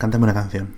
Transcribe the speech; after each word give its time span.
Cántame 0.00 0.24
una 0.24 0.32
canción. 0.32 0.74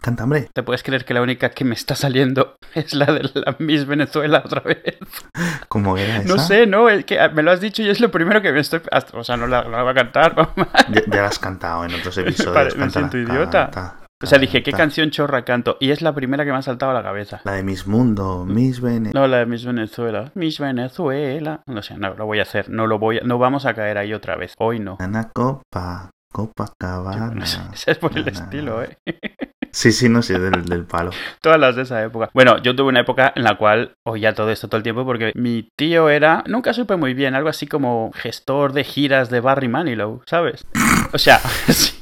Canta, 0.00 0.24
hombre. 0.24 0.48
¿Te 0.54 0.62
puedes 0.62 0.82
creer 0.82 1.04
que 1.04 1.12
la 1.12 1.20
única 1.20 1.50
que 1.50 1.66
me 1.66 1.74
está 1.74 1.94
saliendo 1.94 2.56
es 2.74 2.94
la 2.94 3.04
de 3.04 3.30
la 3.34 3.54
Miss 3.58 3.86
Venezuela 3.86 4.42
otra 4.42 4.62
vez? 4.62 4.96
¿Cómo 5.68 5.98
era 5.98 6.16
esa? 6.16 6.28
No 6.34 6.38
sé, 6.42 6.66
no, 6.66 6.88
es 6.88 7.04
que 7.04 7.18
me 7.34 7.42
lo 7.42 7.50
has 7.50 7.60
dicho 7.60 7.82
y 7.82 7.90
es 7.90 8.00
lo 8.00 8.10
primero 8.10 8.40
que 8.40 8.50
me 8.50 8.60
estoy... 8.60 8.80
O 9.12 9.22
sea, 9.22 9.36
no 9.36 9.46
la, 9.46 9.64
no 9.64 9.70
la 9.72 9.82
voy 9.82 9.90
a 9.92 9.94
cantar. 9.94 10.34
Ya, 10.90 11.02
ya 11.06 11.20
la 11.22 11.26
has 11.28 11.38
cantado 11.38 11.84
en 11.84 11.92
otros 11.94 12.16
episodios. 12.16 12.54
Pare- 12.54 12.74
me 12.76 12.88
siento 12.88 13.18
idiota. 13.18 13.64
canta, 13.70 13.96
O 14.22 14.26
sea, 14.26 14.38
dije, 14.38 14.62
¿qué 14.62 14.72
canción 14.72 15.10
chorra 15.10 15.44
canto? 15.44 15.76
Y 15.78 15.90
es 15.90 16.00
la 16.00 16.14
primera 16.14 16.46
que 16.46 16.50
me 16.50 16.56
ha 16.56 16.62
saltado 16.62 16.92
a 16.92 16.94
la 16.94 17.02
cabeza. 17.02 17.42
La 17.44 17.52
de 17.52 17.62
Miss 17.62 17.86
Mundo, 17.86 18.46
Miss 18.46 18.80
Vene... 18.80 19.10
No, 19.12 19.26
la 19.26 19.38
de 19.38 19.46
Miss 19.46 19.66
Venezuela. 19.66 20.32
Miss 20.34 20.58
Venezuela. 20.58 21.60
No 21.66 21.82
sé, 21.82 21.98
no 21.98 22.14
lo 22.14 22.24
voy 22.24 22.38
a 22.38 22.42
hacer. 22.42 22.70
No 22.70 22.86
lo 22.86 22.98
voy 22.98 23.18
a... 23.18 23.20
No 23.24 23.36
vamos 23.36 23.66
a 23.66 23.74
caer 23.74 23.98
ahí 23.98 24.14
otra 24.14 24.36
vez. 24.36 24.54
Hoy 24.58 24.78
no. 24.80 24.96
Ana 25.00 25.28
Copa, 25.34 26.10
Copacabana. 26.32 27.30
no 27.34 27.46
sé, 27.46 27.58
ese 27.74 27.92
es 27.92 27.98
por 27.98 28.16
el 28.16 28.28
estilo. 28.28 28.82
¿eh? 28.82 28.98
Sí, 29.70 29.92
sí, 29.92 30.08
no 30.08 30.22
sé, 30.22 30.38
del, 30.38 30.64
del 30.64 30.86
palo. 30.86 31.10
Todas 31.42 31.60
las 31.60 31.76
de 31.76 31.82
esa 31.82 32.02
época. 32.02 32.30
Bueno, 32.32 32.56
yo 32.62 32.74
tuve 32.74 32.88
una 32.88 33.00
época 33.00 33.34
en 33.36 33.44
la 33.44 33.58
cual 33.58 33.94
oía 34.02 34.34
todo 34.34 34.50
esto 34.50 34.66
todo 34.66 34.78
el 34.78 34.82
tiempo 34.82 35.04
porque 35.04 35.30
mi 35.34 35.68
tío 35.76 36.08
era, 36.08 36.42
nunca 36.46 36.72
supe 36.72 36.96
muy 36.96 37.12
bien, 37.12 37.34
algo 37.34 37.50
así 37.50 37.66
como 37.66 38.10
gestor 38.14 38.72
de 38.72 38.82
giras 38.82 39.28
de 39.28 39.40
Barry 39.40 39.68
Manilow, 39.68 40.22
¿sabes? 40.26 40.66
O 41.12 41.18
sea, 41.18 41.38
sí. 41.68 41.98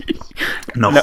No, 0.77 0.93
No. 0.93 1.01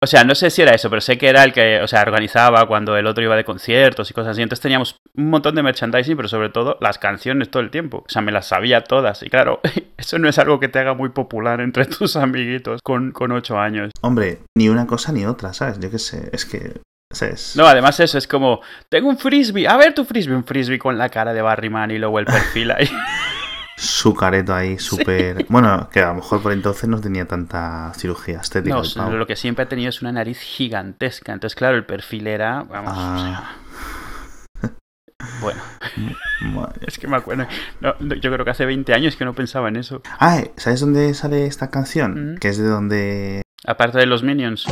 O 0.00 0.06
sea, 0.06 0.22
no 0.22 0.36
sé 0.36 0.50
si 0.50 0.62
era 0.62 0.72
eso, 0.72 0.88
pero 0.90 1.00
sé 1.00 1.18
que 1.18 1.28
era 1.28 1.42
el 1.42 1.52
que, 1.52 1.80
o 1.80 1.88
sea, 1.88 2.02
organizaba 2.02 2.66
cuando 2.68 2.96
el 2.96 3.06
otro 3.06 3.24
iba 3.24 3.34
de 3.34 3.44
conciertos 3.44 4.08
y 4.10 4.14
cosas 4.14 4.32
así. 4.32 4.42
Entonces 4.42 4.62
teníamos 4.62 4.96
un 5.16 5.28
montón 5.30 5.56
de 5.56 5.62
merchandising, 5.64 6.16
pero 6.16 6.28
sobre 6.28 6.50
todo 6.50 6.78
las 6.80 6.98
canciones 6.98 7.50
todo 7.50 7.62
el 7.62 7.70
tiempo. 7.70 8.04
O 8.06 8.08
sea, 8.08 8.22
me 8.22 8.30
las 8.30 8.46
sabía 8.46 8.84
todas. 8.84 9.24
Y 9.24 9.28
claro, 9.28 9.60
eso 9.96 10.18
no 10.18 10.28
es 10.28 10.38
algo 10.38 10.60
que 10.60 10.68
te 10.68 10.78
haga 10.78 10.94
muy 10.94 11.08
popular 11.08 11.60
entre 11.60 11.84
tus 11.86 12.14
amiguitos 12.14 12.80
con, 12.82 13.10
con 13.10 13.32
ocho 13.32 13.58
años. 13.58 13.90
hombre, 14.00 14.38
ni 14.56 14.68
una 14.68 14.86
cosa 14.86 15.10
ni 15.10 15.26
otra, 15.26 15.52
¿sabes? 15.52 15.80
Yo 15.80 15.90
qué 15.90 15.98
sé, 15.98 16.30
es 16.32 16.44
que... 16.44 16.80
¿sabes? 17.10 17.56
No, 17.56 17.66
además 17.66 17.98
eso 18.00 18.18
es 18.18 18.28
como, 18.28 18.60
tengo 18.90 19.08
un 19.08 19.18
frisbee, 19.18 19.66
a 19.66 19.76
ver 19.78 19.94
tu 19.94 20.04
frisbee, 20.04 20.36
un 20.36 20.44
frisbee 20.44 20.78
con 20.78 20.98
la 20.98 21.08
cara 21.08 21.32
de 21.32 21.40
Barry 21.40 21.70
Manilow 21.70 22.18
el 22.18 22.26
perfil 22.26 22.70
ahí. 22.70 22.88
Su 23.80 24.12
careto 24.12 24.52
ahí, 24.52 24.76
súper... 24.78 25.46
Bueno, 25.48 25.88
que 25.92 26.00
a 26.00 26.08
lo 26.08 26.16
mejor 26.16 26.42
por 26.42 26.52
entonces 26.52 26.88
no 26.88 27.00
tenía 27.00 27.26
tanta 27.26 27.92
cirugía 27.94 28.40
estética. 28.40 28.76
No, 28.96 29.10
lo 29.12 29.24
que 29.26 29.36
siempre 29.36 29.64
ha 29.64 29.68
tenido 29.68 29.88
es 29.90 30.02
una 30.02 30.10
nariz 30.10 30.40
gigantesca. 30.40 31.32
Entonces, 31.32 31.54
claro, 31.56 31.76
el 31.76 31.84
perfil 31.86 32.26
era, 32.26 32.64
vamos, 32.64 32.92
o 32.92 33.00
Ah. 33.00 33.54
sea, 34.60 34.70
bueno, 35.40 35.60
Madre. 36.54 36.80
es 36.88 36.98
que 36.98 37.06
me 37.06 37.16
acuerdo. 37.18 37.46
no, 37.80 37.94
yo 38.16 38.32
creo 38.32 38.44
que 38.44 38.50
hace 38.50 38.66
20 38.66 38.92
años 38.94 39.14
que 39.14 39.24
no 39.24 39.32
pensaba 39.34 39.68
en 39.68 39.76
eso. 39.76 40.02
Ah, 40.18 40.42
¿sabes 40.56 40.80
dónde 40.80 41.14
sale 41.14 41.46
esta 41.46 41.70
canción? 41.70 42.32
Mm. 42.34 42.38
Que 42.38 42.48
es 42.48 42.58
de 42.58 42.66
donde... 42.66 43.42
Aparte 43.64 43.98
de 43.98 44.06
los 44.06 44.24
Minions. 44.24 44.66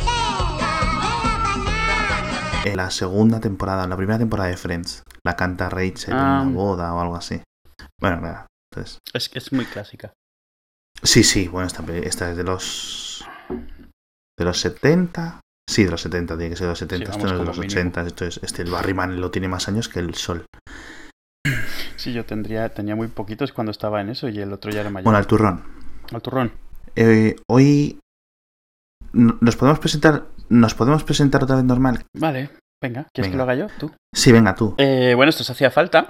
En 2.64 2.77
la 2.77 2.90
segunda 2.90 3.38
temporada, 3.38 3.86
la 3.86 3.96
primera 3.96 4.18
temporada 4.18 4.48
de 4.50 4.56
Friends. 4.56 5.04
La 5.22 5.36
canta 5.36 5.68
Rachel 5.68 6.14
Ah. 6.16 6.40
en 6.42 6.48
una 6.48 6.56
boda 6.56 6.92
o 6.94 7.00
algo 7.00 7.14
así. 7.14 7.40
Bueno, 8.00 8.20
nada. 8.20 8.46
Es 9.12 9.28
que 9.28 9.38
es 9.38 9.52
muy 9.52 9.64
clásica. 9.64 10.12
Sí, 11.02 11.22
sí, 11.22 11.48
bueno, 11.48 11.66
esta, 11.66 11.84
esta 11.96 12.30
es 12.30 12.36
de 12.36 12.44
los... 12.44 13.24
De 14.38 14.44
los 14.44 14.58
70. 14.60 15.41
Sí, 15.68 15.84
de 15.84 15.91
los 15.91 16.00
70, 16.00 16.36
tiene 16.36 16.50
que 16.50 16.56
ser 16.56 16.66
de 16.66 16.70
los 16.72 16.78
70. 16.78 17.06
Sí, 17.06 17.10
esto 17.12 17.27
no 17.27 17.33
es 17.33 17.38
de 17.38 17.44
los 17.44 17.56
como 17.56 17.66
80. 17.66 18.06
Esto 18.06 18.24
es, 18.24 18.41
este, 18.42 18.62
el 18.62 18.70
Barry 18.70 18.94
lo 19.16 19.30
tiene 19.30 19.48
más 19.48 19.68
años 19.68 19.88
que 19.88 19.98
el 19.98 20.14
Sol. 20.14 20.44
Sí, 21.96 22.12
yo 22.12 22.24
tendría, 22.24 22.68
tenía 22.68 22.94
muy 22.94 23.08
poquitos 23.08 23.52
cuando 23.52 23.70
estaba 23.70 24.00
en 24.00 24.10
eso 24.10 24.28
y 24.28 24.38
el 24.38 24.52
otro 24.52 24.70
ya 24.70 24.80
era 24.80 24.90
mayor. 24.90 25.05
Bueno, 25.05 25.18
al 25.18 25.27
turrón. 25.27 25.64
Al 26.12 26.22
turrón. 26.22 26.52
Eh, 26.94 27.36
hoy 27.48 27.98
nos 29.12 29.56
podemos 29.56 29.78
presentar 29.78 30.27
nos 30.48 30.74
podemos 30.74 31.05
presentar 31.05 31.42
otra 31.42 31.56
vez 31.56 31.64
normal 31.64 32.05
Vale, 32.14 32.50
venga, 32.83 33.06
¿quieres 33.12 33.30
que 33.30 33.36
Venga. 33.36 33.36
lo 33.36 33.42
haga 33.42 33.55
yo? 33.55 33.66
¿Tú? 33.78 33.92
sí 34.14 34.33
venga 34.33 34.55
tú 34.55 34.74
Eh, 34.78 35.14
bueno, 35.14 35.30
esto 35.30 35.44
se 35.44 35.52
hacía 35.52 35.70
falta. 35.70 36.06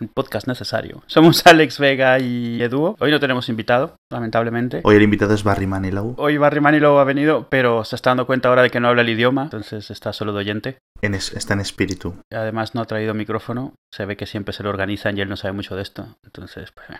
Un 0.00 0.08
podcast 0.08 0.46
necesario. 0.48 1.02
Somos 1.06 1.46
Alex 1.46 1.78
Vega 1.78 2.18
y 2.18 2.62
Eduo. 2.62 2.96
Hoy 3.00 3.10
no 3.10 3.20
tenemos 3.20 3.48
invitado, 3.48 3.96
lamentablemente. 4.10 4.80
hoy 4.84 4.96
el 4.96 5.02
invitado 5.02 5.34
es 5.34 5.44
Barry 5.44 5.66
Manilow 5.66 6.14
Hoy 6.16 6.38
Barry 6.38 6.60
Manilow 6.60 6.98
ha 6.98 7.04
venido, 7.04 7.48
pero 7.50 7.84
se 7.84 7.96
está 7.96 8.10
dando 8.10 8.26
cuenta 8.26 8.48
ahora 8.48 8.62
de 8.62 8.70
que 8.70 8.80
no 8.80 8.88
habla 8.88 9.02
el 9.02 9.08
idioma, 9.10 9.44
entonces 9.44 9.90
está 9.90 10.12
solo 10.12 10.32
de 10.32 10.38
oyente. 10.38 10.78
en 11.02 11.14
es- 11.14 11.32
está 11.34 11.54
en 11.54 11.60
espíritu 11.60 12.14
Además 12.32 12.74
no 12.74 12.80
ha 12.80 12.86
traído 12.86 13.12
micrófono, 13.14 13.74
se 13.94 14.06
ve 14.06 14.16
que 14.16 14.26
siempre 14.26 14.52
se 14.54 14.62
lo 14.62 14.70
organizan 14.70 15.18
y 15.18 15.20
él 15.20 15.28
no 15.28 15.36
sabe 15.36 15.52
mucho 15.52 15.76
de 15.76 15.82
esto. 15.82 16.16
Entonces, 16.24 16.72
pues, 16.72 16.98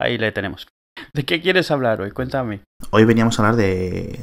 ahí 0.00 0.18
le 0.18 0.32
tenemos. 0.32 0.66
¿De 1.14 1.24
qué 1.24 1.40
quieres 1.40 1.70
hablar 1.70 2.00
hoy? 2.00 2.10
Cuéntame. 2.10 2.62
hoy 2.90 3.04
veníamos 3.04 3.38
a 3.38 3.42
hablar 3.42 3.56
de 3.56 4.18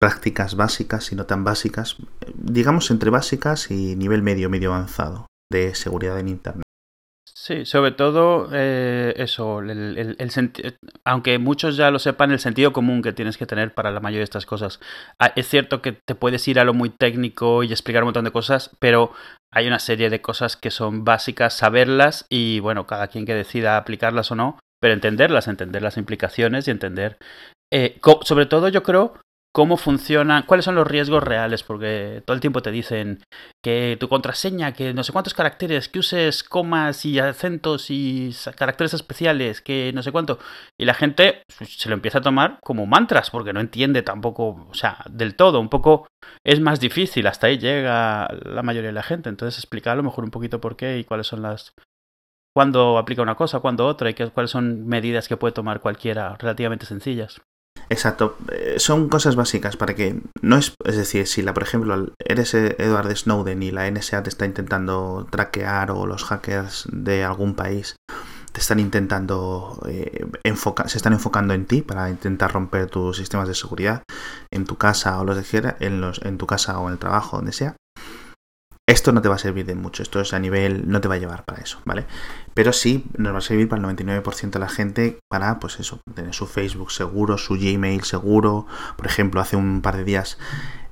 prácticas 0.00 0.56
básicas 0.56 1.10
y 1.12 1.16
no 1.16 1.24
tan 1.24 1.42
básicas 1.44 1.96
digamos 2.34 2.90
entre 2.90 3.08
básicas 3.10 3.70
y 3.70 3.96
nivel 3.96 4.22
medio 4.22 4.50
medio 4.50 4.74
avanzado 4.74 5.26
de 5.50 5.74
seguridad 5.74 6.18
en 6.20 6.28
internet 6.28 6.64
Sí, 7.46 7.64
sobre 7.64 7.92
todo 7.92 8.48
eh, 8.52 9.14
eso, 9.18 9.60
el, 9.60 10.16
el- 10.18 10.78
aunque 11.04 11.38
muchos 11.38 11.76
ya 11.76 11.92
lo 11.92 12.00
sepan, 12.00 12.32
el 12.32 12.40
sentido 12.40 12.72
común 12.72 13.02
que 13.02 13.12
tienes 13.12 13.36
que 13.36 13.46
tener 13.46 13.72
para 13.72 13.92
la 13.92 14.00
mayoría 14.00 14.20
de 14.20 14.24
estas 14.24 14.46
cosas. 14.46 14.80
Ah, 15.20 15.32
Es 15.36 15.46
cierto 15.48 15.80
que 15.80 15.92
te 15.92 16.16
puedes 16.16 16.48
ir 16.48 16.58
a 16.58 16.64
lo 16.64 16.74
muy 16.74 16.90
técnico 16.90 17.62
y 17.62 17.70
explicar 17.70 18.02
un 18.02 18.08
montón 18.08 18.24
de 18.24 18.32
cosas, 18.32 18.70
pero 18.80 19.12
hay 19.52 19.68
una 19.68 19.78
serie 19.78 20.10
de 20.10 20.20
cosas 20.20 20.56
que 20.56 20.72
son 20.72 21.04
básicas, 21.04 21.54
saberlas 21.54 22.26
y 22.28 22.58
bueno, 22.58 22.84
cada 22.88 23.06
quien 23.06 23.26
que 23.26 23.34
decida 23.34 23.76
aplicarlas 23.76 24.32
o 24.32 24.34
no, 24.34 24.58
pero 24.80 24.94
entenderlas, 24.94 25.46
entender 25.46 25.82
las 25.82 25.98
implicaciones 25.98 26.66
y 26.66 26.72
entender, 26.72 27.16
eh, 27.72 28.00
sobre 28.22 28.46
todo 28.46 28.68
yo 28.68 28.82
creo, 28.82 29.14
cómo 29.56 29.78
funcionan, 29.78 30.42
cuáles 30.42 30.66
son 30.66 30.74
los 30.74 30.86
riesgos 30.86 31.24
reales, 31.24 31.62
porque 31.62 32.22
todo 32.26 32.34
el 32.34 32.42
tiempo 32.42 32.60
te 32.60 32.70
dicen 32.70 33.22
que 33.64 33.96
tu 33.98 34.06
contraseña, 34.06 34.74
que 34.74 34.92
no 34.92 35.02
sé 35.02 35.14
cuántos 35.14 35.32
caracteres, 35.32 35.88
que 35.88 36.00
uses 36.00 36.44
comas 36.44 37.06
y 37.06 37.18
acentos 37.18 37.86
y 37.88 38.32
caracteres 38.54 38.92
especiales, 38.92 39.62
que 39.62 39.92
no 39.94 40.02
sé 40.02 40.12
cuánto. 40.12 40.38
Y 40.78 40.84
la 40.84 40.92
gente 40.92 41.40
pues, 41.56 41.72
se 41.72 41.88
lo 41.88 41.94
empieza 41.94 42.18
a 42.18 42.20
tomar 42.20 42.58
como 42.62 42.84
mantras, 42.84 43.30
porque 43.30 43.54
no 43.54 43.60
entiende 43.60 44.02
tampoco, 44.02 44.66
o 44.68 44.74
sea, 44.74 44.98
del 45.08 45.36
todo, 45.36 45.58
un 45.58 45.70
poco 45.70 46.06
es 46.44 46.60
más 46.60 46.78
difícil, 46.78 47.26
hasta 47.26 47.46
ahí 47.46 47.56
llega 47.56 48.28
la 48.44 48.62
mayoría 48.62 48.88
de 48.90 48.92
la 48.92 49.02
gente. 49.02 49.30
Entonces 49.30 49.58
explicar 49.58 49.94
a 49.94 49.96
lo 49.96 50.02
mejor 50.02 50.24
un 50.24 50.30
poquito 50.30 50.60
por 50.60 50.76
qué 50.76 50.98
y 50.98 51.04
cuáles 51.04 51.28
son 51.28 51.40
las... 51.40 51.72
cuándo 52.54 52.98
aplica 52.98 53.22
una 53.22 53.36
cosa, 53.36 53.60
cuándo 53.60 53.86
otra 53.86 54.10
y 54.10 54.14
qué- 54.14 54.28
cuáles 54.30 54.50
son 54.50 54.86
medidas 54.86 55.28
que 55.28 55.38
puede 55.38 55.52
tomar 55.54 55.80
cualquiera 55.80 56.36
relativamente 56.38 56.84
sencillas. 56.84 57.40
Exacto, 57.88 58.36
eh, 58.52 58.76
son 58.78 59.08
cosas 59.08 59.36
básicas 59.36 59.76
para 59.76 59.94
que 59.94 60.20
no 60.42 60.56
es, 60.56 60.74
es 60.84 60.96
decir, 60.96 61.26
si 61.26 61.42
la, 61.42 61.54
por 61.54 61.62
ejemplo, 61.62 62.12
eres 62.18 62.52
Edward 62.54 63.16
Snowden 63.16 63.62
y 63.62 63.70
la 63.70 63.88
NSA 63.90 64.24
te 64.24 64.28
está 64.28 64.44
intentando 64.44 65.26
traquear 65.30 65.92
o 65.92 66.06
los 66.06 66.24
hackers 66.24 66.88
de 66.90 67.24
algún 67.24 67.54
país 67.54 67.96
te 68.56 68.60
están 68.62 68.80
intentando 68.80 69.78
eh, 69.86 70.24
se 70.86 70.96
están 70.96 71.12
enfocando 71.12 71.52
en 71.52 71.66
ti 71.66 71.82
para 71.82 72.08
intentar 72.08 72.54
romper 72.54 72.88
tus 72.88 73.18
sistemas 73.18 73.48
de 73.48 73.54
seguridad 73.54 74.02
en 74.50 74.64
tu 74.64 74.76
casa 74.76 75.20
o 75.20 75.24
los 75.24 75.36
de 75.36 75.76
en 75.80 76.00
los, 76.00 76.22
en 76.22 76.38
tu 76.38 76.46
casa 76.46 76.78
o 76.78 76.86
en 76.86 76.94
el 76.94 76.98
trabajo, 76.98 77.36
donde 77.36 77.52
sea. 77.52 77.76
Esto 78.88 79.10
no 79.10 79.20
te 79.20 79.28
va 79.28 79.34
a 79.34 79.38
servir 79.38 79.66
de 79.66 79.74
mucho, 79.74 80.04
esto 80.04 80.20
es 80.20 80.32
a 80.32 80.38
nivel, 80.38 80.88
no 80.88 81.00
te 81.00 81.08
va 81.08 81.16
a 81.16 81.18
llevar 81.18 81.44
para 81.44 81.60
eso, 81.60 81.80
¿vale? 81.84 82.06
Pero 82.54 82.72
sí 82.72 83.04
nos 83.18 83.34
va 83.34 83.38
a 83.38 83.40
servir 83.40 83.68
para 83.68 83.80
el 83.80 83.96
99% 83.96 84.50
de 84.50 84.58
la 84.60 84.68
gente 84.68 85.18
para, 85.28 85.58
pues 85.58 85.80
eso, 85.80 86.00
tener 86.14 86.32
su 86.34 86.46
Facebook 86.46 86.92
seguro, 86.92 87.36
su 87.36 87.54
Gmail 87.54 88.04
seguro. 88.04 88.66
Por 88.96 89.06
ejemplo, 89.06 89.40
hace 89.40 89.56
un 89.56 89.82
par 89.82 89.96
de 89.96 90.04
días 90.04 90.38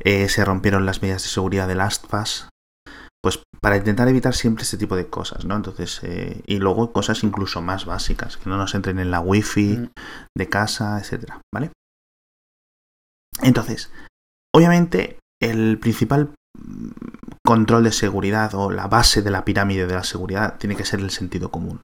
eh, 0.01 0.29
se 0.29 0.45
rompieron 0.45 0.87
las 0.87 1.03
medidas 1.03 1.23
de 1.23 1.29
seguridad 1.29 1.69
de 1.69 1.77
LastPass. 1.77 2.49
Pues 3.23 3.41
para 3.61 3.77
intentar 3.77 4.09
evitar 4.09 4.35
siempre 4.35 4.65
este 4.65 4.77
tipo 4.77 4.97
de 4.97 5.07
cosas, 5.09 5.45
¿no? 5.45 5.55
Entonces, 5.55 6.01
eh, 6.03 6.43
y 6.47 6.59
luego 6.59 6.93
cosas 6.93 7.23
incluso 7.23 7.63
más 7.63 7.87
básicas, 7.87 8.37
que 8.37 8.51
no 8.51 8.57
nos 8.57 8.75
entren 8.75 8.99
en 8.99 9.13
la 9.13 9.21
wifi 9.21 9.79
Mm. 9.79 9.91
de 10.37 10.49
casa, 10.49 10.99
etcétera, 10.99 11.41
¿vale? 11.55 11.71
Entonces, 13.43 13.91
obviamente, 14.53 15.19
el 15.41 15.79
principal 15.79 16.35
control 17.45 17.85
de 17.85 17.93
seguridad 17.93 18.55
o 18.55 18.71
la 18.71 18.87
base 18.87 19.23
de 19.23 19.31
la 19.31 19.45
pirámide 19.45 19.87
de 19.87 19.95
la 19.95 20.05
seguridad 20.05 20.57
tiene 20.59 20.77
que 20.77 20.85
ser 20.85 21.01
el 21.01 21.11
sentido 21.11 21.51
común. 21.51 21.81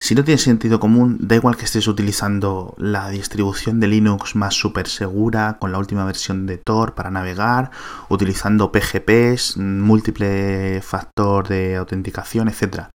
Si 0.00 0.14
no 0.14 0.24
tienes 0.24 0.42
sentido 0.42 0.78
común, 0.78 1.16
da 1.20 1.36
igual 1.36 1.56
que 1.56 1.64
estés 1.64 1.88
utilizando 1.88 2.74
la 2.78 3.08
distribución 3.08 3.80
de 3.80 3.88
Linux 3.88 4.36
más 4.36 4.54
súper 4.54 4.88
segura, 4.88 5.56
con 5.58 5.72
la 5.72 5.78
última 5.78 6.04
versión 6.04 6.46
de 6.46 6.58
Tor 6.58 6.94
para 6.94 7.10
navegar, 7.10 7.70
utilizando 8.10 8.70
PGPs, 8.70 9.56
múltiple 9.56 10.82
factor 10.82 11.48
de 11.48 11.76
autenticación, 11.76 12.48
etc. 12.48 12.88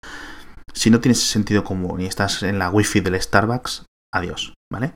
Si 0.74 0.92
no 0.92 1.00
tienes 1.00 1.20
sentido 1.20 1.64
común 1.64 2.02
y 2.02 2.06
estás 2.06 2.44
en 2.44 2.60
la 2.60 2.70
wifi 2.70 3.02
del 3.02 3.20
Starbucks, 3.20 3.86
adiós, 4.14 4.54
¿vale? 4.72 4.94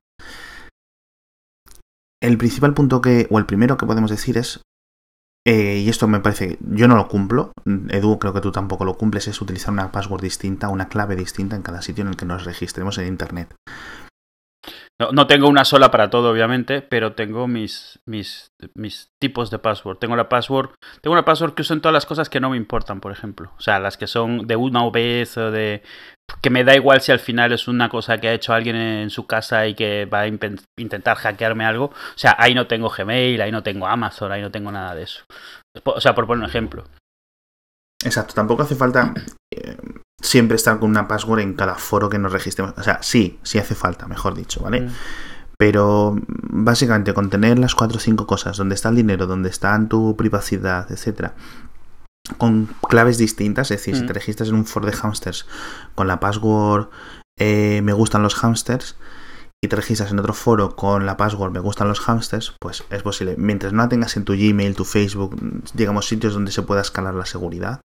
El 2.21 2.37
principal 2.37 2.73
punto 2.73 3.01
que, 3.01 3.27
o 3.29 3.39
el 3.39 3.45
primero 3.45 3.77
que 3.77 3.85
podemos 3.85 4.11
decir 4.11 4.37
es 4.37 4.61
eh, 5.47 5.77
y 5.77 5.89
esto 5.89 6.07
me 6.07 6.19
parece, 6.19 6.57
yo 6.61 6.87
no 6.87 6.95
lo 6.95 7.07
cumplo, 7.07 7.51
Edu 7.89 8.17
creo 8.17 8.33
que 8.33 8.41
tú 8.41 8.51
tampoco 8.51 8.83
lo 8.83 8.97
cumples, 8.97 9.27
es 9.27 9.41
utilizar 9.41 9.71
una 9.71 9.91
password 9.91 10.21
distinta, 10.21 10.69
una 10.69 10.89
clave 10.89 11.15
distinta 11.15 11.55
en 11.55 11.61
cada 11.61 11.81
sitio 11.81 12.01
en 12.01 12.09
el 12.09 12.17
que 12.17 12.25
nos 12.25 12.45
registremos 12.45 12.97
en 12.97 13.07
Internet. 13.07 13.55
No, 14.97 15.27
tengo 15.27 15.49
una 15.49 15.65
sola 15.65 15.91
para 15.91 16.09
todo, 16.09 16.31
obviamente, 16.31 16.81
pero 16.81 17.15
tengo 17.15 17.49
mis, 17.49 17.99
mis, 18.05 18.49
tipos 19.19 19.51
de 19.51 19.59
password. 19.59 19.97
Tengo 19.97 20.15
la 20.15 20.29
password, 20.29 20.69
tengo 21.01 21.13
una 21.13 21.25
password 21.25 21.53
que 21.53 21.63
uso 21.63 21.73
en 21.73 21.81
todas 21.81 21.93
las 21.93 22.05
cosas 22.05 22.29
que 22.29 22.39
no 22.39 22.49
me 22.49 22.55
importan, 22.55 23.01
por 23.01 23.11
ejemplo. 23.11 23.51
O 23.57 23.61
sea, 23.61 23.79
las 23.79 23.97
que 23.97 24.07
son 24.07 24.47
de 24.47 24.55
una 24.55 24.89
vez 24.89 25.37
o 25.37 25.51
de 25.51 25.83
que 26.41 26.49
me 26.49 26.63
da 26.63 26.75
igual 26.75 27.01
si 27.01 27.11
al 27.11 27.19
final 27.19 27.51
es 27.53 27.67
una 27.67 27.89
cosa 27.89 28.19
que 28.19 28.27
ha 28.27 28.33
hecho 28.33 28.53
alguien 28.53 28.75
en 28.75 29.09
su 29.09 29.25
casa 29.25 29.67
y 29.67 29.75
que 29.75 30.05
va 30.05 30.21
a 30.21 30.27
intentar 30.27 31.17
hackearme 31.17 31.65
algo. 31.65 31.85
O 31.85 32.17
sea, 32.17 32.35
ahí 32.37 32.53
no 32.53 32.67
tengo 32.67 32.89
Gmail, 32.89 33.41
ahí 33.41 33.51
no 33.51 33.63
tengo 33.63 33.87
Amazon, 33.87 34.31
ahí 34.31 34.41
no 34.41 34.51
tengo 34.51 34.71
nada 34.71 34.95
de 34.95 35.03
eso. 35.03 35.23
O 35.83 35.99
sea, 35.99 36.15
por 36.15 36.27
poner 36.27 36.43
un 36.43 36.49
ejemplo. 36.49 36.83
Exacto, 38.03 38.33
tampoco 38.35 38.63
hace 38.63 38.75
falta 38.75 39.13
eh, 39.51 39.77
siempre 40.21 40.55
estar 40.55 40.79
con 40.79 40.89
una 40.91 41.07
password 41.07 41.39
en 41.39 41.53
cada 41.53 41.75
foro 41.75 42.09
que 42.09 42.19
nos 42.19 42.31
registremos. 42.31 42.73
O 42.77 42.83
sea, 42.83 43.01
sí, 43.01 43.39
sí 43.43 43.57
hace 43.57 43.75
falta, 43.75 44.07
mejor 44.07 44.35
dicho, 44.35 44.61
¿vale? 44.61 44.81
Mm. 44.81 44.89
Pero 45.57 46.15
básicamente 46.27 47.13
con 47.13 47.29
tener 47.29 47.57
las 47.57 47.75
cuatro 47.75 47.97
o 47.97 48.01
cinco 48.01 48.27
cosas, 48.27 48.57
donde 48.57 48.75
está 48.75 48.89
el 48.89 48.97
dinero, 48.97 49.25
donde 49.25 49.49
está 49.49 49.79
tu 49.87 50.15
privacidad, 50.15 50.91
etcétera, 50.91 51.33
con 52.37 52.67
claves 52.87 53.17
distintas, 53.17 53.71
es 53.71 53.77
decir, 53.77 53.95
si 53.95 54.03
mm. 54.03 54.07
te 54.07 54.13
registras 54.13 54.49
en 54.49 54.55
un 54.55 54.65
foro 54.65 54.87
de 54.87 54.93
hamsters 54.93 55.45
con 55.93 56.07
la 56.07 56.19
password 56.19 56.89
eh, 57.37 57.81
me 57.83 57.93
gustan 57.93 58.23
los 58.23 58.35
hamsters 58.35 58.95
y 59.63 59.67
te 59.67 59.75
registras 59.75 60.11
en 60.11 60.19
otro 60.19 60.33
foro 60.33 60.75
con 60.75 61.05
la 61.05 61.17
password 61.17 61.51
me 61.51 61.59
gustan 61.59 61.87
los 61.87 61.99
hamsters, 61.99 62.55
pues 62.59 62.83
es 62.89 63.03
posible. 63.03 63.35
Mientras 63.37 63.73
no 63.73 63.83
la 63.83 63.89
tengas 63.89 64.15
en 64.17 64.25
tu 64.25 64.33
Gmail, 64.33 64.75
tu 64.75 64.85
Facebook, 64.85 65.35
digamos 65.73 66.07
sitios 66.07 66.33
donde 66.33 66.51
se 66.51 66.61
pueda 66.61 66.81
escalar 66.81 67.13
la 67.13 67.25
seguridad, 67.25 67.81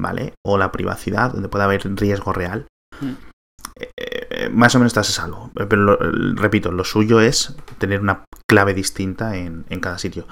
¿vale? 0.00 0.34
O 0.44 0.58
la 0.58 0.72
privacidad, 0.72 1.32
donde 1.32 1.48
pueda 1.48 1.64
haber 1.64 1.82
riesgo 1.96 2.32
real. 2.32 2.66
Mm. 3.00 3.12
Eh, 3.76 3.90
eh, 3.96 4.48
más 4.50 4.74
o 4.74 4.78
menos 4.78 4.90
estás 4.90 5.10
a 5.10 5.22
salvo. 5.22 5.50
Pero 5.54 5.96
repito, 6.34 6.70
lo 6.72 6.84
suyo 6.84 7.20
es 7.20 7.54
tener 7.78 8.00
una 8.00 8.24
clave 8.48 8.74
distinta 8.74 9.36
en, 9.36 9.64
cada 9.80 9.98
sitio. 9.98 10.26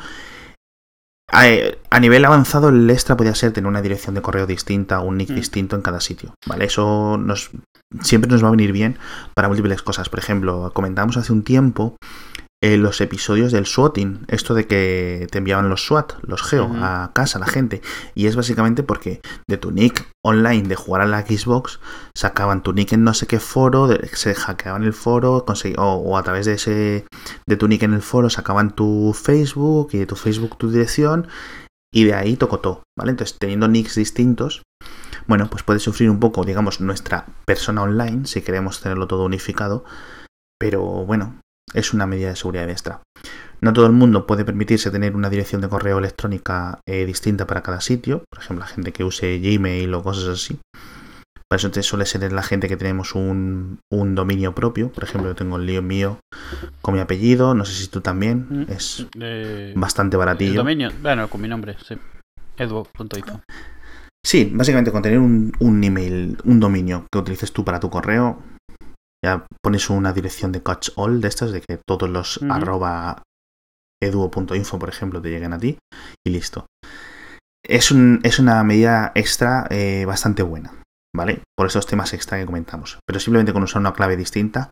A, 1.34 1.98
nivel 1.98 2.24
avanzado, 2.26 2.68
el 2.68 2.88
extra 2.90 3.16
podría 3.16 3.34
ser 3.34 3.52
tener 3.52 3.66
una 3.66 3.80
dirección 3.80 4.14
de 4.14 4.20
correo 4.20 4.46
distinta 4.46 5.00
o 5.00 5.04
un 5.04 5.16
nick 5.16 5.30
mm. 5.30 5.34
distinto 5.34 5.76
en 5.76 5.82
cada 5.82 6.00
sitio. 6.00 6.34
¿Vale? 6.46 6.66
Eso 6.66 7.16
nos, 7.16 7.50
siempre 8.02 8.30
nos 8.30 8.44
va 8.44 8.48
a 8.48 8.50
venir 8.50 8.72
bien 8.72 8.98
para 9.34 9.48
múltiples 9.48 9.80
cosas. 9.80 10.10
Por 10.10 10.18
ejemplo, 10.18 10.72
comentamos 10.74 11.16
hace 11.16 11.32
un 11.32 11.42
tiempo 11.42 11.96
eh, 12.62 12.76
los 12.76 13.00
episodios 13.00 13.50
del 13.50 13.66
swatting, 13.66 14.24
esto 14.28 14.54
de 14.54 14.68
que 14.68 15.26
te 15.32 15.38
enviaban 15.38 15.68
los 15.68 15.84
SWAT, 15.84 16.12
los 16.22 16.44
geo, 16.44 16.70
a 16.76 17.10
casa, 17.12 17.38
a 17.38 17.40
la 17.40 17.48
gente. 17.48 17.82
Y 18.14 18.26
es 18.26 18.36
básicamente 18.36 18.84
porque 18.84 19.20
de 19.48 19.56
tu 19.56 19.72
nick 19.72 20.08
online 20.24 20.68
de 20.68 20.76
jugar 20.76 21.02
a 21.02 21.06
la 21.06 21.22
Xbox, 21.22 21.80
sacaban 22.16 22.62
tu 22.62 22.72
nick 22.72 22.92
en 22.92 23.02
no 23.02 23.14
sé 23.14 23.26
qué 23.26 23.40
foro, 23.40 23.88
se 24.12 24.36
hackeaban 24.36 24.84
el 24.84 24.92
foro, 24.92 25.44
o, 25.76 26.16
a 26.16 26.22
través 26.22 26.46
de 26.46 26.52
ese 26.52 27.04
de 27.48 27.56
tu 27.56 27.66
nick 27.66 27.82
en 27.82 27.94
el 27.94 28.02
foro 28.02 28.30
sacaban 28.30 28.76
tu 28.76 29.12
Facebook 29.12 29.90
y 29.92 29.98
de 29.98 30.06
tu 30.06 30.14
Facebook 30.14 30.56
tu 30.56 30.70
dirección, 30.70 31.26
y 31.92 32.04
de 32.04 32.14
ahí 32.14 32.36
tocó 32.36 32.60
todo, 32.60 32.84
¿vale? 32.96 33.10
Entonces, 33.10 33.36
teniendo 33.40 33.66
nicks 33.66 33.96
distintos, 33.96 34.62
bueno, 35.26 35.50
pues 35.50 35.64
puede 35.64 35.80
sufrir 35.80 36.10
un 36.10 36.20
poco, 36.20 36.44
digamos, 36.44 36.80
nuestra 36.80 37.26
persona 37.44 37.82
online, 37.82 38.26
si 38.26 38.40
queremos 38.42 38.80
tenerlo 38.80 39.08
todo 39.08 39.24
unificado. 39.24 39.84
Pero 40.58 40.82
bueno, 41.04 41.40
es 41.74 41.92
una 41.92 42.06
medida 42.06 42.28
de 42.28 42.36
seguridad 42.36 42.68
extra. 42.68 43.02
No 43.60 43.72
todo 43.72 43.86
el 43.86 43.92
mundo 43.92 44.26
puede 44.26 44.44
permitirse 44.44 44.90
tener 44.90 45.14
una 45.14 45.30
dirección 45.30 45.60
de 45.60 45.68
correo 45.68 45.98
electrónica 45.98 46.80
eh, 46.86 47.06
distinta 47.06 47.46
para 47.46 47.62
cada 47.62 47.80
sitio, 47.80 48.24
por 48.28 48.42
ejemplo, 48.42 48.64
la 48.64 48.70
gente 48.70 48.92
que 48.92 49.04
use 49.04 49.38
Gmail 49.38 49.94
o 49.94 50.02
cosas 50.02 50.28
así. 50.28 50.58
Para 51.48 51.58
eso 51.58 51.70
te 51.70 51.82
suele 51.82 52.06
ser 52.06 52.32
la 52.32 52.42
gente 52.42 52.66
que 52.66 52.78
tenemos 52.78 53.14
un, 53.14 53.78
dominio 53.90 54.54
propio. 54.54 54.90
Por 54.90 55.04
ejemplo, 55.04 55.30
yo 55.30 55.34
tengo 55.34 55.58
el 55.58 55.66
lío 55.66 55.82
mío 55.82 56.18
con 56.80 56.94
mi 56.94 57.00
apellido. 57.00 57.54
No 57.54 57.66
sé 57.66 57.74
si 57.74 57.88
tú 57.88 58.00
también. 58.00 58.46
Mm, 58.48 58.72
es 58.72 59.06
bastante 59.74 60.16
baratillo. 60.16 60.54
dominio, 60.54 60.90
bueno, 61.02 61.28
con 61.28 61.42
mi 61.42 61.48
nombre, 61.48 61.76
sí. 61.86 61.94
Edu.info. 62.56 63.42
Sí, 64.24 64.50
básicamente 64.50 64.90
con 64.90 65.02
tener 65.02 65.18
un, 65.18 65.52
un 65.58 65.84
email, 65.84 66.38
un 66.44 66.58
dominio 66.58 67.06
que 67.12 67.18
utilices 67.18 67.52
tú 67.52 67.66
para 67.66 67.80
tu 67.80 67.90
correo, 67.90 68.42
ya 69.24 69.46
pones 69.62 69.88
una 69.90 70.12
dirección 70.12 70.52
de 70.52 70.62
catch 70.62 70.90
all 70.96 71.20
de 71.20 71.28
estas, 71.28 71.52
de 71.52 71.60
que 71.60 71.78
todos 71.86 72.08
los 72.08 72.40
arroba 72.48 73.22
eduo.info, 74.02 74.78
por 74.78 74.88
ejemplo, 74.88 75.22
te 75.22 75.30
lleguen 75.30 75.52
a 75.52 75.58
ti 75.58 75.78
y 76.26 76.30
listo. 76.30 76.66
Es, 77.64 77.92
un, 77.92 78.20
es 78.24 78.38
una 78.38 78.62
medida 78.64 79.12
extra 79.14 79.66
eh, 79.70 80.04
bastante 80.04 80.42
buena, 80.42 80.82
¿vale? 81.14 81.42
Por 81.56 81.68
esos 81.68 81.86
temas 81.86 82.12
extra 82.12 82.38
que 82.38 82.46
comentamos. 82.46 82.98
Pero 83.06 83.20
simplemente 83.20 83.52
con 83.52 83.62
usar 83.62 83.80
una 83.80 83.92
clave 83.92 84.16
distinta 84.16 84.70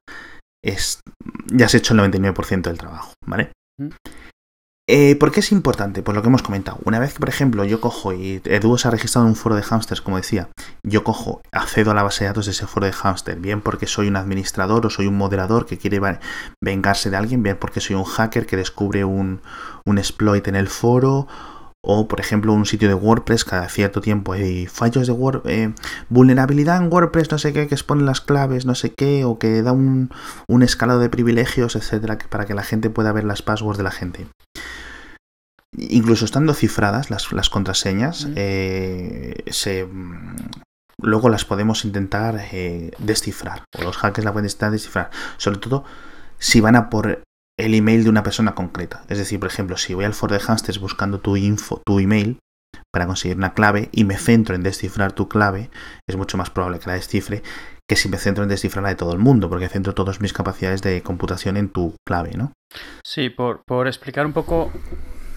es, 0.65 1.01
ya 1.47 1.67
has 1.67 1.75
hecho 1.75 1.95
el 1.95 2.01
99% 2.01 2.63
del 2.63 2.79
trabajo, 2.79 3.15
¿vale? 3.25 3.53
Eh, 4.93 5.15
¿Por 5.15 5.31
qué 5.31 5.39
es 5.39 5.53
importante? 5.53 6.03
Pues 6.03 6.17
lo 6.17 6.23
que 6.23 6.27
hemos 6.27 6.43
comentado. 6.43 6.79
Una 6.85 6.99
vez 6.99 7.13
que, 7.13 7.21
por 7.21 7.29
ejemplo, 7.29 7.65
yo 7.65 7.81
cojo 7.81 8.13
y 8.13 8.43
Edu 8.45 8.77
se 8.77 8.89
ha 8.89 8.91
registrado 8.91 9.25
en 9.25 9.31
un 9.31 9.37
foro 9.37 9.55
de 9.55 9.63
hamsters, 9.63 10.01
como 10.01 10.17
decía, 10.17 10.49
yo 10.83 11.05
cojo, 11.05 11.43
accedo 11.53 11.93
a 11.93 11.95
la 11.95 12.03
base 12.03 12.25
de 12.25 12.31
datos 12.31 12.47
de 12.47 12.51
ese 12.51 12.67
foro 12.67 12.87
de 12.87 12.93
hamster, 12.93 13.39
bien 13.39 13.61
porque 13.61 13.87
soy 13.87 14.09
un 14.09 14.17
administrador 14.17 14.85
o 14.85 14.91
soy 14.91 15.07
un 15.07 15.17
moderador 15.17 15.65
que 15.67 15.79
quiere 15.79 16.01
vengarse 16.61 17.09
de 17.09 17.17
alguien, 17.17 17.45
bien 17.45 17.57
porque 17.57 17.79
soy 17.79 17.95
un 17.95 18.03
hacker 18.03 18.47
que 18.47 18.57
descubre 18.57 19.05
un, 19.05 19.43
exploit 19.97 20.49
en 20.49 20.57
el 20.57 20.67
foro, 20.67 21.29
o 21.83 22.09
por 22.09 22.19
ejemplo 22.19 22.53
un 22.53 22.67
sitio 22.67 22.89
de 22.89 22.95
WordPress 22.95 23.45
cada 23.45 23.69
cierto 23.69 24.01
tiempo 24.01 24.33
hay 24.33 24.67
fallos 24.67 25.07
de 25.07 25.15
eh, 25.45 25.73
vulnerabilidad 26.09 26.83
en 26.83 26.93
WordPress 26.93 27.31
no 27.31 27.39
sé 27.39 27.55
qué 27.55 27.69
que 27.69 27.75
expone 27.75 28.03
las 28.03 28.21
claves 28.21 28.67
no 28.67 28.75
sé 28.75 28.93
qué 28.93 29.25
o 29.25 29.39
que 29.39 29.63
da 29.63 29.73
un, 29.73 30.11
un 30.47 30.63
escalado 30.63 31.01
de 31.01 31.09
privilegios 31.09 31.77
etcétera 31.77 32.19
para 32.29 32.45
que 32.45 32.53
la 32.53 32.65
gente 32.65 32.91
pueda 32.91 33.13
ver 33.13 33.25
las 33.25 33.41
passwords 33.41 33.79
de 33.79 33.85
la 33.85 33.91
gente 33.93 34.27
incluso 35.77 36.25
estando 36.25 36.55
cifradas 36.55 37.11
las, 37.11 37.33
las 37.33 37.51
contraseñas, 37.51 38.29
eh, 38.37 39.43
se, 39.49 39.87
luego 41.01 41.29
las 41.29 41.45
podemos 41.45 41.85
intentar 41.85 42.41
eh, 42.53 42.91
descifrar, 42.99 43.65
o 43.79 43.83
los 43.83 43.97
hackers 43.97 44.25
la 44.25 44.33
pueden 44.33 44.47
intentar 44.47 44.73
descifrar, 44.73 45.11
sobre 45.37 45.59
todo 45.59 45.85
si 46.39 46.61
van 46.61 46.77
a 46.77 46.91
por 46.91 47.23
el 47.59 47.75
email 47.75 48.05
de 48.05 48.11
una 48.11 48.23
persona 48.23 48.55
concreta. 48.55 49.05
Es 49.09 49.19
decir, 49.19 49.39
por 49.39 49.49
ejemplo, 49.49 49.77
si 49.77 49.95
voy 49.95 50.05
al 50.05 50.15
foro 50.15 50.35
de 50.35 50.43
Hamsters 50.47 50.81
buscando 50.81 51.21
tu 51.21 51.37
info, 51.37 51.83
tu 51.85 51.99
email, 51.99 52.39
para 52.93 53.07
conseguir 53.07 53.37
una 53.37 53.55
clave 53.55 53.89
y 53.93 54.05
me 54.05 54.17
centro 54.17 54.55
en 54.55 54.63
descifrar 54.63 55.13
tu 55.13 55.29
clave, 55.29 55.71
es 56.09 56.17
mucho 56.17 56.37
más 56.39 56.51
probable 56.51 56.79
que 56.79 56.87
la 56.87 56.95
descifre 56.95 57.43
que 57.89 57.97
si 57.97 58.09
me 58.09 58.19
centro 58.19 58.45
en 58.45 58.49
descifrar 58.49 58.85
la 58.85 58.91
de 58.91 58.95
todo 58.95 59.13
el 59.13 59.19
mundo, 59.19 59.49
porque 59.49 59.69
centro 59.69 59.95
todas 59.95 60.21
mis 60.21 60.33
capacidades 60.33 60.81
de 60.81 61.03
computación 61.03 61.57
en 61.57 61.69
tu 61.69 61.97
clave, 62.07 62.33
¿no? 62.37 62.53
Sí, 63.05 63.31
por, 63.31 63.63
por 63.67 63.89
explicar 63.89 64.27
un 64.27 64.33
poco 64.33 64.73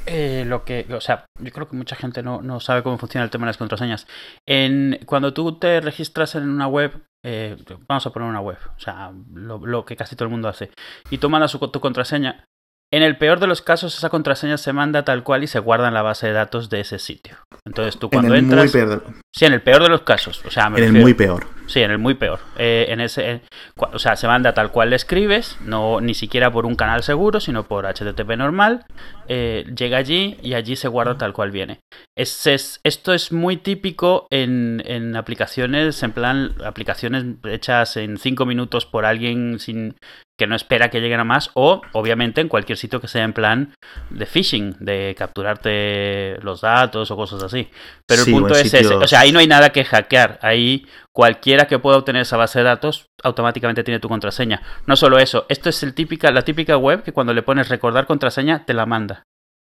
eh, 0.06 0.44
lo 0.48 0.64
que, 0.64 0.86
o 0.92 1.02
sea, 1.02 1.26
yo 1.40 1.52
creo 1.52 1.68
que 1.68 1.76
mucha 1.76 1.96
gente 1.96 2.24
no, 2.24 2.42
no, 2.42 2.60
sabe 2.60 2.84
cómo 2.84 2.98
funciona 2.98 3.26
el 3.26 3.32
tema 3.32 3.46
de 3.46 3.50
las 3.50 3.58
contraseñas. 3.58 4.08
En, 4.48 5.00
cuando 5.06 5.34
tú 5.34 5.58
te 5.60 5.82
registras 5.82 6.36
en 6.36 6.50
una 6.50 6.68
web, 6.68 7.04
eh, 7.26 7.58
vamos 7.88 8.06
a 8.06 8.12
poner 8.12 8.30
una 8.30 8.42
web, 8.42 8.58
o 8.76 8.80
sea, 8.80 9.12
lo, 9.34 9.66
lo, 9.66 9.86
que 9.86 9.96
casi 9.96 10.16
todo 10.16 10.26
el 10.26 10.32
mundo 10.32 10.50
hace, 10.50 10.72
y 11.10 11.18
tú 11.18 11.30
mandas 11.30 11.52
tu 11.52 11.80
contraseña, 11.80 12.46
en 12.94 13.02
el 13.02 13.18
peor 13.18 13.40
de 13.40 13.48
los 13.48 13.64
casos, 13.64 13.98
esa 13.98 14.10
contraseña 14.10 14.56
se 14.58 14.72
manda 14.72 15.04
tal 15.04 15.24
cual 15.24 15.44
y 15.44 15.48
se 15.48 15.58
guarda 15.58 15.88
en 15.88 15.96
la 15.96 16.04
base 16.04 16.28
de 16.28 16.34
datos 16.34 16.70
de 16.70 16.82
ese 16.82 17.00
sitio. 17.00 17.38
Entonces 17.66 17.98
tú 17.98 18.08
cuando 18.08 18.36
en 18.36 18.38
el 18.38 18.44
entras. 18.44 18.64
Muy 18.66 18.72
peor 18.72 19.04
Sí, 19.34 19.46
en 19.46 19.54
el 19.54 19.64
peor 19.64 19.82
de 19.82 19.90
los 19.90 20.02
casos. 20.02 20.44
O 20.46 20.52
sea, 20.52 20.68
en 20.68 20.78
el 20.78 20.94
muy 20.94 21.16
peor. 21.16 21.48
Sí, 21.65 21.82
en 21.82 21.91
el 21.91 21.98
muy 21.98 22.13
peor. 22.13 22.39
Eh, 22.58 22.88
en 22.89 23.00
ese, 23.00 23.41
o 23.77 24.00
sea, 24.00 24.15
se 24.15 24.27
manda 24.27 24.53
tal 24.53 24.72
cual 24.72 24.89
le 24.89 24.96
escribes, 24.96 25.58
no 25.62 26.01
ni 26.01 26.13
siquiera 26.13 26.51
por 26.51 26.65
un 26.65 26.75
canal 26.75 27.03
seguro, 27.03 27.39
sino 27.39 27.63
por 27.63 27.86
HTTP 27.86 28.36
normal. 28.38 28.86
Eh, 29.27 29.65
llega 29.75 29.98
allí 29.98 30.38
y 30.41 30.55
allí 30.55 30.75
se 30.75 30.88
guarda 30.88 31.17
tal 31.17 31.34
cual 31.34 31.51
viene. 31.51 31.79
Es, 32.17 32.46
es, 32.48 32.79
esto 32.84 33.13
es 33.13 33.32
muy 33.32 33.58
típico 33.58 34.27
en, 34.29 34.84
en 34.86 35.15
aplicaciones, 35.15 36.03
en 36.03 36.12
plan, 36.12 36.53
aplicaciones 36.63 37.25
hechas 37.46 37.98
en 37.98 38.17
5 38.17 38.46
minutos 38.46 38.86
por 38.86 39.05
alguien 39.05 39.60
sin 39.60 39.96
que 40.38 40.48
no 40.48 40.56
espera 40.56 40.90
que 40.90 41.00
lleguen 41.00 41.20
a 41.20 41.24
más 41.24 41.52
o 41.54 41.82
obviamente 41.92 42.42
en 42.42 42.48
cualquier 42.48 42.78
sitio 42.78 43.00
que 43.00 43.08
sea 43.08 43.24
en 43.24 43.34
plan 43.34 43.74
de 44.10 44.25
phishing, 44.25 44.75
de 44.80 45.16
capturarte 45.18 46.38
los 46.42 46.62
datos 46.62 47.12
o 47.12 47.16
cosas 47.16 47.44
así. 47.44 47.70
Pero 48.08 48.24
el 48.24 48.32
punto 48.32 48.56
es 48.56 48.74
ese, 48.74 48.88
o 48.88 49.08
sea, 49.08 49.22
ahí 49.22 49.32
no 49.32 49.40
hay 49.40 49.48
nada 49.48 49.72
que 49.72 49.86
hackear, 49.86 50.40
ahí 50.42 50.88
cualquiera 51.12 51.66
que 51.66 51.80
pueda 51.80 51.98
obtener 51.98 52.24
esa 52.24 52.38
base 52.38 52.60
de 52.60 52.66
datos 52.66 53.06
automáticamente 53.24 53.84
tiene 53.84 54.00
tu 54.00 54.10
contraseña. 54.10 54.62
No 54.88 54.96
solo 54.96 55.20
eso, 55.20 55.46
esto 55.50 55.70
es 55.70 55.84
el 55.84 55.94
típica, 55.94 56.32
la 56.32 56.42
típica 56.42 56.78
web 56.78 57.04
que 57.04 57.13
cuando 57.13 57.34
le 57.34 57.44
pones 57.44 57.70
recordar 57.70 58.08
contraseña 58.08 58.66
te 58.66 58.74
la 58.74 58.86
manda. 58.86 59.24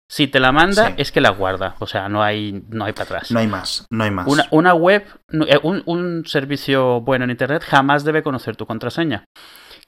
Si 0.08 0.26
te 0.26 0.40
la 0.40 0.52
manda 0.52 0.92
es 0.98 1.10
que 1.10 1.22
la 1.22 1.30
guarda, 1.30 1.74
o 1.78 1.86
sea, 1.86 2.08
no 2.10 2.22
hay, 2.22 2.62
no 2.68 2.84
hay 2.84 2.92
para 2.92 3.04
atrás. 3.04 3.30
No 3.30 3.40
hay 3.40 3.46
más, 3.46 3.86
no 3.90 4.04
hay 4.04 4.10
más. 4.10 4.26
Una, 4.26 4.46
una 4.50 4.74
web, 4.74 5.06
eh, 5.48 5.58
un, 5.62 5.82
un 5.86 6.26
servicio 6.26 7.00
bueno 7.00 7.24
en 7.24 7.30
Internet 7.30 7.64
jamás 7.66 8.04
debe 8.04 8.22
conocer 8.22 8.54
tu 8.54 8.66
contraseña. 8.66 9.24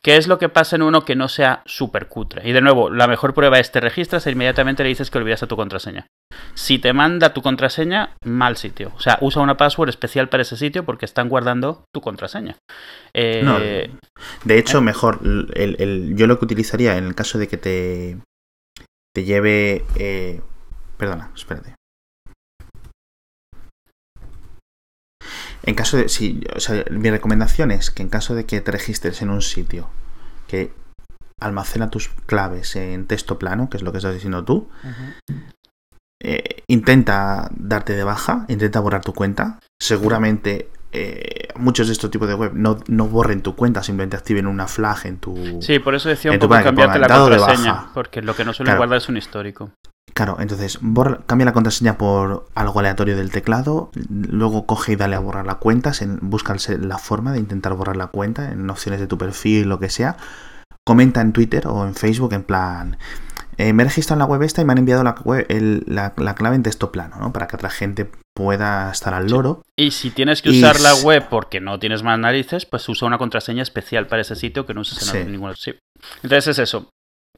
¿Qué 0.05 0.19
es 0.19 0.29
lo 0.29 0.39
que 0.39 0.51
pasa 0.51 0.77
en 0.77 0.83
uno 0.83 1.07
que 1.07 1.17
no 1.17 1.29
sea 1.29 1.63
súper 1.65 2.09
cutre? 2.09 2.47
Y 2.47 2.53
de 2.53 2.61
nuevo, 2.61 2.91
la 2.91 3.09
mejor 3.09 3.33
prueba 3.33 3.59
es 3.59 3.73
te 3.73 3.81
registras 3.81 4.27
e 4.27 4.33
inmediatamente 4.33 4.83
le 4.83 4.91
dices 4.91 5.11
que 5.11 5.17
olvidaste 5.17 5.47
tu 5.47 5.57
contraseña. 5.57 6.09
Si 6.53 6.79
te 6.79 6.93
manda 6.93 7.33
tu 7.33 7.41
contraseña, 7.41 8.15
mal 8.23 8.59
sitio. 8.59 8.93
O 8.97 9.01
sea, 9.01 9.17
usa 9.23 9.41
una 9.41 9.57
password 9.57 9.89
especial 9.89 10.29
para 10.29 10.43
ese 10.43 10.59
sitio 10.59 10.85
porque 10.85 11.07
están 11.07 11.31
guardando 11.31 11.85
tu 11.91 12.03
contraseña. 12.03 12.59
Eh, 13.15 13.91
de 14.45 14.59
hecho, 14.59 14.79
¿eh? 14.79 14.83
mejor, 14.83 15.21
yo 15.23 16.27
lo 16.27 16.39
que 16.39 16.45
utilizaría 16.45 16.99
en 16.99 17.05
el 17.05 17.15
caso 17.15 17.39
de 17.39 17.49
que 17.49 17.57
te, 17.57 18.19
te 19.15 19.25
lleve... 19.25 19.87
Eh, 19.97 20.43
perdona, 20.99 21.31
espérate. 21.35 21.77
En 25.65 25.75
caso 25.75 25.97
de. 25.97 26.09
Si, 26.09 26.43
o 26.55 26.61
sea, 26.61 26.85
mi 26.91 27.11
recomendación 27.11 27.71
es 27.71 27.91
que 27.91 28.03
en 28.03 28.09
caso 28.09 28.35
de 28.35 28.45
que 28.45 28.61
te 28.61 28.71
registres 28.71 29.23
en 29.23 29.31
un 29.31 29.43
sitio 29.43 29.89
que 30.47 30.73
almacena 31.41 31.91
tus 31.91 32.09
claves 32.27 32.77
en 32.77 33.07
texto 33.07 33.39
plano, 33.39 33.69
que 33.71 33.79
es 33.79 33.83
lo 33.83 33.91
que 33.93 33.99
estás 33.99 34.15
diciendo 34.15 34.45
tú, 34.45 34.69
eh, 36.23 36.63
intenta 36.69 37.51
darte 37.55 37.95
de 37.95 38.05
baja, 38.05 38.45
intenta 38.49 38.81
borrar 38.81 39.03
tu 39.03 39.15
cuenta. 39.15 39.59
Seguramente 39.81 40.71
eh, 40.93 41.49
muchos 41.57 41.89
de 41.89 41.93
estos 41.93 42.11
tipos 42.11 42.29
de 42.29 42.35
web 42.35 42.53
no, 42.55 42.79
no, 42.87 43.09
borren 43.09 43.43
tu 43.43 43.57
cuenta, 43.57 43.83
simplemente 43.83 44.17
activen 44.17 44.47
una 44.47 44.69
flag 44.69 45.07
en 45.07 45.19
tu. 45.19 45.61
Sí, 45.61 45.81
por 45.81 45.95
eso 45.95 46.09
decía 46.09 46.31
un 46.31 46.39
poco 46.39 46.55
cambiarte 46.55 46.99
la 46.99 47.09
contraseña, 47.09 47.87
porque 47.93 48.23
lo 48.23 48.37
que 48.37 48.45
no 48.45 48.53
suelen 48.53 48.77
guardar 48.77 48.99
es 48.99 49.09
un 49.09 49.17
histórico. 49.17 49.73
Claro, 50.13 50.37
entonces 50.39 50.79
cambia 51.27 51.45
la 51.45 51.53
contraseña 51.53 51.99
por 51.99 52.47
algo 52.55 52.79
aleatorio 52.79 53.17
del 53.17 53.33
teclado, 53.33 53.91
luego 54.09 54.65
coge 54.65 54.93
y 54.93 54.97
dale 54.97 55.17
a 55.17 55.19
borrar 55.19 55.45
la 55.45 55.57
cuenta, 55.57 55.91
busca 56.21 56.55
la 56.79 56.99
forma 56.99 57.33
de 57.33 57.41
intentar 57.41 57.75
borrar 57.75 57.97
la 57.97 58.07
cuenta 58.07 58.53
en 58.53 58.71
opciones 58.71 59.01
de 59.01 59.09
tu 59.09 59.19
perfil, 59.19 59.69
lo 59.69 59.81
que 59.81 59.91
sea. 59.91 60.17
Comenta 60.87 61.21
en 61.21 61.33
Twitter 61.33 61.67
o 61.67 61.85
en 61.85 61.97
Facebook 61.97 62.33
en 62.33 62.45
plan, 62.45 62.97
eh, 63.57 63.73
me 63.73 63.83
he 63.83 63.87
registrado 63.87 64.17
en 64.17 64.19
la 64.21 64.33
web 64.33 64.43
esta 64.43 64.63
y 64.63 64.65
me 64.65 64.73
han 64.73 64.79
enviado 64.79 65.03
la, 65.03 65.15
la, 66.17 66.35
clave 66.35 66.57
en 66.57 66.63
texto 66.63 66.93
plano, 66.93 67.17
¿no? 67.19 67.33
Para 67.33 67.49
que 67.49 67.57
otra 67.57 67.71
gente 67.71 68.09
pueda 68.35 68.91
estar 68.93 69.15
al 69.15 69.29
loro. 69.29 69.63
Y 69.77 69.93
si 69.93 70.11
tienes 70.11 70.43
que 70.43 70.51
usar 70.51 70.81
la 70.81 70.95
web 70.97 71.27
porque 71.29 71.61
no 71.61 71.79
tienes 71.79 72.03
más 72.03 72.19
narices, 72.19 72.67
pues 72.67 72.89
usa 72.89 73.07
una 73.09 73.19
contraseña 73.19 73.63
especial 73.63 74.07
para 74.07 74.23
ese 74.23 74.37
sitio 74.37 74.67
que 74.67 74.75
no 74.75 74.83
uses 74.83 75.13
en 75.15 75.33
ningún 75.33 75.57
sitio. 75.57 75.81
Entonces 76.23 76.49
es 76.49 76.59
eso 76.59 76.89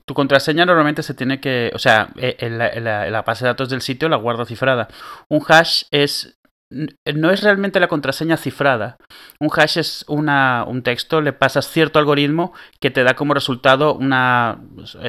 tu 0.05 0.15
contraseña 0.15 0.67
normalmente 0.67 1.03
se 1.03 1.15
tiene 1.15 1.41
que, 1.41 1.73
o 1.75 1.79
sea, 1.79 2.11
eh, 2.17 2.37
en 2.39 2.59
la, 2.59 3.23
base 3.23 3.45
de 3.45 3.51
datos 3.51 3.69
del 3.69 3.83
sitio 3.83 4.09
la 4.09 4.17
guardo 4.17 4.45
cifrada. 4.45 4.89
Un 5.29 5.43
hash 5.49 5.85
es 5.91 6.39
no 6.69 7.31
es 7.31 7.45
realmente 7.45 7.79
la 7.79 7.87
contraseña 7.87 8.37
cifrada. 8.37 8.97
Un 9.39 9.51
hash 9.55 9.79
es 9.79 10.05
una, 10.09 10.65
un 10.67 10.83
texto, 10.83 11.21
le 11.21 11.33
pasas 11.33 11.71
cierto 11.71 12.01
algoritmo 12.01 12.53
que 12.81 12.91
te 12.91 13.05
da 13.05 13.15
como 13.15 13.35
resultado 13.35 13.95
una... 13.95 14.59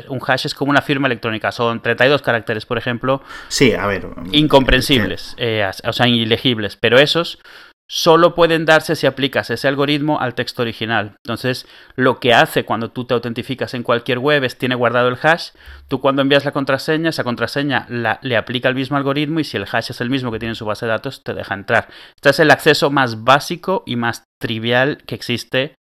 Un 0.08 0.20
hash 0.26 0.46
es 0.46 0.54
como 0.54 0.70
una 0.70 0.84
firma 0.84 1.08
electrónica, 1.08 1.52
son 1.52 1.82
32 1.82 2.22
caracteres, 2.22 2.68
por 2.68 2.78
ejemplo. 2.78 3.24
Sí, 3.48 3.74
a 3.74 3.88
ver. 3.88 4.08
Incomprensibles, 4.32 5.34
eh, 5.38 5.68
o 5.84 5.94
sea, 5.94 6.08
ilegibles, 6.08 6.76
pero 6.76 7.00
esos 7.00 7.40
solo 7.88 8.36
pueden 8.36 8.66
darse 8.66 8.96
si 8.96 9.08
aplicas 9.08 9.50
ese 9.50 9.68
algoritmo 9.68 10.20
al 10.20 10.36
texto 10.36 10.62
original. 10.62 11.16
Entonces, 11.24 11.68
lo 11.96 12.20
que 12.20 12.34
hace 12.34 12.66
cuando 12.66 12.92
tú 12.92 13.06
te 13.06 13.14
autentificas 13.14 13.74
en 13.74 13.84
cualquier 13.84 14.20
web 14.20 14.44
es 14.44 14.58
tiene 14.58 14.76
guardado 14.76 15.08
el 15.08 15.18
hash, 15.22 15.50
tú 15.88 16.02
cuando 16.02 16.22
envías 16.22 16.46
la 16.46 16.52
contraseña, 16.52 17.10
esa 17.10 17.24
contraseña 17.24 17.88
le 17.90 18.38
aplica 18.38 18.70
el 18.70 18.76
mismo 18.76 18.98
algoritmo 18.98 19.40
y 19.40 19.44
si 19.44 19.58
el 19.58 19.66
hash 19.72 19.92
es 19.92 20.02
el 20.02 20.10
mismo 20.10 20.32
que 20.32 20.40
tiene 20.40 20.52
en 20.52 20.56
su 20.56 20.66
base 20.66 20.86
de 20.86 20.92
datos, 20.92 21.24
te 21.24 21.34
deja 21.34 21.54
entrar. 21.54 21.88
Este 22.16 22.30
es 22.30 22.40
el 22.40 22.52
acceso 22.52 22.90
más 22.90 23.24
básico 23.24 23.84
y 23.86 23.96
más 23.96 24.24
trivial 24.40 24.98
que 25.06 25.16
existe 25.16 25.76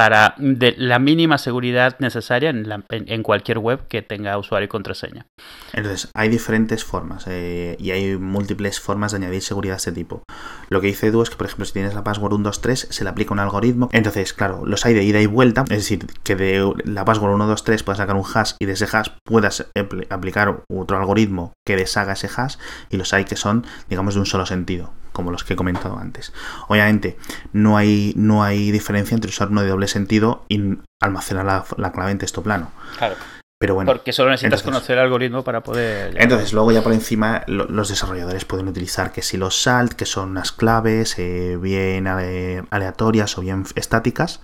para 0.00 0.34
de 0.38 0.74
la 0.78 0.98
mínima 0.98 1.36
seguridad 1.36 1.96
necesaria 1.98 2.48
en, 2.48 3.22
cualquier 3.22 3.58
web 3.58 3.86
que 3.86 4.00
tenga 4.00 4.38
usuario 4.38 4.64
y 4.64 4.68
contraseña. 4.68 5.26
Entonces, 5.74 6.10
hay 6.14 6.30
diferentes 6.30 6.84
formas 6.84 7.26
eh, 7.28 7.76
y 7.78 7.90
hay 7.90 8.16
múltiples 8.16 8.80
formas 8.80 9.12
de 9.12 9.18
añadir 9.18 9.42
seguridad 9.42 9.74
de 9.74 9.76
este 9.76 9.92
tipo. 9.92 10.22
Lo 10.70 10.80
que 10.80 10.86
dice 10.86 11.08
Edu 11.08 11.20
es 11.20 11.28
que, 11.28 11.36
por 11.36 11.48
ejemplo, 11.48 11.66
si 11.66 11.74
tienes 11.74 11.92
la 11.92 12.02
password 12.02 12.32
123, 12.32 12.86
se 12.88 13.04
le 13.04 13.10
aplica 13.10 13.34
un 13.34 13.40
algoritmo. 13.40 13.90
Entonces, 13.92 14.32
claro, 14.32 14.64
los 14.64 14.86
hay 14.86 14.94
de 14.94 15.04
ida 15.04 15.20
y 15.20 15.26
vuelta, 15.26 15.64
es 15.64 15.76
decir, 15.76 16.06
que 16.22 16.34
de 16.34 16.72
la 16.86 17.04
password 17.04 17.32
123 17.32 17.82
puedas 17.82 17.98
sacar 17.98 18.16
un 18.16 18.24
hash 18.24 18.52
y 18.58 18.64
de 18.64 18.72
ese 18.72 18.86
hash 18.90 19.10
puedas 19.22 19.66
aplicar 20.08 20.64
otro 20.72 20.96
algoritmo 20.96 21.52
que 21.66 21.76
deshaga 21.76 22.14
ese 22.14 22.30
hash 22.34 22.56
y 22.88 22.96
los 22.96 23.12
hay 23.12 23.26
que 23.26 23.36
son, 23.36 23.66
digamos, 23.90 24.14
de 24.14 24.20
un 24.20 24.26
solo 24.26 24.46
sentido 24.46 24.94
como 25.12 25.30
los 25.30 25.44
que 25.44 25.54
he 25.54 25.56
comentado 25.56 25.98
antes. 25.98 26.32
Obviamente, 26.68 27.16
no 27.52 27.76
hay, 27.76 28.12
no 28.16 28.42
hay 28.42 28.70
diferencia 28.70 29.14
entre 29.14 29.30
usar 29.30 29.48
uno 29.48 29.62
de 29.62 29.68
doble 29.68 29.88
sentido 29.88 30.44
y 30.48 30.78
almacenar 31.00 31.66
la, 31.76 31.92
clave 31.92 32.12
en 32.12 32.18
texto 32.18 32.42
plano. 32.42 32.70
Claro. 32.98 33.16
Pero 33.58 33.74
bueno, 33.74 33.92
Porque 33.92 34.14
solo 34.14 34.30
necesitas 34.30 34.62
conocer 34.62 34.96
el 34.96 35.04
algoritmo 35.04 35.44
para 35.44 35.62
poder. 35.62 36.14
Entonces, 36.18 36.54
luego 36.54 36.72
ya 36.72 36.82
por 36.82 36.94
encima, 36.94 37.44
los 37.46 37.90
desarrolladores 37.90 38.46
pueden 38.46 38.68
utilizar 38.68 39.12
que 39.12 39.20
si 39.20 39.36
los 39.36 39.60
salt, 39.60 39.92
que 39.92 40.06
son 40.06 40.30
unas 40.30 40.50
claves 40.50 41.18
eh, 41.18 41.58
bien 41.60 42.06
aleatorias 42.06 43.36
o 43.36 43.42
bien 43.42 43.66
estáticas, 43.74 44.40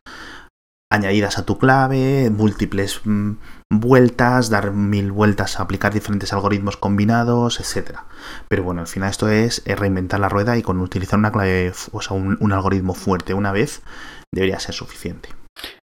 añadidas 0.91 1.39
a 1.39 1.45
tu 1.45 1.59
clave, 1.59 2.31
múltiples 2.31 3.01
mm, 3.05 3.33
vueltas, 3.71 4.51
dar 4.51 4.73
mil 4.73 5.11
vueltas 5.13 5.59
a 5.59 5.65
aplicar 5.65 5.93
diferentes 5.93 6.33
algoritmos 6.33 6.77
combinados, 6.77 7.61
etcétera. 7.61 8.07
Pero 8.49 8.63
bueno, 8.63 8.83
al 8.83 8.87
final 8.87 9.11
esto 9.11 9.29
es 9.29 9.63
reinventar 9.65 10.21
la 10.21 10.29
rueda 10.29 10.57
y 10.57 10.63
con 10.63 10.81
utilizar 10.81 11.19
una 11.19 11.33
clave, 11.33 11.73
o 11.93 12.01
sea, 12.01 12.17
un, 12.17 12.53
algoritmo 12.53 12.95
fuerte 12.95 13.35
una 13.35 13.53
vez, 13.53 13.83
debería 14.33 14.61
ser 14.61 14.75
suficiente. 14.75 15.31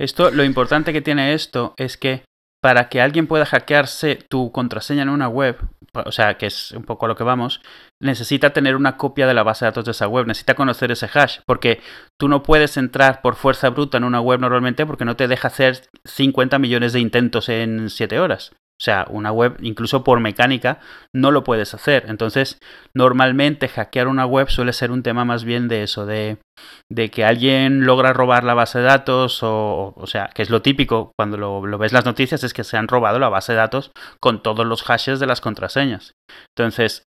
Esto, 0.00 0.30
lo 0.30 0.44
importante 0.44 0.92
que 0.92 1.02
tiene 1.02 1.34
esto 1.34 1.74
es 1.76 1.96
que 1.96 2.24
para 2.60 2.88
que 2.88 3.00
alguien 3.00 3.26
pueda 3.26 3.46
hackearse 3.46 4.18
tu 4.28 4.50
contraseña 4.50 5.02
en 5.02 5.10
una 5.10 5.28
web, 5.28 5.58
o 5.94 6.12
sea, 6.12 6.36
que 6.36 6.46
es 6.46 6.72
un 6.72 6.82
poco 6.82 7.06
a 7.06 7.08
lo 7.08 7.16
que 7.16 7.24
vamos, 7.24 7.60
necesita 8.00 8.50
tener 8.52 8.76
una 8.76 8.96
copia 8.96 9.26
de 9.26 9.34
la 9.34 9.42
base 9.42 9.64
de 9.64 9.70
datos 9.70 9.84
de 9.84 9.90
esa 9.90 10.08
web, 10.08 10.26
necesita 10.26 10.54
conocer 10.54 10.92
ese 10.92 11.08
hash, 11.12 11.40
porque 11.46 11.80
tú 12.18 12.28
no 12.28 12.42
puedes 12.42 12.76
entrar 12.76 13.22
por 13.22 13.34
fuerza 13.34 13.70
bruta 13.70 13.98
en 13.98 14.04
una 14.04 14.20
web 14.20 14.40
normalmente 14.40 14.86
porque 14.86 15.04
no 15.04 15.16
te 15.16 15.28
deja 15.28 15.48
hacer 15.48 15.82
50 16.04 16.58
millones 16.58 16.92
de 16.92 17.00
intentos 17.00 17.48
en 17.48 17.90
7 17.90 18.18
horas. 18.20 18.52
O 18.80 18.84
sea, 18.84 19.06
una 19.10 19.32
web, 19.32 19.56
incluso 19.60 20.04
por 20.04 20.20
mecánica, 20.20 20.78
no 21.12 21.32
lo 21.32 21.42
puedes 21.42 21.74
hacer. 21.74 22.04
Entonces, 22.06 22.60
normalmente 22.94 23.66
hackear 23.66 24.06
una 24.06 24.24
web 24.24 24.48
suele 24.50 24.72
ser 24.72 24.92
un 24.92 25.02
tema 25.02 25.24
más 25.24 25.42
bien 25.42 25.66
de 25.66 25.82
eso, 25.82 26.06
de, 26.06 26.38
de 26.88 27.10
que 27.10 27.24
alguien 27.24 27.86
logra 27.86 28.12
robar 28.12 28.44
la 28.44 28.54
base 28.54 28.78
de 28.78 28.84
datos, 28.84 29.42
o, 29.42 29.94
o 29.96 30.06
sea, 30.06 30.30
que 30.32 30.42
es 30.42 30.50
lo 30.50 30.62
típico 30.62 31.10
cuando 31.18 31.36
lo, 31.36 31.66
lo 31.66 31.76
ves 31.76 31.92
las 31.92 32.04
noticias, 32.04 32.44
es 32.44 32.54
que 32.54 32.62
se 32.62 32.76
han 32.76 32.86
robado 32.86 33.18
la 33.18 33.28
base 33.28 33.52
de 33.52 33.58
datos 33.58 33.90
con 34.20 34.44
todos 34.44 34.64
los 34.64 34.84
hashes 34.84 35.18
de 35.18 35.26
las 35.26 35.40
contraseñas. 35.40 36.12
Entonces, 36.56 37.02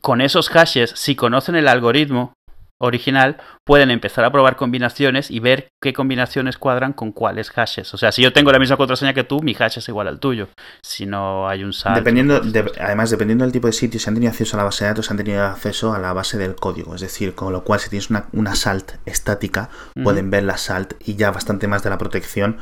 con 0.00 0.20
esos 0.20 0.48
hashes, 0.48 0.92
si 0.96 1.16
conocen 1.16 1.56
el 1.56 1.68
algoritmo, 1.68 2.34
original, 2.82 3.36
pueden 3.64 3.90
empezar 3.90 4.24
a 4.24 4.32
probar 4.32 4.56
combinaciones 4.56 5.30
y 5.30 5.38
ver 5.38 5.68
qué 5.82 5.92
combinaciones 5.92 6.56
cuadran 6.56 6.94
con 6.94 7.12
cuáles 7.12 7.50
hashes. 7.50 7.92
O 7.92 7.98
sea, 7.98 8.10
si 8.10 8.22
yo 8.22 8.32
tengo 8.32 8.50
la 8.52 8.58
misma 8.58 8.78
contraseña 8.78 9.12
que 9.12 9.22
tú, 9.22 9.42
mi 9.42 9.54
hash 9.58 9.78
es 9.78 9.88
igual 9.88 10.08
al 10.08 10.18
tuyo. 10.18 10.48
Si 10.82 11.04
no 11.04 11.46
hay 11.46 11.62
un 11.62 11.74
salto. 11.74 12.00
Dependiendo, 12.00 12.40
además, 12.80 13.10
dependiendo 13.10 13.44
del 13.44 13.52
tipo 13.52 13.66
de 13.66 13.74
sitio, 13.74 14.00
si 14.00 14.08
han 14.08 14.14
tenido 14.14 14.30
acceso 14.30 14.56
a 14.56 14.58
la 14.58 14.64
base 14.64 14.84
de 14.84 14.90
datos, 14.90 15.10
han 15.10 15.18
tenido 15.18 15.44
acceso 15.44 15.92
a 15.92 15.98
la 15.98 16.14
base 16.14 16.38
del 16.38 16.54
código. 16.56 16.94
Es 16.94 17.02
decir, 17.02 17.34
con 17.34 17.52
lo 17.52 17.64
cual, 17.64 17.80
si 17.80 17.90
tienes 17.90 18.08
una, 18.08 18.28
una 18.32 18.54
salt 18.54 18.92
estática, 19.04 19.68
pueden 20.02 20.30
ver 20.30 20.44
la 20.44 20.56
salt 20.56 20.94
y 21.04 21.16
ya 21.16 21.30
bastante 21.30 21.68
más 21.68 21.82
de 21.82 21.90
la 21.90 21.98
protección 21.98 22.58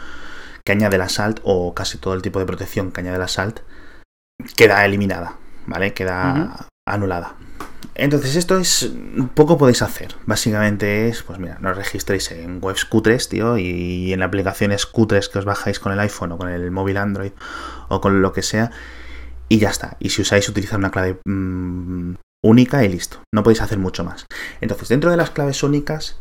que 0.64 0.72
añade 0.72 0.98
la 0.98 1.08
salt 1.08 1.38
o 1.44 1.74
casi 1.74 1.96
todo 1.98 2.14
el 2.14 2.22
tipo 2.22 2.40
de 2.40 2.46
protección 2.46 2.90
que 2.90 3.00
añade 3.00 3.18
la 3.18 3.28
salt 3.28 3.60
queda 4.56 4.84
eliminada, 4.84 5.36
¿vale? 5.66 5.94
Queda 5.94 6.66
anulada. 6.92 7.36
Entonces 7.94 8.36
esto 8.36 8.58
es 8.58 8.92
poco 9.34 9.58
podéis 9.58 9.82
hacer. 9.82 10.14
Básicamente 10.24 11.08
es, 11.08 11.22
pues 11.22 11.38
mira, 11.38 11.58
nos 11.60 11.76
registréis 11.76 12.30
en 12.30 12.58
webs 12.62 12.84
cutres, 12.84 13.28
tío, 13.28 13.58
y 13.58 14.12
en 14.12 14.22
aplicaciones 14.22 14.86
cutres 14.86 15.28
que 15.28 15.40
os 15.40 15.44
bajáis 15.44 15.80
con 15.80 15.92
el 15.92 15.98
iPhone 16.00 16.32
o 16.32 16.38
con 16.38 16.48
el 16.48 16.70
móvil 16.70 16.96
Android 16.96 17.32
o 17.88 18.00
con 18.00 18.22
lo 18.22 18.32
que 18.32 18.42
sea, 18.42 18.70
y 19.48 19.58
ya 19.58 19.70
está. 19.70 19.96
Y 19.98 20.10
si 20.10 20.22
usáis 20.22 20.48
utilizar 20.48 20.78
una 20.78 20.90
clave 20.90 21.18
mm, 21.24 22.14
única 22.44 22.84
y 22.84 22.88
listo. 22.88 23.22
No 23.34 23.42
podéis 23.42 23.62
hacer 23.62 23.78
mucho 23.78 24.04
más. 24.04 24.26
Entonces, 24.60 24.88
dentro 24.88 25.10
de 25.10 25.16
las 25.16 25.30
claves 25.30 25.62
únicas, 25.62 26.18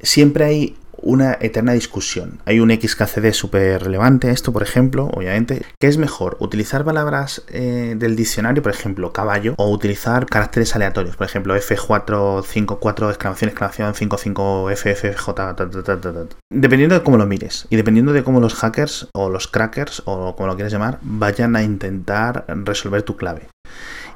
siempre 0.00 0.44
hay 0.44 0.76
una 1.02 1.36
eterna 1.40 1.72
discusión. 1.72 2.40
Hay 2.44 2.60
un 2.60 2.70
XKCD 2.70 3.32
súper 3.32 3.82
relevante, 3.82 4.30
esto 4.30 4.52
por 4.52 4.62
ejemplo, 4.62 5.10
obviamente, 5.12 5.64
¿qué 5.80 5.88
es 5.88 5.98
mejor? 5.98 6.36
¿Utilizar 6.40 6.84
palabras 6.84 7.42
eh, 7.48 7.94
del 7.96 8.16
diccionario, 8.16 8.62
por 8.62 8.72
ejemplo, 8.72 9.12
caballo, 9.12 9.54
o 9.58 9.70
utilizar 9.70 10.26
caracteres 10.26 10.74
aleatorios, 10.74 11.16
por 11.16 11.26
ejemplo, 11.26 11.56
F454, 11.56 13.08
exclamación, 13.08 13.50
exclamación, 13.50 13.94
55FFJ, 13.94 16.28
dependiendo 16.50 16.94
de 16.94 17.02
cómo 17.02 17.16
lo 17.16 17.26
mires 17.26 17.66
y 17.70 17.76
dependiendo 17.76 18.12
de 18.12 18.22
cómo 18.22 18.40
los 18.40 18.54
hackers 18.54 19.08
o 19.12 19.28
los 19.28 19.48
crackers 19.48 20.02
o 20.06 20.36
como 20.36 20.46
lo 20.46 20.54
quieras 20.54 20.72
llamar, 20.72 20.98
vayan 21.02 21.56
a 21.56 21.62
intentar 21.62 22.44
resolver 22.48 23.02
tu 23.02 23.16
clave. 23.16 23.48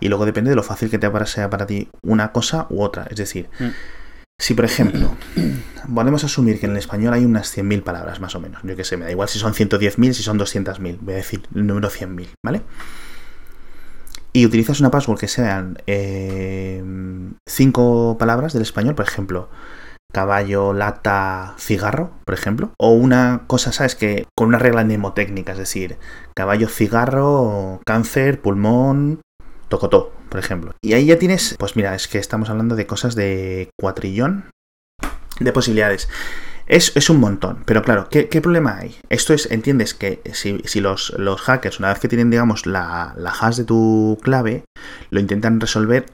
Y 0.00 0.08
luego 0.08 0.26
depende 0.26 0.50
de 0.50 0.56
lo 0.56 0.62
fácil 0.62 0.90
que 0.90 0.98
te 0.98 1.10
sea 1.26 1.48
para 1.48 1.66
ti 1.66 1.88
una 2.02 2.32
cosa 2.32 2.66
u 2.68 2.82
otra. 2.82 3.06
Es 3.10 3.16
decir, 3.16 3.48
mm 3.58 3.95
Si, 4.38 4.54
por 4.54 4.64
ejemplo, 4.64 5.16
podemos 5.94 6.24
asumir 6.24 6.60
que 6.60 6.66
en 6.66 6.72
el 6.72 6.78
español 6.78 7.14
hay 7.14 7.24
unas 7.24 7.56
100.000 7.56 7.82
palabras, 7.82 8.20
más 8.20 8.34
o 8.34 8.40
menos. 8.40 8.60
Yo 8.64 8.76
qué 8.76 8.84
sé, 8.84 8.96
me 8.96 9.04
da 9.06 9.10
igual 9.10 9.28
si 9.28 9.38
son 9.38 9.54
110.000, 9.54 10.12
si 10.12 10.22
son 10.22 10.38
200.000. 10.38 10.98
Voy 11.00 11.14
a 11.14 11.16
decir 11.16 11.48
el 11.54 11.66
número 11.66 11.88
100.000, 11.88 12.28
¿vale? 12.44 12.62
Y 14.32 14.44
utilizas 14.44 14.80
una 14.80 14.90
password 14.90 15.18
que 15.18 15.28
sean 15.28 15.78
eh, 15.86 16.84
cinco 17.48 18.16
palabras 18.18 18.52
del 18.52 18.60
español, 18.60 18.94
por 18.94 19.06
ejemplo, 19.06 19.48
caballo, 20.12 20.74
lata, 20.74 21.54
cigarro, 21.58 22.10
por 22.26 22.34
ejemplo. 22.34 22.72
O 22.78 22.90
una 22.90 23.44
cosa, 23.46 23.72
¿sabes? 23.72 23.94
Que 23.94 24.26
con 24.36 24.48
una 24.48 24.58
regla 24.58 24.84
mnemotécnica, 24.84 25.52
es 25.52 25.58
decir, 25.58 25.96
caballo, 26.34 26.68
cigarro, 26.68 27.80
cáncer, 27.86 28.42
pulmón, 28.42 29.22
tocotó, 29.68 30.12
por 30.28 30.40
ejemplo. 30.40 30.74
Y 30.82 30.92
ahí 30.94 31.06
ya 31.06 31.18
tienes, 31.18 31.56
pues 31.58 31.76
mira, 31.76 31.94
es 31.94 32.08
que 32.08 32.18
estamos 32.18 32.50
hablando 32.50 32.76
de 32.76 32.86
cosas 32.86 33.14
de 33.14 33.70
cuatrillón 33.78 34.50
de 35.40 35.52
posibilidades. 35.52 36.08
Es, 36.66 37.10
un 37.10 37.20
montón, 37.20 37.62
pero 37.64 37.82
claro, 37.82 38.08
¿qué, 38.10 38.24
problema 38.40 38.78
hay? 38.78 38.96
Esto 39.08 39.32
es, 39.34 39.48
entiendes 39.52 39.94
que 39.94 40.20
si, 40.32 40.80
los, 40.80 41.10
los, 41.16 41.40
hackers, 41.42 41.78
una 41.78 41.90
vez 41.90 42.00
que 42.00 42.08
tienen, 42.08 42.28
digamos, 42.28 42.66
la, 42.66 43.14
la 43.16 43.30
hash 43.30 43.58
de 43.58 43.64
tu 43.64 44.18
clave, 44.20 44.64
lo 45.10 45.20
intentan 45.20 45.60
resolver 45.60 46.06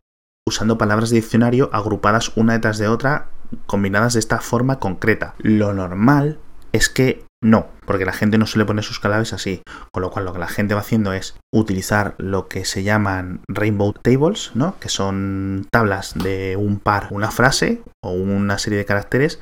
usando 0.47 0.77
palabras 0.77 1.09
de 1.09 1.17
diccionario 1.17 1.71
agrupadas 1.73 2.33
una 2.37 2.53
detrás 2.53 2.77
de 2.77 2.89
otra, 2.89 3.31
combinadas 3.67 4.13
de 4.13 4.21
esta 4.21 4.41
forma 4.41 4.79
concreta. 4.79 5.35
Lo 5.39 5.73
normal 5.73 6.39
es 6.73 6.91
que 6.91 7.25
no, 7.43 7.67
porque 7.87 8.05
la 8.05 8.13
gente 8.13 8.39
no 8.39 8.47
suele 8.47 8.65
poner 8.65 8.85
sus 8.85 9.01
claves 9.01 9.33
así. 9.33 9.63
Con 9.91 10.03
lo 10.03 10.11
cual 10.11 10.25
lo 10.25 10.33
que 10.33 10.39
la 10.39 10.49
gente 10.49 10.75
va 10.75 10.81
haciendo 10.81 11.13
es 11.13 11.35
utilizar 11.53 12.15
lo 12.19 12.47
que 12.47 12.65
se 12.65 12.85
llaman 12.85 13.41
rainbow 13.49 13.93
tables, 13.93 14.53
¿no? 14.55 14.79
Que 14.79 14.89
son 14.89 15.67
tablas 15.71 16.15
de 16.15 16.57
un 16.57 16.79
par, 16.79 17.09
una 17.11 17.33
frase 17.33 17.83
o 18.01 18.13
una 18.13 18.59
serie 18.59 18.79
de 18.79 18.85
caracteres 18.85 19.41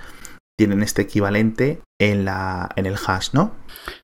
tienen 0.61 0.83
este 0.83 1.01
equivalente 1.01 1.81
en, 1.99 2.27
la, 2.27 2.69
en 2.77 2.85
el 2.85 2.97
hash, 3.07 3.29
¿no? 3.33 3.55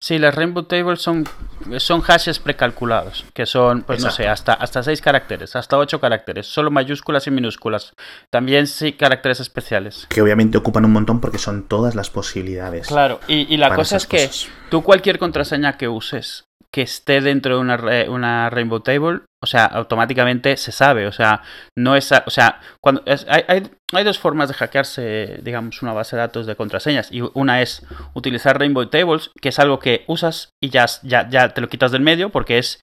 Sí, 0.01 0.19
las 0.19 0.35
Rainbow 0.35 0.63
Tables 0.63 1.03
son, 1.03 1.29
son 1.77 2.01
hashes 2.01 2.39
precalculados, 2.39 3.27
que 3.35 3.45
son, 3.45 3.83
pues 3.83 4.03
no 4.03 4.11
sé, 4.11 4.27
hasta, 4.27 4.55
hasta 4.55 4.83
seis 4.83 5.03
caracteres, 5.03 5.55
hasta 5.55 5.77
ocho 5.77 6.01
caracteres, 6.01 6.47
solo 6.47 6.71
mayúsculas 6.71 7.27
y 7.27 7.31
minúsculas. 7.31 7.93
También 8.31 8.67
sí 8.69 8.95
caracteres 8.95 9.41
especiales. 9.41 10.07
Que 10.09 10.23
obviamente 10.23 10.57
ocupan 10.57 10.87
un 10.87 10.95
montón 10.95 11.21
porque 11.21 11.37
son 11.37 11.69
todas 11.69 11.95
las 11.95 12.09
posibilidades. 12.09 12.87
Claro, 12.87 13.21
y, 13.29 13.55
la 13.59 13.75
cosa 13.75 13.99
es 13.99 14.07
que 14.07 14.31
tú 14.71 14.83
cualquier 14.83 15.19
contraseña 15.19 15.77
que 15.77 15.89
uses 15.89 16.46
que 16.71 16.83
esté 16.83 17.21
dentro 17.21 17.57
de 17.57 17.61
una, 17.61 17.77
una 18.09 18.51
Rainbow 18.51 18.81
Table, 18.81 19.21
o 19.43 19.47
sea, 19.47 19.65
automáticamente 19.67 20.57
se 20.57 20.73
sabe, 20.73 21.07
o 21.07 21.13
sea, 21.13 21.43
no 21.77 21.95
es, 21.95 22.11
o 22.13 22.31
sea, 22.31 22.61
cuando 22.81 23.03
hay, 23.07 23.45
hay, 23.49 23.71
hay, 23.93 24.05
dos 24.05 24.19
formas 24.19 24.49
de 24.49 24.55
hackearse, 24.55 25.41
digamos, 25.43 25.83
una 25.83 25.93
base 25.93 26.17
de 26.17 26.23
datos 26.23 26.47
de 26.47 26.57
contraseñas 26.57 27.13
y 27.13 27.23
una 27.35 27.63
es 27.63 27.87
utilizar 28.15 28.59
Rainbow 28.59 28.87
Tables, 28.87 29.31
que 29.41 29.51
es 29.51 29.59
algo 29.59 29.79
que 29.79 30.05
usas 30.07 30.51
y 30.63 30.71
ya, 30.71 30.87
ya, 31.03 31.29
ya 31.29 31.51
te 31.51 31.61
lo 31.61 31.69
quitas 31.69 31.93
del 31.93 32.03
medio 32.03 32.31
porque 32.31 32.59
es 32.59 32.83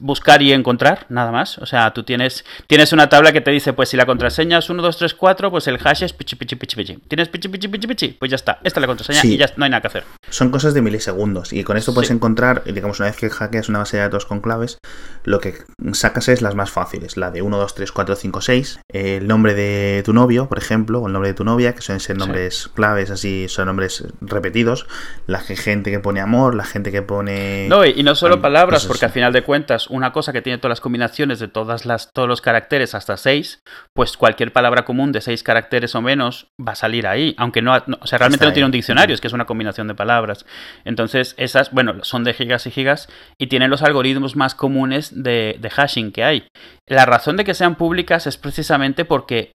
buscar 0.00 0.42
y 0.42 0.52
encontrar, 0.52 1.06
nada 1.08 1.32
más. 1.32 1.58
O 1.58 1.66
sea, 1.66 1.92
tú 1.92 2.02
tienes, 2.02 2.44
tienes 2.66 2.92
una 2.92 3.08
tabla 3.08 3.32
que 3.32 3.40
te 3.40 3.50
dice, 3.50 3.72
pues 3.72 3.88
si 3.88 3.96
la 3.96 4.06
contraseña 4.06 4.58
es 4.58 4.70
1, 4.70 4.82
2, 4.82 4.96
3, 4.96 5.14
4, 5.14 5.50
pues 5.50 5.66
el 5.66 5.78
hash 5.82 6.02
es 6.02 6.12
pichi, 6.12 6.36
pichi, 6.36 6.56
pichi, 6.56 6.76
pichi. 6.76 6.96
Tienes 7.08 7.28
pichi, 7.28 7.48
pichi, 7.48 7.68
pichi, 7.68 7.86
pichi, 7.86 8.08
pues 8.18 8.30
ya 8.30 8.36
está. 8.36 8.58
Esta 8.62 8.80
es 8.80 8.82
la 8.82 8.86
contraseña 8.86 9.20
y 9.24 9.36
ya 9.36 9.46
no 9.56 9.64
hay 9.64 9.70
nada 9.70 9.80
que 9.80 9.88
hacer. 9.88 10.04
Son 10.30 10.50
cosas 10.50 10.74
de 10.74 10.82
milisegundos 10.82 11.52
y 11.52 11.64
con 11.64 11.76
esto 11.76 11.94
puedes 11.94 12.10
encontrar, 12.10 12.64
digamos, 12.64 13.00
una 13.00 13.08
vez 13.08 13.16
que 13.16 13.30
hackeas 13.30 13.68
una 13.68 13.80
base 13.80 13.96
de 13.96 14.02
datos 14.02 14.26
con 14.26 14.40
claves, 14.40 14.78
lo 15.24 15.40
que 15.40 15.54
sacas 15.92 16.28
es 16.28 16.42
las 16.42 16.54
más 16.54 16.70
fáciles, 16.70 17.16
la 17.16 17.30
de 17.30 17.42
1, 17.42 17.56
2, 17.56 17.74
3, 17.74 17.92
4, 17.92 18.16
5, 18.16 18.40
6, 18.40 18.80
el 18.92 19.26
nombre 19.26 19.54
de 19.54 20.02
tu 20.04 20.12
novio, 20.12 20.48
por 20.48 20.58
ejemplo, 20.58 21.00
o 21.00 21.06
el 21.06 21.12
nombre 21.12 21.30
de 21.30 21.34
tu 21.34 21.44
novia, 21.44 21.74
que 21.74 21.82
suelen 21.82 22.00
ser 22.00 22.16
nombres 22.16 22.68
claves, 22.74 23.10
así, 23.10 23.46
son 23.48 23.66
nombres 23.66 24.04
repetidos, 24.20 24.86
la 25.26 25.40
gente 25.40 25.90
que 25.90 26.00
pone 26.00 26.20
amor, 26.20 26.54
la 26.54 26.64
gente 26.64 26.92
que 26.92 27.02
pone... 27.02 27.66
No, 27.68 27.84
y, 27.84 28.02
no 28.02 28.14
solo 28.14 28.40
palabras, 28.40 28.86
porque 28.86 29.04
al 29.04 29.12
final 29.12 29.32
de 29.32 29.42
cuentas 29.42 29.77
una 29.86 30.12
cosa 30.12 30.32
que 30.32 30.42
tiene 30.42 30.58
todas 30.58 30.70
las 30.70 30.80
combinaciones 30.80 31.38
de 31.38 31.46
todas 31.46 31.86
las, 31.86 32.10
todos 32.12 32.28
los 32.28 32.40
caracteres 32.40 32.94
hasta 32.94 33.16
6, 33.16 33.62
pues 33.94 34.16
cualquier 34.16 34.52
palabra 34.52 34.84
común 34.84 35.12
de 35.12 35.20
6 35.20 35.42
caracteres 35.44 35.94
o 35.94 36.02
menos 36.02 36.48
va 36.60 36.72
a 36.72 36.74
salir 36.74 37.06
ahí, 37.06 37.34
aunque 37.38 37.62
no, 37.62 37.72
o 38.00 38.06
sea, 38.06 38.18
realmente 38.18 38.44
no 38.44 38.52
tiene 38.52 38.66
un 38.66 38.72
diccionario, 38.72 39.14
es 39.14 39.20
que 39.20 39.28
es 39.28 39.32
una 39.32 39.46
combinación 39.46 39.86
de 39.86 39.94
palabras. 39.94 40.44
Entonces, 40.84 41.34
esas, 41.38 41.70
bueno, 41.70 42.02
son 42.02 42.24
de 42.24 42.34
gigas 42.34 42.66
y 42.66 42.70
gigas 42.70 43.08
y 43.38 43.46
tienen 43.46 43.70
los 43.70 43.82
algoritmos 43.82 44.34
más 44.34 44.54
comunes 44.54 45.22
de, 45.22 45.56
de 45.60 45.70
hashing 45.70 46.12
que 46.12 46.24
hay. 46.24 46.48
La 46.86 47.06
razón 47.06 47.36
de 47.36 47.44
que 47.44 47.54
sean 47.54 47.76
públicas 47.76 48.26
es 48.26 48.36
precisamente 48.36 49.04
porque 49.04 49.52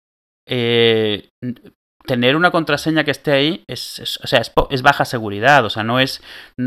eh, 0.48 1.30
tener 2.06 2.36
una 2.36 2.52
contraseña 2.52 3.04
que 3.04 3.12
esté 3.12 3.32
ahí 3.32 3.64
es, 3.68 4.20
o 4.22 4.28
sea, 4.28 4.42
es, 4.70 4.82
baja 4.82 5.06
seguridad, 5.06 5.64
o 5.66 5.70
sea, 5.70 5.84
no 5.84 6.00
es, 6.00 6.22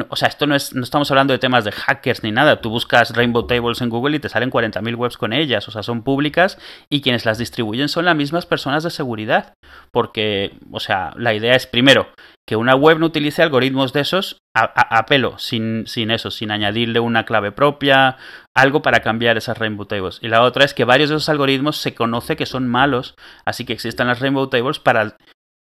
o 0.09 0.17
sea, 0.17 0.29
esto 0.29 0.47
no 0.47 0.55
es, 0.55 0.75
no 0.75 0.83
estamos 0.83 1.11
hablando 1.11 1.33
de 1.33 1.39
temas 1.39 1.65
de 1.65 1.73
hackers 1.73 2.23
ni 2.23 2.33
nada, 2.33 2.61
tú 2.61 2.71
buscas 2.71 3.15
Rainbow 3.15 3.47
Tables 3.47 3.81
en 3.83 3.91
Google 3.91 4.17
y 4.17 4.21
te 4.21 4.29
salen 4.29 4.51
40.000 4.51 4.97
webs 4.97 5.17
con 5.19 5.33
ellas, 5.33 5.69
o 5.69 5.71
sea, 5.71 5.83
son 5.83 6.03
públicas 6.03 6.59
y 6.89 7.03
quienes 7.03 7.27
las 7.27 7.39
distribuyen 7.39 7.89
son 7.89 8.07
las 8.07 8.17
mismas 8.17 8.47
personas 8.47 8.83
de 8.83 8.91
seguridad, 8.91 9.55
porque, 9.91 10.55
o 10.73 10.81
sea, 10.81 11.13
la 11.17 11.35
idea 11.35 11.55
es 11.55 11.67
primero 11.67 12.09
que 12.47 12.57
una 12.57 12.77
web 12.77 12.99
no 12.99 13.07
utilice 13.07 13.43
algoritmos 13.43 13.93
de 13.93 14.01
esos 14.01 14.39
a, 14.55 15.07
pelo, 15.07 15.37
sin, 15.39 15.87
sin 15.87 16.11
eso, 16.11 16.31
sin 16.31 16.51
añadirle 16.51 17.01
una 17.01 17.25
clave 17.25 17.51
propia, 17.53 18.17
algo 18.55 18.83
para 18.83 19.01
cambiar 19.01 19.37
esas 19.37 19.59
Rainbow 19.59 19.87
Tables. 19.87 20.21
Y 20.23 20.29
la 20.29 20.43
otra 20.43 20.65
es 20.65 20.73
que 20.73 20.85
varios 20.85 21.11
de 21.11 21.17
esos 21.17 21.29
algoritmos 21.29 21.77
se 21.77 21.95
conoce 21.95 22.37
que 22.37 22.47
son 22.47 22.69
malos, 22.69 23.17
así 23.45 23.65
que 23.65 23.73
existen 23.73 24.07
las 24.07 24.21
Rainbow 24.21 24.49
Tables 24.49 24.79
para 24.79 25.17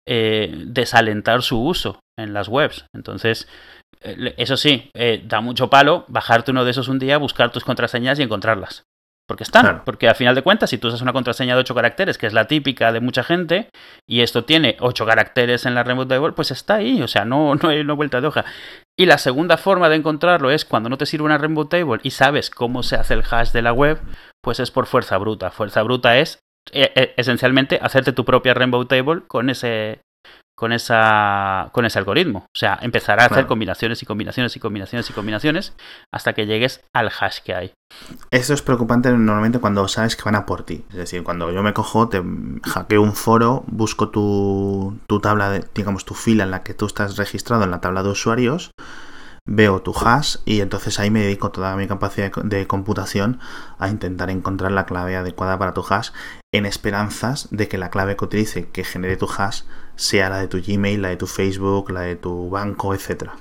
eh, 0.08 0.54
desalentar 0.68 1.42
su 1.42 1.60
uso 1.60 2.00
en 2.18 2.34
las 2.34 2.48
webs. 2.48 2.86
Entonces, 2.94 3.48
eh, 4.02 4.36
eso 4.38 4.56
sí, 4.56 4.92
eh, 4.94 5.24
da 5.26 5.42
mucho 5.42 5.70
palo 5.70 6.06
bajarte 6.08 6.52
uno 6.52 6.64
de 6.64 6.72
esos 6.72 6.88
un 6.88 7.00
día, 7.00 7.18
buscar 7.18 7.52
tus 7.52 7.66
contraseñas 7.66 8.20
y 8.20 8.24
encontrarlas. 8.24 8.84
Porque 9.28 9.44
están, 9.44 9.84
porque 9.86 10.08
al 10.08 10.16
final 10.16 10.36
de 10.36 10.44
cuentas, 10.44 10.70
si 10.70 10.78
tú 10.78 10.88
usas 10.88 11.02
una 11.02 11.14
contraseña 11.14 11.56
de 11.56 11.62
8 11.62 11.74
caracteres, 11.74 12.18
que 12.20 12.28
es 12.28 12.34
la 12.34 12.46
típica 12.46 12.92
de 12.92 13.00
mucha 13.00 13.24
gente, 13.24 13.70
y 14.08 14.22
esto 14.22 14.46
tiene 14.46 14.78
8 14.80 15.06
caracteres 15.06 15.66
en 15.66 15.74
la 15.74 15.84
remote 15.84 16.10
table, 16.10 16.34
pues 16.34 16.52
está 16.52 16.76
ahí, 16.76 17.02
o 17.02 17.08
sea, 17.08 17.26
no, 17.26 17.56
no 17.56 17.70
hay 17.70 17.80
una 17.80 17.94
vuelta 17.94 18.22
de 18.22 18.28
hoja. 18.28 18.46
Y 18.98 19.08
la 19.08 19.18
segunda 19.18 19.58
forma 19.58 19.90
de 19.90 19.96
encontrarlo 19.96 20.52
es 20.52 20.64
cuando 20.64 20.90
no 20.90 20.98
te 20.98 21.06
sirve 21.06 21.26
una 21.26 21.38
Rainbow 21.38 21.66
Table 21.66 22.00
y 22.04 22.12
sabes 22.12 22.50
cómo 22.50 22.84
se 22.84 22.96
hace 22.96 23.16
el 23.16 23.24
hash 23.30 23.52
de 23.52 23.62
la 23.62 23.74
web, 23.74 24.00
pues 24.42 24.60
es 24.60 24.72
por 24.72 24.86
fuerza 24.86 25.18
bruta. 25.18 25.52
Fuerza 25.52 25.82
bruta 25.82 26.18
es 26.18 26.40
eh, 26.72 27.14
esencialmente 27.18 27.80
hacerte 27.82 28.14
tu 28.14 28.26
propia 28.26 28.54
Rainbow 28.54 28.86
Table 28.86 29.24
con 29.28 29.50
ese, 29.50 30.02
con, 30.56 30.72
esa, 30.72 31.70
con 31.72 31.86
ese 31.86 32.00
algoritmo. 32.00 32.40
O 32.40 32.58
sea, 32.58 32.80
empezar 32.82 33.20
a 33.20 33.26
hacer 33.26 33.46
combinaciones 33.46 34.02
y 34.02 34.06
combinaciones 34.06 34.56
y 34.56 34.60
combinaciones 34.60 35.10
y 35.10 35.14
combinaciones 35.14 35.74
hasta 36.12 36.34
que 36.34 36.46
llegues 36.46 36.82
al 36.94 37.10
hash 37.10 37.40
que 37.44 37.54
hay. 37.54 37.74
Esto 38.32 38.54
es 38.54 38.62
preocupante 38.62 39.12
normalmente 39.12 39.60
cuando 39.60 39.88
sabes 39.88 40.16
que 40.16 40.24
van 40.24 40.36
a 40.36 40.46
por 40.46 40.64
ti. 40.64 40.86
Es 40.90 40.96
decir, 40.96 41.24
cuando 41.24 41.52
yo 41.52 41.62
me 41.62 41.74
cojo, 41.74 42.10
te 42.10 42.24
hackeo 42.64 43.02
un 43.02 43.14
foro, 43.14 43.64
busco 43.68 44.10
tu, 44.10 44.98
tu 45.08 45.20
tabla, 45.20 45.50
de, 45.50 45.66
digamos, 45.74 46.06
tu 46.06 46.14
fila 46.14 46.44
en 46.44 46.52
la 46.52 46.64
que 46.64 46.74
tú 46.74 46.86
estás 46.86 47.18
registrado 47.18 47.64
en 47.64 47.72
la 47.72 47.82
tabla 47.82 48.04
de 48.04 48.10
usuarios 48.10 48.72
veo 49.48 49.82
tu 49.82 49.94
hash 49.94 50.38
y 50.46 50.62
entonces 50.62 51.00
ahí 51.00 51.12
me 51.12 51.22
dedico 51.22 51.52
toda 51.52 51.76
mi 51.76 51.88
capacidad 51.88 52.32
de 52.32 52.68
computación 52.68 53.40
a 53.78 53.90
intentar 53.90 54.30
encontrar 54.30 54.72
la 54.72 54.86
clave 54.86 55.16
adecuada 55.16 55.60
para 55.60 55.74
tu 55.74 55.86
hash 55.88 56.10
en 56.52 56.66
esperanzas 56.66 57.48
de 57.52 57.68
que 57.68 57.78
la 57.78 57.90
clave 57.90 58.16
que 58.16 58.26
utilice 58.26 58.70
que 58.70 58.84
genere 58.84 59.18
tu 59.18 59.28
hash 59.28 59.62
sea 59.96 60.30
la 60.30 60.40
de 60.40 60.48
tu 60.48 60.62
Gmail, 60.62 61.02
la 61.02 61.10
de 61.10 61.18
tu 61.18 61.28
Facebook, 61.28 61.92
la 61.92 62.02
de 62.02 62.16
tu 62.16 62.50
banco, 62.50 62.94
etcétera. 62.94 63.36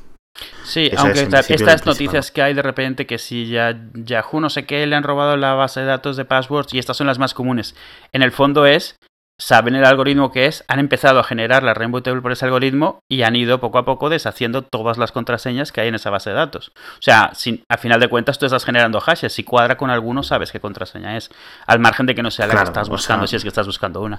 Sí, 0.64 0.90
aunque 0.96 1.28
estas 1.48 1.86
noticias 1.86 2.32
que 2.32 2.42
hay 2.42 2.54
de 2.54 2.62
repente 2.62 3.06
que 3.06 3.18
si 3.18 3.46
ya 3.46 3.88
Yahoo 3.94 4.40
no 4.40 4.50
sé 4.50 4.66
qué 4.66 4.84
le 4.86 4.96
han 4.96 5.04
robado 5.04 5.36
la 5.36 5.54
base 5.54 5.80
de 5.80 5.86
datos 5.86 6.16
de 6.16 6.24
passwords 6.24 6.74
y 6.74 6.78
estas 6.78 6.96
son 6.96 7.06
las 7.06 7.18
más 7.18 7.34
comunes. 7.34 7.76
En 8.12 8.22
el 8.22 8.32
fondo 8.32 8.66
es 8.66 8.98
saben 9.38 9.74
el 9.74 9.84
algoritmo 9.84 10.30
que 10.30 10.46
es, 10.46 10.64
han 10.68 10.78
empezado 10.78 11.18
a 11.18 11.24
generar 11.24 11.62
la 11.62 11.74
Rainbow 11.74 12.00
Table 12.00 12.22
por 12.22 12.32
ese 12.32 12.44
algoritmo 12.44 13.00
y 13.10 13.22
han 13.22 13.34
ido 13.34 13.58
poco 13.60 13.78
a 13.78 13.84
poco 13.84 14.08
deshaciendo 14.08 14.62
todas 14.62 14.96
las 14.96 15.10
contraseñas 15.10 15.72
que 15.72 15.80
hay 15.80 15.88
en 15.88 15.96
esa 15.96 16.10
base 16.10 16.30
de 16.30 16.36
datos. 16.36 16.72
O 16.76 17.02
sea, 17.02 17.30
sin, 17.34 17.64
a 17.68 17.76
final 17.76 17.98
de 18.00 18.08
cuentas 18.08 18.38
tú 18.38 18.46
estás 18.46 18.64
generando 18.64 19.00
hashes, 19.00 19.32
si 19.32 19.42
cuadra 19.42 19.76
con 19.76 19.90
alguno 19.90 20.22
sabes 20.22 20.52
qué 20.52 20.60
contraseña 20.60 21.16
es, 21.16 21.30
al 21.66 21.80
margen 21.80 22.06
de 22.06 22.14
que 22.14 22.22
no 22.22 22.30
sea 22.30 22.46
la 22.46 22.54
que 22.54 22.62
estás 22.62 22.88
buscando, 22.88 23.26
si 23.26 23.36
es 23.36 23.42
que 23.42 23.48
estás 23.48 23.66
buscando 23.66 24.02
una. 24.02 24.18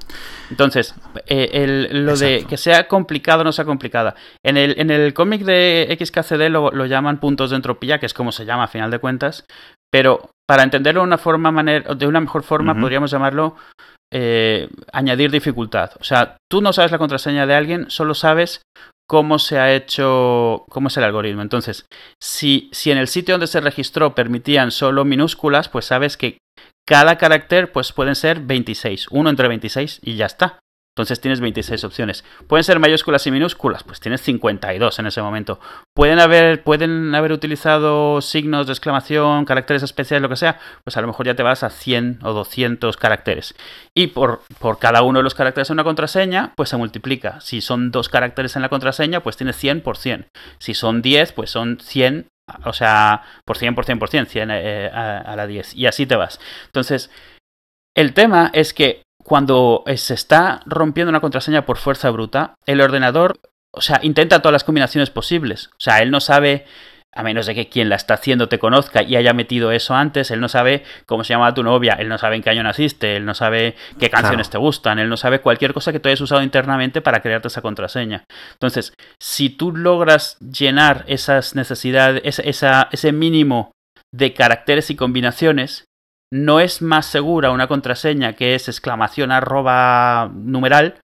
Entonces, 0.50 0.96
eh, 1.28 1.88
lo 1.92 2.18
de 2.18 2.46
que 2.48 2.58
sea 2.58 2.88
complicado 2.88 3.42
o 3.42 3.44
no 3.46 3.54
sea 3.54 3.66
complicada. 3.66 4.16
En 4.44 4.58
el, 4.58 4.76
en 4.80 4.92
el 4.92 5.14
cómic 5.14 5.44
de 5.44 5.98
XKCD 5.98 6.50
lo, 6.50 6.72
lo 6.72 6.86
llaman 6.86 7.20
puntos 7.20 7.52
de 7.52 7.56
entropía, 7.56 8.00
que 8.00 8.06
es 8.06 8.14
como 8.14 8.32
se 8.32 8.46
llama 8.46 8.66
a 8.66 8.68
final 8.68 8.92
de 8.92 9.00
cuentas, 9.00 9.46
pero 9.92 10.30
para 10.48 10.64
entenderlo 10.64 11.02
de 11.02 11.08
una 11.08 11.18
forma 11.18 11.52
manera, 11.52 11.96
de 11.96 12.06
una 12.06 12.20
mejor 12.20 12.44
forma, 12.44 12.76
podríamos 12.80 13.12
llamarlo 13.12 13.56
eh, 14.18 14.70
añadir 14.94 15.30
dificultad. 15.30 15.92
O 16.00 16.06
sea, 16.06 16.38
tú 16.50 16.62
no 16.62 16.72
sabes 16.72 16.90
la 16.90 16.98
contraseña 16.98 17.46
de 17.46 17.54
alguien, 17.54 17.90
solo 17.90 18.14
sabes 18.14 18.62
cómo 19.10 19.40
se 19.40 19.60
ha 19.60 19.76
hecho, 19.76 20.64
cómo 20.70 20.88
es 20.88 20.96
el 20.96 21.04
algoritmo. 21.04 21.42
Entonces, 21.42 21.86
si, 22.24 22.70
si 22.72 22.92
en 22.92 22.98
el 22.98 23.10
sitio 23.10 23.34
donde 23.34 23.48
se 23.48 23.60
registró 23.60 24.16
permitían 24.16 24.72
solo 24.72 25.04
minúsculas, 25.04 25.68
pues 25.68 25.84
sabes 25.84 26.16
que 26.16 26.38
cada 26.88 27.18
carácter 27.18 27.74
pues 27.74 27.92
pueden 27.92 28.16
ser 28.16 28.40
26, 28.40 29.08
uno 29.12 29.30
entre 29.30 29.50
26 29.50 30.00
y 30.02 30.16
ya 30.16 30.28
está. 30.28 30.60
Entonces 30.96 31.20
tienes 31.20 31.42
26 31.42 31.84
opciones. 31.84 32.24
¿Pueden 32.48 32.64
ser 32.64 32.80
mayúsculas 32.80 33.28
y 33.28 33.32
minúsculas? 33.32 33.84
Pues 33.84 34.00
tienes 34.00 34.22
52 34.22 34.98
en 34.98 35.08
ese 35.08 35.22
momento. 35.22 35.60
¿Pueden 35.94 36.20
haber, 36.20 36.64
pueden 36.64 37.14
haber 37.14 37.34
utilizado 37.34 38.22
signos 38.22 38.68
de 38.68 38.72
exclamación, 38.72 39.44
caracteres 39.44 39.84
especiales, 39.84 40.22
lo 40.22 40.30
que 40.30 40.38
sea? 40.38 40.58
Pues 40.86 40.96
a 40.96 41.02
lo 41.02 41.08
mejor 41.08 41.26
ya 41.26 41.36
te 41.36 41.44
vas 41.44 41.64
a 41.64 41.70
100 41.70 42.20
o 42.24 42.32
200 42.32 42.96
caracteres. 42.96 43.56
Y 43.94 44.08
por, 44.08 44.44
por 44.60 44.80
cada 44.80 45.02
uno 45.02 45.20
de 45.20 45.24
los 45.24 45.36
caracteres 45.36 45.70
en 45.70 45.74
una 45.74 45.84
contraseña, 45.84 46.54
pues 46.56 46.70
se 46.70 46.78
multiplica. 46.78 47.42
Si 47.42 47.60
son 47.60 47.92
dos 47.92 48.08
caracteres 48.08 48.56
en 48.56 48.62
la 48.62 48.70
contraseña, 48.70 49.20
pues 49.20 49.36
tienes 49.36 49.58
100 49.58 49.82
por 49.82 49.98
100. 49.98 50.28
Si 50.60 50.74
son 50.74 51.02
10, 51.02 51.34
pues 51.34 51.50
son 51.50 51.78
100 51.78 52.28
o 52.64 52.74
sea, 52.74 53.24
por 53.44 53.58
100, 53.58 53.76
por 53.76 53.86
100, 53.86 54.00
por 54.00 54.10
100, 54.10 54.28
100 54.28 54.52
eh, 54.52 54.90
a, 54.94 55.18
a, 55.18 55.36
la 55.36 55.48
10. 55.48 55.76
Y 55.76 55.88
así 55.88 56.06
te 56.06 56.16
vas. 56.16 56.40
Entonces, 56.68 57.10
el 57.96 58.14
tema 58.14 58.52
es 58.54 58.74
que 58.74 59.05
cuando 59.26 59.82
eh, 59.88 59.98
se 59.98 60.14
está 60.14 60.62
rompiendo 60.68 61.10
una 61.10 61.20
contraseña 61.20 61.66
por 61.66 61.78
fuerza 61.78 62.12
bruta, 62.12 62.54
el 62.68 62.80
ordenador, 62.80 63.40
o 63.72 63.82
sea, 63.82 64.00
intenta 64.04 64.40
todas 64.40 64.54
las 64.54 64.64
combinaciones 64.64 65.10
posibles. 65.10 65.72
O 65.72 65.80
sea, 65.80 66.04
él 66.04 66.12
no 66.12 66.20
sabe, 66.20 66.66
a 67.12 67.24
menos 67.24 67.48
de 67.48 67.56
que 67.56 67.68
quien 67.68 67.90
la 67.90 67.96
está 67.96 68.14
haciendo 68.14 68.50
te 68.50 68.60
conozca 68.60 69.02
y 69.02 69.16
haya 69.16 69.34
metido 69.34 69.72
eso 69.72 69.96
antes, 69.96 70.30
él 70.30 70.40
no 70.40 70.48
sabe 70.48 70.84
cómo 71.08 71.24
se 71.24 71.34
llama 71.34 71.56
tu 71.56 71.64
novia, 71.64 71.94
él 71.94 72.08
no 72.08 72.20
sabe 72.20 72.36
en 72.36 72.44
qué 72.44 72.52
año 72.52 72.62
naciste, 72.62 73.16
él 73.16 73.26
no 73.26 73.34
sabe 73.34 73.76
qué 74.00 74.12
canciones 74.12 74.52
te 74.52 74.60
gustan, 74.60 75.00
él 75.00 75.10
no 75.10 75.18
sabe 75.18 75.42
cualquier 75.42 75.74
cosa 75.74 75.92
que 75.92 76.00
tú 76.00 76.08
hayas 76.08 76.22
usado 76.22 76.44
internamente 76.44 77.02
para 77.02 77.22
crearte 77.22 77.48
esa 77.48 77.64
contraseña. 77.64 78.26
Entonces, 78.54 78.94
si 79.20 79.50
tú 79.50 79.76
logras 79.76 80.38
llenar 80.40 81.04
esas 81.08 81.56
necesidades, 81.56 82.38
esa, 82.38 82.90
ese 82.92 83.12
mínimo 83.12 83.72
de 84.14 84.34
caracteres 84.34 84.92
y 84.92 84.96
combinaciones, 84.96 85.86
no 86.36 86.60
es 86.60 86.82
más 86.82 87.06
segura 87.06 87.52
una 87.52 87.68
contraseña 87.68 88.34
que 88.34 88.56
es 88.56 88.68
exclamación 88.68 89.32
arroba 89.32 90.30
numeral, 90.34 91.00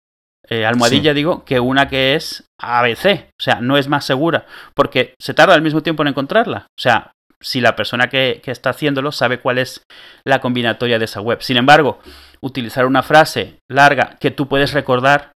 eh, 0.49 0.65
almohadilla 0.65 1.11
sí. 1.11 1.15
digo, 1.15 1.45
que 1.45 1.61
una 1.61 1.87
que 1.87 2.15
es 2.15 2.43
ABC. 2.59 3.29
O 3.39 3.41
sea, 3.41 3.61
no 3.61 3.77
es 3.77 3.87
más 3.87 4.03
segura, 4.03 4.45
porque 4.75 5.13
se 5.21 5.33
tarda 5.33 5.53
al 5.53 5.61
mismo 5.61 5.81
tiempo 5.81 6.03
en 6.03 6.09
encontrarla. 6.09 6.67
O 6.77 6.81
sea, 6.81 7.13
si 7.39 7.61
la 7.61 7.77
persona 7.77 8.09
que, 8.09 8.41
que 8.43 8.51
está 8.51 8.71
haciéndolo 8.71 9.13
sabe 9.13 9.39
cuál 9.39 9.57
es 9.57 9.83
la 10.25 10.41
combinatoria 10.41 10.99
de 10.99 11.05
esa 11.05 11.21
web. 11.21 11.41
Sin 11.41 11.55
embargo, 11.55 11.99
utilizar 12.41 12.85
una 12.85 13.01
frase 13.01 13.57
larga 13.69 14.17
que 14.19 14.31
tú 14.31 14.49
puedes 14.49 14.73
recordar 14.73 15.30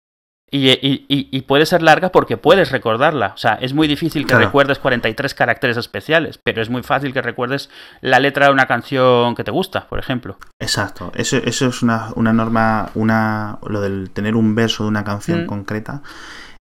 y, 0.56 0.70
y, 0.70 1.06
y, 1.08 1.42
puede 1.42 1.66
ser 1.66 1.82
larga 1.82 2.12
porque 2.12 2.38
puedes 2.38 2.72
recordarla. 2.72 3.32
O 3.34 3.38
sea, 3.38 3.56
es 3.56 3.74
muy 3.74 3.88
difícil 3.88 4.22
que 4.24 4.30
claro. 4.30 4.46
recuerdes 4.46 4.78
43 4.78 5.34
caracteres 5.34 5.78
especiales, 5.78 6.38
pero 6.38 6.62
es 6.62 6.70
muy 6.70 6.84
fácil 6.84 7.12
que 7.12 7.24
recuerdes 7.24 7.72
la 8.02 8.20
letra 8.20 8.46
de 8.46 8.54
una 8.54 8.68
canción 8.68 9.34
que 9.34 9.44
te 9.44 9.50
gusta, 9.50 9.88
por 9.88 9.98
ejemplo. 9.98 10.38
Exacto. 10.60 11.12
Eso, 11.16 11.38
eso 11.38 11.66
es 11.66 11.82
una, 11.82 12.10
una, 12.16 12.34
norma, 12.34 12.92
una, 12.94 13.58
lo 13.68 13.82
del 13.82 14.12
tener 14.12 14.36
un 14.36 14.54
verso 14.54 14.84
de 14.84 14.90
una 14.90 15.04
canción 15.04 15.46
mm. 15.46 15.48
concreta. 15.48 16.04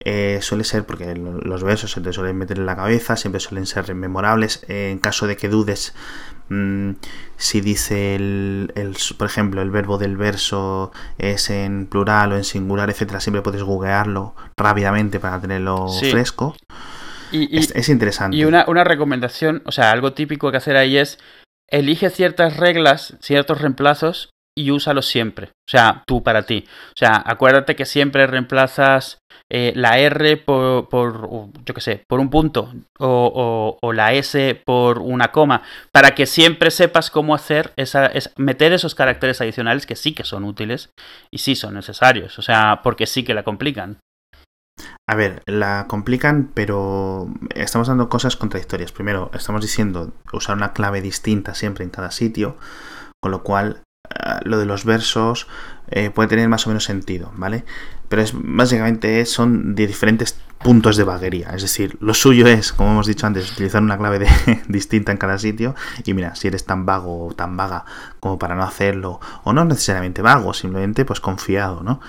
Eh, 0.06 0.40
suele 0.42 0.64
ser 0.64 0.86
porque 0.86 1.14
los 1.16 1.62
versos 1.62 1.92
se 1.92 2.00
te 2.00 2.14
suelen 2.14 2.38
meter 2.38 2.58
en 2.58 2.66
la 2.66 2.76
cabeza, 2.78 3.18
siempre 3.18 3.42
suelen 3.42 3.66
ser 3.66 3.94
memorables. 3.94 4.64
Eh, 4.70 4.92
en 4.92 5.00
caso 5.00 5.28
de 5.28 5.36
que 5.36 5.50
dudes 5.50 5.94
mmm, 6.48 6.92
si 7.36 7.60
dice 7.60 8.16
el, 8.16 8.72
el, 8.76 8.96
por 9.18 9.28
ejemplo, 9.28 9.62
el 9.62 9.72
verbo 9.72 9.98
del 9.98 10.16
verso 10.16 10.92
es 11.18 11.50
en 11.50 11.88
plural 11.88 12.32
o 12.32 12.38
en 12.38 12.46
singular, 12.46 12.90
etcétera, 12.90 13.20
siempre 13.20 13.42
puedes 13.42 13.64
googlearlo 13.64 14.36
rápidamente 14.58 15.20
para 15.20 15.42
tenerlo 15.42 15.90
sí. 15.90 16.12
fresco. 16.12 16.56
Y, 17.32 17.56
y, 17.56 17.60
es, 17.60 17.76
es, 17.76 17.90
interesante. 17.90 18.38
Y 18.38 18.46
una, 18.46 18.66
una 18.68 18.84
recomendación, 18.84 19.62
o 19.66 19.72
sea, 19.72 19.92
algo 19.92 20.14
típico 20.14 20.50
que 20.50 20.58
hacer 20.58 20.78
ahí 20.78 20.98
es 20.98 21.20
elige 21.70 22.10
ciertas 22.10 22.58
reglas, 22.58 23.18
ciertos 23.22 23.62
reemplazos 23.62 24.32
y 24.58 24.72
úsalos 24.72 25.08
siempre. 25.08 25.48
O 25.48 25.70
sea, 25.70 26.04
tú 26.08 26.24
para 26.24 26.44
ti. 26.44 26.66
O 26.68 26.98
sea, 26.98 27.22
acuérdate 27.24 27.76
que 27.76 27.86
siempre 27.86 28.26
reemplazas 28.28 29.19
eh, 29.52 29.74
la 29.76 29.98
R 29.98 30.38
por, 30.38 30.90
por, 30.90 31.30
yo 31.66 31.74
qué 31.74 31.82
sé, 31.82 32.04
por 32.08 32.20
un 32.20 32.30
punto 32.30 32.72
o, 33.00 33.78
o, 33.82 33.94
la 33.94 34.14
S 34.14 34.62
por 34.64 35.00
una 35.00 35.32
coma, 35.32 35.64
para 35.92 36.14
que 36.14 36.28
siempre 36.28 36.70
sepas 36.70 37.10
cómo 37.10 37.34
hacer 37.34 37.74
esa, 37.76 38.06
es, 38.06 38.32
meter 38.38 38.74
esos 38.74 38.94
caracteres 38.94 39.42
adicionales 39.42 39.88
que 39.88 39.96
sí 39.96 40.14
que 40.14 40.24
son 40.24 40.44
útiles 40.44 40.92
y 41.32 41.40
sí 41.40 41.56
son 41.56 41.74
necesarios. 41.74 42.38
O 42.38 42.42
sea, 42.42 42.82
porque 42.84 43.08
sí 43.08 43.24
que 43.24 43.34
la 43.34 43.44
complican. 43.44 43.98
A 45.10 45.16
ver, 45.16 45.42
la 45.46 45.88
complican, 45.88 46.52
pero 46.54 47.28
estamos 47.56 47.88
dando 47.88 48.10
cosas 48.10 48.36
contradictorias. 48.36 48.92
Primero, 48.92 49.32
estamos 49.34 49.62
diciendo 49.62 50.14
usar 50.32 50.56
una 50.56 50.74
clave 50.74 51.02
distinta 51.02 51.56
siempre 51.56 51.84
en 51.84 51.90
cada 51.90 52.12
sitio, 52.12 52.56
con 53.22 53.32
lo 53.32 53.44
cual 53.44 53.82
lo 54.44 54.58
de 54.58 54.66
los 54.66 54.86
versos 54.86 55.48
eh, 55.90 56.10
puede 56.10 56.30
tener 56.30 56.48
más 56.50 56.66
o 56.66 56.70
menos 56.70 56.84
sentido, 56.84 57.32
¿vale? 57.36 57.66
Pero 58.10 58.22
es 58.22 58.34
básicamente 58.34 59.26
son 59.26 59.76
de 59.76 59.88
diferentes 59.88 60.40
puntos 60.60 60.98
de 60.98 61.04
vaguería. 61.04 61.50
Es 61.50 61.62
decir, 61.62 61.98
lo 62.02 62.14
suyo 62.14 62.48
es, 62.48 62.74
como 62.74 62.92
hemos 62.92 63.08
dicho 63.08 63.26
antes, 63.26 63.52
utilizar 63.52 63.82
una 63.82 63.98
clave 63.98 64.20
de, 64.20 64.28
distinta 64.68 65.12
en 65.12 65.18
cada 65.18 65.38
sitio. 65.38 65.76
Y 66.06 66.14
mira, 66.14 66.36
si 66.36 66.48
eres 66.48 66.66
tan 66.66 66.86
vago 66.86 67.28
o 67.28 67.34
tan 67.34 67.58
vaga 67.58 67.86
como 68.20 68.38
para 68.38 68.56
no 68.56 68.64
hacerlo, 68.64 69.20
o 69.44 69.54
no 69.54 69.66
necesariamente 69.66 70.22
vago, 70.22 70.54
simplemente 70.54 71.06
pues 71.06 71.20
confiado, 71.20 71.82
¿no? 71.82 72.00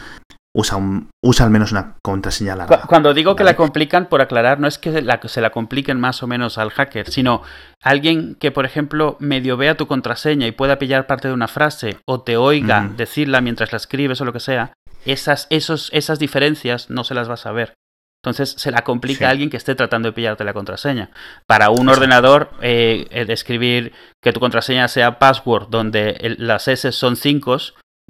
Usa, 0.53 0.77
un, 0.77 1.11
usa 1.23 1.47
al 1.47 1.53
menos 1.53 1.71
una 1.71 1.97
contraseña 2.03 2.57
larga. 2.57 2.83
Cuando 2.89 3.15
digo 3.15 3.37
que 3.37 3.45
la 3.45 3.55
complican, 3.55 4.07
por 4.07 4.21
aclarar, 4.21 4.59
no 4.59 4.67
es 4.67 4.79
que 4.79 5.01
la, 5.01 5.21
se 5.23 5.41
la 5.41 5.51
compliquen 5.51 6.01
más 6.01 6.25
o 6.25 6.27
menos 6.27 6.59
al 6.59 6.71
hacker, 6.71 7.09
sino 7.09 7.43
alguien 7.81 8.35
que, 8.35 8.51
por 8.51 8.65
ejemplo, 8.65 9.17
medio 9.21 9.57
vea 9.57 9.77
tu 9.77 9.87
contraseña 9.87 10.49
y 10.49 10.53
pueda 10.53 10.79
pillar 10.81 11.07
parte 11.07 11.29
de 11.29 11.35
una 11.35 11.47
frase 11.47 11.99
o 12.05 12.23
te 12.23 12.37
oiga 12.37 12.81
mm. 12.81 12.97
decirla 12.97 13.41
mientras 13.41 13.71
la 13.71 13.77
escribes 13.77 14.21
o 14.21 14.25
lo 14.25 14.33
que 14.33 14.41
sea, 14.41 14.73
esas, 15.05 15.47
esos, 15.51 15.89
esas 15.93 16.19
diferencias 16.19 16.91
no 16.91 17.05
se 17.05 17.15
las 17.15 17.29
vas 17.29 17.47
a 17.47 17.53
ver. 17.53 17.75
Entonces 18.23 18.55
se 18.59 18.71
la 18.71 18.83
complica 18.83 19.19
sí. 19.21 19.25
a 19.25 19.31
alguien 19.31 19.49
que 19.49 19.57
esté 19.57 19.75
tratando 19.75 20.09
de 20.09 20.13
pillarte 20.13 20.45
la 20.45 20.53
contraseña. 20.53 21.11
Para 21.47 21.71
un 21.71 21.77
Exacto. 21.77 21.93
ordenador, 21.93 22.51
eh, 22.61 23.07
el 23.11 23.31
escribir 23.31 23.93
que 24.23 24.33
tu 24.33 24.41
contraseña 24.41 24.89
sea 24.89 25.19
password, 25.19 25.69
donde 25.71 26.11
el, 26.21 26.37
las 26.39 26.69
S 26.69 26.93
son 26.93 27.17
5, 27.17 27.57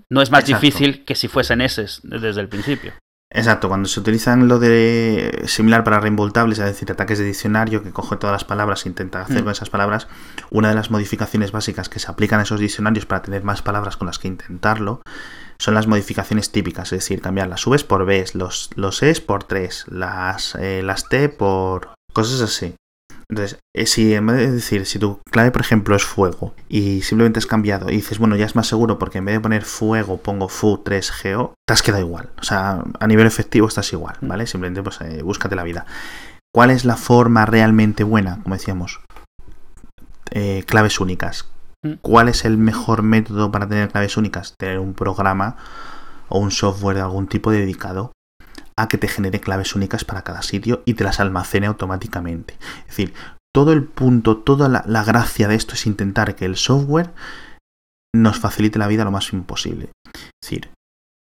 no 0.09 0.23
es 0.23 0.31
más 0.31 0.41
Exacto. 0.41 0.67
difícil 0.67 1.05
que 1.05 1.15
si 1.15 1.29
fuesen 1.29 1.61
S 1.61 1.85
desde 2.03 2.41
el 2.41 2.49
principio. 2.49 2.93
Exacto, 3.33 3.69
cuando 3.69 3.89
se 3.89 4.01
utilizan 4.01 4.49
lo 4.49 4.59
de 4.59 5.45
similar 5.47 5.85
para 5.85 6.01
reinvoltables, 6.01 6.59
es 6.59 6.65
decir, 6.65 6.91
ataques 6.91 7.21
de 7.21 7.25
diccionario 7.27 7.81
que 7.85 7.93
coge 7.93 8.17
todas 8.17 8.35
las 8.35 8.45
palabras 8.45 8.85
e 8.85 8.89
intenta 8.89 9.23
hacer 9.23 9.43
mm. 9.43 9.45
con 9.45 9.53
esas 9.53 9.71
palabras, 9.71 10.09
una 10.51 10.71
de 10.71 10.75
las 10.75 10.91
modificaciones 10.91 11.53
básicas 11.53 11.89
que 11.89 12.01
se 12.01 12.11
aplican 12.11 12.41
a 12.41 12.43
esos 12.43 12.59
diccionarios 12.59 13.07
para 13.07 13.23
tener 13.23 13.45
más 13.45 13.63
palabras 13.63 13.97
con 13.97 14.07
las 14.07 14.19
que 14.19 14.27
intentarlo 14.27 15.03
son 15.61 15.75
las 15.75 15.87
modificaciones 15.87 16.51
típicas, 16.51 16.93
es 16.93 17.01
decir, 17.01 17.21
cambiar 17.21 17.47
las 17.47 17.67
Vs 17.67 17.85
por 17.85 18.05
Bs, 18.05 18.35
los, 18.35 18.71
los 18.75 19.03
Es 19.03 19.21
por 19.21 19.45
3, 19.45 19.87
las, 19.91 20.57
eh, 20.57 20.83
las 20.83 21.09
T 21.09 21.29
por 21.29 21.95
cosas 22.13 22.41
así. 22.41 22.75
Entonces, 23.31 23.61
eh, 23.77 23.87
si 23.87 24.13
en 24.13 24.27
vez 24.27 24.37
de 24.39 24.51
decir, 24.51 24.85
si 24.87 24.99
tu 24.99 25.21
clave, 25.31 25.53
por 25.53 25.63
ejemplo, 25.63 25.95
es 25.95 26.03
fuego 26.03 26.53
y 26.69 27.03
simplemente 27.03 27.39
has 27.39 27.47
cambiado 27.47 27.89
y 27.89 27.95
dices, 27.95 28.19
bueno, 28.19 28.35
ya 28.35 28.45
es 28.45 28.57
más 28.57 28.67
seguro 28.67 28.99
porque 28.99 29.19
en 29.19 29.25
vez 29.25 29.37
de 29.37 29.41
poner 29.41 29.65
fuego 29.65 30.17
pongo 30.17 30.49
fu3go, 30.49 31.53
te 31.65 31.73
has 31.73 31.83
quedado 31.83 32.03
igual. 32.03 32.31
O 32.41 32.43
sea, 32.43 32.83
a 32.99 33.07
nivel 33.07 33.29
efectivo 33.29 33.69
estás 33.69 33.93
igual, 33.93 34.17
¿vale? 34.21 34.49
Simplemente, 34.49 34.83
pues, 34.83 35.01
eh, 35.03 35.23
búscate 35.23 35.55
la 35.55 35.63
vida. 35.63 35.87
¿Cuál 36.53 36.71
es 36.71 36.85
la 36.85 36.97
forma 36.97 37.47
realmente 37.47 38.03
buena? 38.03 38.43
Como 38.43 38.57
decíamos, 38.57 39.01
eh, 40.33 40.65
claves 40.67 40.99
únicas. 40.99 41.47
¿Cuál 42.03 42.29
es 42.29 42.45
el 42.45 42.59
mejor 42.59 43.03
método 43.03 43.53
para 43.53 43.69
tener 43.69 43.91
claves 43.91 44.17
únicas? 44.17 44.55
Tener 44.59 44.81
un 44.81 44.93
programa 44.93 45.57
o 46.29 46.41
un 46.41 46.51
software 46.51 46.97
de 46.97 47.03
algún 47.03 47.29
tipo 47.29 47.53
dedicado 47.53 48.11
a 48.81 48.89
que 48.89 48.99
te 48.99 49.09
genere 49.09 49.41
claves 49.41 49.75
únicas 49.75 50.05
para 50.05 50.23
cada 50.23 50.43
sitio 50.43 50.83
y 50.85 50.95
te 50.95 51.05
las 51.05 51.21
almacene 51.21 51.67
automáticamente. 51.67 52.55
Es 52.81 52.89
decir, 52.89 53.15
todo 53.53 53.73
el 53.73 53.85
punto, 53.85 54.39
toda 54.39 54.69
la, 54.69 55.05
gracia 55.05 55.49
de 55.49 55.57
esto 55.57 55.75
es 55.75 55.87
intentar 55.87 56.35
que 56.37 56.45
el 56.45 56.57
software 56.57 57.13
nos 58.15 58.39
facilite 58.39 58.79
la 58.79 58.87
vida 58.87 59.05
lo 59.05 59.11
más 59.11 59.33
imposible. 59.33 59.91
Es 60.15 60.23
decir, 60.43 60.71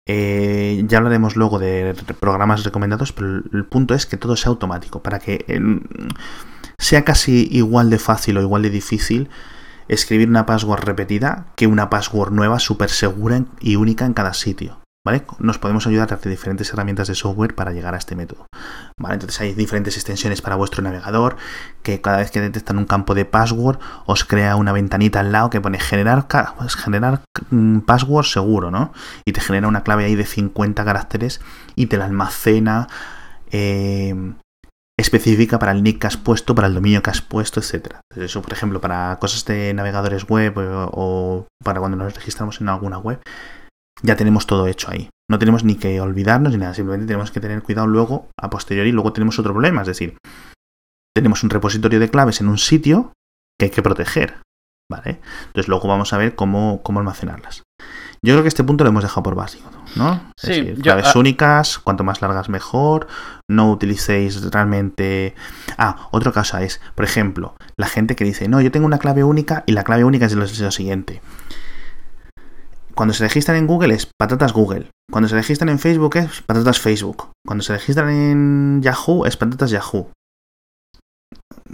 eh, 0.08 0.84
ya 0.88 1.00
hablaremos 1.00 1.36
luego 1.36 1.60
de 1.60 1.96
programas 2.20 2.64
recomendados, 2.64 3.12
pero 3.12 3.44
el 3.52 3.66
punto 3.66 3.94
es 3.94 4.06
que 4.06 4.18
todo 4.18 4.36
sea 4.36 4.50
automático, 4.50 5.02
para 5.02 5.20
que 5.20 5.46
eh, 5.48 5.60
sea 6.80 7.04
casi 7.04 7.48
igual 7.52 7.90
de 7.90 8.00
fácil 8.00 8.38
o 8.38 8.42
igual 8.42 8.62
de 8.62 8.70
difícil 8.70 9.30
escribir 9.88 10.30
una 10.30 10.46
password 10.46 10.84
repetida 10.84 11.48
que 11.56 11.68
una 11.68 11.90
password 11.90 12.32
nueva 12.32 12.60
súper 12.60 12.90
segura 12.90 13.46
y 13.60 13.78
única 13.78 14.06
en 14.06 14.14
cada 14.14 14.34
sitio. 14.34 14.80
Nos 15.40 15.58
podemos 15.58 15.88
ayudar 15.88 16.12
a 16.14 16.18
diferentes 16.18 16.72
herramientas 16.72 17.08
de 17.08 17.16
software 17.16 17.56
para 17.56 17.72
llegar 17.72 17.94
a 17.94 17.98
este 17.98 18.16
método. 18.16 18.48
Entonces 19.10 19.40
hay 19.40 19.54
diferentes 19.54 19.96
extensiones 19.96 20.42
para 20.42 20.56
vuestro 20.56 20.84
navegador 20.84 21.38
que 21.84 22.02
cada 22.02 22.18
vez 22.18 22.32
que 22.32 22.42
detectan 22.42 22.78
un 22.78 22.86
campo 22.86 23.16
de 23.16 23.26
password 23.26 23.80
os 24.06 24.26
crea 24.26 24.56
una 24.56 24.74
ventanita 24.74 25.20
al 25.22 25.32
lado 25.32 25.50
que 25.50 25.62
pone 25.62 25.80
generar, 25.80 26.28
pues 26.58 26.76
generar 26.76 27.22
mm, 27.50 27.80
password 27.80 28.26
seguro, 28.26 28.72
¿no? 28.72 28.92
Y 29.26 29.34
te 29.34 29.42
genera 29.42 29.68
una 29.68 29.84
clave 29.84 30.06
ahí 30.06 30.16
de 30.16 30.26
50 30.26 30.84
caracteres 30.84 31.42
y 31.76 31.86
te 31.86 31.98
la 31.98 32.06
almacena 32.06 32.88
eh, 33.52 34.14
específica 35.00 35.60
para 35.60 35.72
el 35.72 35.84
nick 35.84 36.00
que 36.00 36.08
has 36.08 36.18
puesto, 36.18 36.56
para 36.56 36.68
el 36.68 36.74
dominio 36.74 37.02
que 37.02 37.12
has 37.12 37.22
puesto, 37.22 37.60
etc. 37.60 37.98
Eso, 38.16 38.42
por 38.42 38.52
ejemplo, 38.52 38.82
para 38.82 39.18
cosas 39.22 39.46
de 39.46 39.74
navegadores 39.74 40.28
web 40.28 40.58
o, 40.58 40.90
o 40.92 41.48
para 41.64 41.80
cuando 41.80 41.98
nos 41.98 42.14
registramos 42.14 42.60
en 42.60 42.70
alguna 42.70 42.98
web 42.98 43.22
ya 44.02 44.16
tenemos 44.16 44.48
todo 44.48 44.68
hecho 44.68 44.92
ahí. 44.92 45.10
No 45.30 45.40
tenemos 45.40 45.64
ni 45.64 45.76
que 45.76 46.00
olvidarnos 46.00 46.54
ni 46.54 46.60
nada, 46.60 46.74
simplemente 46.74 47.08
tenemos 47.08 47.32
que 47.32 47.40
tener 47.40 47.62
cuidado 47.62 47.88
luego, 47.88 48.30
a 48.40 48.50
posteriori, 48.50 48.92
luego 48.92 49.14
tenemos 49.14 49.38
otro 49.40 49.52
problema, 49.52 49.82
es 49.82 49.88
decir, 49.88 50.18
tenemos 51.14 51.44
un 51.44 51.50
repositorio 51.50 52.00
de 52.00 52.10
claves 52.10 52.40
en 52.40 52.48
un 52.48 52.58
sitio 52.58 53.12
que 53.60 53.66
hay 53.66 53.72
que 53.72 53.82
proteger, 53.82 54.38
¿vale? 54.90 55.20
Entonces 55.48 55.68
luego 55.68 55.88
vamos 55.88 56.14
a 56.14 56.18
ver 56.18 56.36
cómo, 56.36 56.82
cómo 56.82 57.00
almacenarlas. 57.00 57.64
Yo 58.24 58.34
creo 58.34 58.42
que 58.42 58.48
este 58.48 58.64
punto 58.64 58.84
lo 58.84 58.90
hemos 58.90 59.04
dejado 59.04 59.24
por 59.24 59.36
básico, 59.36 59.70
¿no? 59.96 60.32
Sí, 60.38 60.76
claves 60.82 61.16
únicas, 61.16 61.78
cuanto 61.78 62.04
más 62.04 62.22
largas 62.22 62.50
mejor, 62.50 63.08
no 63.50 63.72
utilicéis 63.72 64.50
realmente... 64.50 65.36
Ah, 65.78 66.08
otra 66.12 66.32
cosa 66.32 66.64
es, 66.64 66.82
por 66.96 67.06
ejemplo, 67.06 67.56
la 67.78 67.88
gente 67.88 68.16
que 68.16 68.24
dice, 68.24 68.48
no, 68.48 68.62
yo 68.62 68.72
tengo 68.72 68.86
una 68.86 68.98
clave 68.98 69.24
única 69.24 69.64
y 69.68 69.74
la 69.74 69.84
clave 69.84 70.04
única 70.04 70.26
es 70.26 70.34
lo 70.34 70.72
siguiente 70.72 71.22
cuando 72.98 73.14
se 73.14 73.24
registran 73.24 73.58
en 73.58 73.68
Google 73.68 73.94
es 73.94 74.08
patatas 74.20 74.54
Google. 74.54 74.90
Cuando 75.12 75.30
se 75.30 75.36
registran 75.36 75.70
en 75.70 75.78
Facebook 75.78 76.18
es 76.18 76.42
patatas 76.42 76.80
Facebook. 76.80 77.32
Cuando 77.46 77.64
se 77.64 77.74
registran 77.74 78.10
en 78.10 78.82
Yahoo 78.82 79.26
es 79.28 79.38
patatas 79.38 79.70
Yahoo. 79.70 80.12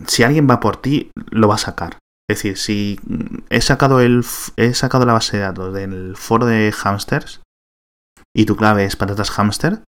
Si 0.05 0.23
alguien 0.23 0.47
va 0.49 0.59
por 0.59 0.77
ti, 0.77 1.11
lo 1.31 1.47
va 1.47 1.55
a 1.55 1.59
sacar. 1.59 1.97
Es 2.29 2.37
decir, 2.37 2.57
si 2.57 2.99
he 3.49 3.61
sacado, 3.61 4.01
el, 4.01 4.25
he 4.57 4.73
sacado 4.73 5.05
la 5.05 5.13
base 5.13 5.37
de 5.37 5.43
datos 5.43 5.73
del 5.73 6.17
foro 6.17 6.45
de 6.45 6.71
hamsters 6.71 7.41
y 8.35 8.45
tu 8.45 8.57
clave 8.57 8.83
es 8.83 8.95
patatas 8.97 9.31
hamster, 9.31 9.83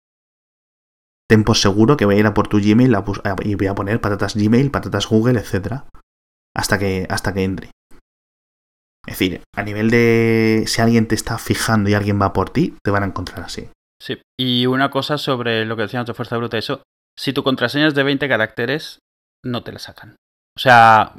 ten 1.29 1.45
por 1.45 1.57
seguro 1.57 1.97
que 1.97 2.07
voy 2.07 2.17
a 2.17 2.19
ir 2.19 2.27
a 2.27 2.35
por 2.35 2.49
tu 2.49 2.59
Gmail 2.59 2.97
y 3.45 3.55
voy 3.55 3.67
a 3.69 3.75
poner 3.75 4.01
patatas 4.01 4.35
Gmail, 4.35 4.71
patatas 4.73 5.07
Google, 5.07 5.39
etc. 5.39 5.85
Hasta 6.57 6.79
que, 6.79 7.07
hasta 7.09 7.33
que 7.33 7.45
entre. 7.45 7.71
Es 9.07 9.19
decir, 9.19 9.43
a 9.57 9.63
nivel 9.63 9.91
de 9.91 10.65
si 10.67 10.81
alguien 10.81 11.09
te 11.09 11.15
está 11.15 11.39
fijando 11.39 11.89
y 11.89 11.95
alguien 11.95 12.21
va 12.21 12.33
por 12.33 12.51
ti, 12.51 12.77
te 12.85 12.91
van 12.91 13.03
a 13.03 13.07
encontrar 13.07 13.41
así. 13.41 13.69
Sí, 14.01 14.21
y 14.39 14.67
una 14.67 14.91
cosa 14.91 15.19
sobre 15.19 15.65
lo 15.65 15.77
que 15.77 15.83
decíamos 15.83 16.07
de 16.07 16.15
fuerza 16.15 16.37
bruta, 16.37 16.59
eso, 16.59 16.83
si 17.19 17.33
tu 17.33 17.43
contraseña 17.43 17.89
es 17.89 17.95
de 17.95 18.03
20 18.03 18.29
caracteres, 18.29 18.99
no 19.45 19.63
te 19.63 19.73
la 19.73 19.79
sacan. 19.79 20.17
O 20.57 20.61
sea, 20.61 21.15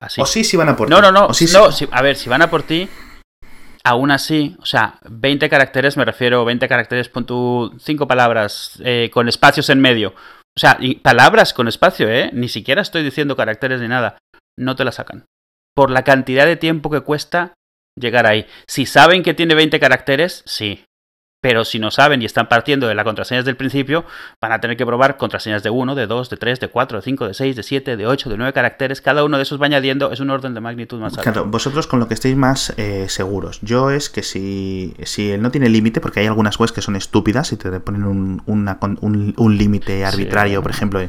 así. 0.00 0.20
O 0.20 0.26
sí, 0.26 0.44
si 0.44 0.56
van 0.56 0.68
a 0.68 0.76
por 0.76 0.88
no, 0.88 0.96
ti. 0.96 1.02
No, 1.02 1.12
no, 1.12 1.28
no. 1.28 1.34
Si, 1.34 1.46
no 1.46 1.68
a 1.90 2.02
ver, 2.02 2.16
si 2.16 2.28
van 2.28 2.42
a 2.42 2.50
por 2.50 2.62
ti, 2.62 2.88
aún 3.84 4.10
así, 4.10 4.56
o 4.60 4.66
sea, 4.66 4.98
20 5.08 5.48
caracteres, 5.48 5.96
me 5.96 6.04
refiero, 6.04 6.44
20 6.44 6.68
caracteres, 6.68 7.08
pon 7.08 7.26
tu 7.26 7.74
5 7.78 8.06
palabras 8.06 8.80
eh, 8.84 9.10
con 9.12 9.28
espacios 9.28 9.68
en 9.70 9.80
medio. 9.80 10.10
O 10.10 10.60
sea, 10.60 10.76
y 10.80 10.96
palabras 10.96 11.52
con 11.52 11.68
espacio, 11.68 12.08
¿eh? 12.08 12.30
Ni 12.32 12.48
siquiera 12.48 12.82
estoy 12.82 13.02
diciendo 13.02 13.36
caracteres 13.36 13.80
ni 13.80 13.88
nada. 13.88 14.18
No 14.58 14.76
te 14.76 14.84
la 14.84 14.92
sacan 14.92 15.26
por 15.76 15.90
la 15.90 16.02
cantidad 16.02 16.46
de 16.46 16.56
tiempo 16.56 16.90
que 16.90 17.02
cuesta 17.02 17.52
llegar 18.00 18.26
ahí. 18.26 18.46
Si 18.66 18.86
saben 18.86 19.22
que 19.22 19.34
tiene 19.34 19.54
20 19.54 19.78
caracteres, 19.78 20.42
sí. 20.46 20.84
Pero 21.46 21.64
si 21.64 21.78
no 21.78 21.92
saben 21.92 22.20
y 22.22 22.24
están 22.24 22.48
partiendo 22.48 22.88
de 22.88 22.96
las 22.96 23.04
contraseñas 23.04 23.44
del 23.44 23.54
principio, 23.54 24.04
van 24.40 24.50
a 24.50 24.60
tener 24.60 24.76
que 24.76 24.84
probar 24.84 25.16
contraseñas 25.16 25.62
de 25.62 25.70
1, 25.70 25.94
de 25.94 26.08
2, 26.08 26.28
de 26.28 26.36
3, 26.36 26.58
de 26.58 26.66
4, 26.66 26.98
de 26.98 27.02
5, 27.04 27.28
de 27.28 27.34
6, 27.34 27.54
de 27.54 27.62
7, 27.62 27.96
de 27.96 28.04
8, 28.04 28.30
de 28.30 28.36
9 28.36 28.52
caracteres. 28.52 29.00
Cada 29.00 29.22
uno 29.22 29.36
de 29.36 29.44
esos 29.44 29.62
va 29.62 29.66
añadiendo, 29.66 30.10
es 30.10 30.18
un 30.18 30.30
orden 30.30 30.54
de 30.54 30.60
magnitud 30.60 30.98
más 30.98 31.12
alto. 31.12 31.22
Claro, 31.22 31.46
vosotros 31.46 31.86
con 31.86 32.00
lo 32.00 32.08
que 32.08 32.14
estéis 32.14 32.34
más 32.34 32.74
eh, 32.78 33.06
seguros. 33.08 33.60
Yo 33.62 33.90
es 33.90 34.10
que 34.10 34.24
si, 34.24 34.96
si 35.04 35.30
él 35.30 35.40
no 35.40 35.52
tiene 35.52 35.68
límite, 35.68 36.00
porque 36.00 36.18
hay 36.18 36.26
algunas 36.26 36.58
webs 36.58 36.72
que 36.72 36.82
son 36.82 36.96
estúpidas 36.96 37.52
y 37.52 37.56
te 37.56 37.78
ponen 37.78 38.02
un, 38.02 38.42
un, 38.44 39.56
límite 39.56 40.04
arbitrario, 40.04 40.62
por 40.62 40.72
ejemplo, 40.72 41.00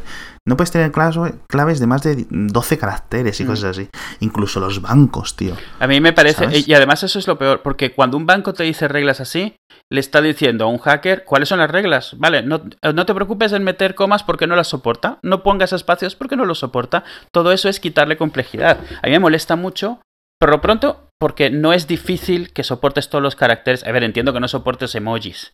no 0.46 0.56
puedes 0.56 0.70
tener 0.70 0.92
claves 0.92 1.80
de 1.80 1.88
más 1.88 2.04
de 2.04 2.28
12 2.30 2.78
caracteres 2.78 3.40
y 3.40 3.44
mm. 3.44 3.48
cosas 3.48 3.78
así. 3.78 3.90
Incluso 4.20 4.60
los 4.60 4.84
bancos, 4.84 5.36
tío. 5.36 5.58
A 5.80 5.88
mí 5.88 6.00
me 6.00 6.14
parece, 6.14 6.46
y 6.64 6.74
además 6.76 7.02
eso 7.02 7.18
es 7.18 7.28
lo 7.28 7.40
peor, 7.40 7.62
porque 7.64 7.92
cuando 7.92 8.18
un 8.18 8.28
banco 8.28 8.54
te 8.54 8.64
dice 8.64 8.88
reglas 8.88 9.20
así, 9.20 9.56
le 9.90 10.00
está 10.00 10.22
diciendo 10.28 10.66
a 10.66 10.68
un 10.68 10.78
hacker 10.78 11.24
cuáles 11.24 11.50
son 11.50 11.60
las 11.60 11.72
reglas. 11.72 12.18
Vale, 12.18 12.44
no, 12.44 12.62
no 12.94 13.06
te 13.06 13.14
preocupes 13.14 13.54
en 13.54 13.64
meter 13.64 13.96
comas 13.96 14.24
porque 14.24 14.48
no 14.48 14.56
las 14.56 14.68
soporta, 14.68 15.20
no 15.22 15.44
pongas 15.44 15.74
espacios 15.74 16.16
porque 16.16 16.36
no 16.36 16.46
los 16.46 16.60
soporta. 16.60 17.04
Todo 17.32 17.52
eso 17.52 17.70
es 17.70 17.80
quitarle 17.80 18.18
complejidad. 18.18 18.78
A 19.02 19.08
mí 19.08 19.12
me 19.12 19.20
molesta 19.20 19.56
mucho, 19.56 20.02
pero 20.40 20.62
pronto 20.62 21.10
porque 21.20 21.50
no 21.50 21.74
es 21.74 21.88
difícil 21.88 22.54
que 22.54 22.64
soportes 22.64 23.10
todos 23.10 23.24
los 23.24 23.36
caracteres. 23.36 23.84
A 23.86 23.92
ver, 23.92 24.04
entiendo 24.04 24.34
que 24.34 24.40
no 24.40 24.48
soportes 24.48 24.94
emojis, 24.96 25.54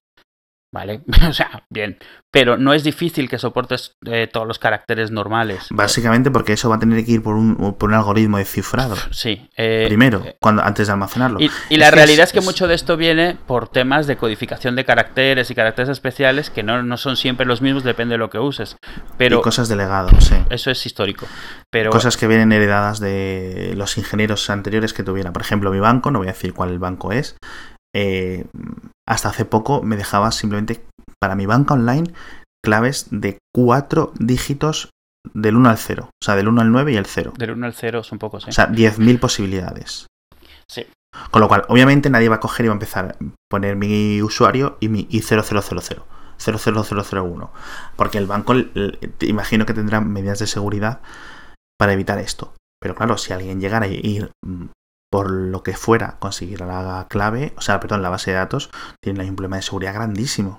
¿vale? 0.73 1.03
o 1.29 1.31
sea, 1.31 1.63
bien. 1.69 1.97
Pero 2.31 2.57
no 2.57 2.73
es 2.73 2.83
difícil 2.83 3.29
que 3.29 3.37
soportes 3.37 3.95
eh, 4.05 4.27
todos 4.31 4.47
los 4.47 4.57
caracteres 4.57 5.11
normales. 5.11 5.67
Básicamente 5.69 6.31
porque 6.31 6.53
eso 6.53 6.67
va 6.67 6.75
a 6.75 6.79
tener 6.79 7.05
que 7.05 7.11
ir 7.11 7.23
por 7.23 7.35
un, 7.35 7.75
por 7.77 7.89
un 7.89 7.95
algoritmo 7.95 8.37
de 8.37 8.45
cifrado. 8.45 8.95
Sí. 9.13 9.47
Eh, 9.55 9.85
Primero, 9.87 10.23
eh, 10.25 10.37
cuando, 10.41 10.63
antes 10.63 10.87
de 10.87 10.93
almacenarlo. 10.93 11.39
Y, 11.39 11.77
la 11.77 11.91
realidad 11.91 12.23
es, 12.23 12.33
que 12.33 12.41
mucho 12.41 12.67
de 12.67 12.73
esto 12.73 12.97
viene 12.97 13.37
por 13.45 13.69
temas 13.69 14.07
de 14.07 14.17
codificación 14.17 14.75
de 14.75 14.83
caracteres 14.85 15.51
y 15.51 15.55
caracteres 15.55 15.89
especiales 15.89 16.49
que 16.49 16.63
no, 16.63 16.81
no 16.81 16.97
son 16.97 17.15
siempre 17.15 17.45
los 17.45 17.61
mismos, 17.61 17.83
depende 17.83 18.13
de 18.13 18.17
lo 18.17 18.31
que 18.31 18.39
uses. 18.39 18.75
Pero 19.17 19.37
y 19.37 19.41
cosas 19.41 19.69
de 19.69 19.75
legado, 19.75 20.09
sí. 20.19 20.35
Eso 20.49 20.71
es 20.71 20.83
histórico. 20.85 21.27
Pero... 21.69 21.91
Cosas 21.91 22.17
que 22.17 22.27
vienen 22.27 22.51
heredadas 22.51 22.99
de 22.99 23.73
los 23.77 23.97
ingenieros 23.99 24.49
anteriores 24.49 24.93
que 24.93 25.03
tuvieran. 25.03 25.31
Por 25.31 25.43
ejemplo, 25.43 25.71
mi 25.71 25.79
banco, 25.79 26.09
no 26.09 26.19
voy 26.19 26.29
a 26.29 26.31
decir 26.31 26.53
cuál 26.53 26.71
el 26.71 26.79
banco 26.79 27.11
es, 27.11 27.37
eh, 27.95 28.45
hasta 29.07 29.29
hace 29.29 29.45
poco 29.45 29.83
me 29.83 29.97
dejaba 29.97 30.31
simplemente 30.31 30.85
para 31.19 31.35
mi 31.35 31.45
banca 31.45 31.73
online 31.73 32.13
claves 32.63 33.07
de 33.11 33.37
cuatro 33.53 34.13
dígitos 34.19 34.89
del 35.33 35.55
1 35.55 35.69
al 35.69 35.77
0. 35.77 36.09
O 36.09 36.23
sea, 36.23 36.35
del 36.35 36.47
1 36.47 36.61
al 36.61 36.71
9 36.71 36.93
y 36.93 36.95
el 36.95 37.05
0. 37.05 37.33
Del 37.37 37.51
1 37.51 37.65
al 37.65 37.73
0 37.73 38.03
son 38.03 38.19
pocos, 38.19 38.45
¿eh? 38.45 38.49
O 38.49 38.53
sea, 38.53 38.69
10.000 38.69 39.19
posibilidades. 39.19 40.07
Sí. 40.67 40.85
Con 41.31 41.41
lo 41.41 41.47
cual, 41.47 41.65
obviamente 41.67 42.09
nadie 42.09 42.29
va 42.29 42.35
a 42.35 42.39
coger 42.39 42.65
y 42.65 42.69
va 42.69 42.73
a 42.73 42.75
empezar 42.75 43.05
a 43.05 43.25
poner 43.49 43.75
mi 43.75 44.21
usuario 44.21 44.77
y 44.79 44.89
mi 44.89 45.07
I0000. 45.09 46.01
00001. 46.37 47.51
Porque 47.95 48.17
el 48.17 48.25
banco, 48.25 48.53
te 49.17 49.27
imagino 49.27 49.65
que 49.65 49.73
tendrá 49.73 50.01
medidas 50.01 50.39
de 50.39 50.47
seguridad 50.47 51.01
para 51.77 51.93
evitar 51.93 52.17
esto. 52.19 52.53
Pero 52.81 52.95
claro, 52.95 53.17
si 53.17 53.33
alguien 53.33 53.61
llegara 53.61 53.85
a 53.85 53.89
ir 53.89 54.31
por 55.13 55.29
lo 55.29 55.61
que 55.61 55.77
fuera 55.77 56.17
conseguir 56.17 56.61
la 56.61 57.05
clave, 57.07 57.53
o 57.55 57.61
sea, 57.61 57.79
perdón, 57.79 58.01
la 58.01 58.09
base 58.09 58.31
de 58.31 58.37
datos, 58.37 58.71
tiene 58.99 59.29
un 59.29 59.35
problema 59.35 59.57
de 59.57 59.61
seguridad 59.61 59.93
grandísimo. 59.93 60.57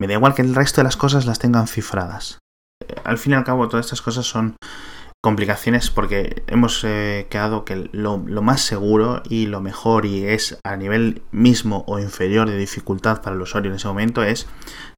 Me 0.00 0.06
da 0.06 0.14
igual 0.14 0.34
que 0.34 0.40
el 0.40 0.54
resto 0.54 0.80
de 0.80 0.84
las 0.84 0.96
cosas 0.96 1.26
las 1.26 1.38
tengan 1.38 1.66
cifradas. 1.66 2.38
Al 3.04 3.18
fin 3.18 3.32
y 3.32 3.34
al 3.34 3.44
cabo, 3.44 3.68
todas 3.68 3.84
estas 3.84 4.00
cosas 4.00 4.24
son 4.24 4.56
complicaciones 5.22 5.90
porque 5.90 6.42
hemos 6.48 6.82
eh, 6.82 7.28
quedado 7.30 7.64
que 7.64 7.88
lo, 7.92 8.18
más 8.18 8.60
seguro 8.62 9.22
y 9.28 9.46
lo 9.46 9.60
mejor 9.60 10.04
y 10.04 10.26
es 10.26 10.58
a 10.64 10.76
nivel 10.76 11.22
mismo 11.30 11.84
o 11.86 12.00
inferior 12.00 12.50
de 12.50 12.58
dificultad 12.58 13.22
para 13.22 13.36
el 13.36 13.40
usuario 13.40 13.70
en 13.70 13.76
ese 13.76 13.86
momento 13.86 14.24
es 14.24 14.48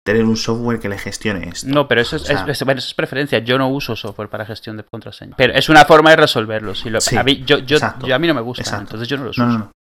tener 0.03 0.25
un 0.25 0.39
software 0.39 0.81
que 0.81 0.89
le 0.89 0.97
gestione 0.97 1.49
esto. 1.49 1.67
No, 1.69 1.87
pero 1.89 2.01
eso 2.01 2.17
es, 2.17 2.31
es, 2.31 2.95
preferencia. 2.95 3.41
Yo 3.41 3.59
no 3.59 3.69
uso 3.69 3.97
software 3.97 4.31
para 4.31 4.47
gestión 4.47 4.79
de 4.79 4.85
contraseña. 4.85 5.35
Pero 5.37 5.53
es 5.53 5.69
una 5.69 5.85
forma 5.85 6.11
de 6.11 6.17
resolverlo. 6.17 6.75
Si 6.75 6.89
lo, 6.89 6.99
a, 6.99 7.23
mí, 7.23 7.45
yo, 7.45 7.59
yo, 7.59 7.79
a 7.83 8.19
mí 8.19 8.27
no 8.27 8.35
me 8.35 8.41
gusta, 8.41 8.79
entonces 8.79 9.07
yo 9.07 9.19
no 9.19 9.25
lo 9.25 9.31
uso. 9.31 9.71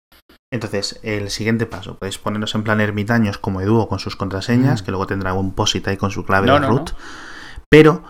Entonces, 0.52 1.00
el 1.02 1.30
siguiente 1.30 1.66
paso, 1.66 1.98
podéis 1.98 2.18
ponernos 2.18 2.54
en 2.54 2.62
plan 2.62 2.80
ermitaños 2.80 3.38
como 3.38 3.60
Eduo 3.60 3.88
con 3.88 3.98
sus 3.98 4.14
contraseñas, 4.14 4.82
mm. 4.82 4.84
que 4.84 4.90
luego 4.92 5.06
tendrá 5.06 5.32
un 5.32 5.54
POSIT 5.54 5.88
ahí 5.88 5.96
con 5.96 6.10
su 6.10 6.24
clave 6.24 6.50
de 6.50 6.58
root. 6.58 6.92
Pero 7.68 8.04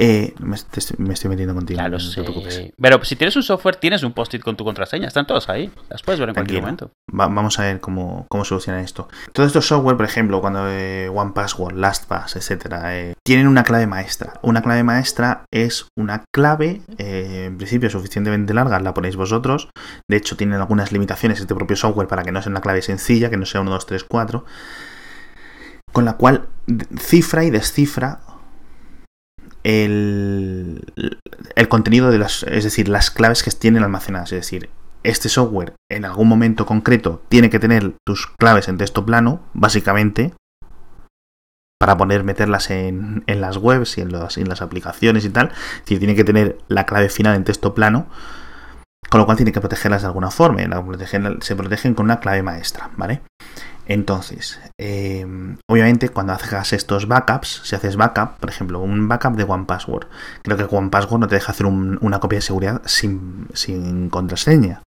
eh, 0.00 0.32
me, 0.38 0.54
estoy 0.54 1.28
metiendo 1.28 1.54
contigo. 1.54 1.82
no 1.82 1.98
te 1.98 2.22
preocupes. 2.22 2.72
Pero 2.80 3.04
si 3.04 3.16
tienes 3.16 3.34
un 3.34 3.42
software, 3.42 3.74
tienes 3.74 4.04
un 4.04 4.12
post-it 4.12 4.42
con 4.42 4.56
tu 4.56 4.64
contraseña. 4.64 5.08
Están 5.08 5.26
todos 5.26 5.48
ahí. 5.48 5.72
Las 5.90 6.02
puedes 6.02 6.20
ver 6.20 6.28
en 6.28 6.36
cualquier 6.36 6.60
momento. 6.60 6.92
vamos 7.08 7.58
a 7.58 7.64
ver 7.64 7.80
cómo, 7.80 8.24
cómo 8.28 8.44
solucionar 8.44 8.80
esto. 8.84 9.08
Todos 9.32 9.48
estos 9.48 9.66
software, 9.66 9.96
por 9.96 10.06
ejemplo, 10.06 10.40
cuando 10.40 10.70
eh, 10.70 11.08
OnePassword, 11.08 11.74
LastPass, 11.74 12.36
etcétera, 12.36 12.96
eh, 12.96 13.14
tienen 13.24 13.48
una 13.48 13.64
clave 13.64 13.88
maestra. 13.88 14.34
Una 14.42 14.62
clave 14.62 14.84
maestra 14.84 15.42
es 15.52 15.88
una 15.98 16.22
clave, 16.32 16.80
en 16.98 17.56
principio, 17.56 17.90
suficientemente 17.90 18.54
larga, 18.54 18.78
la 18.78 18.94
ponéis 18.94 19.16
vosotros. 19.16 19.68
De 20.08 20.16
hecho, 20.16 20.36
tienen 20.36 20.60
algunas 20.60 20.92
limitaciones 20.92 21.40
este 21.40 21.56
propio 21.56 21.76
software 21.76 22.06
para 22.06 22.22
que 22.22 22.30
no 22.30 22.40
sea 22.40 22.50
una 22.50 22.60
clave 22.60 22.82
sencilla, 22.82 23.30
que 23.30 23.36
no 23.36 23.46
sea 23.46 23.62
1, 23.62 23.70
2, 23.72 23.86
3, 23.86 24.04
4. 24.04 24.44
Con 25.92 26.04
la 26.04 26.12
cual 26.12 26.46
cifra 27.00 27.42
y 27.44 27.50
descifra 27.50 28.20
el, 29.68 30.80
contenido 31.68 32.10
de 32.10 32.18
las, 32.18 32.42
es 32.44 32.64
decir, 32.64 32.88
las 32.88 33.10
claves 33.10 33.42
que 33.42 33.50
tienen 33.50 33.82
almacenadas. 33.82 34.32
Es 34.32 34.40
decir, 34.40 34.70
este 35.02 35.28
software 35.28 35.74
en 35.90 36.04
algún 36.04 36.28
momento 36.28 36.64
concreto 36.64 37.22
tiene 37.28 37.50
que 37.50 37.58
tener 37.58 37.94
tus 38.06 38.26
claves 38.26 38.68
en 38.68 38.78
texto 38.78 39.04
plano, 39.04 39.42
básicamente, 39.52 40.32
para 41.78 41.96
poder 41.96 42.24
meterlas 42.24 42.70
en, 42.70 43.24
en 43.26 43.40
las 43.40 43.58
webs 43.58 43.98
y 43.98 44.00
en, 44.00 44.08
en, 44.08 44.48
las 44.48 44.62
aplicaciones 44.62 45.24
y 45.24 45.30
tal. 45.30 45.48
Es 45.48 45.80
decir, 45.80 45.98
tiene 45.98 46.16
que 46.16 46.24
tener 46.24 46.58
la 46.68 46.86
clave 46.86 47.10
final 47.10 47.36
en 47.36 47.44
texto 47.44 47.74
plano, 47.74 48.08
con 49.10 49.20
lo 49.20 49.26
cual 49.26 49.36
tiene 49.36 49.52
que 49.52 49.60
protegerlas 49.60 50.02
de 50.02 50.08
alguna 50.08 50.30
forma. 50.30 50.60
se 51.40 51.56
protegen 51.56 51.94
con 51.94 52.04
una 52.04 52.20
clave 52.20 52.42
maestra, 52.42 52.90
¿vale? 52.96 53.20
Entonces, 53.88 54.60
em, 54.78 55.56
obviamente 55.66 56.10
cuando 56.10 56.34
haces 56.34 56.74
estos 56.74 57.08
backups, 57.08 57.62
si 57.64 57.74
haces 57.74 57.96
backup, 57.96 58.38
por 58.38 58.50
ejemplo, 58.50 58.80
un 58.80 59.08
backup 59.08 59.34
de 59.34 59.44
OnePassword, 59.44 60.06
creo 60.42 60.56
que 60.58 60.76
OnePassword 60.76 61.20
no 61.20 61.26
te 61.26 61.36
deja 61.36 61.52
hacer 61.52 61.64
una 61.66 62.20
copia 62.20 62.36
de 62.36 62.42
seguridad 62.42 62.82
sin, 62.84 63.48
contraseña. 64.10 64.82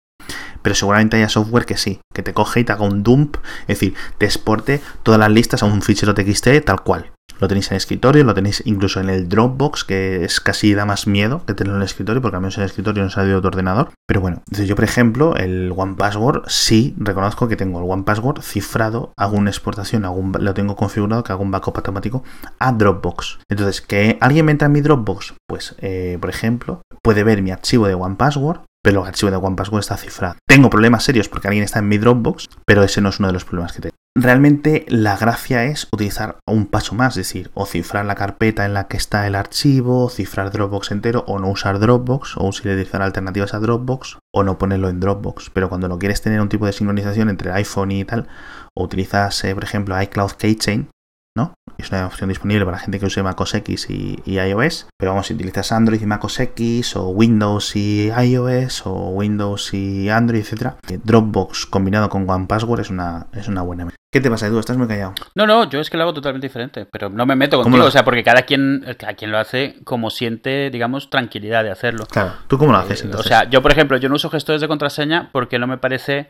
pero 0.62 0.76
seguramente 0.76 1.16
haya 1.16 1.28
software 1.28 1.66
que 1.66 1.76
sí, 1.76 2.00
que 2.14 2.22
te 2.22 2.32
coge 2.32 2.60
y 2.60 2.64
te 2.64 2.70
haga 2.70 2.84
un 2.84 3.02
dump, 3.02 3.38
es 3.62 3.80
decir, 3.80 3.94
te 4.18 4.26
exporte 4.26 4.80
todas 5.02 5.18
las 5.18 5.30
listas 5.32 5.64
a 5.64 5.66
un 5.66 5.82
fichero 5.82 6.14
TXT 6.14 6.64
tal 6.64 6.82
cual. 6.82 7.11
Lo 7.40 7.48
tenéis 7.48 7.68
en 7.68 7.74
el 7.74 7.78
escritorio, 7.78 8.24
lo 8.24 8.34
tenéis 8.34 8.62
incluso 8.66 9.00
en 9.00 9.10
el 9.10 9.28
Dropbox, 9.28 9.84
que 9.84 10.24
es 10.24 10.40
casi 10.40 10.74
da 10.74 10.84
más 10.84 11.06
miedo 11.06 11.44
que 11.46 11.54
tenerlo 11.54 11.76
en 11.76 11.82
el 11.82 11.86
escritorio, 11.86 12.22
porque 12.22 12.36
al 12.36 12.42
menos 12.42 12.56
en 12.56 12.62
el 12.62 12.68
escritorio 12.68 13.02
no 13.02 13.10
salido 13.10 13.36
de 13.36 13.42
tu 13.42 13.48
ordenador. 13.48 13.90
Pero 14.06 14.20
bueno, 14.20 14.42
yo 14.50 14.74
por 14.74 14.84
ejemplo, 14.84 15.36
el 15.36 15.72
One 15.76 15.94
Password 15.96 16.44
sí 16.48 16.94
reconozco 16.98 17.48
que 17.48 17.56
tengo 17.56 17.80
el 17.80 17.90
One 17.90 18.04
Password 18.04 18.42
cifrado, 18.42 19.12
hago 19.16 19.36
una 19.36 19.50
exportación, 19.50 20.02
lo 20.02 20.54
tengo 20.54 20.76
configurado 20.76 21.24
que 21.24 21.32
hago 21.32 21.42
un 21.42 21.50
backup 21.50 21.76
automático 21.76 22.22
a 22.58 22.72
Dropbox. 22.72 23.40
Entonces, 23.48 23.80
que 23.80 24.18
alguien 24.20 24.46
me 24.46 24.52
entra 24.52 24.66
en 24.66 24.72
mi 24.72 24.80
Dropbox, 24.80 25.34
pues 25.48 25.74
eh, 25.78 26.18
por 26.20 26.30
ejemplo, 26.30 26.82
puede 27.02 27.24
ver 27.24 27.42
mi 27.42 27.50
archivo 27.50 27.86
de 27.86 27.94
One 27.94 28.16
Password, 28.16 28.60
pero 28.82 29.02
el 29.02 29.08
archivo 29.08 29.30
de 29.30 29.36
OnePassword 29.36 29.80
está 29.80 29.96
cifrado. 29.96 30.36
Tengo 30.46 30.70
problemas 30.70 31.04
serios 31.04 31.28
porque 31.28 31.48
alguien 31.48 31.64
está 31.64 31.78
en 31.78 31.88
mi 31.88 31.98
Dropbox, 31.98 32.48
pero 32.66 32.82
ese 32.82 33.00
no 33.00 33.10
es 33.10 33.18
uno 33.18 33.28
de 33.28 33.34
los 33.34 33.44
problemas 33.44 33.72
que 33.72 33.82
tengo. 33.82 33.96
Realmente 34.14 34.84
la 34.88 35.16
gracia 35.16 35.64
es 35.64 35.88
utilizar 35.90 36.36
un 36.46 36.66
paso 36.66 36.94
más, 36.94 37.16
es 37.16 37.26
decir, 37.28 37.50
o 37.54 37.64
cifrar 37.64 38.04
la 38.04 38.14
carpeta 38.14 38.66
en 38.66 38.74
la 38.74 38.86
que 38.86 38.98
está 38.98 39.26
el 39.26 39.34
archivo, 39.34 40.04
o 40.04 40.10
cifrar 40.10 40.50
Dropbox 40.50 40.90
entero, 40.90 41.24
o 41.26 41.38
no 41.38 41.48
usar 41.48 41.78
Dropbox, 41.78 42.36
o 42.36 42.46
utilizar 42.46 43.00
alternativas 43.00 43.54
a 43.54 43.58
Dropbox, 43.58 44.18
o 44.34 44.42
no 44.42 44.58
ponerlo 44.58 44.90
en 44.90 45.00
Dropbox. 45.00 45.48
Pero 45.48 45.70
cuando 45.70 45.88
lo 45.88 45.98
quieres 45.98 46.20
tener 46.20 46.42
un 46.42 46.50
tipo 46.50 46.66
de 46.66 46.74
sincronización 46.74 47.30
entre 47.30 47.52
iPhone 47.52 47.90
y 47.90 48.04
tal, 48.04 48.28
o 48.76 48.84
utilizas, 48.84 49.42
eh, 49.44 49.54
por 49.54 49.64
ejemplo, 49.64 50.00
iCloud 50.02 50.32
Keychain, 50.32 50.90
¿no? 51.36 51.54
Es 51.78 51.90
una 51.90 52.06
opción 52.06 52.28
disponible 52.28 52.64
para 52.64 52.78
gente 52.78 52.98
que 52.98 53.06
use 53.06 53.22
MacOS 53.22 53.54
X 53.54 53.88
y, 53.90 54.18
iOS. 54.26 54.88
Pero 54.98 55.12
vamos, 55.12 55.26
si 55.26 55.34
utilizas 55.34 55.72
Android 55.72 56.00
y 56.00 56.06
MacOS 56.06 56.40
X, 56.40 56.96
o 56.96 57.08
Windows 57.08 57.74
y 57.76 58.10
iOS, 58.10 58.86
o 58.86 59.10
Windows 59.10 59.74
y 59.74 60.08
Android, 60.08 60.40
etcétera, 60.40 60.76
Dropbox 61.04 61.66
combinado 61.66 62.08
con 62.08 62.28
OnePassword 62.28 62.80
es 62.80 62.90
una, 62.90 63.26
es 63.32 63.48
una 63.48 63.62
buena. 63.62 63.88
¿Qué 64.12 64.20
te 64.20 64.30
pasa, 64.30 64.46
Edu? 64.46 64.58
Estás 64.58 64.76
muy 64.76 64.86
callado. 64.86 65.14
No, 65.34 65.46
no, 65.46 65.68
yo 65.70 65.80
es 65.80 65.88
que 65.88 65.96
lo 65.96 66.02
hago 66.02 66.12
totalmente 66.12 66.46
diferente, 66.46 66.84
pero 66.84 67.08
no 67.08 67.24
me 67.24 67.34
meto 67.34 67.62
contigo, 67.62 67.86
o 67.86 67.90
sea, 67.90 68.04
porque 68.04 68.22
cada 68.22 68.42
quien, 68.42 68.84
cada 68.98 69.14
quien 69.14 69.32
lo 69.32 69.38
hace 69.38 69.76
como 69.84 70.10
siente, 70.10 70.68
digamos, 70.68 71.08
tranquilidad 71.08 71.64
de 71.64 71.70
hacerlo. 71.70 72.04
Claro, 72.10 72.32
¿tú 72.46 72.58
cómo 72.58 72.72
lo 72.72 72.78
haces 72.78 73.00
eh, 73.00 73.04
entonces? 73.06 73.26
O 73.26 73.28
sea, 73.28 73.48
yo, 73.48 73.62
por 73.62 73.72
ejemplo, 73.72 73.96
yo 73.96 74.10
no 74.10 74.16
uso 74.16 74.28
gestores 74.28 74.60
de 74.60 74.68
contraseña 74.68 75.30
porque 75.32 75.58
no 75.58 75.66
me 75.66 75.78
parece 75.78 76.28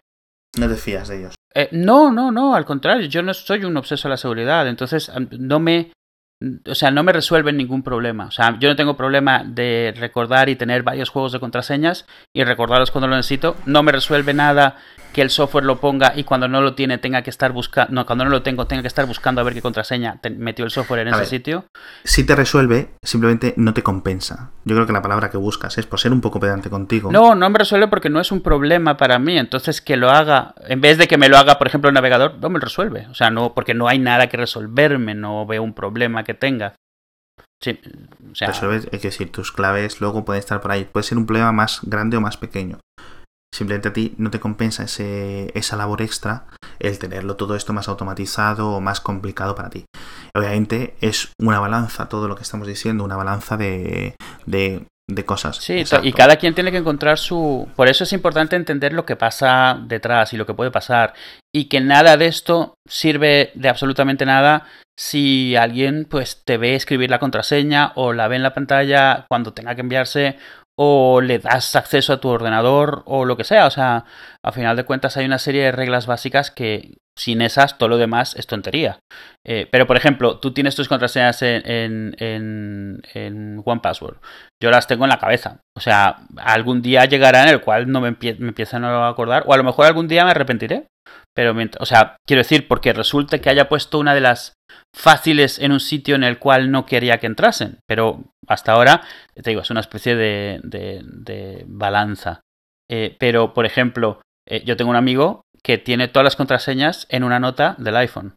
no 0.59 0.69
te 0.69 0.75
de 0.75 1.19
ellos. 1.19 1.35
Eh, 1.55 1.69
no, 1.73 2.11
no, 2.11 2.31
no, 2.31 2.55
al 2.55 2.65
contrario, 2.65 3.07
yo 3.07 3.23
no 3.23 3.35
soy 3.35 3.65
un 3.65 3.77
obseso 3.77 4.09
a 4.09 4.11
la 4.11 4.17
seguridad, 4.17 4.67
entonces 4.69 5.11
no 5.39 5.61
me, 5.61 5.93
o 6.67 6.75
sea, 6.75 6.91
no 6.91 7.03
me 7.03 7.13
resuelven 7.13 7.57
ningún 7.57 7.83
problema. 7.83 8.27
O 8.27 8.31
sea, 8.31 8.59
yo 8.59 8.69
no 8.69 8.77
tengo 8.77 8.97
problema 8.97 9.45
de 9.45 9.95
recordar 9.97 10.49
y 10.49 10.57
tener 10.57 10.83
varios 10.83 11.11
juegos 11.11 11.33
de 11.33 11.41
contraseñas 11.41 12.07
y 12.35 12.45
recordarlos 12.45 12.91
cuando 12.91 13.09
lo 13.09 13.17
necesito. 13.17 13.57
No 13.67 13.83
me 13.83 13.93
resuelve 13.93 14.35
nada 14.35 14.77
que 15.13 15.23
el 15.23 15.31
software 15.31 15.65
lo 15.65 15.79
ponga 15.81 16.13
y 16.17 16.25
cuando 16.25 16.49
no 16.49 16.61
lo 16.61 16.75
tiene 16.75 16.99
tenga 16.99 17.23
que 17.23 17.31
estar 17.31 17.53
buscando, 17.53 17.93
no, 17.93 18.07
cuando 18.07 18.25
no 18.25 18.31
lo 18.31 18.43
tengo 18.43 18.67
tenga 18.67 18.83
que 18.83 18.89
estar 18.89 19.07
buscando 19.07 19.41
a 19.41 19.45
ver 19.45 19.55
qué 19.55 19.63
contraseña 19.63 20.19
metió 20.37 20.65
el 20.65 20.71
software 20.71 21.07
en 21.07 21.15
ese 21.15 21.27
sitio. 21.27 21.67
Si 22.05 22.25
te 22.25 22.35
resuelve, 22.35 22.91
simplemente 23.03 23.55
no 23.57 23.75
te 23.75 23.83
compensa. 23.83 24.51
Yo 24.65 24.75
creo 24.75 24.87
que 24.87 24.93
la 24.93 25.03
palabra 25.03 25.31
que 25.31 25.37
buscas 25.37 25.79
es 25.79 25.87
por 25.87 26.01
ser 26.01 26.13
un 26.13 26.21
poco 26.21 26.41
pedante 26.41 26.71
contigo. 26.71 27.13
No, 27.13 27.35
no 27.35 27.51
me 27.51 27.59
resuelve 27.59 27.89
porque 27.89 28.11
no 28.11 28.21
es 28.21 28.33
un 28.33 28.41
problema 28.41 28.97
para 28.97 29.19
mí. 29.19 29.39
Entonces 29.39 29.81
que 29.81 29.97
lo 29.97 30.11
haga, 30.11 30.55
en 30.67 30.81
vez 30.81 30.99
de 30.99 31.09
que 31.09 31.19
me 31.19 31.29
lo 31.29 31.37
haga, 31.37 31.59
por 31.59 31.67
ejemplo, 31.67 31.89
el 31.89 31.95
navegador, 31.95 32.39
no 32.41 32.49
me 32.49 32.61
resuelve. 32.61 33.07
O 33.11 33.15
sea, 33.15 33.31
no, 33.31 33.55
porque 33.55 33.75
no 33.75 33.89
hay 33.89 33.99
nada 33.99 34.29
que 34.29 34.37
resolverme, 34.37 35.15
no 35.15 35.47
veo 35.47 35.63
un 35.63 35.75
problema 35.75 36.25
que 36.25 36.35
tenga. 36.35 36.75
Sí, 37.61 37.79
o 38.31 38.35
sea... 38.35 38.49
es 38.49 39.03
decir, 39.03 39.31
tus 39.31 39.53
claves 39.53 40.01
luego 40.01 40.25
pueden 40.25 40.41
estar 40.41 40.61
por 40.61 40.73
ahí. 40.73 40.85
Puede 40.85 41.05
ser 41.05 41.19
un 41.19 41.27
problema 41.27 41.53
más 41.53 41.81
grande 41.83 42.17
o 42.17 42.21
más 42.21 42.37
pequeño. 42.37 42.81
Simplemente 43.55 43.89
a 43.89 43.93
ti 43.93 44.15
no 44.17 44.31
te 44.31 44.41
compensa 44.41 44.85
ese, 44.85 45.51
esa 45.55 45.77
labor 45.77 46.01
extra 46.01 46.47
el 46.83 46.99
tenerlo 46.99 47.37
todo 47.37 47.55
esto 47.55 47.73
más 47.73 47.89
automatizado 47.89 48.73
o 48.73 48.81
más 48.81 49.01
complicado 49.01 49.55
para 49.55 49.71
ti. 49.71 49.85
Obviamente 50.35 50.95
es 51.01 51.33
una 51.39 51.61
balanza, 51.61 52.09
todo 52.09 52.29
lo 52.29 52.35
que 52.35 52.43
estamos 52.43 52.67
diciendo, 52.67 53.05
una 53.05 53.17
balanza 53.17 53.57
de, 53.57 54.17
de, 54.47 54.87
cosas. 55.27 55.57
Sí, 55.59 55.85
y 56.03 56.13
cada 56.15 56.37
quien 56.37 56.55
tiene 56.55 56.73
que 56.73 56.79
encontrar 56.79 57.19
su... 57.19 57.69
Por 57.77 57.89
eso 57.89 58.05
es 58.05 58.15
importante 58.15 58.57
entender 58.57 58.95
lo 58.95 59.05
que 59.05 59.15
pasa 59.15 59.79
detrás 59.87 60.33
y 60.33 60.39
lo 60.39 60.47
que 60.47 60.55
puede 60.55 60.71
pasar. 60.71 61.13
Y 61.55 61.67
que 61.67 61.81
nada 61.81 62.17
de 62.17 62.27
esto 62.27 62.75
sirve 62.89 63.53
de 63.55 63.69
absolutamente 63.69 64.25
nada 64.25 64.67
si 64.99 65.55
alguien 65.57 66.07
pues 66.09 66.43
te 66.45 66.57
ve 66.57 66.75
escribir 66.75 67.11
la 67.11 67.19
contraseña 67.19 67.93
o 67.95 68.13
la 68.13 68.29
ve 68.29 68.37
en 68.37 68.43
la 68.43 68.55
pantalla 68.55 69.27
cuando 69.29 69.53
tenga 69.53 69.75
que 69.75 69.83
enviarse 69.83 70.39
o 70.85 71.21
le 71.21 71.39
das 71.39 71.77
acceso 71.77 72.13
a 72.13 72.21
tu 72.21 72.29
ordenador 72.29 73.03
o 73.07 73.25
lo 73.25 73.37
que 73.37 73.45
sea. 73.45 73.67
O 73.67 73.71
sea, 73.71 74.05
a 74.43 74.53
final 74.53 74.77
de 74.77 74.85
cuentas 74.85 75.17
hay 75.17 75.25
una 75.25 75.39
serie 75.39 75.63
de 75.63 75.73
reglas 75.73 76.07
básicas 76.07 76.51
que 76.51 76.97
sin 77.17 77.43
esas 77.43 77.79
todo 77.79 77.91
lo 77.91 77.99
demás 77.99 78.35
es 78.35 78.49
tontería. 78.49 78.99
Eh, 79.47 79.69
pero 79.71 79.87
por 79.87 79.97
ejemplo, 79.97 80.41
tú 80.41 80.53
tienes 80.53 80.75
tus 80.75 80.89
contraseñas 80.89 81.41
en, 81.43 82.17
en, 82.19 83.03
en, 83.15 83.63
OnePassword. 83.65 84.17
Yo 84.61 84.71
las 84.71 84.89
tengo 84.89 85.05
en 85.05 85.11
la 85.11 85.21
cabeza. 85.21 85.61
O 85.77 85.81
sea, 85.81 86.27
algún 86.37 86.83
día 86.83 87.05
llegará 87.05 87.45
en 87.45 87.51
el 87.51 87.61
cual 87.61 87.89
no 87.89 88.01
me, 88.01 88.17
me 88.21 88.49
empiezan 88.49 88.85
a 88.85 89.09
acordar. 89.09 89.45
O 89.47 89.55
a 89.55 89.57
lo 89.57 89.65
mejor 89.65 89.87
algún 89.87 90.09
día 90.09 90.25
me 90.25 90.33
arrepentiré. 90.33 90.87
Pero, 91.35 91.55
o 91.79 91.87
sea, 91.87 92.17
quiero 92.27 92.43
decir, 92.43 92.67
porque 92.67 92.93
resulta 92.93 93.39
que 93.39 93.51
haya 93.51 93.69
puesto 93.69 93.99
una 93.99 94.15
de 94.15 94.21
las 94.21 94.55
fáciles 94.95 95.59
en 95.59 95.73
un 95.73 95.81
sitio 95.81 96.15
en 96.15 96.25
el 96.25 96.39
cual 96.39 96.71
no 96.71 96.87
quería 96.87 97.19
que 97.19 97.27
entrasen. 97.27 97.79
Pero 97.87 98.32
hasta 98.47 98.73
ahora, 98.73 99.03
te 99.35 99.51
digo, 99.51 99.63
es 99.63 99.71
una 99.71 99.81
especie 99.81 100.17
de, 100.17 100.61
de, 100.63 101.65
balanza. 101.67 102.41
Eh, 102.91 103.17
pero, 103.19 103.55
por 103.55 103.67
ejemplo, 103.67 104.21
eh, 104.49 104.63
yo 104.65 104.77
tengo 104.77 104.91
un 104.91 104.97
amigo 104.97 105.43
que 105.63 105.79
tiene 105.79 106.09
todas 106.09 106.25
las 106.25 106.37
contraseñas 106.37 107.07
en 107.09 107.25
una 107.25 107.39
nota 107.39 107.77
del 107.79 107.97
iPhone. 107.97 108.35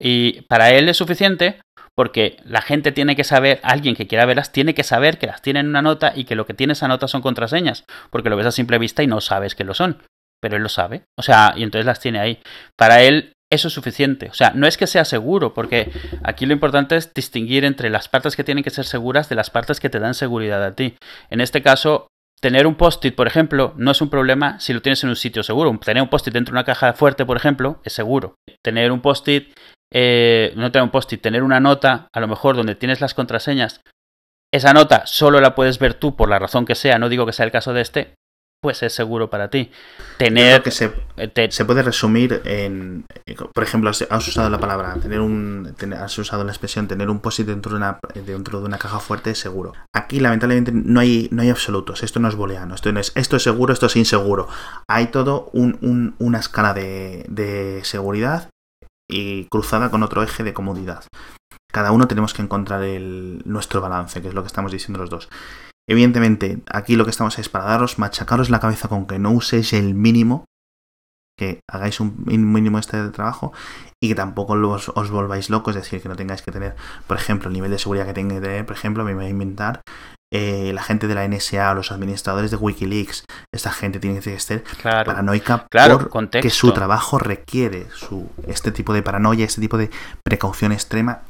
Y 0.00 0.42
para 0.42 0.70
él 0.72 0.88
es 0.88 0.98
suficiente 0.98 1.60
porque 1.94 2.36
la 2.44 2.60
gente 2.60 2.92
tiene 2.92 3.16
que 3.16 3.24
saber, 3.24 3.58
alguien 3.62 3.96
que 3.96 4.06
quiera 4.06 4.26
verlas, 4.26 4.52
tiene 4.52 4.74
que 4.74 4.84
saber 4.84 5.18
que 5.18 5.26
las 5.26 5.40
tiene 5.40 5.60
en 5.60 5.68
una 5.68 5.80
nota 5.80 6.12
y 6.14 6.24
que 6.24 6.34
lo 6.34 6.44
que 6.44 6.52
tiene 6.52 6.74
esa 6.74 6.88
nota 6.88 7.08
son 7.08 7.22
contraseñas, 7.22 7.84
porque 8.10 8.28
lo 8.28 8.36
ves 8.36 8.46
a 8.46 8.52
simple 8.52 8.76
vista 8.76 9.02
y 9.02 9.06
no 9.06 9.22
sabes 9.22 9.54
que 9.54 9.64
lo 9.64 9.72
son 9.72 10.02
pero 10.40 10.56
él 10.56 10.62
lo 10.62 10.68
sabe. 10.68 11.02
O 11.18 11.22
sea, 11.22 11.54
y 11.56 11.62
entonces 11.62 11.86
las 11.86 12.00
tiene 12.00 12.20
ahí. 12.20 12.40
Para 12.76 13.02
él 13.02 13.32
eso 13.50 13.68
es 13.68 13.74
suficiente. 13.74 14.28
O 14.28 14.34
sea, 14.34 14.52
no 14.54 14.66
es 14.66 14.76
que 14.76 14.86
sea 14.86 15.04
seguro, 15.04 15.54
porque 15.54 15.90
aquí 16.24 16.46
lo 16.46 16.52
importante 16.52 16.96
es 16.96 17.12
distinguir 17.14 17.64
entre 17.64 17.90
las 17.90 18.08
partes 18.08 18.36
que 18.36 18.44
tienen 18.44 18.64
que 18.64 18.70
ser 18.70 18.84
seguras 18.84 19.28
de 19.28 19.36
las 19.36 19.50
partes 19.50 19.80
que 19.80 19.90
te 19.90 20.00
dan 20.00 20.14
seguridad 20.14 20.64
a 20.64 20.74
ti. 20.74 20.96
En 21.30 21.40
este 21.40 21.62
caso, 21.62 22.08
tener 22.40 22.66
un 22.66 22.74
post-it, 22.74 23.14
por 23.14 23.26
ejemplo, 23.26 23.74
no 23.76 23.92
es 23.92 24.00
un 24.00 24.10
problema 24.10 24.58
si 24.58 24.72
lo 24.72 24.82
tienes 24.82 25.02
en 25.04 25.10
un 25.10 25.16
sitio 25.16 25.42
seguro. 25.42 25.78
Tener 25.84 26.02
un 26.02 26.08
post-it 26.08 26.34
dentro 26.34 26.52
de 26.52 26.58
una 26.58 26.64
caja 26.64 26.92
fuerte, 26.92 27.24
por 27.24 27.36
ejemplo, 27.36 27.80
es 27.84 27.92
seguro. 27.92 28.34
Tener 28.62 28.90
un 28.90 29.00
post-it, 29.00 29.56
eh, 29.92 30.52
no 30.56 30.72
tener 30.72 30.84
un 30.84 30.90
post-it, 30.90 31.22
tener 31.22 31.42
una 31.42 31.60
nota, 31.60 32.08
a 32.12 32.20
lo 32.20 32.28
mejor 32.28 32.56
donde 32.56 32.74
tienes 32.74 33.00
las 33.00 33.14
contraseñas, 33.14 33.80
esa 34.52 34.72
nota 34.72 35.06
solo 35.06 35.40
la 35.40 35.54
puedes 35.54 35.78
ver 35.78 35.94
tú 35.94 36.16
por 36.16 36.28
la 36.28 36.38
razón 36.38 36.66
que 36.66 36.74
sea, 36.74 36.98
no 36.98 37.08
digo 37.08 37.26
que 37.26 37.32
sea 37.32 37.44
el 37.44 37.52
caso 37.52 37.72
de 37.72 37.80
este, 37.82 38.14
pues 38.66 38.82
es 38.82 38.92
seguro 38.92 39.30
para 39.30 39.48
ti. 39.48 39.70
Tener. 40.18 40.60
que 40.60 40.72
se, 40.72 40.92
eh, 41.16 41.48
se, 41.52 41.64
puede 41.64 41.84
resumir 41.84 42.42
en. 42.44 43.04
Por 43.54 43.62
ejemplo, 43.62 43.90
has 43.90 44.26
usado 44.26 44.50
la 44.50 44.58
palabra, 44.58 44.94
tener 44.94 45.20
un. 45.20 45.72
has 45.96 46.18
usado 46.18 46.42
la 46.42 46.50
expresión 46.50 46.88
tener 46.88 47.08
un 47.08 47.20
POSIT 47.20 47.46
dentro 47.46 47.70
de 47.70 47.76
una, 47.76 48.00
dentro 48.12 48.58
de 48.58 48.66
una 48.66 48.76
caja 48.78 48.98
fuerte 48.98 49.30
es 49.30 49.38
seguro. 49.38 49.72
Aquí, 49.94 50.18
lamentablemente, 50.18 50.72
no 50.72 50.98
hay, 50.98 51.28
no 51.30 51.42
hay 51.42 51.50
absolutos. 51.50 52.02
Esto 52.02 52.18
no 52.18 52.26
es 52.26 52.34
booleano. 52.34 52.74
Esto, 52.74 52.90
es, 52.90 53.12
esto 53.14 53.36
es 53.36 53.44
seguro, 53.44 53.72
esto 53.72 53.86
es 53.86 53.94
inseguro. 53.94 54.48
Hay 54.88 55.12
todo 55.12 55.48
un, 55.52 56.16
una 56.18 56.40
escala 56.40 56.74
de, 56.74 57.24
de 57.28 57.82
seguridad 57.84 58.50
y 59.08 59.44
cruzada 59.44 59.92
con 59.92 60.02
otro 60.02 60.24
eje 60.24 60.42
de 60.42 60.54
comodidad. 60.54 61.04
Cada 61.72 61.92
uno 61.92 62.08
tenemos 62.08 62.34
que 62.34 62.42
encontrar 62.42 62.82
el, 62.82 63.42
nuestro 63.44 63.80
balance, 63.80 64.20
que 64.20 64.26
es 64.26 64.34
lo 64.34 64.42
que 64.42 64.48
estamos 64.48 64.72
diciendo 64.72 64.98
los 64.98 65.10
dos. 65.10 65.28
Evidentemente, 65.88 66.62
aquí 66.70 66.96
lo 66.96 67.04
que 67.04 67.10
estamos 67.10 67.38
es 67.38 67.48
para 67.48 67.66
daros, 67.66 67.98
machacaros 67.98 68.50
la 68.50 68.60
cabeza 68.60 68.88
con 68.88 69.06
que 69.06 69.18
no 69.18 69.30
uséis 69.30 69.72
el 69.72 69.94
mínimo, 69.94 70.44
que 71.38 71.60
hagáis 71.70 72.00
un 72.00 72.24
mínimo 72.26 72.78
este 72.78 73.02
de 73.02 73.10
trabajo 73.10 73.52
y 74.02 74.08
que 74.08 74.14
tampoco 74.14 74.54
os, 74.54 74.88
os, 74.88 75.10
volváis 75.10 75.50
locos, 75.50 75.76
es 75.76 75.82
decir, 75.82 76.00
que 76.00 76.08
no 76.08 76.16
tengáis 76.16 76.42
que 76.42 76.50
tener, 76.50 76.74
por 77.06 77.16
ejemplo, 77.16 77.48
el 77.48 77.54
nivel 77.54 77.70
de 77.70 77.78
seguridad 77.78 78.06
que 78.06 78.14
tenga 78.14 78.36
que 78.36 78.40
tener, 78.40 78.66
por 78.66 78.74
ejemplo, 78.74 79.04
me 79.04 79.14
voy 79.14 79.26
a 79.26 79.28
inventar 79.28 79.82
eh, 80.32 80.72
la 80.74 80.82
gente 80.82 81.06
de 81.06 81.14
la 81.14 81.28
NSA, 81.28 81.72
los 81.74 81.92
administradores 81.92 82.50
de 82.50 82.56
Wikileaks, 82.56 83.24
esta 83.54 83.70
gente 83.70 84.00
tiene 84.00 84.20
que 84.20 84.40
ser 84.40 84.64
paranoica 84.82 85.66
claro, 85.70 86.08
porque 86.10 86.50
su 86.50 86.72
trabajo 86.72 87.18
requiere 87.18 87.86
su, 87.94 88.28
este 88.48 88.72
tipo 88.72 88.92
de 88.92 89.02
paranoia, 89.02 89.44
este 89.44 89.60
tipo 89.60 89.78
de 89.78 89.90
precaución 90.24 90.72
extrema 90.72 91.22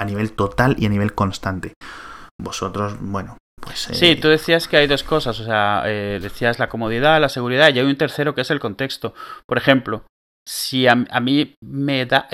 a 0.00 0.04
nivel 0.04 0.32
total 0.32 0.76
y 0.78 0.86
a 0.86 0.90
nivel 0.90 1.14
constante. 1.14 1.74
Vosotros, 2.40 2.96
bueno, 3.00 3.36
pues, 3.60 3.88
sí, 3.92 4.06
eh, 4.06 4.16
tú 4.16 4.28
decías 4.28 4.68
que 4.68 4.76
hay 4.76 4.86
dos 4.86 5.02
cosas, 5.02 5.38
o 5.40 5.44
sea, 5.44 5.82
eh, 5.86 6.18
decías 6.20 6.58
la 6.58 6.68
comodidad, 6.68 7.20
la 7.20 7.28
seguridad, 7.28 7.72
y 7.72 7.78
hay 7.78 7.84
un 7.84 7.96
tercero 7.96 8.34
que 8.34 8.40
es 8.40 8.50
el 8.50 8.60
contexto. 8.60 9.14
Por 9.46 9.58
ejemplo, 9.58 10.04
si 10.46 10.86
a, 10.86 10.94
mí 10.94 11.54
me 11.62 12.06
da 12.06 12.28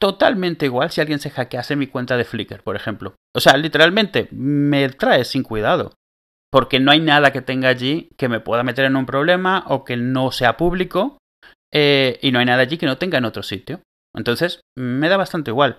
totalmente 0.00 0.66
igual 0.66 0.90
si 0.90 1.00
alguien 1.00 1.20
se 1.20 1.30
hackease 1.30 1.76
mi 1.76 1.86
cuenta 1.86 2.16
de 2.16 2.24
Flickr, 2.24 2.62
por 2.62 2.76
ejemplo. 2.76 3.14
O 3.36 3.40
sea, 3.40 3.56
literalmente 3.56 4.28
me 4.32 4.88
trae 4.88 5.24
sin 5.24 5.42
cuidado. 5.42 5.92
porque 6.50 6.80
no 6.80 6.90
hay 6.90 7.00
nada 7.00 7.30
que 7.30 7.42
tenga 7.42 7.68
allí 7.68 8.08
que 8.16 8.30
me 8.30 8.40
pueda 8.40 8.62
meter 8.62 8.86
en 8.86 8.96
un 8.96 9.04
problema 9.04 9.64
o 9.66 9.84
que 9.84 9.98
no 9.98 10.32
sea 10.32 10.56
público 10.56 11.18
eh, 11.72 12.18
y 12.22 12.32
no 12.32 12.38
hay 12.38 12.46
nada 12.46 12.62
allí 12.62 12.78
que 12.78 12.86
no 12.86 12.96
tenga 12.96 13.18
en 13.18 13.26
otro 13.26 13.42
sitio. 13.42 13.82
Entonces, 14.18 14.60
me 14.76 15.08
da 15.08 15.16
bastante 15.16 15.50
igual. 15.50 15.76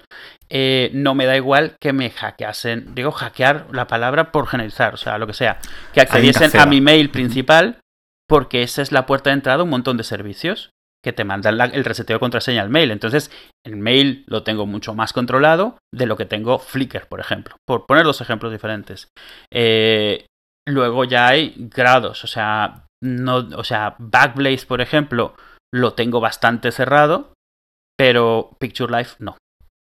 Eh, 0.50 0.90
no 0.94 1.14
me 1.14 1.26
da 1.26 1.36
igual 1.36 1.76
que 1.80 1.94
me 1.94 2.10
hackeasen, 2.10 2.96
digo 2.96 3.12
hackear 3.12 3.68
la 3.72 3.88
palabra 3.88 4.32
por 4.32 4.48
generalizar, 4.48 4.94
o 4.94 4.98
sea, 4.98 5.18
lo 5.18 5.28
que 5.28 5.34
sea, 5.34 5.60
que 5.94 6.02
accediesen 6.02 6.58
a 6.60 6.66
mi 6.66 6.82
mail 6.82 7.12
principal, 7.12 7.80
porque 8.28 8.64
esa 8.64 8.82
es 8.82 8.92
la 8.92 9.06
puerta 9.06 9.30
de 9.30 9.36
entrada 9.36 9.62
a 9.62 9.64
un 9.64 9.70
montón 9.70 9.98
de 9.98 10.04
servicios 10.04 10.72
que 11.04 11.14
te 11.14 11.24
mandan 11.24 11.60
el 11.74 11.86
reseteo 11.86 12.16
de 12.16 12.20
contraseña 12.20 12.62
al 12.62 12.70
mail. 12.70 12.92
Entonces, 12.92 13.32
el 13.66 13.78
mail 13.78 14.26
lo 14.28 14.44
tengo 14.44 14.66
mucho 14.66 14.94
más 14.94 15.14
controlado 15.14 15.78
de 15.94 16.06
lo 16.06 16.18
que 16.18 16.26
tengo 16.26 16.60
Flickr, 16.60 17.08
por 17.08 17.20
ejemplo, 17.20 17.56
por 17.66 17.86
poner 17.86 18.04
dos 18.04 18.22
ejemplos 18.22 18.52
diferentes. 18.52 19.08
Eh, 19.52 20.26
luego 20.68 21.06
ya 21.06 21.28
hay 21.28 21.56
grados, 21.58 22.24
o 22.24 22.28
sea, 22.28 22.86
no, 23.02 23.38
o 23.56 23.64
sea, 23.64 23.96
Backblaze, 23.98 24.66
por 24.66 24.82
ejemplo, 24.82 25.36
lo 25.74 25.94
tengo 25.94 26.20
bastante 26.20 26.72
cerrado, 26.72 27.34
pero 28.00 28.56
Picture 28.60 28.98
Life 28.98 29.18
no. 29.20 29.36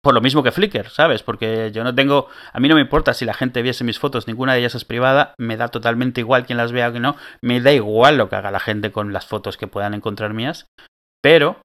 Por 0.04 0.14
lo 0.14 0.22
mismo 0.22 0.44
que 0.44 0.52
Flickr, 0.52 0.92
¿sabes? 0.92 1.24
Porque 1.24 1.72
yo 1.74 1.84
no 1.84 1.96
tengo. 1.96 2.28
A 2.54 2.60
mí 2.60 2.70
no 2.70 2.76
me 2.76 2.82
importa 2.82 3.16
si 3.16 3.26
la 3.26 3.34
gente 3.34 3.64
viese 3.64 3.84
mis 3.84 3.98
fotos, 3.98 4.28
ninguna 4.28 4.54
de 4.54 4.60
ellas 4.60 4.76
es 4.76 4.86
privada, 4.86 5.34
me 5.40 5.58
da 5.58 5.70
totalmente 5.70 6.22
igual 6.22 6.46
quien 6.46 6.58
las 6.58 6.72
vea 6.72 6.90
o 6.90 6.94
que 6.94 7.00
no, 7.00 7.16
me 7.42 7.62
da 7.62 7.74
igual 7.74 8.18
lo 8.18 8.30
que 8.30 8.36
haga 8.36 8.52
la 8.52 8.60
gente 8.60 8.92
con 8.92 9.12
las 9.12 9.26
fotos 9.26 9.58
que 9.58 9.66
puedan 9.66 9.96
encontrar 9.96 10.36
mías, 10.36 10.68
pero 11.24 11.60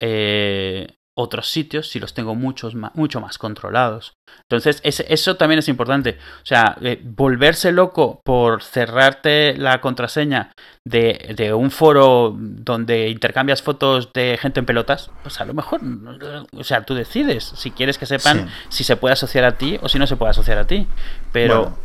eh, 0.00 0.94
otros 1.20 1.50
sitios 1.50 1.88
si 1.88 1.98
los 1.98 2.14
tengo 2.14 2.36
muchos 2.36 2.76
mucho 2.94 3.20
más 3.20 3.38
controlados. 3.38 4.14
Entonces, 4.42 4.80
eso 4.84 5.36
también 5.36 5.58
es 5.58 5.68
importante. 5.68 6.16
O 6.42 6.46
sea, 6.46 6.76
eh, 6.80 7.00
volverse 7.02 7.72
loco 7.72 8.20
por 8.24 8.62
cerrarte 8.62 9.56
la 9.56 9.80
contraseña 9.80 10.52
de, 10.84 11.52
un 11.52 11.72
foro 11.72 12.36
donde 12.38 13.08
intercambias 13.08 13.62
fotos 13.62 14.12
de 14.12 14.38
gente 14.40 14.60
en 14.60 14.66
pelotas, 14.66 15.10
pues 15.22 15.40
a 15.40 15.44
lo 15.44 15.54
mejor, 15.54 15.80
o 16.52 16.62
sea, 16.62 16.84
tú 16.84 16.94
decides 16.94 17.44
si 17.44 17.72
quieres 17.72 17.98
que 17.98 18.06
sepan 18.06 18.48
si 18.68 18.84
se 18.84 18.96
puede 18.96 19.14
asociar 19.14 19.44
a 19.44 19.58
ti 19.58 19.76
o 19.82 19.88
si 19.88 19.98
no 19.98 20.06
se 20.06 20.16
puede 20.16 20.30
asociar 20.30 20.58
a 20.58 20.68
ti. 20.68 20.86
Pero 21.32 21.76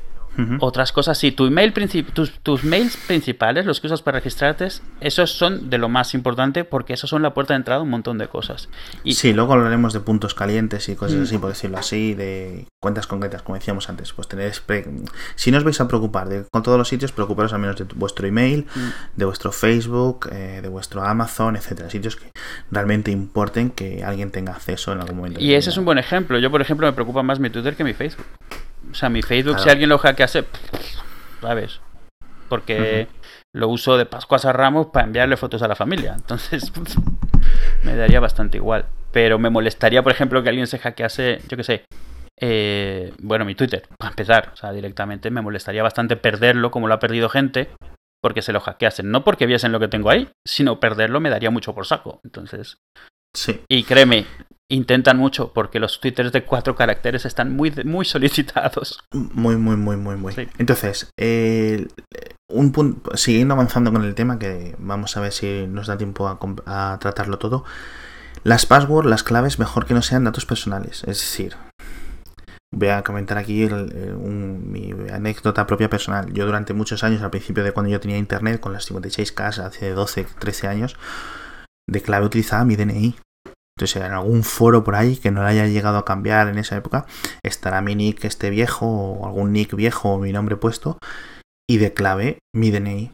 otras 0.59 0.91
cosas, 0.91 1.17
sí, 1.17 1.31
tu 1.31 1.45
email 1.45 1.73
tus, 2.13 2.39
tus 2.39 2.63
mails 2.63 2.97
principales, 3.07 3.65
los 3.65 3.79
que 3.79 3.87
usas 3.87 4.01
para 4.01 4.19
registrarte, 4.19 4.67
esos 4.99 5.31
son 5.31 5.69
de 5.69 5.77
lo 5.77 5.89
más 5.89 6.13
importante 6.13 6.63
porque 6.63 6.93
esos 6.93 7.09
son 7.09 7.21
la 7.21 7.33
puerta 7.33 7.53
de 7.53 7.57
entrada 7.57 7.81
a 7.81 7.83
un 7.83 7.89
montón 7.89 8.17
de 8.17 8.27
cosas. 8.27 8.69
Y... 9.03 9.13
Sí, 9.13 9.33
luego 9.33 9.53
hablaremos 9.53 9.93
de 9.93 9.99
puntos 9.99 10.33
calientes 10.33 10.89
y 10.89 10.95
cosas 10.95 11.21
así, 11.21 11.37
por 11.37 11.49
decirlo 11.49 11.77
así, 11.77 12.13
de 12.13 12.67
cuentas 12.79 13.07
concretas, 13.07 13.41
como 13.41 13.55
decíamos 13.55 13.89
antes. 13.89 14.13
Pues 14.13 14.27
tenéis 14.27 14.61
si 15.35 15.51
no 15.51 15.57
os 15.57 15.63
vais 15.63 15.79
a 15.79 15.87
preocupar 15.87 16.29
de, 16.29 16.45
con 16.51 16.63
todos 16.63 16.77
los 16.77 16.87
sitios, 16.87 17.11
preocuparos 17.11 17.53
al 17.53 17.59
menos 17.59 17.75
de 17.75 17.85
vuestro 17.95 18.27
email, 18.27 18.65
de 19.15 19.25
vuestro 19.25 19.51
Facebook, 19.51 20.29
eh, 20.31 20.59
de 20.61 20.67
vuestro 20.67 21.03
Amazon, 21.03 21.55
etcétera. 21.55 21.89
Sitios 21.89 22.15
que 22.15 22.31
realmente 22.71 23.11
importen 23.11 23.69
que 23.69 24.03
alguien 24.03 24.31
tenga 24.31 24.53
acceso 24.53 24.91
en 24.91 24.99
algún 24.99 25.17
momento. 25.17 25.39
Y 25.39 25.53
ese 25.53 25.69
es 25.69 25.77
un 25.77 25.85
buen 25.85 25.97
ejemplo. 25.97 26.39
Yo, 26.39 26.51
por 26.51 26.61
ejemplo, 26.61 26.87
me 26.87 26.93
preocupa 26.93 27.23
más 27.23 27.39
mi 27.39 27.49
Twitter 27.49 27.75
que 27.75 27.83
mi 27.83 27.93
Facebook. 27.93 28.25
O 28.93 28.95
sea, 28.95 29.09
mi 29.09 29.23
Facebook, 29.23 29.59
si 29.59 29.69
alguien 29.69 29.89
lo 29.89 29.99
hace, 30.03 30.45
¿sabes? 31.41 31.81
Porque 32.47 33.07
lo 33.51 33.67
uso 33.67 33.97
de 33.97 34.05
Pascuas 34.05 34.45
a 34.45 34.53
Ramos 34.53 34.87
para 34.93 35.07
enviarle 35.07 35.35
fotos 35.35 35.63
a 35.63 35.67
la 35.67 35.75
familia. 35.75 36.13
Entonces, 36.13 36.71
me 37.83 37.95
daría 37.95 38.19
bastante 38.19 38.57
igual. 38.57 38.85
Pero 39.11 39.39
me 39.39 39.49
molestaría, 39.49 40.03
por 40.03 40.11
ejemplo, 40.11 40.43
que 40.43 40.49
alguien 40.49 40.67
se 40.67 40.77
hackease, 40.77 41.41
yo 41.47 41.57
qué 41.57 41.63
sé, 41.63 41.85
eh, 42.39 43.11
bueno, 43.17 43.45
mi 43.45 43.55
Twitter, 43.55 43.81
para 43.97 44.11
empezar, 44.11 44.51
o 44.53 44.55
sea, 44.55 44.71
directamente 44.71 45.31
me 45.31 45.41
molestaría 45.41 45.81
bastante 45.81 46.15
perderlo 46.15 46.69
como 46.69 46.87
lo 46.87 46.93
ha 46.93 46.99
perdido 46.99 47.29
gente, 47.29 47.69
porque 48.21 48.43
se 48.43 48.53
lo 48.53 48.59
hackeasen. 48.59 49.09
No 49.09 49.23
porque 49.23 49.47
viesen 49.47 49.71
lo 49.71 49.79
que 49.79 49.87
tengo 49.87 50.11
ahí, 50.11 50.29
sino 50.47 50.79
perderlo 50.79 51.19
me 51.19 51.31
daría 51.31 51.49
mucho 51.49 51.73
por 51.73 51.87
saco. 51.87 52.21
Entonces, 52.23 52.77
sí. 53.33 53.61
Y 53.67 53.83
créeme, 53.83 54.25
intentan 54.69 55.17
mucho 55.17 55.53
porque 55.53 55.79
los 55.79 55.99
twitters 55.99 56.31
de 56.31 56.43
cuatro 56.43 56.75
caracteres 56.75 57.25
están 57.25 57.55
muy, 57.55 57.71
muy 57.85 58.05
solicitados. 58.05 58.99
Muy, 59.11 59.55
muy, 59.57 59.75
muy, 59.75 59.97
muy, 59.97 60.15
muy. 60.15 60.33
Entonces, 60.57 61.09
un 62.49 62.71
punto, 62.71 63.15
siguiendo 63.15 63.53
avanzando 63.53 63.91
con 63.91 64.03
el 64.03 64.15
tema, 64.15 64.39
que 64.39 64.75
vamos 64.79 65.15
a 65.17 65.21
ver 65.21 65.31
si 65.31 65.67
nos 65.67 65.87
da 65.87 65.97
tiempo 65.97 66.27
a, 66.65 66.97
tratarlo 66.99 67.37
todo. 67.37 67.65
Las 68.43 68.65
passwords, 68.65 69.09
las 69.09 69.23
claves, 69.23 69.59
mejor 69.59 69.85
que 69.85 69.93
no 69.93 70.01
sean 70.01 70.23
datos 70.23 70.45
personales. 70.45 71.03
Es 71.03 71.19
decir, 71.19 71.55
voy 72.71 72.89
a 72.89 73.03
comentar 73.03 73.37
aquí 73.37 73.69
mi 73.69 74.91
anécdota 75.11 75.65
propia 75.67 75.89
personal. 75.89 76.33
Yo 76.33 76.45
durante 76.45 76.73
muchos 76.73 77.03
años, 77.03 77.21
al 77.21 77.29
principio 77.29 77.63
de 77.63 77.71
cuando 77.71 77.91
yo 77.91 77.99
tenía 77.99 78.17
internet, 78.17 78.59
con 78.59 78.73
las 78.73 78.89
56K, 78.89 79.65
hace 79.65 79.91
12, 79.91 80.25
13 80.39 80.67
años, 80.67 80.97
de 81.89 82.01
clave 82.01 82.25
utilizaba 82.25 82.65
mi 82.65 82.75
DNI. 82.75 83.15
Entonces, 83.77 84.01
en 84.03 84.11
algún 84.11 84.43
foro 84.43 84.83
por 84.83 84.95
ahí 84.95 85.17
que 85.17 85.31
no 85.31 85.41
le 85.43 85.49
haya 85.49 85.67
llegado 85.67 85.97
a 85.97 86.05
cambiar 86.05 86.47
en 86.47 86.59
esa 86.59 86.77
época, 86.77 87.05
estará 87.43 87.81
mi 87.81 87.95
nick 87.95 88.23
este 88.25 88.49
viejo 88.49 88.85
o 88.85 89.25
algún 89.25 89.51
nick 89.51 89.75
viejo 89.75 90.13
o 90.13 90.19
mi 90.19 90.31
nombre 90.31 90.57
puesto 90.57 90.97
y 91.69 91.77
de 91.77 91.93
clave 91.93 92.39
mi 92.55 92.71
DNI. 92.71 93.11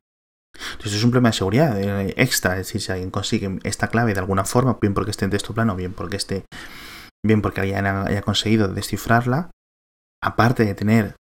Entonces 0.72 0.96
es 0.96 1.04
un 1.04 1.12
problema 1.12 1.30
de 1.30 1.34
seguridad 1.34 1.80
eh, 1.80 2.14
extra, 2.18 2.54
es 2.54 2.68
decir, 2.68 2.82
si 2.82 2.92
alguien 2.92 3.12
consigue 3.12 3.60
esta 3.64 3.88
clave 3.88 4.14
de 4.14 4.20
alguna 4.20 4.44
forma, 4.44 4.78
bien 4.82 4.94
porque 4.94 5.12
esté 5.12 5.26
en 5.26 5.32
texto 5.32 5.54
plano, 5.54 5.76
bien 5.76 5.94
porque 5.94 6.18
esté, 6.18 6.44
bien 7.26 7.42
porque 7.42 7.62
alguien 7.62 7.86
haya 7.86 8.22
conseguido 8.22 8.68
descifrarla, 8.68 9.52
aparte 10.22 10.66
de 10.66 10.76
tener 10.76 11.16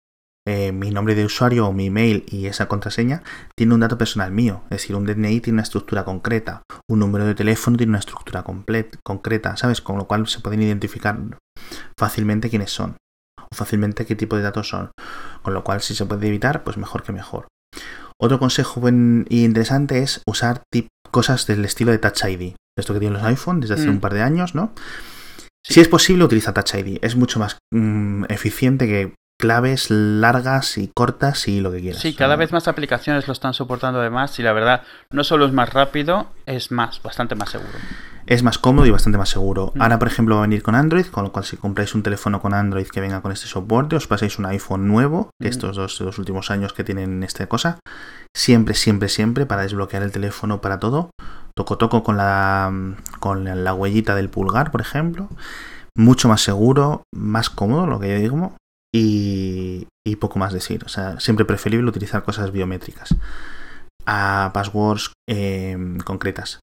eh, 0.46 0.72
mi 0.72 0.90
nombre 0.90 1.14
de 1.14 1.24
usuario 1.24 1.66
o 1.66 1.72
mi 1.72 1.86
email 1.86 2.24
y 2.28 2.46
esa 2.46 2.68
contraseña 2.68 3.22
tiene 3.56 3.74
un 3.74 3.80
dato 3.80 3.96
personal 3.96 4.30
mío. 4.30 4.62
Es 4.64 4.82
decir, 4.82 4.94
un 4.94 5.06
DNI 5.06 5.40
tiene 5.40 5.56
una 5.56 5.62
estructura 5.62 6.04
concreta, 6.04 6.62
un 6.90 6.98
número 6.98 7.24
de 7.24 7.34
teléfono 7.34 7.76
tiene 7.76 7.90
una 7.90 7.98
estructura 7.98 8.44
concreta, 8.44 9.56
¿sabes? 9.56 9.80
Con 9.80 9.96
lo 9.96 10.06
cual 10.06 10.26
se 10.26 10.40
pueden 10.40 10.62
identificar 10.62 11.18
fácilmente 11.98 12.50
quiénes 12.50 12.70
son 12.70 12.96
o 13.40 13.54
fácilmente 13.54 14.04
qué 14.04 14.16
tipo 14.16 14.36
de 14.36 14.42
datos 14.42 14.68
son. 14.68 14.90
Con 15.42 15.54
lo 15.54 15.64
cual, 15.64 15.80
si 15.80 15.94
se 15.94 16.04
puede 16.04 16.26
evitar, 16.28 16.62
pues 16.62 16.76
mejor 16.76 17.02
que 17.02 17.12
mejor. 17.12 17.46
Otro 18.20 18.38
consejo 18.38 18.80
buen 18.80 19.26
y 19.28 19.44
interesante 19.44 20.02
es 20.02 20.22
usar 20.26 20.62
cosas 21.10 21.46
del 21.46 21.64
estilo 21.64 21.90
de 21.90 21.98
Touch 21.98 22.24
ID. 22.24 22.54
Esto 22.78 22.92
que 22.92 23.00
tienen 23.00 23.18
los 23.18 23.26
iPhone 23.26 23.60
desde 23.60 23.74
hace 23.74 23.86
mm. 23.86 23.90
un 23.90 24.00
par 24.00 24.14
de 24.14 24.22
años, 24.22 24.54
¿no? 24.54 24.72
Si 25.66 25.80
es 25.80 25.88
posible, 25.88 26.24
utiliza 26.24 26.52
Touch 26.52 26.74
ID. 26.74 26.98
Es 27.02 27.16
mucho 27.16 27.38
más 27.38 27.58
mm, 27.72 28.24
eficiente 28.28 28.86
que 28.86 29.14
claves 29.38 29.90
largas 29.90 30.78
y 30.78 30.88
cortas 30.94 31.48
y 31.48 31.60
lo 31.60 31.72
que 31.72 31.80
quieras. 31.80 32.00
Sí, 32.00 32.14
cada 32.14 32.36
vez 32.36 32.52
más 32.52 32.68
aplicaciones 32.68 33.26
lo 33.26 33.32
están 33.32 33.54
soportando 33.54 34.00
además 34.00 34.38
y 34.38 34.42
la 34.42 34.52
verdad 34.52 34.82
no 35.10 35.24
solo 35.24 35.46
es 35.46 35.52
más 35.52 35.72
rápido, 35.72 36.28
es 36.46 36.70
más, 36.70 37.02
bastante 37.02 37.34
más 37.34 37.50
seguro. 37.50 37.72
Es 38.26 38.42
más 38.42 38.58
cómodo 38.58 38.86
y 38.86 38.90
bastante 38.90 39.18
más 39.18 39.28
seguro. 39.28 39.72
Mm. 39.74 39.82
Ahora, 39.82 39.98
por 39.98 40.08
ejemplo, 40.08 40.36
va 40.36 40.42
a 40.42 40.46
venir 40.46 40.62
con 40.62 40.74
Android, 40.74 41.06
con 41.06 41.24
lo 41.24 41.32
cual 41.32 41.44
si 41.44 41.56
compráis 41.56 41.94
un 41.94 42.02
teléfono 42.02 42.40
con 42.40 42.54
Android 42.54 42.86
que 42.86 43.00
venga 43.00 43.20
con 43.20 43.32
este 43.32 43.46
soporte, 43.46 43.96
os 43.96 44.06
pasáis 44.06 44.38
un 44.38 44.46
iPhone 44.46 44.88
nuevo, 44.88 45.30
que 45.38 45.48
mm. 45.48 45.50
estos 45.50 45.76
dos, 45.76 46.18
últimos 46.18 46.50
años 46.50 46.72
que 46.72 46.84
tienen 46.84 47.22
esta 47.22 47.46
cosa, 47.46 47.80
siempre, 48.34 48.74
siempre, 48.74 49.08
siempre 49.08 49.44
para 49.46 49.62
desbloquear 49.62 50.02
el 50.02 50.12
teléfono 50.12 50.60
para 50.60 50.78
todo. 50.78 51.10
Toco 51.54 51.76
toco 51.76 52.02
con 52.02 52.16
la 52.16 52.72
con 53.20 53.44
la 53.44 53.74
huellita 53.74 54.14
del 54.14 54.30
pulgar, 54.30 54.70
por 54.70 54.80
ejemplo. 54.80 55.28
Mucho 55.96 56.28
más 56.28 56.40
seguro, 56.40 57.04
más 57.14 57.50
cómodo, 57.50 57.86
lo 57.86 58.00
que 58.00 58.08
yo 58.08 58.18
digo, 58.18 58.56
y, 58.94 60.16
poco 60.16 60.38
más 60.38 60.52
decir. 60.52 60.84
O 60.84 60.88
sea, 60.88 61.18
siempre 61.20 61.44
preferible 61.44 61.88
utilizar 61.88 62.22
cosas 62.22 62.52
biométricas 62.52 63.14
a 64.06 64.50
passwords 64.54 65.12
em, 65.28 65.98
concretas, 65.98 66.60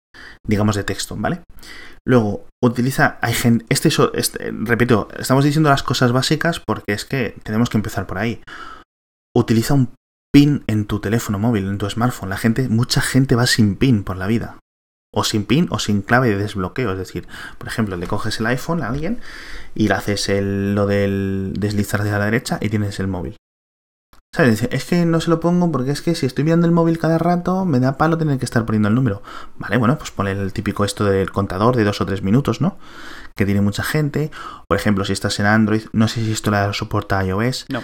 digamos 0.46 0.74
de 0.76 0.84
texto, 0.84 1.16
¿vale? 1.16 1.42
Luego, 2.06 2.46
utiliza, 2.62 3.18
hay 3.20 3.34
gente, 3.34 3.64
este, 3.68 3.90
este, 4.14 4.52
repito, 4.52 5.08
estamos 5.18 5.44
diciendo 5.44 5.70
las 5.70 5.82
cosas 5.82 6.12
básicas 6.12 6.60
porque 6.66 6.92
es 6.92 7.04
que 7.04 7.36
tenemos 7.42 7.70
que 7.70 7.78
empezar 7.78 8.06
por 8.06 8.18
ahí. 8.18 8.40
Utiliza 9.36 9.74
un 9.74 9.92
pin 10.32 10.64
en 10.66 10.86
tu 10.86 11.00
teléfono 11.00 11.38
móvil, 11.38 11.66
en 11.66 11.78
tu 11.78 11.88
smartphone. 11.88 12.30
La 12.30 12.36
gente, 12.36 12.68
mucha 12.68 13.00
gente 13.00 13.36
va 13.36 13.46
sin 13.46 13.76
pin 13.76 14.02
por 14.02 14.16
la 14.16 14.26
vida 14.26 14.58
o 15.16 15.24
sin 15.24 15.46
pin 15.46 15.66
o 15.70 15.78
sin 15.78 16.02
clave 16.02 16.28
de 16.28 16.36
desbloqueo. 16.36 16.92
Es 16.92 16.98
decir, 16.98 17.26
por 17.56 17.68
ejemplo, 17.68 17.96
le 17.96 18.06
coges 18.06 18.38
el 18.38 18.46
iPhone 18.46 18.82
a 18.82 18.88
alguien 18.88 19.18
y 19.74 19.88
le 19.88 19.94
haces 19.94 20.28
el, 20.28 20.74
lo 20.74 20.86
del 20.86 21.54
deslizar 21.56 22.02
hacia 22.02 22.18
la 22.18 22.26
derecha 22.26 22.58
y 22.60 22.68
tienes 22.68 23.00
el 23.00 23.08
móvil. 23.08 23.36
¿Sabes? 24.34 24.68
Es 24.70 24.84
que 24.84 25.06
no 25.06 25.22
se 25.22 25.30
lo 25.30 25.40
pongo 25.40 25.72
porque 25.72 25.90
es 25.92 26.02
que 26.02 26.14
si 26.14 26.26
estoy 26.26 26.44
viendo 26.44 26.66
el 26.66 26.72
móvil 26.72 26.98
cada 26.98 27.16
rato 27.16 27.64
me 27.64 27.80
da 27.80 27.96
palo 27.96 28.18
tener 28.18 28.38
que 28.38 28.44
estar 28.44 28.66
poniendo 28.66 28.90
el 28.90 28.94
número. 28.94 29.22
Vale, 29.56 29.78
bueno, 29.78 29.96
pues 29.96 30.10
pone 30.10 30.32
el 30.32 30.52
típico 30.52 30.84
esto 30.84 31.06
del 31.06 31.30
contador 31.30 31.76
de 31.76 31.84
dos 31.84 32.02
o 32.02 32.06
tres 32.06 32.22
minutos, 32.22 32.60
¿no? 32.60 32.76
Que 33.34 33.46
tiene 33.46 33.62
mucha 33.62 33.82
gente. 33.82 34.30
Por 34.68 34.76
ejemplo, 34.76 35.06
si 35.06 35.14
estás 35.14 35.40
en 35.40 35.46
Android, 35.46 35.84
no 35.94 36.08
sé 36.08 36.22
si 36.22 36.32
esto 36.32 36.50
la 36.50 36.70
soporta 36.74 37.24
iOS. 37.24 37.64
No 37.70 37.82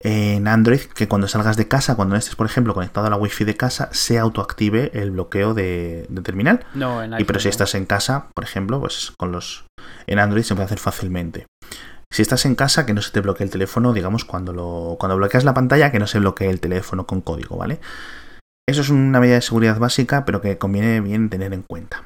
en 0.00 0.46
Android 0.46 0.80
que 0.80 1.08
cuando 1.08 1.26
salgas 1.26 1.56
de 1.56 1.68
casa, 1.68 1.96
cuando 1.96 2.16
estés, 2.16 2.36
por 2.36 2.46
ejemplo, 2.46 2.74
conectado 2.74 3.06
a 3.06 3.10
la 3.10 3.16
wifi 3.16 3.44
de 3.44 3.56
casa, 3.56 3.88
se 3.92 4.18
autoactive 4.18 4.90
el 4.94 5.10
bloqueo 5.10 5.54
de, 5.54 6.08
terminal. 6.22 6.64
No, 6.74 7.02
en 7.02 7.18
y 7.18 7.24
pero 7.24 7.40
si 7.40 7.48
estás 7.48 7.74
en 7.74 7.86
casa, 7.86 8.28
por 8.34 8.44
ejemplo, 8.44 8.80
pues 8.80 9.12
con 9.18 9.32
los 9.32 9.64
en 10.06 10.18
Android 10.18 10.42
se 10.42 10.54
puede 10.54 10.66
hacer 10.66 10.78
fácilmente. 10.78 11.46
Si 12.10 12.22
estás 12.22 12.46
en 12.46 12.54
casa, 12.54 12.86
que 12.86 12.94
no 12.94 13.02
se 13.02 13.10
te 13.10 13.20
bloquee 13.20 13.44
el 13.44 13.50
teléfono, 13.50 13.92
digamos, 13.92 14.24
cuando, 14.24 14.52
lo, 14.52 14.96
cuando 14.98 15.16
bloqueas 15.16 15.44
la 15.44 15.52
pantalla, 15.52 15.92
que 15.92 15.98
no 15.98 16.06
se 16.06 16.18
bloquee 16.18 16.48
el 16.48 16.60
teléfono 16.60 17.06
con 17.06 17.20
código, 17.20 17.56
¿vale? 17.56 17.80
Eso 18.66 18.80
es 18.80 18.88
una 18.88 19.20
medida 19.20 19.34
de 19.34 19.42
seguridad 19.42 19.78
básica, 19.78 20.24
pero 20.24 20.40
que 20.40 20.58
conviene 20.58 21.00
bien 21.00 21.28
tener 21.28 21.52
en 21.52 21.62
cuenta. 21.62 22.04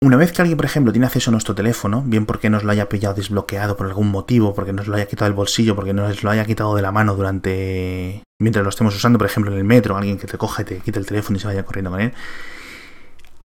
Una 0.00 0.16
vez 0.16 0.30
que 0.30 0.42
alguien, 0.42 0.56
por 0.56 0.64
ejemplo, 0.64 0.92
tiene 0.92 1.06
acceso 1.06 1.30
a 1.30 1.32
nuestro 1.32 1.56
teléfono, 1.56 2.04
bien 2.06 2.24
porque 2.24 2.50
nos 2.50 2.62
lo 2.62 2.70
haya 2.70 2.88
pillado 2.88 3.14
desbloqueado 3.14 3.76
por 3.76 3.88
algún 3.88 4.10
motivo, 4.10 4.54
porque 4.54 4.72
nos 4.72 4.86
lo 4.86 4.94
haya 4.94 5.06
quitado 5.06 5.28
del 5.28 5.36
bolsillo, 5.36 5.74
porque 5.74 5.92
nos 5.92 6.22
lo 6.22 6.30
haya 6.30 6.44
quitado 6.44 6.76
de 6.76 6.82
la 6.82 6.92
mano 6.92 7.16
durante. 7.16 8.22
mientras 8.40 8.62
lo 8.62 8.68
estemos 8.68 8.94
usando, 8.94 9.18
por 9.18 9.26
ejemplo, 9.26 9.52
en 9.52 9.58
el 9.58 9.64
metro, 9.64 9.96
alguien 9.96 10.16
que 10.16 10.28
te 10.28 10.38
coja 10.38 10.64
te 10.64 10.78
quite 10.78 11.00
el 11.00 11.06
teléfono 11.06 11.36
y 11.36 11.40
se 11.40 11.48
vaya 11.48 11.64
corriendo 11.64 11.90
con 11.90 12.00
él. 12.00 12.12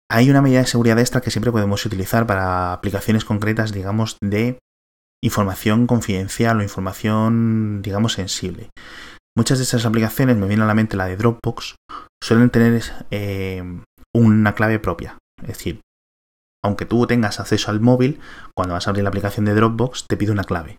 Hay 0.10 0.30
una 0.30 0.42
medida 0.42 0.60
de 0.60 0.68
seguridad 0.68 0.98
extra 1.00 1.20
que 1.20 1.32
siempre 1.32 1.52
podemos 1.52 1.86
utilizar 1.86 2.26
para 2.26 2.72
aplicaciones 2.72 3.26
concretas, 3.26 3.74
digamos, 3.74 4.16
de 4.24 4.58
información 5.22 5.86
confidencial 5.86 6.60
o 6.60 6.64
información, 6.64 7.82
digamos, 7.82 8.14
sensible. 8.14 8.70
Muchas 9.36 9.58
de 9.58 9.66
estas 9.66 9.86
aplicaciones, 9.86 10.38
me 10.38 10.48
viene 10.48 10.64
a 10.64 10.68
la 10.68 10.76
mente 10.76 10.96
la 10.96 11.08
de 11.08 11.18
Dropbox, 11.18 11.76
suelen 12.24 12.50
tener 12.52 12.82
eh, 13.12 13.82
una 14.16 14.56
clave 14.56 14.80
propia. 14.80 15.18
Es 15.42 15.50
decir, 15.50 15.82
aunque 16.68 16.86
tú 16.86 17.08
tengas 17.08 17.40
acceso 17.40 17.72
al 17.72 17.80
móvil, 17.80 18.20
cuando 18.56 18.74
vas 18.74 18.88
a 18.88 18.92
abrir 18.92 19.04
la 19.04 19.10
aplicación 19.10 19.46
de 19.46 19.54
Dropbox 19.54 20.06
te 20.08 20.18
pide 20.18 20.32
una 20.32 20.44
clave 20.44 20.78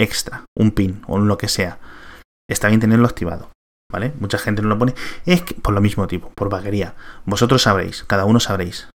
extra, 0.00 0.44
un 0.56 0.70
pin 0.70 1.02
o 1.06 1.18
lo 1.18 1.36
que 1.36 1.48
sea. 1.48 1.78
Está 2.48 2.68
bien 2.68 2.80
tenerlo 2.80 3.06
activado, 3.06 3.50
¿vale? 3.92 4.12
Mucha 4.18 4.38
gente 4.38 4.62
no 4.62 4.68
lo 4.68 4.78
pone, 4.78 4.94
es 5.26 5.42
que 5.42 5.54
por 5.54 5.74
lo 5.74 5.80
mismo 5.80 6.06
tipo, 6.06 6.30
por 6.30 6.48
vaguería. 6.48 6.94
Vosotros 7.26 7.62
sabréis, 7.62 8.04
cada 8.04 8.24
uno 8.24 8.40
sabréis 8.40 8.88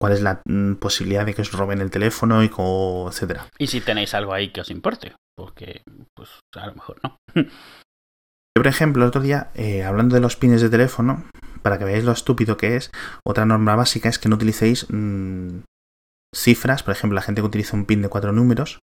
cuál 0.00 0.12
es 0.12 0.22
la 0.22 0.42
mm, 0.44 0.74
posibilidad 0.74 1.26
de 1.26 1.34
que 1.34 1.42
os 1.42 1.52
roben 1.52 1.80
el 1.80 1.90
teléfono 1.90 2.42
y 2.42 2.48
cómo, 2.48 3.08
etcétera. 3.08 3.48
Y 3.58 3.66
si 3.66 3.80
tenéis 3.80 4.14
algo 4.14 4.32
ahí 4.32 4.50
que 4.50 4.60
os 4.60 4.70
importe, 4.70 5.16
porque 5.36 5.82
pues 6.14 6.30
a 6.54 6.66
lo 6.66 6.74
mejor 6.74 7.00
no. 7.02 7.16
Yo, 8.56 8.62
por 8.62 8.66
ejemplo, 8.66 9.02
el 9.02 9.08
otro 9.08 9.20
día, 9.20 9.50
eh, 9.54 9.84
hablando 9.84 10.14
de 10.14 10.20
los 10.20 10.36
pines 10.36 10.62
de 10.62 10.70
teléfono, 10.70 11.24
para 11.62 11.78
que 11.78 11.84
veáis 11.84 12.04
lo 12.04 12.12
estúpido 12.12 12.56
que 12.56 12.76
es, 12.76 12.90
otra 13.24 13.44
norma 13.44 13.76
básica 13.76 14.08
es 14.08 14.18
que 14.18 14.28
no 14.28 14.36
utilicéis 14.36 14.86
mm, 14.88 15.60
cifras, 16.34 16.82
por 16.82 16.92
ejemplo, 16.92 17.14
la 17.14 17.22
gente 17.22 17.40
que 17.40 17.46
utiliza 17.46 17.76
un 17.76 17.84
pin 17.84 18.02
de 18.02 18.08
cuatro 18.08 18.32
números, 18.32 18.80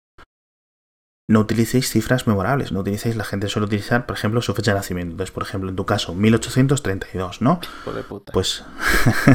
no 1.30 1.40
utilicéis 1.40 1.90
cifras 1.90 2.28
memorables, 2.28 2.74
no 2.74 2.82
utilicéis, 2.82 3.16
la 3.16 3.24
gente 3.24 3.48
suele 3.48 3.68
utilizar, 3.68 4.06
por 4.06 4.18
ejemplo, 4.18 4.42
su 4.42 4.54
fecha 4.54 4.72
de 4.72 4.80
nacimiento. 4.80 5.14
Entonces, 5.14 5.32
por 5.32 5.44
ejemplo, 5.44 5.70
en 5.70 5.76
tu 5.78 5.86
caso, 5.86 6.14
1832, 6.14 7.42
¿no? 7.42 7.62
de 7.96 8.04
puta. 8.04 8.34
Pues. 8.34 8.66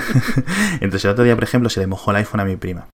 Entonces, 0.80 1.06
el 1.06 1.12
otro 1.12 1.24
día, 1.24 1.34
por 1.34 1.44
ejemplo, 1.44 1.70
se 1.70 1.80
le 1.80 1.86
mojó 1.86 2.10
el 2.10 2.18
iPhone 2.18 2.40
a 2.40 2.44
mi 2.44 2.56
prima. 2.56 2.88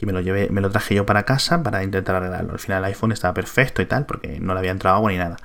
Y 0.00 0.06
me 0.06 0.12
lo 0.12 0.20
llevé, 0.20 0.48
me 0.50 0.62
lo 0.62 0.70
traje 0.70 0.94
yo 0.94 1.04
para 1.04 1.24
casa 1.24 1.62
para 1.62 1.84
intentar 1.84 2.16
arreglarlo. 2.16 2.52
Al 2.52 2.58
final 2.58 2.78
el 2.78 2.86
iPhone 2.86 3.12
estaba 3.12 3.34
perfecto 3.34 3.82
y 3.82 3.86
tal, 3.86 4.06
porque 4.06 4.40
no 4.40 4.54
le 4.54 4.60
había 4.60 4.70
entrado 4.70 4.96
agua 4.96 5.10
ni 5.10 5.18
nada. 5.18 5.36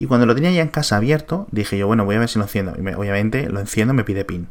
Y 0.00 0.06
cuando 0.06 0.26
lo 0.26 0.34
tenía 0.34 0.50
ya 0.50 0.62
en 0.62 0.68
casa 0.68 0.96
abierto, 0.96 1.46
dije 1.50 1.78
yo, 1.78 1.86
bueno, 1.86 2.04
voy 2.04 2.16
a 2.16 2.20
ver 2.20 2.28
si 2.28 2.38
lo 2.38 2.44
enciendo. 2.44 2.74
Y 2.76 2.94
obviamente 2.94 3.48
lo 3.48 3.60
enciendo, 3.60 3.94
me 3.94 4.04
pide 4.04 4.24
pin. 4.24 4.48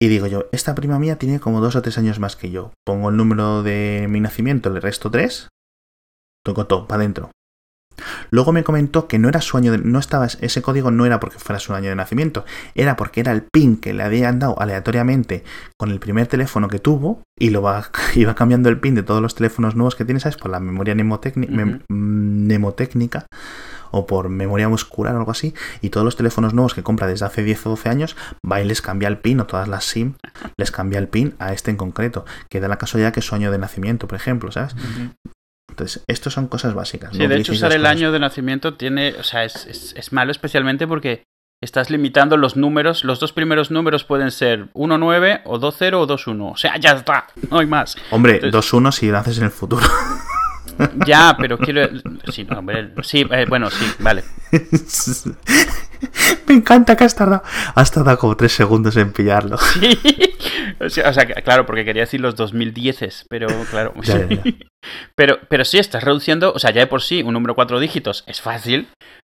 Y 0.00 0.08
digo 0.08 0.26
yo, 0.26 0.46
esta 0.50 0.74
prima 0.74 0.98
mía 0.98 1.16
tiene 1.16 1.38
como 1.38 1.60
dos 1.60 1.76
o 1.76 1.82
tres 1.82 1.96
años 1.96 2.18
más 2.18 2.34
que 2.34 2.50
yo. 2.50 2.72
Pongo 2.84 3.10
el 3.10 3.16
número 3.16 3.62
de 3.62 4.06
mi 4.10 4.18
nacimiento, 4.18 4.68
le 4.70 4.80
resto 4.80 5.12
tres, 5.12 5.48
toco 6.44 6.66
todo, 6.66 6.88
para 6.88 7.02
adentro. 7.02 7.30
Luego 8.30 8.50
me 8.50 8.64
comentó 8.64 9.06
que 9.06 9.20
no 9.20 9.28
era 9.28 9.40
su 9.40 9.56
año 9.56 9.70
de, 9.70 9.78
no 9.78 10.00
estaba 10.00 10.26
ese 10.26 10.62
código 10.62 10.90
no 10.90 11.06
era 11.06 11.20
porque 11.20 11.38
fuera 11.38 11.60
su 11.60 11.72
año 11.74 11.90
de 11.90 11.94
nacimiento, 11.94 12.44
era 12.74 12.96
porque 12.96 13.20
era 13.20 13.30
el 13.30 13.42
pin 13.42 13.76
que 13.76 13.92
le 13.92 14.02
habían 14.02 14.40
dado 14.40 14.60
aleatoriamente 14.60 15.44
con 15.78 15.90
el 15.90 16.00
primer 16.00 16.26
teléfono 16.26 16.68
que 16.68 16.80
tuvo 16.80 17.22
y 17.38 17.50
lo 17.50 17.62
va, 17.62 17.90
iba 18.16 18.34
cambiando 18.34 18.70
el 18.70 18.80
pin 18.80 18.96
de 18.96 19.04
todos 19.04 19.22
los 19.22 19.36
teléfonos 19.36 19.76
nuevos 19.76 19.94
que 19.94 20.04
tiene, 20.04 20.18
¿sabes? 20.18 20.36
Por 20.36 20.50
la 20.50 20.58
memoria 20.58 20.96
mnemotécnica 20.96 23.26
o 23.92 24.06
por 24.06 24.28
memoria 24.28 24.68
muscular 24.68 25.14
o 25.14 25.18
algo 25.18 25.30
así, 25.30 25.54
y 25.80 25.90
todos 25.90 26.04
los 26.04 26.16
teléfonos 26.16 26.54
nuevos 26.54 26.74
que 26.74 26.82
compra 26.82 27.06
desde 27.06 27.26
hace 27.26 27.44
10 27.44 27.66
o 27.66 27.70
12 27.70 27.88
años, 27.88 28.16
va 28.50 28.60
y 28.60 28.64
les 28.64 28.82
cambia 28.82 29.08
el 29.08 29.18
pin, 29.18 29.38
o 29.40 29.46
todas 29.46 29.68
las 29.68 29.84
SIM 29.84 30.14
les 30.56 30.70
cambia 30.70 30.98
el 30.98 31.08
pin 31.08 31.34
a 31.38 31.52
este 31.52 31.70
en 31.70 31.76
concreto, 31.76 32.24
que 32.50 32.60
da 32.60 32.68
la 32.68 32.78
casualidad 32.78 33.12
que 33.12 33.20
es 33.20 33.26
su 33.26 33.34
año 33.34 33.52
de 33.52 33.58
nacimiento, 33.58 34.08
por 34.08 34.16
ejemplo, 34.16 34.50
¿sabes? 34.50 34.74
Entonces, 35.70 36.04
esto 36.06 36.30
son 36.30 36.48
cosas 36.48 36.74
básicas. 36.74 37.14
Sí, 37.14 37.26
de 37.26 37.36
hecho, 37.36 37.52
usar 37.52 37.72
el 37.72 37.86
año 37.86 38.12
de 38.12 38.18
nacimiento 38.18 38.74
tiene, 38.74 39.14
o 39.18 39.22
sea, 39.22 39.44
es, 39.44 39.94
es, 39.96 40.12
malo 40.12 40.30
especialmente 40.30 40.86
porque 40.86 41.24
estás 41.62 41.88
limitando 41.88 42.36
los 42.36 42.56
números. 42.56 43.04
Los 43.04 43.20
dos 43.20 43.32
primeros 43.32 43.70
números 43.70 44.04
pueden 44.04 44.30
ser 44.30 44.70
1-9 44.74 45.42
o 45.44 45.58
2-0 45.58 45.94
o 45.94 46.06
2-1. 46.06 46.52
O 46.52 46.56
sea, 46.56 46.76
ya 46.76 46.92
está, 46.92 47.28
no 47.50 47.58
hay 47.58 47.66
más. 47.66 47.96
Hombre, 48.10 48.42
2-1 48.42 48.92
si 48.92 49.10
lo 49.10 49.18
haces 49.18 49.38
en 49.38 49.44
el 49.44 49.50
futuro. 49.50 49.86
Ya, 51.06 51.36
pero 51.38 51.58
quiero. 51.58 51.88
Sí, 52.30 52.46
Sí, 53.02 53.26
eh, 53.30 53.46
bueno, 53.48 53.70
sí, 53.70 53.84
vale. 53.98 54.24
Me 56.46 56.54
encanta 56.54 56.96
que 56.96 57.04
has 57.04 57.14
tardado. 57.14 57.42
Has 57.74 57.90
tardado 57.90 58.18
como 58.18 58.36
tres 58.36 58.52
segundos 58.52 58.96
en 58.96 59.12
pillarlo. 59.12 59.58
Sí. 59.58 59.98
O 60.80 60.88
sea, 61.12 61.26
claro, 61.42 61.66
porque 61.66 61.84
quería 61.84 62.02
decir 62.02 62.20
los 62.20 62.34
2010, 62.36 63.26
pero 63.28 63.48
claro. 63.70 63.94
Pero, 65.14 65.38
pero 65.48 65.64
sí, 65.64 65.78
estás 65.78 66.02
reduciendo. 66.02 66.52
O 66.52 66.58
sea, 66.58 66.72
ya 66.72 66.80
de 66.80 66.86
por 66.88 67.02
sí, 67.02 67.22
un 67.22 67.34
número 67.34 67.54
cuatro 67.54 67.78
dígitos 67.78 68.24
es 68.26 68.40
fácil. 68.40 68.88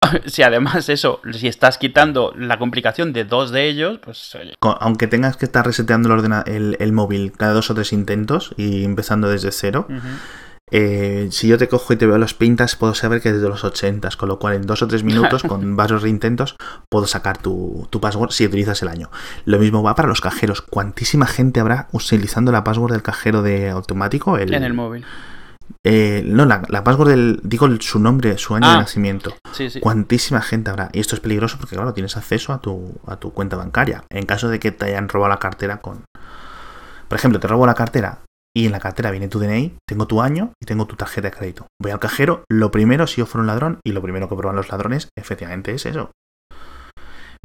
Si 0.26 0.42
además 0.42 0.88
eso, 0.90 1.22
si 1.32 1.48
estás 1.48 1.78
quitando 1.78 2.34
la 2.36 2.58
complicación 2.58 3.14
de 3.14 3.24
dos 3.24 3.50
de 3.50 3.68
ellos, 3.68 4.00
pues... 4.02 4.36
Aunque 4.60 5.06
tengas 5.06 5.38
que 5.38 5.46
estar 5.46 5.64
reseteando 5.64 6.14
el, 6.46 6.76
el, 6.78 6.92
móvil 6.92 7.32
cada 7.32 7.54
dos 7.54 7.70
o 7.70 7.74
tres 7.74 7.92
intentos 7.94 8.54
y 8.58 8.84
empezando 8.84 9.30
desde 9.30 9.50
cero, 9.50 9.86
eh, 10.70 11.28
si 11.30 11.46
yo 11.48 11.58
te 11.58 11.68
cojo 11.68 11.92
y 11.92 11.96
te 11.96 12.06
veo 12.06 12.18
las 12.18 12.34
pintas, 12.34 12.74
puedo 12.76 12.94
saber 12.94 13.20
que 13.20 13.28
es 13.28 13.40
de 13.40 13.48
los 13.48 13.64
80, 13.64 14.08
con 14.16 14.28
lo 14.28 14.38
cual 14.38 14.54
en 14.54 14.62
dos 14.62 14.82
o 14.82 14.88
tres 14.88 15.04
minutos, 15.04 15.42
con 15.42 15.76
varios 15.76 16.02
reintentos, 16.02 16.56
puedo 16.88 17.06
sacar 17.06 17.38
tu, 17.38 17.88
password 18.00 18.30
si 18.30 18.46
utilizas 18.46 18.82
el 18.82 18.88
año. 18.88 19.10
Lo 19.44 19.58
mismo 19.58 19.82
va 19.82 19.94
para 19.94 20.08
los 20.08 20.20
cajeros. 20.20 20.62
¿Cuantísima 20.62 21.26
gente 21.26 21.60
habrá 21.60 21.88
utilizando 21.92 22.52
la 22.52 22.64
password 22.64 22.92
del 22.92 23.02
cajero 23.02 23.42
de 23.42 23.70
automático? 23.70 24.38
en 24.38 24.52
el 24.52 24.74
móvil. 24.74 25.04
Eh, 25.82 26.22
no, 26.26 26.44
la, 26.44 26.62
password 26.82 27.08
del. 27.08 27.40
Digo 27.42 27.68
su 27.80 27.98
nombre, 27.98 28.38
su 28.38 28.54
año 28.54 28.68
de 28.68 28.74
ah, 28.74 28.78
nacimiento. 28.78 29.34
Sí, 29.52 29.70
sí. 29.70 29.80
¿Cuántísima 29.80 30.40
gente 30.40 30.70
habrá? 30.70 30.88
Y 30.92 31.00
esto 31.00 31.14
es 31.14 31.20
peligroso 31.20 31.56
porque, 31.58 31.76
claro, 31.76 31.92
tienes 31.92 32.16
acceso 32.16 32.52
a 32.52 32.60
tu, 32.60 32.94
a 33.06 33.16
tu 33.16 33.32
cuenta 33.32 33.56
bancaria. 33.56 34.04
En 34.10 34.26
caso 34.26 34.48
de 34.48 34.58
que 34.58 34.72
te 34.72 34.86
hayan 34.86 35.08
robado 35.08 35.30
la 35.30 35.38
cartera 35.38 35.78
con. 35.78 36.04
Por 37.08 37.18
ejemplo, 37.18 37.38
te 37.38 37.48
robo 37.48 37.66
la 37.66 37.74
cartera 37.74 38.20
y 38.56 38.66
en 38.66 38.72
la 38.72 38.80
cartera 38.80 39.10
viene 39.10 39.28
tu 39.28 39.40
DNI, 39.40 39.76
tengo 39.86 40.06
tu 40.06 40.22
año 40.22 40.52
y 40.62 40.66
tengo 40.66 40.86
tu 40.86 40.96
tarjeta 40.96 41.28
de 41.28 41.36
crédito. 41.36 41.66
Voy 41.80 41.90
al 41.90 41.98
cajero, 41.98 42.44
lo 42.48 42.70
primero, 42.70 43.06
si 43.06 43.16
yo 43.18 43.26
fuera 43.26 43.42
un 43.42 43.48
ladrón, 43.48 43.80
y 43.84 43.92
lo 43.92 44.02
primero 44.02 44.28
que 44.28 44.36
prueban 44.36 44.56
los 44.56 44.70
ladrones, 44.70 45.08
efectivamente 45.16 45.72
es 45.72 45.86
eso. 45.86 46.12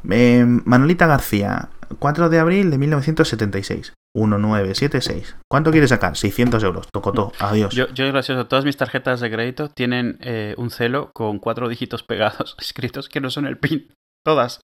Manolita 0.04 1.08
García, 1.08 1.70
4 2.00 2.30
de 2.30 2.40
abril 2.40 2.72
de 2.72 2.78
1976, 2.78 3.94
1976. 4.16 5.36
¿Cuánto 5.50 5.72
quieres 5.72 5.90
sacar? 5.90 6.16
600 6.16 6.64
euros. 6.64 6.88
Tocó 6.92 7.12
todo. 7.12 7.32
Adiós. 7.40 7.74
Yo, 7.74 7.88
yo 7.90 8.08
gracioso. 8.08 8.48
Todas 8.48 8.66
mis 8.66 8.78
tarjetas 8.78 9.20
de 9.20 9.32
crédito 9.32 9.70
tienen 9.70 10.18
eh, 10.22 10.56
un 10.58 10.70
celo 10.70 11.12
con 11.14 11.40
cuatro 11.40 11.68
dígitos 11.68 12.04
pegados, 12.04 12.56
escritos 12.62 13.10
que 13.10 13.22
no 13.22 13.30
son 13.30 13.46
el 13.46 13.58
PIN. 13.58 13.92
Todas. 14.24 14.62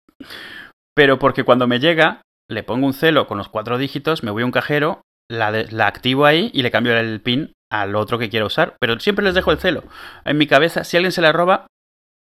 Pero 0.96 1.20
porque 1.20 1.44
cuando 1.44 1.68
me 1.68 1.80
llega, 1.80 2.22
le 2.50 2.64
pongo 2.64 2.86
un 2.86 2.94
celo 2.94 3.28
con 3.28 3.38
los 3.38 3.48
cuatro 3.48 3.78
dígitos, 3.78 4.24
me 4.24 4.32
voy 4.32 4.44
a 4.44 4.46
un 4.46 4.52
cajero 4.52 5.02
la, 5.32 5.88
activo 5.88 6.26
ahí 6.26 6.52
y 6.54 6.62
le 6.62 6.72
cambio 6.72 6.98
el 6.98 7.22
pin 7.22 7.54
al 7.70 7.96
otro 7.96 8.20
que 8.20 8.30
quiero 8.30 8.48
usar. 8.48 8.76
Pero 8.80 9.00
siempre 9.00 9.26
les 9.26 9.34
dejo 9.34 9.52
el 9.52 9.60
celo. 9.60 9.84
En 10.26 10.38
mi 10.38 10.48
cabeza, 10.48 10.84
si 10.84 10.98
alguien 10.98 11.12
se 11.12 11.22
la 11.22 11.32
roba, 11.32 11.68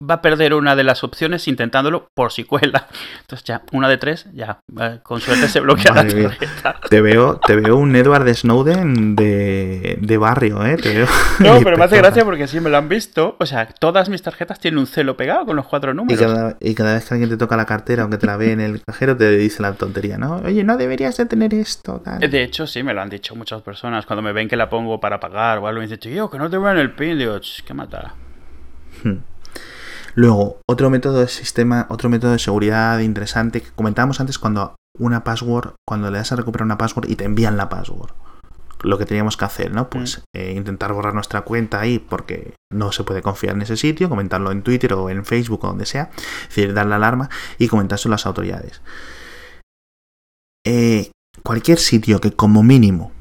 va 0.02 0.16
a 0.16 0.22
perder 0.22 0.54
una 0.54 0.78
de 0.78 0.86
las 0.86 1.04
opciones 1.04 1.48
intentándolo 1.50 2.10
por 2.14 2.32
si 2.32 2.46
cuela. 2.46 2.88
Entonces 3.22 3.44
ya, 3.46 3.64
una 3.74 3.90
de 3.90 3.98
tres, 3.98 4.28
ya, 4.34 4.62
con 5.04 5.20
suerte 5.20 5.50
se 5.50 5.60
bloquea 5.60 5.94
la 5.94 6.08
tarjeta. 6.08 6.80
Te 6.90 7.02
veo, 7.02 7.38
te 7.38 7.58
veo 7.58 7.76
un 7.76 7.94
Edward 7.96 8.34
Snowden 8.34 9.18
de, 9.18 9.98
de 10.00 10.18
barrio, 10.18 10.66
¿eh? 10.66 10.78
Te 10.78 10.94
veo 10.94 11.08
no, 11.40 11.60
pero 11.62 11.78
me 11.78 11.84
hace 11.84 11.98
gracia 11.98 12.24
porque 12.24 12.48
si 12.48 12.62
me 12.62 12.70
lo 12.70 12.78
han 12.78 12.88
visto, 12.88 13.36
o 13.40 13.46
sea, 13.46 13.68
todas 13.68 14.08
mis 14.08 14.22
tarjetas 14.22 14.60
tienen 14.60 14.78
un 14.78 14.88
celo 14.88 15.18
pegado 15.18 15.46
con 15.46 15.58
los 15.58 15.68
cuatro 15.68 15.94
números. 15.94 16.22
Y 16.62 16.76
cada, 16.76 16.94
vez 16.94 17.06
que 17.06 17.14
alguien 17.14 17.30
te 17.30 17.38
toca 17.38 17.58
la 17.58 17.66
cartera, 17.66 18.04
aunque 18.04 18.18
te 18.18 18.26
la 18.26 18.38
ve 18.38 18.54
en 18.54 18.62
el 18.62 18.82
cajero, 18.82 19.18
te 19.18 19.30
dice 19.32 19.62
la 19.62 19.74
tontería, 19.74 20.18
¿no? 20.18 20.38
Oye, 20.38 20.64
no 20.64 20.78
deberías 20.78 21.18
de 21.18 21.26
tener 21.26 21.54
esto. 21.54 22.02
De 22.20 22.44
hecho, 22.44 22.68
sí, 22.68 22.84
me 22.84 22.94
lo 22.94 23.02
han 23.02 23.10
dicho 23.10 23.36
muchas 23.36 23.62
personas. 23.64 24.06
Cuando 24.06 24.22
me 24.22 24.32
ven 24.32 24.48
que 24.48 24.56
la 24.56 24.70
pongo 24.70 25.02
para 25.02 25.20
pagar 25.20 25.58
o 25.58 25.68
algo, 25.68 25.82
me 25.82 25.88
dicen, 25.88 26.14
yo, 26.14 26.30
que 26.30 26.38
no 26.38 26.50
te 26.50 26.58
vean 26.58 26.78
el 26.78 26.92
pin, 26.92 27.18
digo, 27.18 27.38
qué 27.66 27.74
mata. 27.74 28.14
Hmm. 29.04 29.18
Luego, 30.20 30.60
otro 30.68 30.90
método 30.90 31.22
de 31.22 31.30
sistema, 31.30 31.88
otro 31.90 32.10
método 32.10 32.34
de 32.34 32.40
seguridad 32.40 33.00
interesante 33.00 33.62
que 33.62 33.72
comentábamos 33.72 34.20
antes 34.20 34.38
cuando 34.38 34.76
una 34.98 35.24
password, 35.24 35.76
cuando 35.88 36.12
le 36.12 36.18
das 36.18 36.34
a 36.34 36.36
recuperar 36.36 36.66
una 36.66 36.78
password 36.78 37.10
y 37.10 37.16
te 37.16 37.24
envían 37.24 37.56
la 37.56 37.70
password. 37.70 38.12
Lo 38.82 38.98
que 38.98 39.06
teníamos 39.06 39.38
que 39.38 39.46
hacer, 39.46 39.72
¿no? 39.72 39.90
Pues 39.90 40.18
mm. 40.18 40.22
eh, 40.38 40.54
intentar 40.58 40.92
borrar 40.92 41.14
nuestra 41.14 41.44
cuenta 41.44 41.80
ahí 41.80 42.00
porque 42.00 42.54
no 42.70 42.92
se 42.92 43.06
puede 43.06 43.22
confiar 43.22 43.56
en 43.56 43.62
ese 43.62 43.78
sitio, 43.78 44.10
comentarlo 44.10 44.52
en 44.52 44.62
Twitter 44.62 44.92
o 44.92 45.10
en 45.10 45.24
Facebook 45.24 45.64
o 45.64 45.68
donde 45.68 45.86
sea, 45.86 46.10
es 46.14 46.50
decir, 46.50 46.74
dar 46.74 46.88
la 46.88 46.98
alarma 46.98 47.30
y 47.58 47.70
comentárselo 47.70 48.12
a 48.12 48.16
las 48.18 48.26
autoridades. 48.26 48.82
Eh, 50.66 51.12
cualquier 51.44 51.80
sitio 51.80 52.20
que 52.20 52.34
como 52.34 52.62
mínimo 52.62 53.14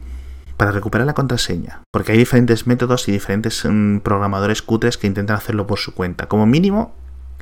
para 0.59 0.72
recuperar 0.72 1.06
la 1.06 1.14
contraseña, 1.14 1.82
porque 1.92 2.12
hay 2.12 2.18
diferentes 2.18 2.66
métodos 2.66 3.09
y 3.09 3.12
diferentes 3.12 3.64
mm, 3.64 4.00
programadores 4.00 4.61
cutres 4.61 4.98
que 4.98 5.06
intentan 5.06 5.36
hacerlo 5.36 5.66
por 5.66 5.78
su 5.78 5.94
cuenta. 5.94 6.26
Como 6.26 6.46
mínimo, 6.46 6.94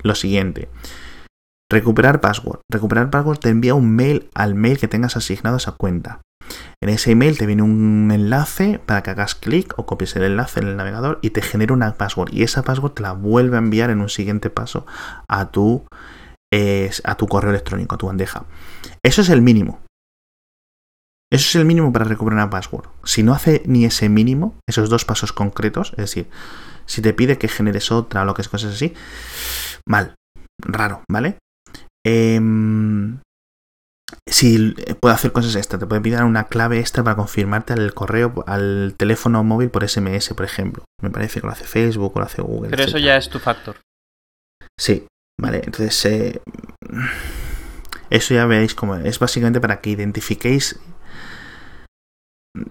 lo 0.03 0.15
siguiente. 0.15 0.69
Recuperar 1.73 2.21
password. 2.21 2.61
Recuperar 2.71 3.11
password 3.11 3.39
te 3.39 3.49
envía 3.49 3.75
un 3.75 3.91
mail 3.97 4.29
al 4.35 4.55
mail 4.55 4.79
que 4.79 4.87
tengas 4.87 5.17
asignado 5.17 5.57
a 5.57 5.59
esa 5.59 5.73
cuenta. 5.73 6.21
En 6.83 6.91
ese 6.91 7.11
email 7.11 7.39
te 7.39 7.47
viene 7.47 7.63
un 7.63 8.11
enlace 8.13 8.79
para 8.85 9.03
que 9.03 9.11
hagas 9.11 9.35
clic 9.35 9.73
o 9.79 9.87
copies 9.87 10.15
el 10.15 10.23
enlace 10.23 10.61
en 10.61 10.69
el 10.69 10.77
navegador 10.77 11.19
y 11.23 11.31
te 11.31 11.41
genera 11.41 11.73
una 11.73 11.95
password. 11.95 12.33
Y 12.33 12.43
esa 12.43 12.63
password 12.63 12.93
te 12.93 13.03
la 13.03 13.13
vuelve 13.13 13.57
a 13.57 13.61
enviar 13.61 13.89
en 13.89 14.03
un 14.03 14.11
siguiente 14.11 14.51
paso 14.51 14.85
a 15.27 15.51
tu, 15.51 15.87
a 17.05 17.15
tu 17.17 17.27
correo 17.27 17.51
electrónico, 17.51 17.95
a 17.95 17.99
tu 17.99 18.07
bandeja. 18.09 18.45
Eso 19.03 19.23
es 19.23 19.31
el 19.31 19.41
mínimo. 19.41 19.81
Eso 21.33 21.49
es 21.49 21.55
el 21.57 21.65
mínimo 21.65 21.93
para 21.93 22.05
recuperar 22.05 22.39
una 22.39 22.51
password. 22.51 22.89
Si 23.05 23.23
no 23.23 23.33
hace 23.33 23.63
ni 23.67 23.85
ese 23.85 24.09
mínimo, 24.09 24.55
esos 24.69 24.89
dos 24.89 25.05
pasos 25.05 25.33
concretos, 25.33 25.91
es 25.93 25.97
decir, 25.97 26.29
si 26.87 27.03
te 27.03 27.13
pide 27.13 27.37
que 27.37 27.49
generes 27.49 27.91
otra 27.91 28.23
o 28.23 28.25
lo 28.25 28.35
que 28.35 28.43
es 28.43 28.49
cosas 28.49 28.75
así, 28.75 28.95
mal, 29.89 30.15
raro, 30.63 31.03
¿vale? 31.11 31.39
Em, 32.07 33.19
si 34.29 34.75
puede 35.01 35.15
hacer 35.17 35.33
cosas 35.33 35.57
extra, 35.57 35.79
te 35.79 35.87
puede 35.87 36.01
pedir 36.01 36.23
una 36.23 36.45
clave 36.45 36.79
extra 36.79 37.03
para 37.03 37.17
confirmarte 37.17 37.73
al 37.73 37.93
correo, 37.93 38.45
al 38.47 38.95
teléfono 38.97 39.43
móvil 39.43 39.71
por 39.71 39.89
SMS, 39.89 40.33
por 40.35 40.45
ejemplo. 40.45 40.85
Me 41.03 41.11
parece 41.11 41.41
que 41.41 41.47
lo 41.47 41.53
hace 41.53 41.65
Facebook 41.65 42.13
o 42.15 42.21
lo 42.21 42.27
hace 42.27 42.43
Google. 42.43 42.71
Pero 42.71 42.85
eso 42.85 42.99
ya 42.99 43.17
es 43.17 43.29
tu 43.29 43.41
factor. 43.41 43.77
Sí, 44.79 45.07
vale. 45.41 45.63
Entonces, 45.65 46.05
eh, 46.05 46.41
eso 48.11 48.35
ya 48.35 48.47
veréis 48.47 48.75
como 48.75 48.95
es 48.95 49.19
básicamente 49.19 49.61
para 49.61 49.81
que 49.81 49.91
identifiquéis 49.91 50.79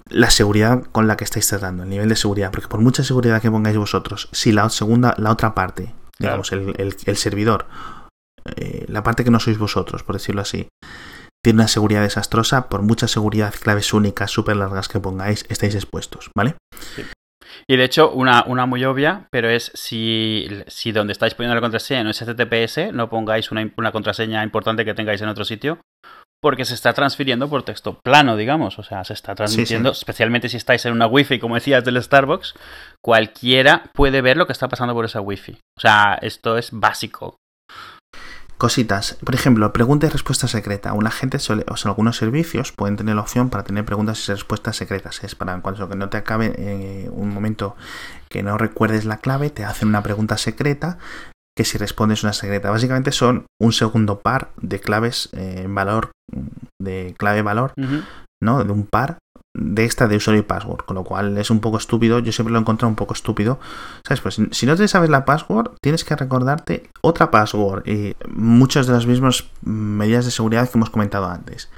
la 0.10 0.30
seguridad 0.30 0.84
con 0.92 1.08
la 1.08 1.18
que 1.18 1.24
estáis 1.24 1.48
tratando, 1.48 1.84
el 1.84 1.90
nivel 1.90 2.10
de 2.10 2.16
seguridad, 2.16 2.52
porque 2.52 2.68
por 2.68 2.82
mucha 2.82 3.04
seguridad 3.04 3.42
que 3.42 3.52
pongáis 3.52 3.78
vosotros, 3.78 4.30
si 4.32 4.52
la 4.52 4.70
segunda, 4.70 5.16
la 5.18 5.32
otra 5.32 5.54
parte, 5.56 5.94
digamos, 6.20 6.52
el, 6.52 7.18
servidor, 7.18 7.68
eh, 8.56 8.86
la 8.88 9.04
parte 9.04 9.24
que 9.24 9.32
no 9.32 9.40
sois 9.40 9.58
vosotros, 9.58 10.04
por 10.04 10.16
decirlo 10.16 10.42
así, 10.42 10.68
tiene 11.44 11.60
una 11.60 11.68
seguridad 11.68 12.02
desastrosa, 12.02 12.70
por 12.70 12.82
mucha 12.82 13.08
seguridad, 13.08 13.54
claves 13.54 13.94
únicas, 13.94 14.32
súper 14.32 14.56
largas 14.56 14.88
que 14.88 15.00
pongáis, 15.00 15.46
estáis 15.50 15.76
expuestos, 15.76 16.32
¿vale? 16.36 16.56
Y 17.68 17.78
de 17.78 17.84
hecho, 17.84 18.12
una, 18.12 18.44
una 18.48 18.66
muy 18.66 18.84
obvia, 18.86 19.28
pero 19.32 19.50
es 19.50 19.72
si, 19.76 20.48
si 20.68 20.92
donde 20.92 21.14
estáis 21.14 21.36
poniendo 21.36 21.56
la 21.56 21.62
contraseña 21.62 22.04
no 22.04 22.10
es 22.10 22.22
HTTPS, 22.22 22.94
no 22.94 23.10
pongáis 23.10 23.52
una, 23.52 23.72
una 23.78 23.92
contraseña 23.92 24.44
importante 24.44 24.86
que 24.86 24.94
tengáis 24.94 25.22
en 25.22 25.30
otro 25.30 25.46
sitio, 25.46 25.80
porque 26.46 26.64
se 26.64 26.76
está 26.76 26.94
transfiriendo 26.94 27.50
por 27.50 27.64
texto 27.64 28.00
plano, 28.04 28.38
digamos. 28.38 28.78
O 28.78 28.84
sea, 28.84 29.04
se 29.04 29.14
está 29.14 29.34
transmitiendo, 29.34 29.90
especialmente 29.90 30.48
si 30.48 30.58
estáis 30.58 30.86
en 30.86 30.94
una 30.94 31.08
wifi, 31.08 31.40
como 31.40 31.56
decías 31.56 31.84
del 31.84 32.00
Starbucks, 32.00 32.54
cualquiera 33.02 33.90
puede 33.96 34.22
ver 34.22 34.38
lo 34.38 34.46
que 34.46 34.54
está 34.54 34.68
pasando 34.68 34.94
por 34.94 35.06
esa 35.06 35.22
wifi. 35.22 35.54
O 35.76 35.82
sea, 35.82 36.20
esto 36.22 36.60
es 36.60 36.70
básico. 36.72 37.38
Cositas. 38.60 39.18
Por 39.26 39.34
ejemplo, 39.34 39.74
pregunta 39.74 40.06
y 40.06 40.10
respuesta 40.10 40.48
secreta. 40.48 40.94
Una 40.94 41.10
gente 41.10 41.40
suele, 41.40 41.66
o 41.68 41.78
sea, 41.78 41.90
algunos 41.90 42.18
servicios 42.18 42.72
pueden 42.72 42.96
tener 42.96 43.16
la 43.16 43.22
opción 43.22 43.50
para 43.50 43.64
tener 43.64 43.84
preguntas 43.84 44.30
y 44.30 44.32
respuestas 44.32 44.76
secretas. 44.76 45.24
Es 45.24 45.34
para 45.34 45.60
cuando 45.62 45.90
que 45.90 45.96
no 45.96 46.10
te 46.10 46.18
acabe 46.18 46.54
eh, 46.60 47.10
un 47.12 47.34
momento 47.34 47.76
que 48.30 48.44
no 48.44 48.60
recuerdes 48.60 49.06
la 49.06 49.18
clave, 49.18 49.50
te 49.50 49.66
hacen 49.66 49.88
una 49.88 50.04
pregunta 50.04 50.38
secreta 50.38 51.00
que 51.58 51.66
si 51.66 51.78
respondes 51.78 52.24
una 52.24 52.34
secreta. 52.34 52.70
Básicamente 52.70 53.12
son 53.12 53.46
un 53.62 53.72
segundo 53.72 54.20
par 54.20 54.52
de 54.62 54.80
claves 54.80 55.30
eh, 55.34 55.62
en 55.66 55.74
valor, 55.74 56.12
de 56.82 57.16
clave 57.18 57.42
valor, 57.42 57.74
¿no? 58.42 58.64
De 58.64 58.72
un 58.72 58.86
par 58.86 59.18
de 59.58 59.86
esta 59.86 60.08
de 60.08 60.18
usuario 60.18 60.42
y 60.42 60.46
password, 60.46 60.84
con 60.86 60.96
lo 60.96 61.04
cual 61.06 61.38
es 61.38 61.50
un 61.50 61.62
poco 61.62 61.78
estúpido, 61.78 62.20
yo 62.20 62.34
siempre 62.34 62.52
lo 62.52 62.60
he 62.60 62.62
encontrado 62.62 62.90
un 62.90 62.96
poco 62.96 63.14
estúpido, 63.14 63.60
¿sabes? 64.06 64.20
Pues 64.20 64.38
si 64.52 64.66
no 64.66 64.76
te 64.76 64.88
sabes 64.88 65.10
la 65.10 65.24
password, 65.24 65.72
tienes 65.82 66.04
que 66.04 66.16
recordarte 66.16 66.90
otra 67.02 67.32
password 67.32 67.88
y 67.88 68.16
muchas 68.28 68.86
de 68.86 68.94
las 68.94 69.06
mismas 69.06 69.46
medidas 69.62 70.26
de 70.26 70.32
seguridad 70.32 70.70
que 70.70 70.78
hemos 70.78 70.90
comentado 70.90 71.28
antes. 71.28 71.70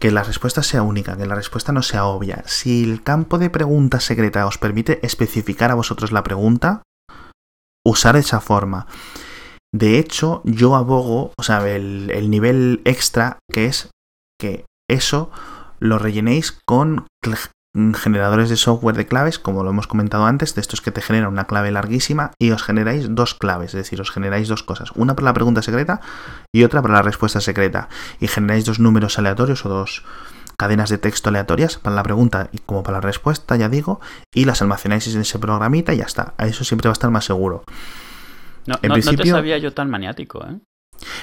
Que 0.00 0.10
la 0.10 0.24
respuesta 0.24 0.62
sea 0.62 0.82
única, 0.82 1.16
que 1.16 1.26
la 1.26 1.34
respuesta 1.34 1.72
no 1.72 1.82
sea 1.82 2.06
obvia. 2.06 2.42
Si 2.46 2.82
el 2.82 3.02
campo 3.02 3.38
de 3.38 3.50
pregunta 3.50 4.00
secreta 4.00 4.46
os 4.46 4.58
permite 4.58 4.98
especificar 5.06 5.70
a 5.70 5.74
vosotros 5.74 6.10
la 6.10 6.22
pregunta, 6.22 6.82
usar 7.84 8.16
esa 8.16 8.40
forma. 8.40 8.86
De 9.72 9.98
hecho, 9.98 10.42
yo 10.44 10.74
abogo, 10.74 11.32
o 11.38 11.42
sea, 11.42 11.66
el, 11.68 12.10
el 12.10 12.30
nivel 12.30 12.80
extra 12.84 13.38
que 13.52 13.66
es 13.66 13.90
que 14.40 14.64
eso 14.88 15.30
lo 15.78 15.98
rellenéis 15.98 16.58
con 16.66 17.06
generadores 17.94 18.50
de 18.50 18.56
software 18.56 18.96
de 18.96 19.06
claves, 19.06 19.38
como 19.38 19.62
lo 19.62 19.70
hemos 19.70 19.86
comentado 19.86 20.26
antes, 20.26 20.54
de 20.54 20.60
estos 20.60 20.80
que 20.80 20.90
te 20.90 21.00
generan 21.00 21.32
una 21.32 21.46
clave 21.46 21.70
larguísima 21.70 22.32
y 22.38 22.50
os 22.50 22.64
generáis 22.64 23.14
dos 23.14 23.34
claves, 23.34 23.74
es 23.74 23.84
decir, 23.84 24.00
os 24.00 24.10
generáis 24.10 24.48
dos 24.48 24.64
cosas, 24.64 24.90
una 24.96 25.14
para 25.14 25.26
la 25.26 25.34
pregunta 25.34 25.62
secreta 25.62 26.00
y 26.52 26.64
otra 26.64 26.82
para 26.82 26.94
la 26.94 27.02
respuesta 27.02 27.40
secreta, 27.40 27.88
y 28.18 28.26
generáis 28.26 28.64
dos 28.64 28.80
números 28.80 29.18
aleatorios 29.18 29.64
o 29.64 29.68
dos 29.68 30.04
cadenas 30.60 30.90
de 30.90 30.98
texto 30.98 31.30
aleatorias 31.30 31.78
para 31.78 31.96
la 31.96 32.02
pregunta 32.02 32.50
y 32.52 32.58
como 32.58 32.82
para 32.82 32.98
la 32.98 33.00
respuesta, 33.00 33.56
ya 33.56 33.70
digo, 33.70 33.98
y 34.34 34.44
las 34.44 34.60
almacenáis 34.60 35.06
en 35.14 35.22
ese 35.22 35.38
programita 35.38 35.94
y 35.94 35.96
ya 35.96 36.04
está. 36.04 36.34
A 36.36 36.46
eso 36.46 36.64
siempre 36.64 36.86
va 36.86 36.92
a 36.92 36.98
estar 36.98 37.10
más 37.10 37.24
seguro. 37.24 37.64
No, 38.66 38.74
en 38.82 38.92
principio, 38.92 39.24
te 39.24 39.30
sabía 39.30 39.56
yo 39.56 39.72
tan 39.72 39.88
maniático, 39.88 40.44
¿eh? 40.44 40.58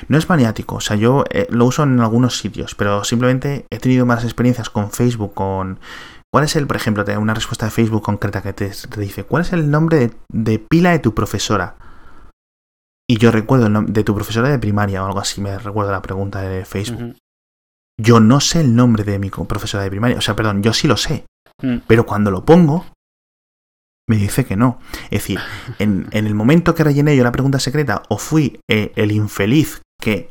No 0.08 0.18
es 0.18 0.28
maniático, 0.28 0.78
o 0.78 0.82
sea, 0.82 0.98
yo 0.98 1.24
eh, 1.30 1.46
lo 1.52 1.66
uso 1.66 1.84
en 1.84 2.00
algunos 2.00 2.40
sitios, 2.40 2.74
pero 2.74 3.04
simplemente 3.04 3.68
he 3.70 3.78
tenido 3.78 4.08
más 4.08 4.24
experiencias 4.24 4.72
con 4.72 4.90
Facebook, 4.90 5.36
con... 5.36 5.80
¿Cuál 6.34 6.46
es 6.46 6.56
el, 6.56 6.66
por 6.66 6.78
ejemplo, 6.78 7.06
una 7.20 7.36
respuesta 7.36 7.68
de 7.68 7.72
Facebook 7.72 8.02
concreta 8.02 8.42
que 8.42 8.54
te, 8.54 8.72
dice, 8.98 9.24
¿cuál 9.24 9.44
es 9.44 9.54
el 9.54 9.70
nombre 9.70 10.10
de, 10.30 10.58
pila 10.58 10.90
de 10.94 11.00
tu 11.00 11.14
profesora? 11.14 11.76
Y 13.08 13.20
yo 13.20 13.30
recuerdo 13.30 13.68
el 13.68 13.74
nombre 13.74 13.94
de 13.94 14.04
tu 14.04 14.16
profesora 14.16 14.50
de 14.50 14.58
primaria 14.58 15.04
o 15.04 15.06
algo 15.06 15.20
así, 15.20 15.42
me 15.42 15.60
recuerdo 15.60 15.92
la 15.92 16.02
pregunta 16.02 16.42
de 16.42 16.66
Facebook. 16.66 17.16
Yo 18.00 18.20
no 18.20 18.40
sé 18.40 18.62
el 18.62 18.76
nombre 18.76 19.04
de 19.04 19.20
mi 19.20 19.30
profesora 19.30 19.84
de 19.84 19.90
primaria. 19.90 20.18
O 20.18 20.22
sea, 20.22 20.36
perdón, 20.36 20.62
yo 20.62 20.74
sí 20.74 20.88
lo 20.88 20.98
sé. 20.98 21.26
Mm. 21.62 21.78
Pero 21.88 22.06
cuando 22.06 22.32
lo 22.32 22.46
pongo, 22.46 22.86
me 24.08 24.18
dice 24.18 24.46
que 24.46 24.56
no. 24.56 24.80
Es 25.06 25.22
decir, 25.22 25.40
en, 25.80 26.08
el 26.12 26.36
momento 26.36 26.76
que 26.76 26.84
rellené 26.84 27.16
yo 27.16 27.24
la 27.24 27.32
pregunta 27.32 27.60
secreta, 27.60 28.04
o 28.10 28.18
fui 28.18 28.60
eh, 28.70 28.92
el 28.96 29.12
infeliz 29.12 29.82
que 30.02 30.30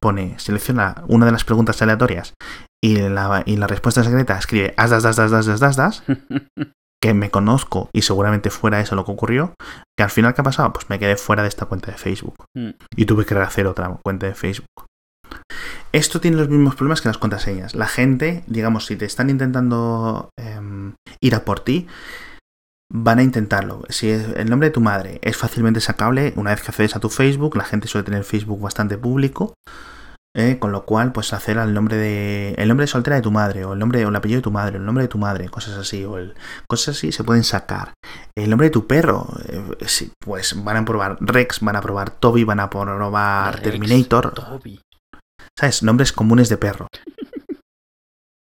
pone, 0.00 0.38
selecciona 0.38 1.04
una 1.06 1.26
de 1.26 1.32
las 1.32 1.44
preguntas 1.44 1.80
aleatorias 1.80 2.34
y 2.82 2.96
la, 2.96 3.44
y 3.46 3.56
la 3.56 3.68
respuesta 3.68 4.02
secreta 4.02 4.36
escribe 4.36 4.74
as 4.76 4.90
das 4.90 5.04
das 5.04 5.14
das 5.14 5.30
das 5.30 5.60
das 5.60 5.76
das 5.76 6.02
que 7.02 7.14
me 7.14 7.30
conozco 7.30 7.88
y 7.94 8.02
seguramente 8.02 8.50
fuera 8.50 8.80
eso 8.80 8.96
lo 8.96 9.04
que 9.04 9.12
ocurrió, 9.12 9.54
que 9.96 10.02
al 10.02 10.10
final 10.10 10.34
¿qué 10.34 10.40
ha 10.40 10.44
pasado? 10.44 10.72
Pues 10.72 10.90
me 10.90 10.98
quedé 10.98 11.16
fuera 11.16 11.42
de 11.42 11.48
esta 11.48 11.66
cuenta 11.66 11.92
de 11.92 11.98
Facebook 11.98 12.34
mm. 12.56 12.70
y 12.96 13.06
tuve 13.06 13.24
que 13.24 13.34
hacer 13.34 13.68
otra 13.68 13.96
cuenta 14.04 14.26
de 14.26 14.34
Facebook. 14.34 14.86
Esto 15.92 16.20
tiene 16.20 16.38
los 16.38 16.48
mismos 16.48 16.74
problemas 16.74 17.02
que 17.02 17.08
las 17.08 17.18
contraseñas. 17.18 17.74
La 17.74 17.86
gente, 17.86 18.44
digamos, 18.46 18.86
si 18.86 18.96
te 18.96 19.04
están 19.04 19.28
intentando 19.28 20.30
em, 20.38 20.94
ir 21.20 21.34
a 21.34 21.44
por 21.44 21.60
ti, 21.60 21.86
van 22.90 23.18
a 23.18 23.22
intentarlo. 23.22 23.82
Si 23.88 24.10
el 24.10 24.48
nombre 24.48 24.68
de 24.68 24.72
tu 24.72 24.80
madre 24.80 25.18
es 25.22 25.36
fácilmente 25.36 25.80
sacable, 25.80 26.32
una 26.36 26.50
vez 26.50 26.62
que 26.62 26.68
accedes 26.68 26.96
a 26.96 27.00
tu 27.00 27.10
Facebook, 27.10 27.56
la 27.56 27.64
gente 27.64 27.88
suele 27.88 28.04
tener 28.04 28.24
Facebook 28.24 28.60
bastante 28.60 28.96
público, 28.96 29.54
eh, 30.34 30.58
con 30.58 30.72
lo 30.72 30.86
cual, 30.86 31.12
pues 31.12 31.34
hacer 31.34 31.58
el 31.58 31.74
nombre 31.74 31.96
de 31.98 32.54
el 32.56 32.68
nombre 32.68 32.84
de 32.84 32.88
soltera 32.88 33.16
de 33.16 33.22
tu 33.22 33.30
madre, 33.30 33.66
o 33.66 33.74
el 33.74 33.78
nombre 33.78 34.04
o 34.06 34.08
el 34.08 34.16
apellido 34.16 34.38
de 34.38 34.44
tu 34.44 34.50
madre, 34.50 34.76
o 34.76 34.80
el 34.80 34.86
nombre 34.86 35.04
de 35.04 35.08
tu 35.08 35.18
madre, 35.18 35.50
cosas 35.50 35.76
así, 35.76 36.04
o 36.06 36.16
el, 36.16 36.34
cosas 36.66 36.96
así 36.96 37.12
se 37.12 37.24
pueden 37.24 37.44
sacar. 37.44 37.92
El 38.34 38.48
nombre 38.48 38.68
de 38.68 38.70
tu 38.70 38.86
perro, 38.86 39.26
eh, 39.48 40.08
pues 40.18 40.62
van 40.64 40.76
a 40.78 40.84
probar 40.86 41.18
Rex, 41.20 41.60
van 41.60 41.76
a 41.76 41.82
probar 41.82 42.10
Toby, 42.10 42.44
van 42.44 42.60
a 42.60 42.70
probar 42.70 43.60
Terminator. 43.60 44.32
¿Sabes? 45.58 45.82
Nombres 45.82 46.12
comunes 46.12 46.48
de 46.48 46.56
perro. 46.56 46.88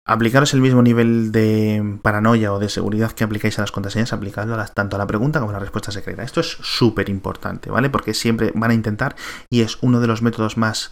Aplicaros 0.08 0.54
el 0.54 0.62
mismo 0.62 0.82
nivel 0.82 1.32
de 1.32 2.00
paranoia 2.02 2.52
o 2.52 2.60
de 2.60 2.70
seguridad 2.70 3.12
que 3.12 3.24
aplicáis 3.24 3.60
a 3.60 3.62
las 3.62 3.72
contraseñas, 3.72 4.14
aplicadlo 4.14 4.58
tanto 4.74 4.96
a 4.96 5.00
la 5.00 5.08
pregunta 5.08 5.40
como 5.40 5.52
a 5.52 5.54
la 5.54 5.60
respuesta 5.60 5.92
secreta. 5.92 6.24
Esto 6.24 6.42
es 6.42 6.58
súper 6.62 7.08
importante, 7.08 7.70
¿vale? 7.70 7.90
Porque 7.90 8.14
siempre 8.14 8.52
van 8.56 8.72
a 8.72 8.74
intentar, 8.74 9.16
y 9.50 9.62
es 9.62 9.78
uno 9.82 10.02
de 10.02 10.08
los 10.08 10.22
métodos 10.22 10.58
más 10.58 10.92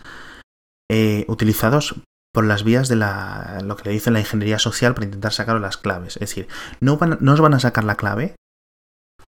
eh, 0.92 1.26
utilizados 1.28 1.96
por 2.32 2.46
las 2.46 2.64
vías 2.64 2.88
de 2.88 2.96
la, 2.96 3.60
lo 3.64 3.76
que 3.76 3.86
le 3.86 3.92
dicen 3.92 4.14
la 4.14 4.20
ingeniería 4.20 4.60
social 4.60 4.94
para 4.94 5.06
intentar 5.06 5.34
sacar 5.34 5.60
las 5.60 5.78
claves. 5.78 6.16
Es 6.18 6.30
decir, 6.30 6.48
no, 6.80 7.00
no 7.20 7.34
os 7.34 7.42
van 7.42 7.56
a 7.56 7.60
sacar 7.60 7.84
la 7.84 7.96
clave, 7.96 8.36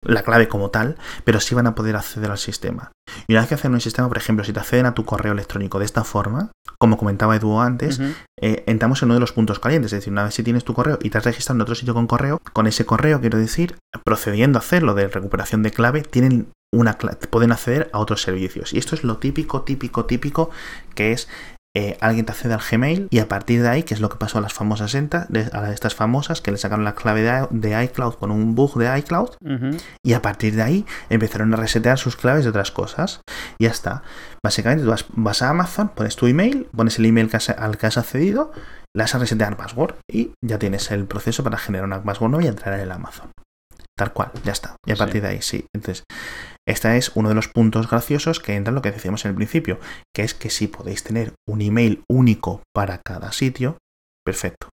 la 0.03 0.23
clave 0.23 0.49
como 0.49 0.71
tal, 0.71 0.97
pero 1.25 1.41
sí 1.41 1.55
van 1.55 1.67
a 1.67 1.75
poder 1.75 1.97
acceder 1.97 2.31
al 2.31 2.39
sistema. 2.39 2.93
Y 3.27 3.33
una 3.35 3.41
vez 3.41 3.49
que 3.49 3.55
acceden 3.55 3.75
un 3.75 3.81
sistema, 3.81 4.09
por 4.09 4.17
ejemplo, 4.17 4.45
si 4.45 4.53
te 4.53 4.61
acceden 4.61 4.87
a 4.87 4.95
tu 4.95 5.05
correo 5.05 5.33
electrónico 5.33 5.79
de 5.79 5.85
esta 5.85 6.05
forma, 6.05 6.51
como 6.79 6.97
comentaba 6.97 7.37
Edu 7.37 7.61
antes, 7.61 8.01
eh, 8.41 8.65
entramos 8.67 9.03
en 9.03 9.07
uno 9.07 9.15
de 9.15 9.21
los 9.21 9.33
puntos 9.33 9.59
calientes. 9.59 9.93
Es 9.93 9.99
decir, 9.99 10.13
una 10.13 10.25
vez 10.25 10.35
si 10.35 10.43
tienes 10.43 10.65
tu 10.65 10.73
correo 10.73 10.99
y 11.03 11.11
te 11.11 11.19
has 11.19 11.25
registrado 11.25 11.59
en 11.59 11.63
otro 11.63 11.75
sitio 11.75 11.93
con 11.93 12.07
correo, 12.07 12.41
con 12.53 12.67
ese 12.67 12.87
correo, 12.87 13.21
quiero 13.21 13.39
decir, 13.39 13.77
procediendo 14.05 14.59
a 14.59 14.61
hacerlo 14.61 14.95
de 14.95 15.09
recuperación 15.09 15.63
de 15.63 15.71
clave, 15.71 16.03
tienen 16.03 16.51
una 16.73 16.97
pueden 17.31 17.53
acceder 17.53 17.91
a 17.93 17.99
otros 17.99 18.23
servicios. 18.23 18.73
Y 18.73 18.79
esto 18.79 18.95
es 18.95 19.05
lo 19.05 19.19
típico, 19.19 19.63
típico, 19.63 20.07
típico 20.07 20.51
que 20.95 21.13
es 21.13 21.29
eh, 21.77 21.97
alguien 22.01 22.27
te 22.27 22.33
accede 22.33 22.53
al 22.53 22.61
Gmail 22.69 23.07
y 23.11 23.21
a 23.21 23.29
partir 23.29 23.63
de 23.63 23.69
ahí, 23.69 23.83
que 23.85 23.95
es 23.95 24.01
lo 24.01 24.09
que 24.09 24.17
pasó 24.17 24.39
a 24.39 24.41
las 24.41 24.53
famosas 24.53 24.95
enta, 24.95 25.29
a 25.53 25.73
estas 25.73 25.95
famosas 25.95 26.41
que 26.41 26.51
le 26.51 26.59
sacaron 26.59 26.85
la 26.85 26.97
clave 26.97 27.23
de, 27.51 27.85
iCloud 27.85 28.15
con 28.15 28.33
un 28.33 28.57
bug 28.57 28.77
de 28.77 28.99
iCloud 28.99 29.31
y 30.05 30.13
a 30.15 30.23
partir 30.23 30.57
de 30.57 30.63
ahí 30.63 30.87
empezaron 31.11 31.55
a 31.55 31.57
resetear 31.57 31.99
sus 31.99 32.17
claves 32.17 32.45
de 32.45 32.51
otras 32.51 32.73
cosas. 32.73 33.21
Y 33.59 33.65
ya 33.65 33.71
está. 33.71 34.03
Básicamente 34.43 34.85
tú 34.85 34.95
vas, 35.15 35.43
a 35.43 35.51
Amazon, 35.51 35.91
pones 35.91 36.17
tu 36.17 36.27
email, 36.27 36.67
pones 36.75 36.99
el 36.99 37.07
email 37.07 37.31
al 37.57 37.79
que 37.79 37.87
has 37.87 37.99
accedido, 37.99 38.53
le 38.97 39.05
das 39.05 39.15
a 39.15 39.19
resetear 39.19 39.57
password 39.57 39.95
y 40.11 40.33
ya 40.45 40.59
tienes 40.59 40.91
el 40.91 41.05
proceso 41.05 41.45
para 41.45 41.59
generar 41.59 41.87
una 41.87 42.03
password 42.03 42.31
nueva 42.33 42.45
y 42.45 42.49
entrar 42.49 42.75
en 42.75 42.81
el 42.81 42.91
Amazon. 42.91 43.31
Tal 43.97 44.13
cual, 44.13 44.33
ya 44.45 44.53
está. 44.53 44.77
Y 44.87 44.93
a 44.93 44.97
partir 44.97 45.21
de 45.21 45.29
ahí, 45.29 45.43
sí. 45.43 45.67
Entonces, 45.75 46.05
este 46.71 46.97
es 46.97 47.13
uno 47.15 47.29
de 47.29 47.35
los 47.35 47.49
puntos 47.49 47.89
graciosos 47.89 48.41
que 48.41 48.55
entra 48.55 48.71
en 48.71 48.77
lo 48.77 48.83
que 48.83 48.93
decíamos 48.93 49.25
en 49.25 49.31
el 49.31 49.37
principio, 49.37 49.79
que 50.15 50.23
es 50.23 50.35
que 50.35 50.51
si 50.51 50.67
podéis 50.67 51.03
tener 51.03 51.35
un 51.49 51.61
email 51.61 52.03
único 52.09 52.63
para 52.75 52.99
cada 52.99 53.33
sitio, 53.33 53.79
perfecto. 54.25 54.69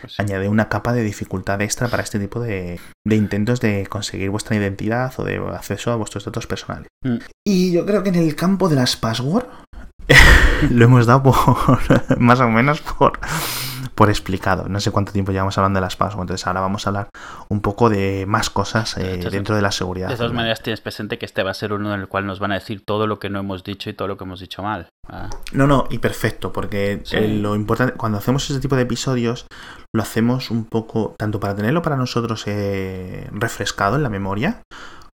Pues 0.00 0.18
Añade 0.18 0.48
una 0.48 0.68
capa 0.68 0.92
de 0.92 1.02
dificultad 1.02 1.60
extra 1.62 1.88
para 1.88 2.02
este 2.02 2.18
tipo 2.18 2.40
de, 2.40 2.80
intentos 3.08 3.60
de 3.60 3.86
conseguir 3.86 4.30
vuestra 4.30 4.56
identidad 4.56 5.12
o 5.18 5.24
de 5.24 5.36
acceso 5.36 5.92
a 5.92 5.96
vuestros 5.96 6.24
datos 6.24 6.46
personales. 6.46 6.88
Mm. 7.04 7.16
Y 7.46 7.72
yo 7.72 7.86
creo 7.86 8.02
que 8.02 8.08
en 8.08 8.16
el 8.16 8.34
campo 8.34 8.68
de 8.68 8.76
las 8.76 8.96
passwords 8.96 9.46
lo 10.70 10.84
hemos 10.84 11.06
dado 11.06 11.22
por 11.22 12.18
más 12.18 12.40
o 12.40 12.48
menos 12.48 12.80
por 12.80 13.18
por 13.94 14.10
explicado. 14.10 14.68
No 14.68 14.80
sé 14.80 14.90
cuánto 14.90 15.12
tiempo 15.12 15.32
llevamos 15.32 15.56
hablando 15.58 15.78
de 15.78 15.82
las 15.82 15.96
passwords, 15.96 16.24
entonces 16.24 16.46
ahora 16.46 16.60
vamos 16.60 16.86
a 16.86 16.90
hablar 16.90 17.08
un 17.48 17.60
poco 17.60 17.90
de 17.90 18.24
más 18.26 18.50
cosas 18.50 18.96
eh, 18.98 19.18
dentro 19.30 19.54
de 19.54 19.62
la 19.62 19.70
seguridad. 19.70 20.08
De 20.08 20.16
todas 20.16 20.32
maneras 20.32 20.62
tienes 20.62 20.80
presente 20.80 21.18
que 21.18 21.26
este 21.26 21.42
va 21.42 21.50
a 21.50 21.54
ser 21.54 21.72
uno 21.72 21.94
en 21.94 22.00
el 22.00 22.08
cual 22.08 22.26
nos 22.26 22.40
van 22.40 22.52
a 22.52 22.54
decir 22.54 22.84
todo 22.84 23.06
lo 23.06 23.18
que 23.18 23.30
no 23.30 23.38
hemos 23.38 23.64
dicho 23.64 23.90
y 23.90 23.94
todo 23.94 24.08
lo 24.08 24.16
que 24.16 24.24
hemos 24.24 24.40
dicho 24.40 24.62
mal. 24.62 24.88
Ah. 25.08 25.30
No, 25.52 25.66
no, 25.66 25.86
y 25.90 25.98
perfecto, 25.98 26.52
porque 26.52 27.02
eh, 27.12 27.28
lo 27.28 27.54
importante, 27.54 27.94
cuando 27.94 28.18
hacemos 28.18 28.48
este 28.50 28.60
tipo 28.60 28.76
de 28.76 28.82
episodios, 28.82 29.46
lo 29.94 30.02
hacemos 30.02 30.50
un 30.50 30.64
poco, 30.64 31.14
tanto 31.18 31.38
para 31.40 31.54
tenerlo 31.54 31.82
para 31.82 31.96
nosotros 31.96 32.44
eh, 32.46 33.28
refrescado 33.32 33.96
en 33.96 34.02
la 34.02 34.08
memoria, 34.08 34.62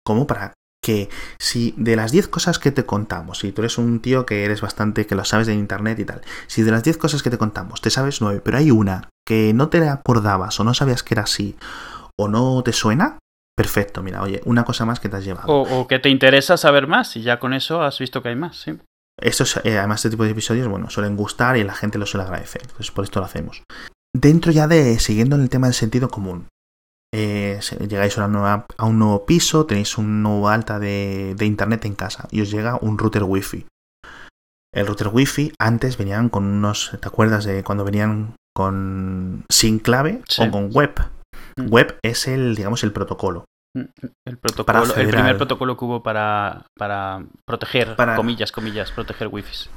como 0.04 0.26
para 0.26 0.54
que 0.82 1.08
si 1.38 1.74
de 1.76 1.96
las 1.96 2.12
10 2.12 2.28
cosas 2.28 2.58
que 2.58 2.70
te 2.70 2.86
contamos, 2.86 3.40
si 3.40 3.52
tú 3.52 3.62
eres 3.62 3.78
un 3.78 4.00
tío 4.00 4.26
que 4.26 4.44
eres 4.44 4.60
bastante, 4.60 5.06
que 5.06 5.14
lo 5.14 5.24
sabes 5.24 5.46
de 5.46 5.54
internet 5.54 5.98
y 5.98 6.04
tal, 6.04 6.22
si 6.46 6.62
de 6.62 6.70
las 6.70 6.82
10 6.82 6.96
cosas 6.96 7.22
que 7.22 7.30
te 7.30 7.38
contamos 7.38 7.80
te 7.80 7.90
sabes 7.90 8.20
9, 8.20 8.40
pero 8.44 8.58
hay 8.58 8.70
una 8.70 9.08
que 9.26 9.52
no 9.54 9.68
te 9.68 9.86
acordabas 9.88 10.58
o 10.58 10.64
no 10.64 10.74
sabías 10.74 11.02
que 11.02 11.14
era 11.14 11.22
así 11.22 11.56
o 12.18 12.28
no 12.28 12.62
te 12.62 12.72
suena, 12.72 13.18
perfecto, 13.56 14.02
mira, 14.02 14.22
oye, 14.22 14.40
una 14.44 14.64
cosa 14.64 14.84
más 14.84 15.00
que 15.00 15.08
te 15.08 15.16
has 15.16 15.24
llevado. 15.24 15.48
O, 15.48 15.86
que 15.86 15.98
te 15.98 16.08
interesa 16.08 16.56
saber 16.56 16.86
más 16.86 17.16
y 17.16 17.22
ya 17.22 17.38
con 17.38 17.52
eso 17.52 17.82
has 17.82 17.98
visto 17.98 18.22
que 18.22 18.30
hay 18.30 18.36
más, 18.36 18.56
sí. 18.56 18.78
Estos, 19.20 19.58
eh, 19.64 19.78
además, 19.78 20.00
este 20.00 20.10
tipo 20.10 20.24
de 20.24 20.30
episodios, 20.30 20.66
bueno, 20.68 20.88
suelen 20.88 21.14
gustar 21.14 21.58
y 21.58 21.64
la 21.64 21.74
gente 21.74 21.98
lo 21.98 22.06
suele 22.06 22.24
agradecer. 22.24 22.62
Entonces, 22.62 22.90
por 22.90 23.04
esto 23.04 23.20
lo 23.20 23.26
hacemos. 23.26 23.62
Dentro 24.16 24.50
ya 24.50 24.66
de, 24.66 24.98
siguiendo 24.98 25.36
en 25.36 25.42
el 25.42 25.50
tema 25.50 25.66
del 25.66 25.74
sentido 25.74 26.08
común, 26.08 26.48
eh, 27.12 27.60
llegáis 27.88 28.18
a, 28.18 28.26
un 28.26 28.98
nuevo 28.98 29.26
piso, 29.26 29.66
tenéis 29.66 29.98
un 29.98 30.22
nuevo 30.22 30.48
alta 30.48 30.78
de, 30.78 31.34
internet 31.40 31.84
en 31.84 31.94
casa 31.94 32.28
y 32.30 32.40
os 32.40 32.50
llega 32.50 32.78
un 32.80 32.98
router 32.98 33.24
wifi. 33.24 33.66
El 34.72 34.86
router 34.86 35.08
wifi 35.08 35.52
antes 35.58 35.96
venían 35.96 36.28
con 36.28 36.44
unos, 36.44 36.96
¿te 37.00 37.08
acuerdas 37.08 37.44
de 37.44 37.64
cuando 37.64 37.84
venían 37.84 38.34
con 38.54 39.44
sin 39.50 39.80
clave 39.80 40.22
o 40.38 40.50
con 40.50 40.70
web? 40.72 40.94
Mm. 41.56 41.68
Web 41.68 41.98
es 42.02 42.28
el, 42.28 42.54
digamos, 42.54 42.84
el 42.84 42.92
protocolo. 42.92 43.44
Mm, 43.76 43.84
el 44.26 44.38
protocolo, 44.38 44.94
el 44.94 45.08
primer 45.08 45.36
protocolo 45.36 45.76
que 45.76 45.84
hubo 45.84 46.02
para, 46.02 46.66
para 46.78 47.24
proteger, 47.44 47.96
comillas, 48.16 48.52
comillas, 48.52 48.92
proteger 48.92 49.28
wifi. 49.28 49.68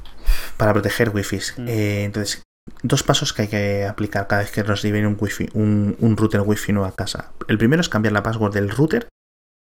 Para 0.56 0.72
proteger 0.72 1.10
wifi. 1.10 1.38
Mm. 1.56 1.68
Eh, 1.68 2.04
entonces, 2.04 2.42
dos 2.82 3.02
pasos 3.02 3.32
que 3.32 3.42
hay 3.42 3.48
que 3.48 3.86
aplicar 3.86 4.26
cada 4.26 4.42
vez 4.42 4.50
que 4.50 4.62
nos 4.62 4.82
viene 4.82 5.06
un, 5.06 5.16
wifi, 5.18 5.48
un, 5.54 6.16
router 6.16 6.42
wifi 6.42 6.72
nuevo 6.72 6.86
a 6.86 6.94
casa. 6.94 7.32
El 7.48 7.58
primero 7.58 7.80
es 7.80 7.88
cambiar 7.88 8.12
la 8.12 8.22
password 8.22 8.54
del 8.54 8.70
router, 8.70 9.08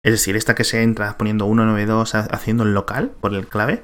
es 0.05 0.13
decir, 0.13 0.37
esta 0.37 0.55
que 0.55 0.65
se 0.65 0.83
entra 0.83 1.19
poniendo 1.19 1.45
192 1.47 2.15
haciendo 2.15 2.63
el 2.63 2.75
local 2.75 3.11
por 3.21 3.35
el 3.35 3.49
clave. 3.49 3.83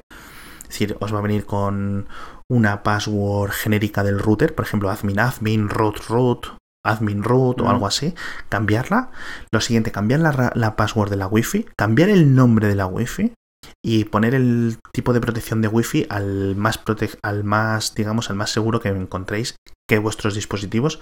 Es 0.63 0.69
decir, 0.69 0.97
os 0.99 1.13
va 1.13 1.19
a 1.19 1.21
venir 1.21 1.45
con 1.45 2.07
una 2.49 2.83
password 2.83 3.51
genérica 3.51 4.03
del 4.03 4.19
router, 4.19 4.55
por 4.55 4.65
ejemplo, 4.65 4.89
admin 4.89 5.19
admin, 5.19 5.69
root 5.69 5.97
root, 6.07 6.47
admin 6.83 7.23
root 7.23 7.61
o 7.61 7.69
algo 7.69 7.87
así. 7.87 8.15
Cambiarla. 8.49 9.11
Lo 9.51 9.61
siguiente, 9.61 9.91
cambiar 9.91 10.21
la, 10.21 10.51
la 10.55 10.75
password 10.75 11.09
de 11.09 11.17
la 11.17 11.27
wifi, 11.27 11.65
cambiar 11.77 12.09
el 12.09 12.33
nombre 12.35 12.67
de 12.67 12.75
la 12.75 12.87
wifi, 12.87 13.33
y 13.87 14.05
poner 14.05 14.33
el 14.33 14.79
tipo 14.91 15.13
de 15.13 15.21
protección 15.21 15.61
de 15.61 15.67
Wi-Fi 15.67 16.07
al 16.09 16.55
más, 16.55 16.81
al 17.21 17.43
más, 17.43 17.93
digamos, 17.93 18.31
al 18.31 18.35
más 18.35 18.49
seguro 18.49 18.79
que 18.79 18.89
encontréis 18.89 19.57
que 19.87 19.99
vuestros 19.99 20.33
dispositivos. 20.33 20.99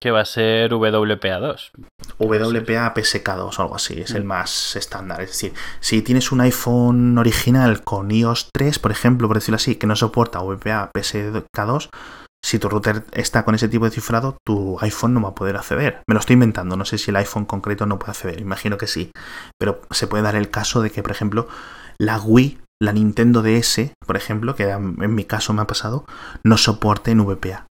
Que 0.00 0.10
va 0.10 0.22
a 0.22 0.24
ser 0.24 0.72
WPA2. 0.72 1.70
WPA 2.18 2.92
PSK2 2.92 3.56
o 3.56 3.62
algo 3.62 3.76
así, 3.76 4.00
es 4.00 4.10
el 4.10 4.24
mm. 4.24 4.26
más 4.26 4.74
estándar. 4.74 5.20
Es 5.20 5.30
decir, 5.30 5.52
si 5.78 6.02
tienes 6.02 6.32
un 6.32 6.40
iPhone 6.40 7.18
original 7.18 7.84
con 7.84 8.10
iOS 8.10 8.48
3, 8.52 8.80
por 8.80 8.90
ejemplo, 8.90 9.28
por 9.28 9.36
decirlo 9.36 9.56
así, 9.56 9.76
que 9.76 9.86
no 9.86 9.94
soporta 9.94 10.40
WPA 10.40 10.90
PSK2, 10.92 11.88
si 12.44 12.58
tu 12.58 12.68
router 12.68 13.04
está 13.12 13.44
con 13.44 13.54
ese 13.54 13.68
tipo 13.68 13.84
de 13.84 13.92
cifrado, 13.92 14.38
tu 14.44 14.76
iPhone 14.80 15.14
no 15.14 15.22
va 15.22 15.28
a 15.28 15.34
poder 15.36 15.54
acceder. 15.54 16.02
Me 16.08 16.14
lo 16.14 16.18
estoy 16.18 16.34
inventando, 16.34 16.76
no 16.76 16.84
sé 16.84 16.98
si 16.98 17.12
el 17.12 17.16
iPhone 17.16 17.44
concreto 17.44 17.86
no 17.86 18.00
puede 18.00 18.10
acceder, 18.10 18.40
imagino 18.40 18.76
que 18.76 18.88
sí. 18.88 19.12
Pero 19.56 19.82
se 19.92 20.08
puede 20.08 20.24
dar 20.24 20.34
el 20.34 20.50
caso 20.50 20.82
de 20.82 20.90
que, 20.90 21.04
por 21.04 21.12
ejemplo, 21.12 21.46
la 21.98 22.20
Wii, 22.20 22.60
la 22.80 22.92
Nintendo 22.92 23.42
DS, 23.42 23.92
por 24.06 24.16
ejemplo, 24.16 24.54
que 24.54 24.70
en 24.70 25.14
mi 25.14 25.24
caso 25.24 25.52
me 25.52 25.62
ha 25.62 25.66
pasado, 25.66 26.04
no 26.44 26.56
soporte 26.56 27.10
en 27.10 27.24
VPA. 27.24 27.66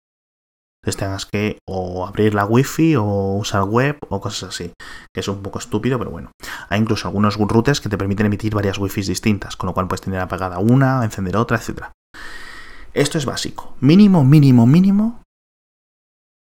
Entonces 0.82 0.98
tengas 0.98 1.26
que 1.26 1.60
o 1.68 2.08
abrir 2.08 2.34
la 2.34 2.46
Wi-Fi 2.46 2.96
o 2.96 3.36
usar 3.38 3.64
web 3.64 3.98
o 4.08 4.22
cosas 4.22 4.50
así, 4.50 4.72
que 5.14 5.20
es 5.20 5.28
un 5.28 5.42
poco 5.42 5.60
estúpido, 5.60 6.00
pero 6.00 6.10
bueno. 6.10 6.32
Hay 6.70 6.80
incluso 6.80 7.08
algunos 7.08 7.36
routers 7.36 7.82
que 7.82 7.90
te 7.90 7.98
permiten 7.98 8.28
emitir 8.28 8.56
varias 8.56 8.78
Wi-Fi 8.78 9.02
distintas, 9.02 9.58
con 9.58 9.68
lo 9.68 9.74
cual 9.74 9.88
puedes 9.88 10.02
tener 10.02 10.22
apagada 10.22 10.60
una, 10.60 11.04
encender 11.04 11.36
otra, 11.36 11.58
etc. 11.58 11.88
Esto 12.94 13.18
es 13.18 13.26
básico. 13.26 13.76
Mínimo, 13.82 14.24
mínimo, 14.24 14.66
mínimo. 14.66 15.22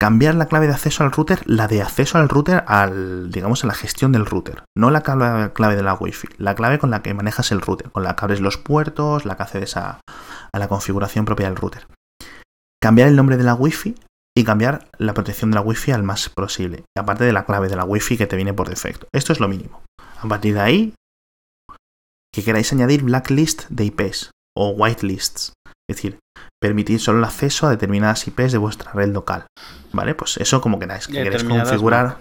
Cambiar 0.01 0.35
la 0.35 0.45
clave 0.45 0.67
de 0.67 0.73
acceso 0.73 1.03
al 1.03 1.11
router, 1.11 1.41
la 1.45 1.67
de 1.67 1.81
acceso 1.81 2.17
al 2.17 2.29
router, 2.29 2.63
al, 2.67 3.31
digamos, 3.31 3.65
a 3.65 3.67
la 3.67 3.73
gestión 3.73 4.13
del 4.13 4.25
router. 4.25 4.63
No 4.77 4.91
la 4.91 5.01
clave, 5.01 5.75
de 5.75 5.83
la 5.83 5.93
Wi-Fi, 5.93 6.29
la 6.37 6.55
clave 6.55 6.79
con 6.79 6.89
la 6.89 7.01
que 7.01 7.13
manejas 7.13 7.51
el 7.51 7.59
router, 7.59 7.91
con 7.91 8.03
la 8.03 8.15
que 8.15 8.23
abres 8.23 8.39
los 8.39 8.57
puertos, 8.57 9.25
la 9.25 9.35
que 9.35 9.43
accedes 9.43 9.75
a, 9.75 9.99
a 10.53 10.59
la 10.59 10.69
configuración 10.69 11.25
propia 11.25 11.47
del 11.47 11.57
router. 11.57 11.85
Cambiar 12.81 13.09
el 13.09 13.17
nombre 13.17 13.35
de 13.35 13.43
la 13.43 13.55
Wi-Fi 13.55 13.93
y 14.37 14.45
cambiar 14.45 14.87
la 14.97 15.13
protección 15.13 15.51
de 15.51 15.55
la 15.55 15.61
Wi-Fi 15.61 15.91
al 15.91 16.03
más 16.03 16.29
posible, 16.29 16.85
aparte 16.97 17.25
de 17.25 17.33
la 17.33 17.43
clave 17.43 17.67
de 17.67 17.75
la 17.75 17.83
Wi-Fi 17.83 18.15
que 18.15 18.27
te 18.27 18.37
viene 18.37 18.53
por 18.53 18.69
defecto. 18.69 19.09
Esto 19.13 19.33
es 19.33 19.41
lo 19.41 19.49
mínimo. 19.49 19.83
A 20.21 20.27
partir 20.29 20.53
de 20.53 20.61
ahí, 20.61 20.93
que 22.33 22.45
queráis 22.45 22.71
añadir 22.71 23.03
blacklist 23.03 23.67
de 23.67 23.83
IPs 23.83 24.31
o 24.55 24.69
whitelists, 24.69 25.51
es 25.89 25.97
decir, 25.97 26.19
permitir 26.61 27.01
solo 27.01 27.19
el 27.19 27.25
acceso 27.25 27.67
a 27.67 27.71
determinadas 27.71 28.25
IPs 28.27 28.53
de 28.53 28.57
vuestra 28.59 28.93
red 28.93 29.09
local. 29.09 29.45
¿Vale? 29.91 30.15
Pues 30.15 30.37
eso 30.37 30.61
como 30.61 30.79
queráis. 30.79 31.07
Que 31.07 31.23
queréis 31.23 31.43
configurar. 31.43 32.17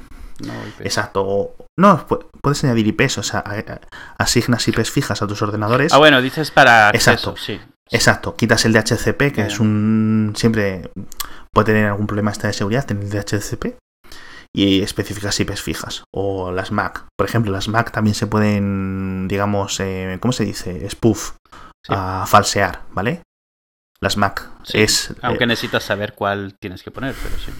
Exacto. 0.80 1.54
No, 1.76 2.06
puedes 2.40 2.64
añadir 2.64 2.86
IPs, 2.88 3.18
o 3.18 3.22
sea, 3.22 3.44
asignas 4.18 4.66
IPs 4.66 4.90
fijas 4.90 5.22
a 5.22 5.26
tus 5.26 5.42
ordenadores. 5.42 5.92
Ah, 5.92 5.98
bueno, 5.98 6.20
dices 6.20 6.50
para 6.50 6.90
Exacto. 6.90 7.34
sí. 7.36 7.60
Exacto. 7.90 8.36
Quitas 8.36 8.64
el 8.66 8.72
DHCP, 8.72 9.32
que 9.32 9.42
es 9.46 9.60
un. 9.60 10.34
Siempre 10.36 10.90
puede 11.52 11.66
tener 11.66 11.86
algún 11.86 12.06
problema 12.06 12.30
esta 12.30 12.46
de 12.46 12.52
seguridad, 12.52 12.84
tener 12.84 13.04
el 13.04 13.10
DHCP. 13.10 13.76
Y 14.54 14.82
específicas 14.82 15.38
IPs 15.40 15.62
fijas. 15.62 16.04
O 16.12 16.50
las 16.52 16.72
MAC. 16.72 17.06
Por 17.16 17.28
ejemplo, 17.28 17.52
las 17.52 17.68
MAC 17.68 17.90
también 17.90 18.14
se 18.14 18.26
pueden, 18.26 19.28
digamos, 19.28 19.78
eh, 19.80 20.18
¿cómo 20.20 20.32
se 20.32 20.44
dice? 20.44 20.88
Spoof. 20.88 21.32
A 21.88 22.26
falsear, 22.26 22.82
¿vale? 22.92 23.22
Las 24.00 24.16
Mac. 24.16 24.48
es, 24.72 25.14
aunque 25.22 25.44
eh, 25.44 25.48
necesitas 25.48 25.82
saber 25.82 26.14
cuál 26.14 26.54
tienes 26.60 26.82
que 26.82 26.90
poner, 26.90 27.14
pero 27.22 27.36
sí. 27.38 27.52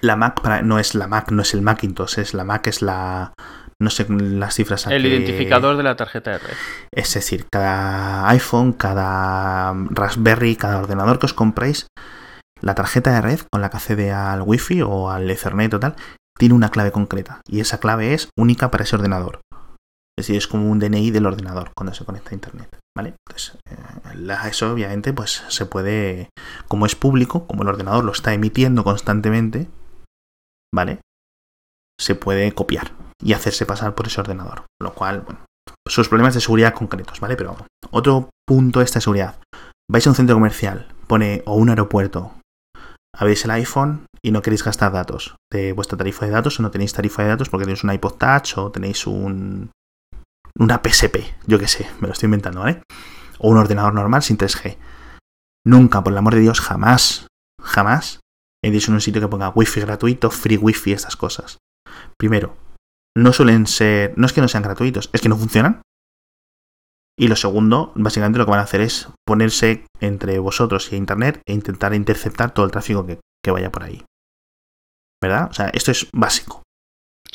La 0.00 0.16
Mac 0.16 0.42
no 0.62 0.78
es 0.78 0.94
la 0.94 1.06
Mac, 1.06 1.30
no 1.30 1.42
es 1.42 1.54
el 1.54 1.62
Macintosh, 1.62 2.18
es 2.18 2.34
la 2.34 2.44
Mac, 2.44 2.66
es 2.66 2.82
la. 2.82 3.32
No 3.78 3.90
sé 3.90 4.06
las 4.08 4.54
cifras. 4.54 4.86
El 4.86 5.04
identificador 5.04 5.76
de 5.76 5.82
la 5.82 5.96
tarjeta 5.96 6.30
de 6.30 6.38
red. 6.38 6.54
Es 6.92 7.12
decir, 7.12 7.46
cada 7.50 8.26
iPhone, 8.30 8.72
cada 8.72 9.74
Raspberry, 9.90 10.56
cada 10.56 10.78
ordenador 10.78 11.18
que 11.18 11.26
os 11.26 11.34
compréis, 11.34 11.86
la 12.62 12.74
tarjeta 12.74 13.12
de 13.12 13.20
red 13.20 13.40
con 13.52 13.60
la 13.60 13.68
que 13.68 13.76
accede 13.76 14.12
al 14.12 14.40
Wi-Fi 14.42 14.80
o 14.80 15.10
al 15.10 15.30
Ethernet 15.30 15.74
o 15.74 15.80
tal, 15.80 15.94
tiene 16.38 16.54
una 16.54 16.70
clave 16.70 16.90
concreta. 16.90 17.42
Y 17.46 17.60
esa 17.60 17.78
clave 17.78 18.14
es 18.14 18.30
única 18.38 18.70
para 18.70 18.84
ese 18.84 18.96
ordenador. 18.96 19.40
Es 20.18 20.26
decir, 20.26 20.36
es 20.36 20.46
como 20.46 20.70
un 20.70 20.78
DNI 20.78 21.10
del 21.10 21.26
ordenador 21.26 21.70
cuando 21.76 21.92
se 21.92 22.04
conecta 22.04 22.30
a 22.30 22.34
Internet. 22.34 22.78
¿Vale? 22.96 23.14
Entonces, 23.28 23.58
eh, 23.68 24.48
eso 24.48 24.72
obviamente 24.72 25.12
pues 25.12 25.44
se 25.48 25.66
puede, 25.66 26.30
como 26.66 26.86
es 26.86 26.96
público, 26.96 27.46
como 27.46 27.62
el 27.62 27.68
ordenador 27.68 28.04
lo 28.04 28.12
está 28.12 28.32
emitiendo 28.32 28.84
constantemente, 28.84 29.68
¿vale? 30.74 31.00
Se 32.00 32.14
puede 32.14 32.52
copiar 32.52 32.92
y 33.22 33.34
hacerse 33.34 33.66
pasar 33.66 33.94
por 33.94 34.06
ese 34.06 34.20
ordenador. 34.22 34.64
Lo 34.80 34.94
cual, 34.94 35.20
bueno, 35.20 35.40
sus 35.86 36.08
problemas 36.08 36.34
de 36.34 36.40
seguridad 36.40 36.72
concretos, 36.72 37.20
¿vale? 37.20 37.36
Pero 37.36 37.56
otro 37.90 38.30
punto 38.46 38.78
de 38.78 38.86
esta 38.86 39.00
seguridad. 39.02 39.38
Vais 39.90 40.06
a 40.06 40.10
un 40.10 40.16
centro 40.16 40.36
comercial, 40.36 40.88
pone 41.06 41.42
o 41.44 41.54
un 41.54 41.68
aeropuerto. 41.68 42.32
Habéis 43.14 43.44
el 43.44 43.50
iPhone 43.52 44.06
y 44.22 44.30
no 44.30 44.42
queréis 44.42 44.64
gastar 44.64 44.92
datos 44.92 45.36
de 45.52 45.72
vuestra 45.72 45.96
tarifa 45.96 46.26
de 46.26 46.32
datos 46.32 46.58
o 46.58 46.62
no 46.62 46.70
tenéis 46.70 46.92
tarifa 46.92 47.22
de 47.22 47.28
datos 47.28 47.48
porque 47.48 47.64
tenéis 47.64 47.84
un 47.84 47.92
iPod 47.92 48.14
Touch 48.14 48.58
o 48.58 48.70
tenéis 48.70 49.06
un 49.06 49.70
una 50.58 50.80
PSP, 50.82 51.16
yo 51.46 51.58
qué 51.58 51.68
sé, 51.68 51.88
me 52.00 52.08
lo 52.08 52.12
estoy 52.12 52.26
inventando, 52.26 52.60
¿vale? 52.60 52.82
O 53.38 53.50
un 53.50 53.58
ordenador 53.58 53.94
normal 53.94 54.22
sin 54.22 54.38
3G. 54.38 54.76
Nunca, 55.64 56.02
por 56.02 56.12
el 56.12 56.18
amor 56.18 56.34
de 56.34 56.40
Dios, 56.40 56.60
jamás, 56.60 57.26
jamás 57.60 58.20
he 58.64 58.70
dicho 58.70 58.90
en 58.90 58.94
un 58.94 59.00
sitio 59.00 59.20
que 59.20 59.28
ponga 59.28 59.50
wifi 59.50 59.80
gratuito, 59.80 60.30
free 60.30 60.56
wifi, 60.56 60.92
estas 60.92 61.16
cosas. 61.16 61.58
Primero, 62.18 62.56
no 63.16 63.32
suelen 63.32 63.66
ser, 63.66 64.14
no 64.16 64.26
es 64.26 64.32
que 64.32 64.40
no 64.40 64.48
sean 64.48 64.62
gratuitos, 64.62 65.10
es 65.12 65.20
que 65.20 65.28
no 65.28 65.36
funcionan. 65.36 65.82
Y 67.18 67.28
lo 67.28 67.36
segundo, 67.36 67.92
básicamente 67.94 68.38
lo 68.38 68.44
que 68.44 68.50
van 68.50 68.60
a 68.60 68.64
hacer 68.64 68.82
es 68.82 69.08
ponerse 69.26 69.86
entre 70.00 70.38
vosotros 70.38 70.92
y 70.92 70.96
Internet 70.96 71.40
e 71.46 71.54
intentar 71.54 71.94
interceptar 71.94 72.52
todo 72.52 72.66
el 72.66 72.72
tráfico 72.72 73.06
que, 73.06 73.20
que 73.42 73.50
vaya 73.50 73.72
por 73.72 73.84
ahí. 73.84 74.04
¿Verdad? 75.22 75.48
O 75.50 75.54
sea, 75.54 75.70
esto 75.70 75.90
es 75.90 76.08
básico. 76.12 76.62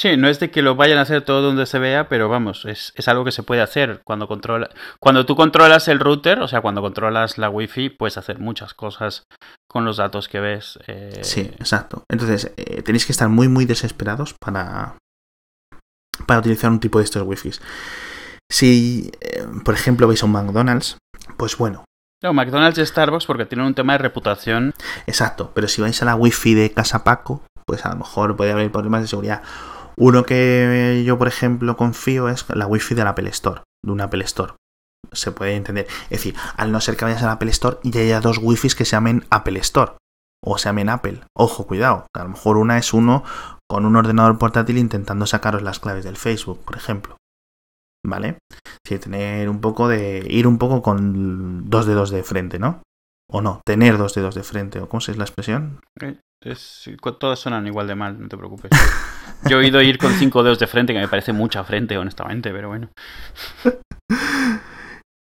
Sí, 0.02 0.18
no 0.18 0.28
es 0.28 0.40
de 0.40 0.50
que 0.50 0.64
lo 0.64 0.76
vayan 0.76 0.98
a 0.98 1.02
hacer 1.02 1.22
todo 1.22 1.44
donde 1.44 1.68
se 1.68 1.78
vea, 1.78 2.10
pero 2.10 2.28
vamos, 2.28 2.66
es, 2.66 2.92
es, 2.96 3.08
algo 3.08 3.24
que 3.24 3.32
se 3.32 3.44
puede 3.44 3.62
hacer 3.62 4.02
cuando 4.04 4.28
controla, 4.28 4.72
cuando 5.00 5.28
tú 5.28 5.36
controlas 5.36 5.88
el 5.90 6.00
router, 6.00 6.40
o 6.40 6.48
sea, 6.48 6.62
cuando 6.62 6.82
controlas 6.82 7.38
la 7.38 7.52
wifi, 7.52 7.92
puedes 7.92 8.18
hacer 8.18 8.40
muchas 8.40 8.74
cosas 8.74 9.26
con 9.68 9.86
los 9.86 9.98
datos 9.98 10.28
que 10.28 10.40
ves. 10.40 10.80
Eh... 10.88 11.20
Sí, 11.22 11.42
exacto. 11.42 12.04
Entonces, 12.10 12.52
eh, 12.58 12.82
tenéis 12.82 13.06
que 13.06 13.12
estar 13.12 13.30
muy, 13.30 13.48
muy 13.48 13.66
desesperados 13.66 14.34
para, 14.44 14.98
para 16.26 16.40
utilizar 16.40 16.72
un 16.72 16.80
tipo 16.80 16.98
de 16.98 17.04
estos 17.04 17.22
wifis. 17.22 17.62
Si, 18.52 19.12
eh, 19.22 19.46
por 19.64 19.76
ejemplo, 19.76 20.08
veis 20.08 20.24
a 20.24 20.26
un 20.26 20.32
McDonald's, 20.32 20.98
pues 21.38 21.56
bueno. 21.58 21.86
No, 22.24 22.34
McDonald's 22.34 22.80
y 22.80 22.86
Starbucks 22.88 23.28
porque 23.28 23.46
tienen 23.46 23.68
un 23.68 23.76
tema 23.76 23.94
de 23.94 24.00
reputación. 24.00 24.74
Exacto, 25.06 25.52
pero 25.54 25.68
si 25.68 25.80
vais 25.80 26.02
a 26.02 26.06
la 26.06 26.16
wifi 26.16 26.56
de 26.56 26.72
Casa 26.72 27.04
Paco, 27.04 27.44
pues 27.68 27.86
a 27.86 27.90
lo 27.90 27.98
mejor 27.98 28.36
puede 28.36 28.52
haber 28.52 28.72
problemas 28.72 29.04
de 29.04 29.08
seguridad. 29.08 29.44
Uno 29.98 30.24
que 30.24 31.04
yo, 31.06 31.18
por 31.18 31.28
ejemplo, 31.28 31.78
confío 31.78 32.30
es 32.30 32.46
la 32.50 32.68
wifi 32.68 32.96
del 32.96 33.08
Apple 33.08 33.30
Store, 33.30 33.62
de 33.84 33.92
un 33.92 34.02
Apple 34.02 34.24
Store. 34.26 34.54
Se 35.12 35.32
puede 35.32 35.56
entender. 35.56 35.88
Es 36.06 36.10
decir, 36.10 36.36
al 36.56 36.72
no 36.72 36.80
ser 36.80 36.96
que 36.96 37.06
vayas 37.06 37.24
al 37.24 37.30
Apple 37.30 37.52
Store 37.52 37.78
y 37.84 37.98
haya 37.98 38.22
dos 38.22 38.38
wifis 38.38 38.76
que 38.76 38.86
se 38.86 38.92
llamen 38.92 39.26
Apple 39.30 39.60
Store 39.60 39.94
o 40.44 40.58
se 40.58 40.70
llamen 40.70 40.90
Apple. 40.90 41.22
Ojo, 41.36 41.68
cuidado. 41.68 42.08
A 42.16 42.24
lo 42.24 42.30
mejor 42.30 42.58
una 42.58 42.78
es 42.78 42.94
uno 42.94 43.24
con 43.70 43.86
un 43.86 43.96
ordenador 43.96 44.38
portátil 44.38 44.78
intentando 44.78 45.26
sacaros 45.26 45.62
las 45.62 45.80
claves 45.80 46.04
del 46.04 46.18
Facebook, 46.18 46.64
por 46.64 46.76
ejemplo. 46.76 47.18
¿Vale? 48.06 48.40
Sí, 48.86 48.98
tener 48.98 49.50
un 49.50 49.62
poco 49.62 49.88
de. 49.88 50.26
ir 50.30 50.48
un 50.48 50.58
poco 50.58 50.82
con 50.82 51.70
dos 51.70 51.86
dedos 51.86 52.10
de 52.10 52.24
frente, 52.24 52.58
¿no? 52.58 52.82
O 53.32 53.42
no, 53.42 53.62
tener 53.66 53.98
dos 53.98 54.14
dedos 54.14 54.36
de 54.36 54.44
frente, 54.44 54.80
o 54.80 54.90
cómo 54.90 55.00
es 55.00 55.18
la 55.18 55.24
expresión. 55.24 55.80
Es, 56.44 56.90
todas 57.20 57.40
suenan 57.40 57.68
igual 57.68 57.88
de 57.88 57.94
mal, 57.94 58.20
no 58.20 58.28
te 58.28 58.36
preocupes. 58.36 58.72
Yo 59.48 59.58
he 59.58 59.60
oído 59.60 59.82
ir 59.82 60.00
con 60.00 60.12
cinco 60.14 60.42
dedos 60.42 60.58
de 60.58 60.66
frente, 60.66 60.94
que 60.94 61.00
me 61.00 61.08
parece 61.08 61.34
mucha 61.34 61.64
frente, 61.64 61.98
honestamente, 61.98 62.52
pero 62.52 62.70
bueno. 62.70 62.90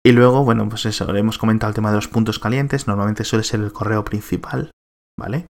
Y 0.06 0.12
luego, 0.12 0.44
bueno, 0.44 0.68
pues 0.68 0.86
eso, 0.86 1.14
hemos 1.16 1.38
comentado 1.38 1.70
el 1.70 1.76
tema 1.76 1.90
de 1.90 1.98
los 1.98 2.08
puntos 2.08 2.40
calientes. 2.40 2.88
Normalmente 2.88 3.24
suele 3.24 3.44
ser 3.44 3.62
el 3.62 3.74
correo 3.74 4.04
principal, 4.04 4.72
¿vale? 5.20 5.46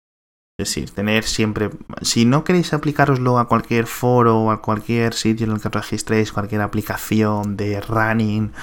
Es 0.57 0.69
decir, 0.69 0.91
tener 0.91 1.23
siempre. 1.23 1.69
Si 2.01 2.25
no 2.25 2.43
queréis 2.43 2.73
aplicaroslo 2.73 3.37
a 3.37 3.47
cualquier 3.47 3.87
foro 3.87 4.39
o 4.39 4.51
a 4.51 4.61
cualquier 4.61 5.13
sitio 5.13 5.45
en 5.45 5.53
el 5.53 5.61
que 5.61 5.69
registréis, 5.69 6.31
cualquier 6.31 6.61
aplicación 6.61 7.57
de 7.57 7.81
running, 7.81 8.53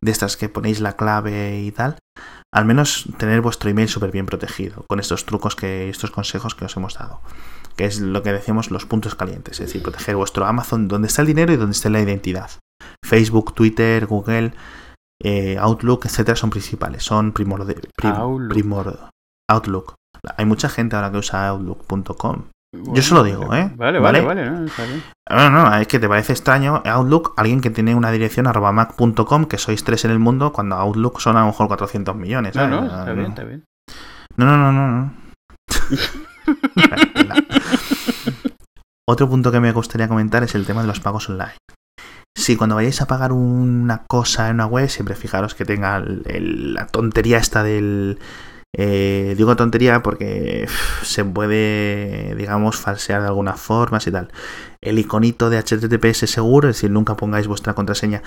de 0.00 0.10
estas 0.12 0.36
que 0.36 0.48
ponéis 0.48 0.80
la 0.80 0.92
clave 0.92 1.60
y 1.60 1.72
tal, 1.72 1.98
al 2.52 2.64
menos 2.64 3.08
tener 3.18 3.40
vuestro 3.40 3.70
email 3.70 3.88
súper 3.88 4.10
bien 4.10 4.26
protegido 4.26 4.84
con 4.88 5.00
estos 5.00 5.24
trucos 5.24 5.56
que 5.56 5.88
estos 5.88 6.10
consejos 6.10 6.54
que 6.54 6.64
os 6.64 6.76
hemos 6.76 6.94
dado 6.94 7.20
que 7.76 7.86
es 7.86 7.98
lo 8.00 8.22
que 8.22 8.32
decimos 8.32 8.70
los 8.70 8.84
puntos 8.84 9.14
calientes, 9.14 9.58
es 9.58 9.68
decir, 9.68 9.82
proteger 9.82 10.14
vuestro 10.14 10.44
Amazon 10.44 10.86
donde 10.86 11.08
está 11.08 11.22
el 11.22 11.28
dinero 11.28 11.52
y 11.52 11.56
donde 11.56 11.72
está 11.72 11.88
la 11.88 12.02
identidad. 12.02 12.50
Facebook, 13.02 13.54
Twitter, 13.54 14.04
Google, 14.04 14.52
eh, 15.22 15.56
Outlook, 15.58 16.04
etcétera, 16.04 16.36
son 16.36 16.50
principales, 16.50 17.02
son 17.02 17.32
primordiales. 17.32 17.90
Outlook. 19.48 19.94
Hay 20.36 20.44
mucha 20.44 20.68
gente 20.68 20.94
ahora 20.94 21.10
que 21.10 21.16
usa 21.16 21.48
Outlook.com. 21.48 22.44
Yo 22.72 23.02
se 23.02 23.14
lo 23.14 23.24
digo, 23.24 23.52
¿eh? 23.52 23.68
Vale, 23.74 23.98
vale, 23.98 24.20
vale. 24.20 24.48
No, 24.48 24.60
no, 25.28 25.50
no, 25.50 25.76
es 25.76 25.88
que 25.88 25.98
te 25.98 26.08
parece 26.08 26.32
extraño 26.32 26.82
Outlook, 26.84 27.34
alguien 27.36 27.60
que 27.60 27.70
tiene 27.70 27.96
una 27.96 28.12
dirección 28.12 28.46
arroba 28.46 28.70
mac.com, 28.70 29.46
que 29.46 29.58
sois 29.58 29.82
tres 29.82 30.04
en 30.04 30.12
el 30.12 30.20
mundo, 30.20 30.52
cuando 30.52 30.76
Outlook 30.76 31.20
son 31.20 31.36
a 31.36 31.40
lo 31.40 31.46
mejor 31.46 31.66
400 31.66 32.14
millones. 32.14 32.54
No, 32.54 32.68
no, 32.68 32.86
está 32.86 33.12
bien, 33.12 33.26
está 33.26 33.42
bien. 33.44 33.64
No, 34.36 34.46
no, 34.46 34.56
no, 34.56 34.72
no. 34.72 34.88
no. 34.88 35.12
Otro 39.08 39.28
punto 39.28 39.50
que 39.50 39.58
me 39.58 39.72
gustaría 39.72 40.06
comentar 40.06 40.44
es 40.44 40.54
el 40.54 40.64
tema 40.64 40.82
de 40.82 40.86
los 40.86 41.00
pagos 41.00 41.28
online. 41.28 41.56
Si 42.36 42.56
cuando 42.56 42.76
vayáis 42.76 43.02
a 43.02 43.08
pagar 43.08 43.32
una 43.32 44.04
cosa 44.06 44.48
en 44.48 44.54
una 44.54 44.66
web, 44.66 44.88
siempre 44.88 45.16
fijaros 45.16 45.56
que 45.56 45.64
tenga 45.64 46.00
la 46.00 46.86
tontería 46.86 47.38
esta 47.38 47.64
del 47.64 48.20
eh, 48.72 49.34
digo 49.36 49.56
tontería 49.56 50.02
porque 50.02 50.68
se 51.02 51.24
puede, 51.24 52.34
digamos, 52.36 52.76
falsear 52.76 53.22
de 53.22 53.28
alguna 53.28 53.54
forma 53.54 53.98
y 54.04 54.10
tal. 54.10 54.30
El 54.80 54.98
iconito 54.98 55.50
de 55.50 55.58
HTTPS 55.58 56.30
seguro, 56.30 56.68
es 56.68 56.76
decir, 56.76 56.90
nunca 56.90 57.16
pongáis 57.16 57.46
vuestra 57.46 57.74
contraseña, 57.74 58.22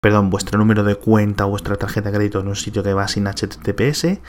perdón, 0.00 0.30
vuestro 0.30 0.58
número 0.58 0.84
de 0.84 0.94
cuenta 0.94 1.46
o 1.46 1.50
vuestra 1.50 1.76
tarjeta 1.76 2.10
de 2.10 2.16
crédito 2.16 2.40
en 2.40 2.48
un 2.48 2.56
sitio 2.56 2.82
que 2.82 2.94
va 2.94 3.08
sin 3.08 3.26
HTTPS. 3.26 4.20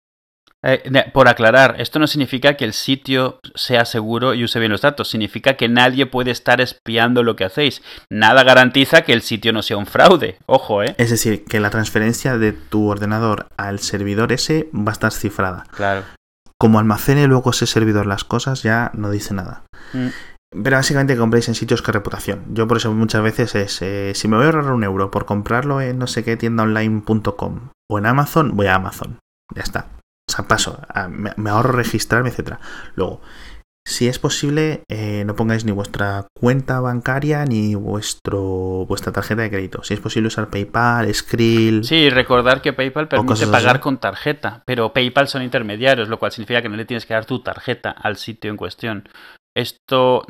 Eh, 0.63 1.09
por 1.13 1.27
aclarar, 1.27 1.75
esto 1.79 1.97
no 1.97 2.05
significa 2.05 2.55
que 2.55 2.65
el 2.65 2.73
sitio 2.73 3.39
sea 3.55 3.85
seguro 3.85 4.33
y 4.33 4.43
use 4.43 4.59
bien 4.59 4.71
los 4.71 4.81
datos, 4.81 5.09
significa 5.09 5.55
que 5.55 5.67
nadie 5.67 6.05
puede 6.05 6.31
estar 6.31 6.61
espiando 6.61 7.23
lo 7.23 7.35
que 7.35 7.45
hacéis. 7.45 7.81
Nada 8.11 8.43
garantiza 8.43 9.01
que 9.01 9.13
el 9.13 9.23
sitio 9.23 9.53
no 9.53 9.63
sea 9.63 9.77
un 9.77 9.87
fraude, 9.87 10.37
ojo, 10.45 10.83
¿eh? 10.83 10.95
Es 10.97 11.09
decir, 11.09 11.45
que 11.45 11.59
la 11.59 11.71
transferencia 11.71 12.37
de 12.37 12.53
tu 12.53 12.87
ordenador 12.89 13.47
al 13.57 13.79
servidor 13.79 14.31
ese 14.31 14.69
va 14.75 14.91
a 14.91 14.93
estar 14.93 15.11
cifrada. 15.11 15.63
Claro. 15.75 16.03
Como 16.59 16.77
almacene 16.77 17.25
luego 17.25 17.49
ese 17.49 17.65
servidor 17.65 18.05
las 18.05 18.23
cosas, 18.23 18.61
ya 18.61 18.91
no 18.93 19.09
dice 19.09 19.33
nada. 19.33 19.63
Mm. 19.93 20.09
Pero 20.63 20.75
básicamente 20.75 21.17
compréis 21.17 21.47
en 21.47 21.55
sitios 21.55 21.81
que 21.81 21.93
reputación. 21.93 22.43
Yo 22.53 22.67
por 22.67 22.77
eso 22.77 22.91
muchas 22.93 23.23
veces 23.23 23.55
es, 23.55 23.81
eh, 23.81 24.11
si 24.13 24.27
me 24.27 24.35
voy 24.35 24.45
a 24.45 24.49
ahorrar 24.49 24.73
un 24.73 24.83
euro 24.83 25.09
por 25.09 25.25
comprarlo 25.25 25.81
en 25.81 25.97
no 25.97 26.07
sé 26.07 26.23
qué 26.23 26.35
tienda 26.35 26.63
online.com 26.63 27.69
o 27.89 27.97
en 27.97 28.05
Amazon, 28.05 28.55
voy 28.55 28.67
a 28.67 28.75
Amazon. 28.75 29.17
Ya 29.55 29.63
está. 29.63 29.87
O 30.31 30.33
sea, 30.33 30.47
paso, 30.47 30.79
me, 31.09 31.49
ahorro 31.49 31.73
registrarme, 31.73 32.29
etcétera. 32.29 32.59
Luego, 32.95 33.21
si 33.85 34.07
es 34.07 34.17
posible, 34.17 34.83
eh, 34.89 35.23
no 35.25 35.35
pongáis 35.35 35.65
ni 35.65 35.73
vuestra 35.73 36.27
cuenta 36.33 36.79
bancaria 36.79 37.43
ni 37.43 37.75
vuestro 37.75 38.85
vuestra 38.85 39.11
tarjeta 39.11 39.41
de 39.41 39.49
crédito. 39.49 39.83
Si 39.83 39.93
es 39.93 39.99
posible 39.99 40.27
usar 40.27 40.49
PayPal, 40.49 41.13
Skrill. 41.13 41.83
Sí, 41.83 42.09
recordar 42.09 42.61
que 42.61 42.71
PayPal 42.71 43.09
permite 43.09 43.47
pagar 43.47 43.81
con 43.81 43.97
tarjeta, 43.97 44.63
pero 44.65 44.93
PayPal 44.93 45.27
son 45.27 45.41
intermediarios, 45.41 46.07
lo 46.07 46.19
cual 46.19 46.31
significa 46.31 46.61
que 46.61 46.69
no 46.69 46.77
le 46.77 46.85
tienes 46.85 47.05
que 47.05 47.13
dar 47.13 47.25
tu 47.25 47.41
tarjeta 47.41 47.91
al 47.91 48.15
sitio 48.15 48.51
en 48.51 48.57
cuestión. 48.57 49.09
Esto 49.53 50.25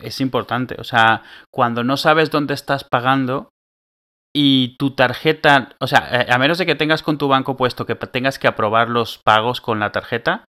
es 0.00 0.20
importante. 0.20 0.74
O 0.78 0.84
sea, 0.84 1.22
cuando 1.52 1.84
no 1.84 1.96
sabes 1.96 2.30
dónde 2.30 2.54
estás 2.54 2.84
pagando, 2.84 3.51
y 4.34 4.76
tu 4.78 4.92
tarjeta, 4.92 5.70
o 5.78 5.86
sea, 5.86 6.08
eh, 6.10 6.26
a 6.30 6.38
menos 6.38 6.58
de 6.58 6.66
que 6.66 6.74
tengas 6.74 7.02
con 7.02 7.18
tu 7.18 7.28
banco 7.28 7.56
puesto 7.56 7.86
que 7.86 7.94
tengas 7.94 8.38
que 8.38 8.48
aprobar 8.48 8.88
los 8.88 9.18
pagos 9.18 9.60
con 9.60 9.80
la 9.80 9.92
tarjeta, 9.92 10.44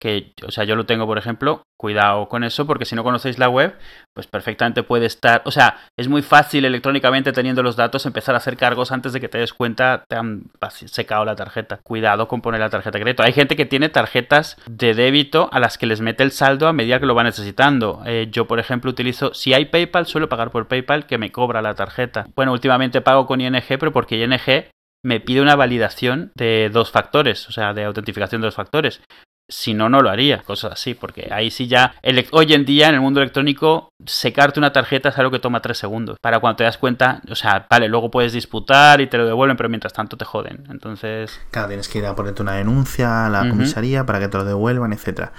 que, 0.00 0.32
o 0.46 0.50
sea, 0.50 0.64
yo 0.64 0.76
lo 0.76 0.86
tengo, 0.86 1.06
por 1.06 1.18
ejemplo, 1.18 1.62
cuidado 1.78 2.28
con 2.28 2.44
eso, 2.44 2.66
porque 2.66 2.84
si 2.84 2.94
no 2.94 3.04
conocéis 3.04 3.38
la 3.38 3.48
web, 3.48 3.74
pues 4.14 4.26
perfectamente 4.26 4.82
puede 4.82 5.06
estar, 5.06 5.42
o 5.44 5.50
sea, 5.50 5.78
es 5.98 6.08
muy 6.08 6.22
fácil 6.22 6.64
electrónicamente 6.64 7.32
teniendo 7.32 7.62
los 7.62 7.76
datos 7.76 8.06
empezar 8.06 8.34
a 8.34 8.38
hacer 8.38 8.56
cargos 8.56 8.92
antes 8.92 9.12
de 9.12 9.20
que 9.20 9.28
te 9.28 9.38
des 9.38 9.52
cuenta, 9.52 10.04
te 10.08 10.16
han 10.16 10.50
secado 10.86 11.24
la 11.24 11.36
tarjeta. 11.36 11.80
Cuidado 11.82 12.28
con 12.28 12.40
poner 12.40 12.60
la 12.60 12.70
tarjeta 12.70 12.98
de 12.98 13.02
crédito. 13.02 13.22
Hay 13.22 13.32
gente 13.32 13.56
que 13.56 13.66
tiene 13.66 13.88
tarjetas 13.88 14.56
de 14.66 14.94
débito 14.94 15.48
a 15.52 15.60
las 15.60 15.78
que 15.78 15.86
les 15.86 16.00
mete 16.00 16.22
el 16.22 16.32
saldo 16.32 16.68
a 16.68 16.72
medida 16.72 17.00
que 17.00 17.06
lo 17.06 17.14
va 17.14 17.22
necesitando. 17.22 18.02
Eh, 18.06 18.28
yo, 18.30 18.46
por 18.46 18.58
ejemplo, 18.58 18.90
utilizo, 18.90 19.34
si 19.34 19.54
hay 19.54 19.66
PayPal, 19.66 20.06
suelo 20.06 20.28
pagar 20.28 20.50
por 20.50 20.68
PayPal 20.68 21.06
que 21.06 21.18
me 21.18 21.32
cobra 21.32 21.62
la 21.62 21.74
tarjeta. 21.74 22.26
Bueno, 22.34 22.52
últimamente 22.52 23.00
pago 23.00 23.26
con 23.26 23.40
ING, 23.40 23.62
pero 23.66 23.92
porque 23.92 24.22
ING 24.22 24.66
me 25.02 25.20
pide 25.20 25.42
una 25.42 25.54
validación 25.56 26.32
de 26.34 26.70
dos 26.72 26.90
factores, 26.90 27.48
o 27.48 27.52
sea, 27.52 27.74
de 27.74 27.84
autentificación 27.84 28.40
de 28.40 28.46
dos 28.46 28.54
factores 28.54 29.02
si 29.48 29.74
no, 29.74 29.88
no 29.88 30.00
lo 30.00 30.10
haría, 30.10 30.42
cosas 30.42 30.72
así, 30.72 30.94
porque 30.94 31.28
ahí 31.30 31.50
sí 31.50 31.66
ya, 31.66 31.94
hoy 32.32 32.52
en 32.52 32.64
día 32.64 32.88
en 32.88 32.94
el 32.94 33.00
mundo 33.00 33.20
electrónico, 33.20 33.90
secarte 34.06 34.58
una 34.58 34.72
tarjeta 34.72 35.10
es 35.10 35.18
algo 35.18 35.30
que 35.30 35.38
toma 35.38 35.60
tres 35.60 35.78
segundos. 35.78 36.16
Para 36.20 36.40
cuando 36.40 36.56
te 36.56 36.64
das 36.64 36.78
cuenta, 36.78 37.20
o 37.30 37.34
sea, 37.34 37.66
vale, 37.68 37.88
luego 37.88 38.10
puedes 38.10 38.32
disputar 38.32 39.00
y 39.00 39.06
te 39.06 39.18
lo 39.18 39.26
devuelven, 39.26 39.56
pero 39.56 39.68
mientras 39.68 39.92
tanto 39.92 40.16
te 40.16 40.24
joden. 40.24 40.64
Entonces. 40.70 41.40
Claro, 41.50 41.68
tienes 41.68 41.88
que 41.88 41.98
ir 41.98 42.06
a 42.06 42.14
ponerte 42.14 42.42
una 42.42 42.54
denuncia 42.54 43.26
a 43.26 43.30
la 43.30 43.48
comisaría 43.48 44.06
para 44.06 44.20
que 44.20 44.28
te 44.28 44.38
lo 44.38 44.44
devuelvan, 44.44 44.92
etcétera. 44.92 45.32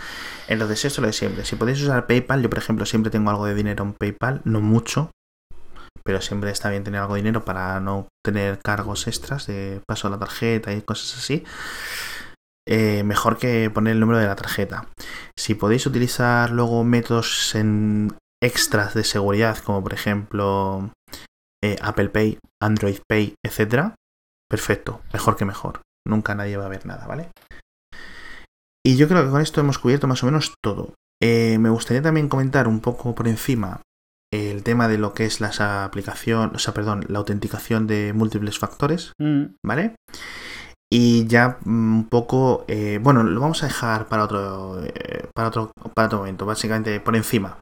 Entonces, 0.47 0.85
eso 0.85 1.01
lo 1.01 1.07
de 1.07 1.13
siempre. 1.13 1.45
Si 1.45 1.55
podéis 1.55 1.81
usar 1.81 2.05
PayPal, 2.05 2.41
yo 2.41 2.49
por 2.49 2.59
ejemplo 2.59 2.85
siempre 2.85 3.11
tengo 3.11 3.29
algo 3.31 3.45
de 3.45 3.55
dinero 3.55 3.83
en 3.83 3.93
PayPal, 3.93 4.41
no 4.43 4.61
mucho, 4.61 5.11
pero 6.03 6.21
siempre 6.21 6.51
está 6.51 6.69
bien 6.69 6.83
tener 6.83 7.01
algo 7.01 7.15
de 7.15 7.21
dinero 7.21 7.43
para 7.43 7.79
no 7.79 8.07
tener 8.23 8.59
cargos 8.59 9.07
extras 9.07 9.47
de 9.47 9.81
paso 9.87 10.07
a 10.07 10.11
la 10.11 10.19
tarjeta 10.19 10.71
y 10.73 10.81
cosas 10.81 11.17
así. 11.17 11.43
Eh, 12.67 13.03
mejor 13.03 13.37
que 13.37 13.69
poner 13.69 13.93
el 13.93 13.99
número 13.99 14.19
de 14.19 14.27
la 14.27 14.35
tarjeta. 14.35 14.87
Si 15.37 15.55
podéis 15.55 15.85
utilizar 15.85 16.51
luego 16.51 16.83
métodos 16.83 17.53
en 17.55 18.15
extras 18.43 18.93
de 18.93 19.03
seguridad, 19.03 19.57
como 19.59 19.83
por 19.83 19.93
ejemplo 19.93 20.91
eh, 21.63 21.77
Apple 21.81 22.09
Pay, 22.09 22.39
Android 22.61 22.99
Pay, 23.07 23.35
etcétera, 23.43 23.95
perfecto, 24.49 25.01
mejor 25.13 25.35
que 25.35 25.45
mejor. 25.45 25.81
Nunca 26.07 26.35
nadie 26.35 26.57
va 26.57 26.65
a 26.65 26.69
ver 26.69 26.85
nada, 26.85 27.07
¿vale? 27.07 27.29
Y 28.85 28.97
yo 28.97 29.07
creo 29.07 29.23
que 29.23 29.31
con 29.31 29.41
esto 29.41 29.61
hemos 29.61 29.79
cubierto 29.79 30.07
más 30.07 30.21
o 30.21 30.27
menos 30.27 30.53
todo. 30.63 30.93
Eh, 31.21 31.57
me 31.57 31.69
gustaría 31.69 32.03
también 32.03 32.29
comentar 32.29 32.67
un 32.67 32.81
poco 32.81 33.15
por 33.15 33.27
encima 33.27 33.81
el 34.31 34.63
tema 34.63 34.87
de 34.87 34.97
lo 34.97 35.13
que 35.13 35.25
es 35.25 35.39
la 35.39 35.85
aplicación, 35.85 36.55
o 36.55 36.59
sea, 36.59 36.73
perdón, 36.73 37.05
la 37.07 37.19
autenticación 37.19 37.87
de 37.87 38.13
múltiples 38.13 38.59
factores, 38.59 39.13
mm. 39.19 39.55
¿vale? 39.65 39.95
Y 40.95 41.27
ya 41.27 41.57
mm, 41.65 41.97
un 41.97 42.07
poco, 42.09 42.63
eh, 42.69 42.99
bueno, 43.01 43.21
lo 43.23 43.41
vamos 43.41 43.61
a 43.63 43.67
dejar 43.67 44.07
para 44.07 44.23
otro, 44.23 44.81
para 45.33 45.49
otro, 45.49 45.71
para 45.93 46.07
otro 46.07 46.19
momento, 46.19 46.45
básicamente 46.45 47.01
por 47.01 47.17
encima. 47.17 47.57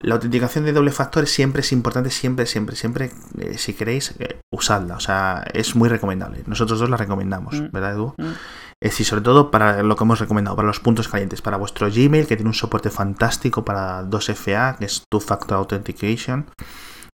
La 0.00 0.14
autenticación 0.14 0.64
de 0.64 0.72
doble 0.72 0.92
factor 0.92 1.26
siempre 1.26 1.62
es 1.62 1.72
importante, 1.72 2.10
siempre, 2.10 2.44
siempre, 2.44 2.76
siempre, 2.76 3.10
eh, 3.38 3.56
si 3.56 3.72
queréis, 3.72 4.14
eh, 4.18 4.40
usadla. 4.52 4.96
O 4.96 5.00
sea, 5.00 5.42
es 5.54 5.74
muy 5.74 5.88
recomendable. 5.88 6.44
Nosotros 6.46 6.78
dos 6.78 6.90
la 6.90 6.98
recomendamos, 6.98 7.60
mm. 7.60 7.70
¿verdad, 7.72 7.94
Edu? 7.94 8.14
Mm. 8.18 8.32
Es 8.80 8.90
decir, 8.92 9.06
sobre 9.06 9.22
todo 9.22 9.50
para 9.50 9.82
lo 9.82 9.96
que 9.96 10.04
hemos 10.04 10.20
recomendado, 10.20 10.54
para 10.54 10.68
los 10.68 10.80
puntos 10.80 11.08
calientes, 11.08 11.40
para 11.40 11.56
vuestro 11.56 11.88
Gmail, 11.90 12.26
que 12.26 12.36
tiene 12.36 12.50
un 12.50 12.54
soporte 12.54 12.90
fantástico 12.90 13.64
para 13.64 14.04
2FA, 14.04 14.76
que 14.76 14.84
es 14.84 15.02
Two 15.10 15.20
Factor 15.20 15.56
Authentication, 15.56 16.46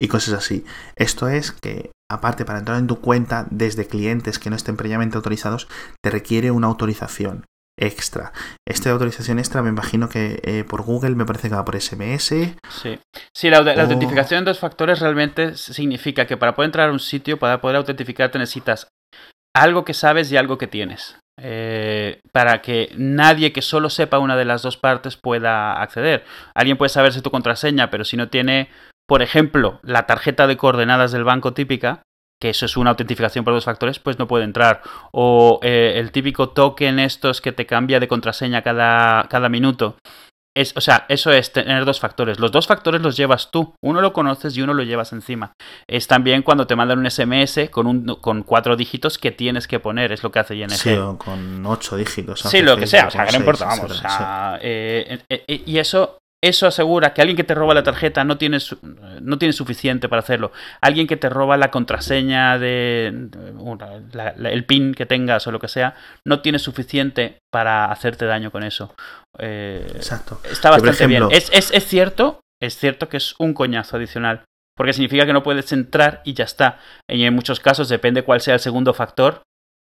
y 0.02 0.08
cosas 0.08 0.34
así. 0.34 0.66
Esto 0.95 1.28
es 1.28 1.52
que, 1.52 1.91
aparte, 2.10 2.45
para 2.45 2.60
entrar 2.60 2.78
en 2.78 2.88
tu 2.88 3.00
cuenta 3.00 3.47
desde 3.50 3.88
clientes 3.88 4.39
que 4.39 4.50
no 4.50 4.56
estén 4.56 4.78
previamente 4.78 5.18
autorizados, 5.18 5.68
te 6.04 6.10
requiere 6.10 6.52
una 6.52 6.68
autorización 6.68 7.45
extra. 7.80 8.34
Esta 8.68 8.91
autorización 8.91 9.39
extra 9.39 9.62
me 9.62 9.70
imagino 9.70 10.10
que 10.10 10.39
eh, 10.43 10.64
por 10.64 10.82
Google 10.82 11.16
me 11.16 11.26
parece 11.26 11.50
que 11.50 11.56
va 11.56 11.66
por 11.66 11.80
SMS. 11.80 12.28
Sí, 12.70 13.00
sí 13.34 13.50
la, 13.50 13.58
autentificación 13.58 14.39
en 14.39 14.45
dos 14.45 14.60
factores 14.60 15.00
realmente 15.00 15.56
significa 15.56 16.28
que 16.28 16.38
para 16.38 16.56
poder 16.56 16.68
entrar 16.68 16.89
a 16.89 16.91
un 16.91 17.00
sitio, 17.00 17.39
para 17.39 17.62
poder 17.62 17.78
autentificarte 17.78 18.38
necesitas 18.38 18.88
algo 19.56 19.86
que 19.86 19.93
sabes 19.93 20.32
y 20.32 20.38
algo 20.38 20.58
que 20.58 20.68
tienes. 20.68 21.18
Eh, 21.41 22.20
para 22.34 22.62
que 22.62 22.93
nadie 22.97 23.54
que 23.54 23.62
solo 23.62 23.89
sepa 23.89 24.20
una 24.20 24.36
de 24.36 24.43
las 24.43 24.62
dos 24.62 24.76
partes 24.76 25.16
pueda 25.16 25.82
acceder. 25.82 26.26
Alguien 26.54 26.78
puede 26.78 26.89
saberse 26.89 27.22
tu 27.22 27.32
contraseña, 27.32 27.89
pero 27.89 28.04
si 28.04 28.18
no 28.18 28.28
tiene, 28.28 28.70
por 29.10 29.24
ejemplo, 29.24 29.80
la 29.82 30.05
tarjeta 30.05 30.45
de 30.45 30.55
coordenadas 30.55 31.12
del 31.12 31.24
banco 31.24 31.53
típica, 31.53 32.03
que 32.39 32.51
eso 32.51 32.68
es 32.68 32.78
una 32.78 32.91
autentificación 32.91 33.43
por 33.43 33.55
dos 33.55 33.66
factores, 33.66 33.97
pues 33.97 34.20
no 34.20 34.28
puede 34.28 34.45
entrar. 34.45 34.84
O 35.12 35.60
eh, 35.64 35.93
el 35.95 36.12
típico 36.12 36.49
token 36.49 36.99
estos 36.99 37.41
que 37.41 37.51
te 37.51 37.66
cambia 37.66 37.99
de 37.99 38.07
contraseña 38.07 38.62
cada, 38.62 39.24
cada 39.28 39.49
minuto. 39.49 39.97
Es, 40.55 40.78
o 40.78 40.82
sea, 40.82 41.07
eso 41.10 41.32
es 41.32 41.51
tener 41.51 41.86
dos 41.86 41.99
factores. 41.99 42.39
Los 42.39 42.51
dos 42.51 42.68
factores 42.68 43.01
los 43.01 43.18
llevas 43.18 43.49
tú. 43.49 43.74
Uno 43.84 43.99
lo 43.99 44.14
conoces 44.14 44.55
y 44.55 44.62
uno 44.62 44.76
lo 44.76 44.84
llevas 44.84 45.12
encima. 45.12 45.53
Es 45.88 46.05
también 46.05 46.43
cuando 46.43 46.68
te 46.68 46.76
mandan 46.76 46.99
un 46.99 47.10
SMS 47.10 47.70
con, 47.72 47.88
un, 47.88 48.05
con 48.22 48.43
cuatro 48.43 48.76
dígitos 48.76 49.18
que 49.18 49.32
tienes 49.32 49.68
que 49.68 49.80
poner. 49.80 50.12
Es 50.12 50.22
lo 50.22 50.32
que 50.32 50.39
hace 50.39 50.55
ING. 50.55 50.70
Sí, 50.70 50.93
o 50.93 51.18
con 51.18 51.66
ocho 51.66 51.97
dígitos. 51.97 52.41
Sí, 52.41 52.62
lo 52.62 52.78
que 52.78 52.86
sea. 52.86 53.07
O 53.07 53.12
sea, 53.12 53.26
que 53.26 53.32
no 53.32 53.39
importa, 53.39 53.66
vamos. 53.66 53.89
O 53.89 53.95
sea, 53.95 54.60
eh, 54.62 55.20
eh, 55.30 55.64
y 55.66 55.80
eso 55.80 56.19
eso 56.42 56.68
asegura 56.68 57.14
que 57.14 57.22
alguien 57.22 57.36
que 57.36 57.44
te 57.44 57.54
roba 57.54 57.74
la 57.74 57.84
tarjeta 57.84 58.24
no 58.24 58.38
tiene, 58.38 58.60
no 59.22 59.38
tiene 59.38 59.54
suficiente 59.54 60.08
para 60.08 60.22
hacerlo. 60.22 60.52
Alguien 60.82 61.06
que 61.06 61.18
te 61.18 61.30
roba 61.30 61.58
la 61.58 61.70
contraseña 61.70 62.58
de, 62.58 63.08
el 64.46 64.66
pin 64.66 64.94
que 64.94 65.06
tengas 65.06 65.46
o 65.48 65.52
lo 65.52 65.60
que 65.60 65.68
sea, 65.68 65.96
no 66.26 66.42
tiene 66.42 66.60
suficiente 66.60 67.40
para 67.52 67.86
hacerte 67.86 68.26
daño 68.26 68.52
con 68.52 68.64
eso. 68.64 68.96
Eh, 69.38 69.86
Exacto. 69.96 70.40
Está 70.50 70.70
bastante 70.70 71.08
bien. 71.08 71.24
Es, 71.32 71.50
es, 71.52 71.72
es 71.72 71.86
cierto, 71.86 72.40
es 72.62 72.78
cierto 72.78 73.10
que 73.10 73.18
es 73.18 73.36
un 73.40 73.54
coñazo 73.54 73.98
adicional. 73.98 74.44
Porque 74.78 74.94
significa 74.94 75.26
que 75.26 75.34
no 75.34 75.44
puedes 75.44 75.74
entrar 75.74 76.22
y 76.24 76.36
ya 76.36 76.46
está. 76.46 76.80
Y 77.06 77.26
en 77.26 77.36
muchos 77.36 77.60
casos, 77.60 77.90
depende 77.90 78.24
cuál 78.24 78.40
sea 78.40 78.54
el 78.54 78.62
segundo 78.62 78.94
factor, 78.94 79.42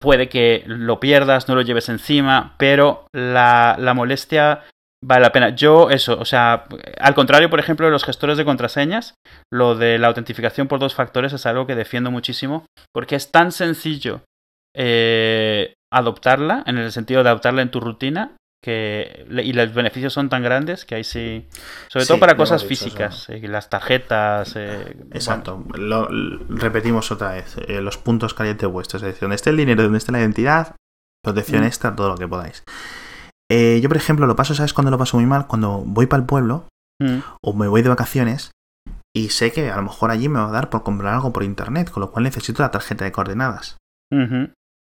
puede 0.00 0.30
que 0.30 0.64
lo 0.66 1.00
pierdas, 1.00 1.48
no 1.48 1.54
lo 1.54 1.60
lleves 1.60 1.90
encima, 1.90 2.54
pero 2.56 3.04
la, 3.12 3.76
la 3.78 3.92
molestia 3.92 4.64
vale 5.02 5.22
la 5.22 5.32
pena. 5.32 5.50
Yo, 5.50 5.90
eso, 5.90 6.18
o 6.18 6.24
sea, 6.24 6.64
al 6.98 7.14
contrario, 7.14 7.50
por 7.50 7.60
ejemplo, 7.60 7.86
de 7.86 7.92
los 7.92 8.04
gestores 8.04 8.36
de 8.36 8.44
contraseñas, 8.44 9.14
lo 9.52 9.74
de 9.74 9.98
la 9.98 10.08
autentificación 10.08 10.68
por 10.68 10.78
dos 10.78 10.94
factores 10.94 11.32
es 11.32 11.46
algo 11.46 11.66
que 11.66 11.74
defiendo 11.74 12.10
muchísimo, 12.10 12.66
porque 12.92 13.16
es 13.16 13.30
tan 13.30 13.52
sencillo 13.52 14.22
eh, 14.74 15.74
adoptarla, 15.92 16.62
en 16.66 16.78
el 16.78 16.92
sentido 16.92 17.22
de 17.22 17.30
adoptarla 17.30 17.62
en 17.62 17.70
tu 17.70 17.80
rutina, 17.80 18.36
que 18.62 19.26
y 19.30 19.52
los 19.54 19.72
beneficios 19.72 20.12
son 20.12 20.28
tan 20.28 20.42
grandes 20.42 20.84
que 20.84 20.94
ahí 20.94 21.04
sí 21.04 21.48
sobre 21.88 22.04
todo 22.04 22.20
para 22.20 22.36
cosas 22.36 22.62
físicas 22.62 23.26
eh, 23.30 23.40
las 23.48 23.70
tarjetas 23.70 24.54
eh, 24.54 24.98
exacto 25.12 25.64
lo, 25.78 26.08
repetimos 26.50 27.10
otra 27.10 27.32
vez 27.32 27.56
los 27.68 27.96
puntos 27.96 28.34
calientes 28.34 28.68
vuestros 28.68 29.02
es 29.02 29.06
decir 29.06 29.22
donde 29.22 29.36
esté 29.36 29.48
el 29.48 29.56
dinero 29.56 29.84
donde 29.84 29.96
esté 29.96 30.12
la 30.12 30.20
identidad 30.20 30.76
protección 31.24 31.62
mm. 31.62 31.66
extra 31.68 31.96
todo 31.96 32.10
lo 32.10 32.16
que 32.16 32.28
podáis 32.28 32.62
eh, 33.50 33.80
yo, 33.82 33.88
por 33.88 33.96
ejemplo, 33.96 34.26
lo 34.26 34.36
paso, 34.36 34.54
¿sabes 34.54 34.72
cuando 34.72 34.90
lo 34.90 34.98
paso 34.98 35.16
muy 35.16 35.26
mal? 35.26 35.46
Cuando 35.48 35.82
voy 35.84 36.06
para 36.06 36.20
el 36.20 36.26
pueblo 36.26 36.68
mm. 37.02 37.18
o 37.42 37.52
me 37.52 37.66
voy 37.66 37.82
de 37.82 37.88
vacaciones 37.88 38.52
y 39.14 39.30
sé 39.30 39.50
que 39.50 39.70
a 39.70 39.76
lo 39.76 39.82
mejor 39.82 40.12
allí 40.12 40.28
me 40.28 40.38
va 40.38 40.48
a 40.48 40.52
dar 40.52 40.70
por 40.70 40.84
comprar 40.84 41.14
algo 41.14 41.32
por 41.32 41.42
internet, 41.42 41.90
con 41.90 42.00
lo 42.00 42.12
cual 42.12 42.24
necesito 42.24 42.62
la 42.62 42.70
tarjeta 42.70 43.04
de 43.04 43.12
coordenadas. 43.12 43.76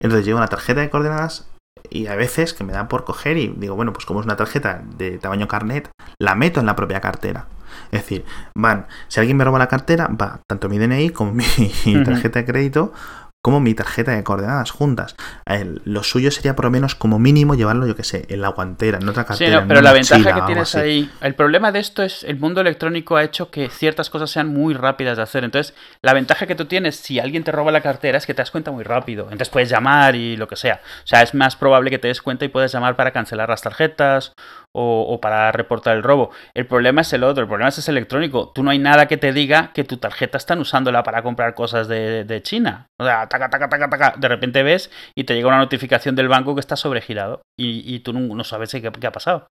Entonces 0.01 0.25
llevo 0.25 0.39
la 0.39 0.47
tarjeta 0.47 0.81
de 0.81 0.89
coordenadas 0.89 1.49
y 1.89 2.07
a 2.07 2.15
veces 2.15 2.53
que 2.53 2.65
me 2.65 2.73
da 2.73 2.89
por 2.89 3.05
coger 3.05 3.37
y 3.37 3.47
digo, 3.47 3.75
bueno, 3.75 3.93
pues 3.93 4.05
como 4.05 4.19
es 4.19 4.25
una 4.25 4.35
tarjeta 4.35 4.83
de 4.97 5.17
tamaño 5.17 5.47
carnet, 5.47 5.89
la 6.19 6.35
meto 6.35 6.59
en 6.59 6.65
la 6.65 6.75
propia 6.75 6.99
cartera. 6.99 7.47
Es 7.91 8.01
decir, 8.01 8.25
van, 8.55 8.87
si 9.07 9.21
alguien 9.21 9.37
me 9.37 9.45
roba 9.45 9.59
la 9.59 9.67
cartera, 9.67 10.07
va 10.07 10.41
tanto 10.49 10.67
mi 10.67 10.79
DNI 10.79 11.11
como 11.11 11.31
mi 11.31 11.45
tarjeta 12.05 12.39
de 12.39 12.45
crédito 12.45 12.93
como 13.41 13.61
mi 13.61 13.73
tarjeta 13.73 14.11
de 14.11 14.23
coordenadas 14.23 14.71
juntas. 14.71 15.15
lo 15.85 16.03
suyo 16.03 16.29
sería 16.29 16.55
por 16.55 16.65
lo 16.65 16.71
menos 16.71 16.95
como 16.95 17.19
mínimo 17.19 17.55
llevarlo, 17.55 17.87
yo 17.87 17.95
que 17.95 18.03
sé, 18.03 18.25
en 18.29 18.41
la 18.41 18.49
guantera, 18.49 18.99
en 19.01 19.07
otra 19.07 19.25
cartera. 19.25 19.61
Sí, 19.61 19.65
pero 19.67 19.81
la 19.81 19.93
ventaja 19.93 20.33
que 20.33 20.41
tienes 20.41 20.75
ahí, 20.75 21.09
el 21.21 21.35
problema 21.35 21.71
de 21.71 21.79
esto 21.79 22.03
es 22.03 22.23
el 22.23 22.37
mundo 22.37 22.61
electrónico 22.61 23.15
ha 23.15 23.23
hecho 23.23 23.49
que 23.49 23.69
ciertas 23.69 24.09
cosas 24.09 24.29
sean 24.29 24.47
muy 24.47 24.73
rápidas 24.73 25.17
de 25.17 25.23
hacer. 25.23 25.43
Entonces, 25.43 25.73
la 26.01 26.13
ventaja 26.13 26.47
que 26.47 26.55
tú 26.55 26.65
tienes 26.65 26.97
si 26.97 27.19
alguien 27.19 27.43
te 27.43 27.51
roba 27.51 27.71
la 27.71 27.81
cartera 27.81 28.17
es 28.17 28.25
que 28.25 28.33
te 28.33 28.41
das 28.41 28.51
cuenta 28.51 28.71
muy 28.71 28.83
rápido. 28.83 29.23
Entonces 29.23 29.49
puedes 29.49 29.69
llamar 29.69 30.15
y 30.15 30.35
lo 30.35 30.47
que 30.47 30.57
sea. 30.57 30.81
O 31.03 31.07
sea, 31.07 31.21
es 31.21 31.33
más 31.33 31.55
probable 31.55 31.89
que 31.89 31.99
te 31.99 32.09
des 32.09 32.21
cuenta 32.21 32.43
y 32.45 32.49
puedas 32.49 32.71
llamar 32.71 32.95
para 32.95 33.11
cancelar 33.11 33.49
las 33.49 33.61
tarjetas 33.61 34.33
o, 34.75 35.19
para 35.21 35.51
reportar 35.51 35.95
el 35.95 36.03
robo. 36.03 36.31
El 36.53 36.67
problema 36.67 37.01
es 37.01 37.11
el 37.13 37.23
otro, 37.23 37.43
el 37.43 37.47
problema 37.47 37.69
es 37.69 37.77
ese 37.77 37.91
electrónico. 37.91 38.51
Tú 38.53 38.63
no 38.63 38.71
hay 38.71 38.79
nada 38.79 39.07
que 39.07 39.17
te 39.17 39.33
diga 39.33 39.71
que 39.73 39.83
tu 39.83 39.97
tarjeta 39.97 40.37
están 40.37 40.59
usándola 40.59 41.03
para 41.03 41.23
comprar 41.23 41.55
cosas 41.55 41.87
de, 41.87 42.41
China. 42.43 42.87
O 42.99 43.05
sea, 43.05 43.27
taca, 43.27 43.49
taca, 43.49 43.69
taca, 43.69 43.89
taca. 43.89 44.15
De 44.17 44.27
repente 44.27 44.63
ves 44.63 44.91
y 45.15 45.23
te 45.23 45.35
llega 45.35 45.47
una 45.47 45.57
notificación 45.57 46.15
del 46.15 46.27
banco 46.27 46.55
que 46.55 46.61
está 46.61 46.75
sobregirado 46.75 47.41
y, 47.57 47.99
tú 47.99 48.13
no, 48.13 48.43
sabes 48.43 48.71
qué, 48.71 49.07
ha 49.07 49.11
pasado. 49.11 49.47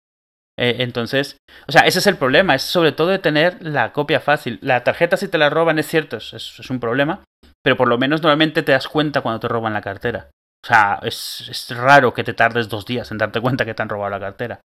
Eh, 0.56 0.76
entonces, 0.80 1.38
o 1.66 1.72
sea, 1.72 1.82
ese 1.82 1.98
es 1.98 2.06
el 2.06 2.16
problema, 2.16 2.54
es 2.54 2.62
sobre 2.62 2.92
todo 2.92 3.08
de 3.08 3.18
tener 3.18 3.60
la 3.60 3.92
copia 3.92 4.20
fácil. 4.20 4.60
La 4.62 4.84
tarjeta 4.84 5.16
si 5.16 5.26
te 5.26 5.38
la 5.38 5.50
roban 5.50 5.80
es 5.80 5.86
cierto, 5.88 6.18
es, 6.18 6.32
es, 6.32 6.70
un 6.70 6.78
problema, 6.78 7.24
pero 7.64 7.76
por 7.76 7.88
lo 7.88 7.98
menos 7.98 8.22
normalmente 8.22 8.62
te 8.62 8.70
das 8.70 8.86
cuenta 8.86 9.20
cuando 9.20 9.40
te 9.40 9.48
roban 9.48 9.72
la 9.72 9.80
cartera. 9.80 10.30
O 10.64 10.66
sea, 10.68 11.00
es, 11.02 11.48
es, 11.50 11.76
raro 11.76 12.14
que 12.14 12.22
te 12.22 12.34
tardes 12.34 12.68
dos 12.68 12.86
días 12.86 13.10
en 13.10 13.18
darte 13.18 13.40
cuenta 13.40 13.64
que 13.64 13.74
te 13.74 13.82
han 13.82 13.88
robado 13.88 14.10
la 14.10 14.20
cartera 14.20 14.60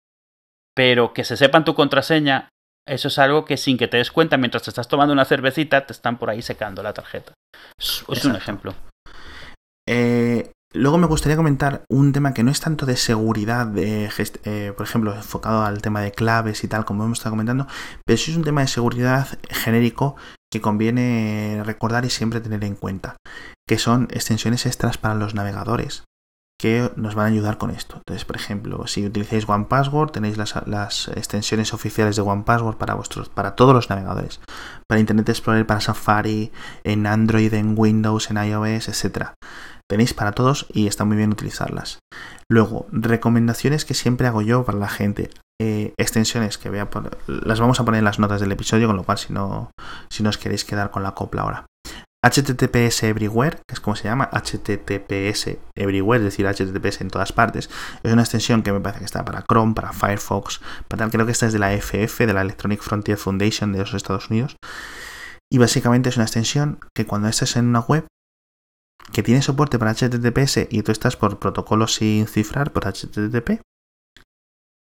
pero 0.77 1.11
que 1.11 1.23
se 1.23 1.37
sepan 1.37 1.65
tu 1.65 1.73
contraseña, 1.73 2.49
eso 2.87 3.07
es 3.07 3.17
algo 3.17 3.45
que 3.45 3.57
sin 3.57 3.79
que 3.79 3.87
te 3.87 3.97
des 3.97 4.11
cuenta 4.11 4.37
mientras 4.37 4.61
te 4.61 4.69
estás 4.69 4.87
tomando 4.87 5.11
una 5.11 5.25
cervecita, 5.25 5.87
te 5.87 5.91
están 5.91 6.19
por 6.19 6.29
ahí 6.29 6.43
secando 6.43 6.83
la 6.83 6.93
tarjeta. 6.93 7.33
Es, 7.79 8.05
un 8.25 8.35
ejemplo. 8.35 8.75
Eh, 9.89 10.51
luego 10.75 10.99
me 10.99 11.07
gustaría 11.07 11.35
comentar 11.35 11.81
un 11.89 12.13
tema 12.13 12.35
que 12.35 12.43
no 12.43 12.51
es 12.51 12.59
tanto 12.59 12.85
de 12.85 12.95
seguridad, 12.95 13.75
eh, 13.75 14.71
por 14.77 14.85
ejemplo, 14.85 15.15
enfocado 15.15 15.63
al 15.63 15.81
tema 15.81 16.01
de 16.01 16.11
claves 16.11 16.63
y 16.63 16.67
tal, 16.67 16.85
como 16.85 17.03
hemos 17.05 17.17
estado 17.17 17.33
comentando, 17.33 17.65
pero 18.05 18.17
sí 18.17 18.29
es 18.29 18.37
un 18.37 18.43
tema 18.43 18.61
de 18.61 18.67
seguridad 18.67 19.27
genérico 19.49 20.15
que 20.51 20.61
conviene 20.61 21.63
recordar 21.65 22.05
y 22.05 22.11
siempre 22.11 22.39
tener 22.39 22.63
en 22.63 22.75
cuenta, 22.75 23.17
que 23.67 23.79
son 23.79 24.09
extensiones 24.11 24.67
extras 24.67 24.99
para 24.99 25.15
los 25.15 25.33
navegadores 25.33 26.03
que 26.59 26.91
nos 26.95 27.13
van 27.15 27.25
a 27.25 27.29
ayudar 27.29 27.57
con 27.57 27.69
esto. 27.69 27.97
Entonces, 27.97 28.25
por 28.25 28.35
ejemplo, 28.35 28.87
si 28.87 29.05
utilizáis 29.05 29.47
OnePassword, 29.47 30.11
tenéis 30.11 30.37
las, 30.37 31.07
extensiones 31.09 31.73
oficiales 31.73 32.15
de 32.15 32.23
OnePassword 32.23 32.77
para 32.77 32.95
vuestros, 32.95 33.29
para 33.29 33.55
todos 33.55 33.75
los 33.75 33.89
navegadores, 33.89 34.39
para 34.87 34.99
Internet 34.99 35.29
Explorer, 35.29 35.67
para 35.67 35.81
Safari, 35.81 36.51
en 36.83 37.05
Android, 37.05 37.53
en 37.53 37.75
Windows, 37.77 38.31
en 38.31 38.37
iOS, 38.37 38.89
etc. 38.89 39.29
Tenéis 39.87 40.13
para 40.13 40.31
todos 40.31 40.65
y 40.73 40.87
está 40.87 41.05
muy 41.05 41.15
bien 41.15 41.31
utilizarlas. 41.31 41.99
Luego, 42.49 42.87
recomendaciones 42.91 43.85
que 43.85 43.93
siempre 43.93 44.27
hago 44.27 44.41
yo 44.41 44.65
para 44.65 44.79
la 44.79 44.89
gente. 44.89 45.29
Eh, 45.59 45.93
extensiones 45.97 46.57
que 46.59 46.69
voy 46.69 46.79
a 46.79 46.89
las 47.25 47.59
vamos 47.59 47.79
a 47.79 47.85
poner 47.85 47.99
en 47.99 48.05
las 48.05 48.19
notas 48.19 48.41
del 48.41 48.51
episodio, 48.51 48.87
con 48.87 48.95
lo 48.95 49.03
cual 49.03 49.17
si 49.17 49.33
no, 49.33 49.71
si 50.09 50.21
no 50.23 50.29
os 50.29 50.37
queréis 50.37 50.65
quedar 50.65 50.91
con 50.91 51.03
la 51.03 51.13
copla 51.13 51.41
ahora. 51.41 51.65
HTTPS 52.29 53.03
Everywhere, 53.03 53.57
que 53.67 53.73
es 53.73 53.79
como 53.79 53.95
se 53.95 54.05
llama, 54.05 54.29
HTTPS 54.31 55.57
Everywhere, 55.75 56.25
es 56.25 56.25
decir, 56.25 56.45
HTTPS 56.45 57.01
en 57.01 57.09
todas 57.09 57.31
partes, 57.31 57.69
es 58.03 58.11
una 58.11 58.23
extensión 58.23 58.63
que 58.63 58.71
me 58.71 58.79
parece 58.79 58.99
que 58.99 59.05
está 59.05 59.23
para 59.23 59.43
Chrome, 59.43 59.73
para 59.73 59.93
Firefox, 59.93 60.61
para 60.87 61.05
tal, 61.05 61.11
creo 61.11 61.25
que 61.25 61.31
esta 61.31 61.45
es 61.45 61.53
de 61.53 61.59
la 61.59 61.71
FF, 61.71 62.25
de 62.25 62.33
la 62.33 62.41
Electronic 62.41 62.81
Frontier 62.81 63.17
Foundation 63.17 63.71
de 63.71 63.79
los 63.79 63.93
Estados 63.93 64.29
Unidos. 64.29 64.57
Y 65.51 65.59
básicamente 65.59 66.09
es 66.09 66.17
una 66.17 66.25
extensión 66.25 66.79
que 66.93 67.05
cuando 67.05 67.29
estés 67.29 67.55
en 67.55 67.67
una 67.67 67.79
web 67.79 68.05
que 69.13 69.23
tiene 69.23 69.41
soporte 69.41 69.79
para 69.79 69.93
HTTPS 69.93 70.67
y 70.69 70.83
tú 70.83 70.91
estás 70.91 71.15
por 71.15 71.39
protocolo 71.39 71.87
sin 71.87 72.27
cifrar, 72.27 72.73
por 72.73 72.85
HTTP, 72.85 73.61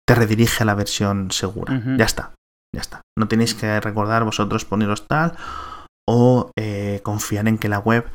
te 0.08 0.16
redirige 0.16 0.64
a 0.64 0.66
la 0.66 0.76
versión 0.76 1.32
segura. 1.32 1.84
Ya 1.98 2.06
está, 2.06 2.34
ya 2.74 2.80
está. 2.80 3.02
No 3.18 3.28
tenéis 3.28 3.54
que 3.54 3.82
recordar 3.82 4.24
vosotros 4.24 4.64
poneros 4.64 5.06
tal 5.08 5.36
o 6.08 6.52
eh, 6.58 7.02
confiar 7.04 7.48
en 7.48 7.58
que 7.58 7.70
la 7.70 7.80
web, 7.80 8.06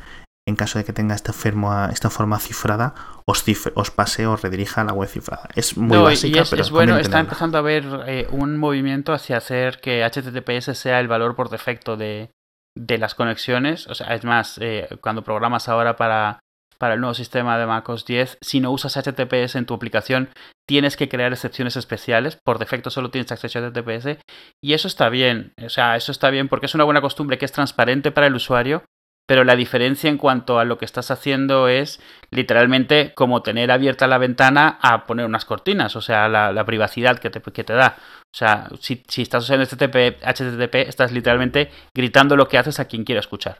en 0.47 0.55
caso 0.55 0.79
de 0.79 0.85
que 0.85 0.93
tenga 0.93 1.15
esta 1.15 1.31
forma, 1.31 1.89
esta 1.91 2.09
forma 2.09 2.39
cifrada, 2.39 2.95
os, 3.25 3.45
os 3.75 3.91
pase 3.91 4.27
o 4.27 4.35
redirija 4.35 4.81
a 4.81 4.83
la 4.83 4.93
web 4.93 5.07
cifrada. 5.07 5.47
Es 5.55 5.77
muy 5.77 5.97
básica, 5.97 6.41
es, 6.41 6.49
pero 6.49 6.61
es 6.61 6.71
bueno, 6.71 6.97
está 6.97 7.19
empezando 7.19 7.57
a 7.57 7.61
haber 7.61 7.85
eh, 8.07 8.27
un 8.31 8.57
movimiento 8.57 9.13
hacia 9.13 9.37
hacer 9.37 9.79
que 9.79 10.03
HTTPS 10.03 10.77
sea 10.77 10.99
el 10.99 11.07
valor 11.07 11.35
por 11.35 11.49
defecto 11.49 11.95
de, 11.95 12.31
de 12.75 12.97
las 12.97 13.15
conexiones. 13.15 13.87
O 13.87 13.95
sea, 13.95 14.13
es 14.15 14.25
más, 14.25 14.57
eh, 14.59 14.89
cuando 15.01 15.23
programas 15.23 15.69
ahora 15.69 15.95
para, 15.95 16.39
para 16.83 16.95
el 16.95 16.99
nuevo 16.99 17.13
sistema 17.13 17.57
de 17.57 17.65
MacOS 17.65 18.03
10, 18.03 18.39
si 18.41 18.59
no 18.59 18.69
usas 18.69 18.97
HTTPS 18.97 19.55
en 19.55 19.65
tu 19.65 19.73
aplicación, 19.73 20.27
tienes 20.67 20.97
que 20.97 21.07
crear 21.07 21.31
excepciones 21.31 21.77
especiales. 21.77 22.35
Por 22.35 22.59
defecto 22.59 22.89
solo 22.89 23.09
tienes 23.09 23.31
acceso 23.31 23.57
a 23.57 23.69
HTTPS. 23.69 24.17
Y 24.61 24.73
eso 24.73 24.89
está 24.89 25.07
bien. 25.07 25.53
O 25.63 25.69
sea, 25.69 25.95
eso 25.95 26.11
está 26.11 26.29
bien 26.29 26.49
porque 26.49 26.65
es 26.65 26.75
una 26.75 26.83
buena 26.83 26.99
costumbre 26.99 27.37
que 27.37 27.45
es 27.45 27.53
transparente 27.53 28.11
para 28.11 28.27
el 28.27 28.35
usuario. 28.35 28.83
Pero 29.25 29.45
la 29.45 29.55
diferencia 29.55 30.09
en 30.09 30.17
cuanto 30.17 30.59
a 30.59 30.65
lo 30.65 30.77
que 30.77 30.83
estás 30.83 31.09
haciendo 31.09 31.69
es 31.69 32.01
literalmente 32.31 33.13
como 33.13 33.43
tener 33.43 33.71
abierta 33.71 34.05
la 34.05 34.17
ventana 34.17 34.77
a 34.81 35.05
poner 35.05 35.25
unas 35.25 35.45
cortinas, 35.45 35.95
o 35.95 36.01
sea, 36.01 36.27
la, 36.27 36.65
privacidad 36.65 37.17
que 37.17 37.29
te, 37.29 37.41
que 37.41 37.63
te 37.63 37.71
da. 37.71 37.95
O 38.23 38.37
sea, 38.37 38.67
si, 38.81 39.01
estás 39.21 39.45
usando 39.45 39.63
HTTP, 39.63 40.21
HTTP, 40.21 40.75
estás 40.89 41.13
literalmente 41.13 41.71
gritando 41.95 42.35
lo 42.35 42.49
que 42.49 42.57
haces 42.57 42.81
a 42.81 42.89
quien 42.89 43.05
quiera 43.05 43.21
escuchar. 43.21 43.59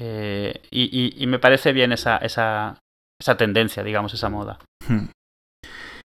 Eh, 0.00 0.60
y, 0.70 1.26
me 1.26 1.38
parece 1.38 1.72
bien 1.72 1.92
esa, 1.92 2.16
esa, 2.16 2.78
esa 3.20 3.36
tendencia, 3.36 3.82
digamos, 3.82 4.14
esa 4.14 4.30
moda. 4.30 4.58
Hmm. 4.88 5.08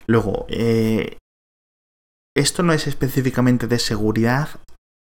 Luego, 0.07 0.47
eh, 0.49 1.19
esto 2.37 2.63
no 2.63 2.73
es 2.73 2.87
específicamente 2.87 3.67
de 3.67 3.79
seguridad. 3.79 4.49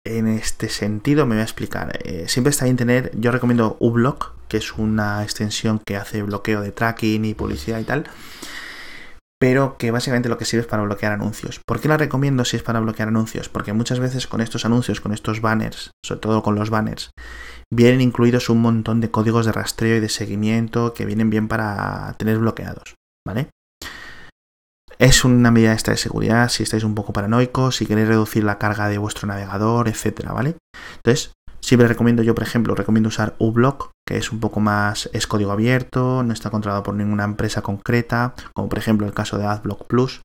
En 0.06 0.26
este 0.26 0.70
sentido, 0.70 1.26
me 1.26 1.34
voy 1.34 1.42
a 1.42 1.44
explicar. 1.44 1.98
Eh, 2.04 2.28
siempre 2.28 2.50
está 2.50 2.64
bien 2.64 2.78
tener, 2.78 3.10
yo 3.14 3.30
recomiendo 3.30 3.76
uBlock, 3.78 4.32
que 4.48 4.56
es 4.56 4.72
una 4.72 5.22
extensión 5.22 5.80
que 5.86 5.96
hace 5.96 6.22
bloqueo 6.22 6.62
de 6.62 6.72
tracking 6.72 7.26
y 7.26 7.34
publicidad 7.34 7.78
y 7.80 7.84
tal 7.84 8.04
pero 9.40 9.76
que 9.78 9.90
básicamente 9.90 10.28
lo 10.28 10.38
que 10.38 10.44
sirve 10.44 10.62
es 10.62 10.66
para 10.66 10.82
bloquear 10.82 11.12
anuncios. 11.12 11.60
¿Por 11.66 11.80
qué 11.80 11.88
la 11.88 11.96
recomiendo 11.96 12.44
si 12.44 12.56
es 12.56 12.62
para 12.62 12.80
bloquear 12.80 13.08
anuncios? 13.08 13.48
Porque 13.48 13.72
muchas 13.72 14.00
veces 14.00 14.26
con 14.26 14.40
estos 14.40 14.64
anuncios, 14.64 15.00
con 15.00 15.12
estos 15.12 15.40
banners, 15.40 15.92
sobre 16.04 16.20
todo 16.20 16.42
con 16.42 16.54
los 16.56 16.70
banners, 16.70 17.10
vienen 17.72 18.00
incluidos 18.00 18.48
un 18.48 18.60
montón 18.60 19.00
de 19.00 19.10
códigos 19.10 19.46
de 19.46 19.52
rastreo 19.52 19.96
y 19.96 20.00
de 20.00 20.08
seguimiento 20.08 20.92
que 20.92 21.06
vienen 21.06 21.30
bien 21.30 21.48
para 21.48 22.14
tener 22.18 22.38
bloqueados, 22.38 22.94
¿vale? 23.26 23.50
Es 24.98 25.24
una 25.24 25.52
medida 25.52 25.72
esta 25.72 25.92
de 25.92 25.96
seguridad 25.96 26.48
si 26.48 26.64
estáis 26.64 26.82
un 26.82 26.96
poco 26.96 27.12
paranoicos, 27.12 27.76
si 27.76 27.86
queréis 27.86 28.08
reducir 28.08 28.42
la 28.42 28.58
carga 28.58 28.88
de 28.88 28.98
vuestro 28.98 29.28
navegador, 29.28 29.86
etcétera, 29.88 30.32
¿vale? 30.32 30.56
Entonces, 30.96 31.32
siempre 31.68 31.86
recomiendo, 31.86 32.22
yo 32.22 32.34
por 32.34 32.44
ejemplo, 32.44 32.74
recomiendo 32.74 33.08
usar 33.08 33.34
uBlock, 33.38 33.90
que 34.06 34.16
es 34.16 34.32
un 34.32 34.40
poco 34.40 34.58
más, 34.58 35.10
es 35.12 35.26
código 35.26 35.52
abierto, 35.52 36.22
no 36.22 36.32
está 36.32 36.48
controlado 36.48 36.82
por 36.82 36.94
ninguna 36.94 37.24
empresa 37.24 37.60
concreta, 37.60 38.32
como 38.54 38.70
por 38.70 38.78
ejemplo 38.78 39.06
el 39.06 39.12
caso 39.12 39.36
de 39.36 39.44
AdBlock 39.44 39.86
Plus, 39.86 40.22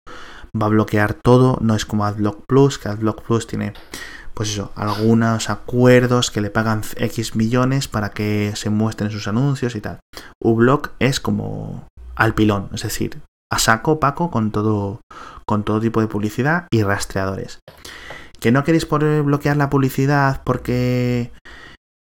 va 0.56 0.68
a 0.68 0.70
bloquear 0.70 1.16
todo, 1.16 1.58
no 1.60 1.76
es 1.76 1.86
como 1.86 2.06
AdBlock 2.06 2.46
Plus, 2.48 2.80
que 2.80 2.88
AdBlock 2.88 3.24
Plus 3.24 3.46
tiene 3.46 3.74
pues 4.34 4.52
eso, 4.52 4.72
algunos 4.76 5.50
acuerdos 5.50 6.32
que 6.32 6.40
le 6.40 6.50
pagan 6.50 6.82
X 6.96 7.36
millones 7.36 7.90
para 7.90 8.12
que 8.12 8.54
se 8.56 8.70
muestren 8.70 9.12
sus 9.12 9.28
anuncios 9.28 9.76
y 9.76 9.82
tal. 9.82 10.00
uBlock 10.42 10.92
es 11.00 11.20
como 11.20 11.88
al 12.16 12.36
pilón, 12.36 12.70
es 12.74 12.84
decir, 12.84 13.22
a 13.52 13.60
saco 13.60 14.00
paco 14.00 14.32
con 14.32 14.52
todo, 14.52 15.02
con 15.46 15.64
todo 15.64 15.82
tipo 15.82 16.00
de 16.00 16.08
publicidad 16.08 16.68
y 16.72 16.84
rastreadores. 16.84 17.60
Que 18.44 18.52
no 18.52 18.66
queréis 18.66 18.86
poder 18.86 19.24
bloquear 19.24 19.56
la 19.56 19.70
publicidad 19.70 20.42
porque 20.44 21.32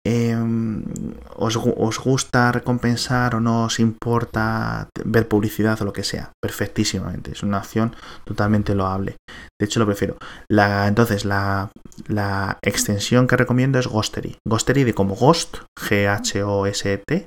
Em, 0.07 0.85
os, 1.37 1.57
gusta 1.99 2.53
recompensar 2.53 3.35
o 3.35 3.41
no 3.41 3.65
os 3.65 3.81
importa 3.81 4.89
ver 5.03 5.29
publicidad 5.29 5.81
o 5.81 5.87
lo 5.87 5.95
que 5.95 6.05
sea. 6.05 6.33
Perfectísimamente. 6.43 7.33
Es 7.33 7.43
una 7.43 7.59
opción 7.59 7.97
totalmente 8.25 8.75
loable. 8.75 9.17
De 9.59 9.65
hecho, 9.65 9.81
lo 9.81 9.87
prefiero. 9.87 10.19
La, 10.51 10.87
entonces, 10.89 11.25
la, 11.25 11.71
extensión 12.63 13.27
que 13.27 13.39
recomiendo 13.39 13.79
es 13.79 13.87
Ghostery. 13.87 14.37
Ghostery 14.47 14.85
de 14.85 14.95
como 14.95 15.15
Ghost, 15.15 15.59
G-H-O-S-T, 15.79 17.27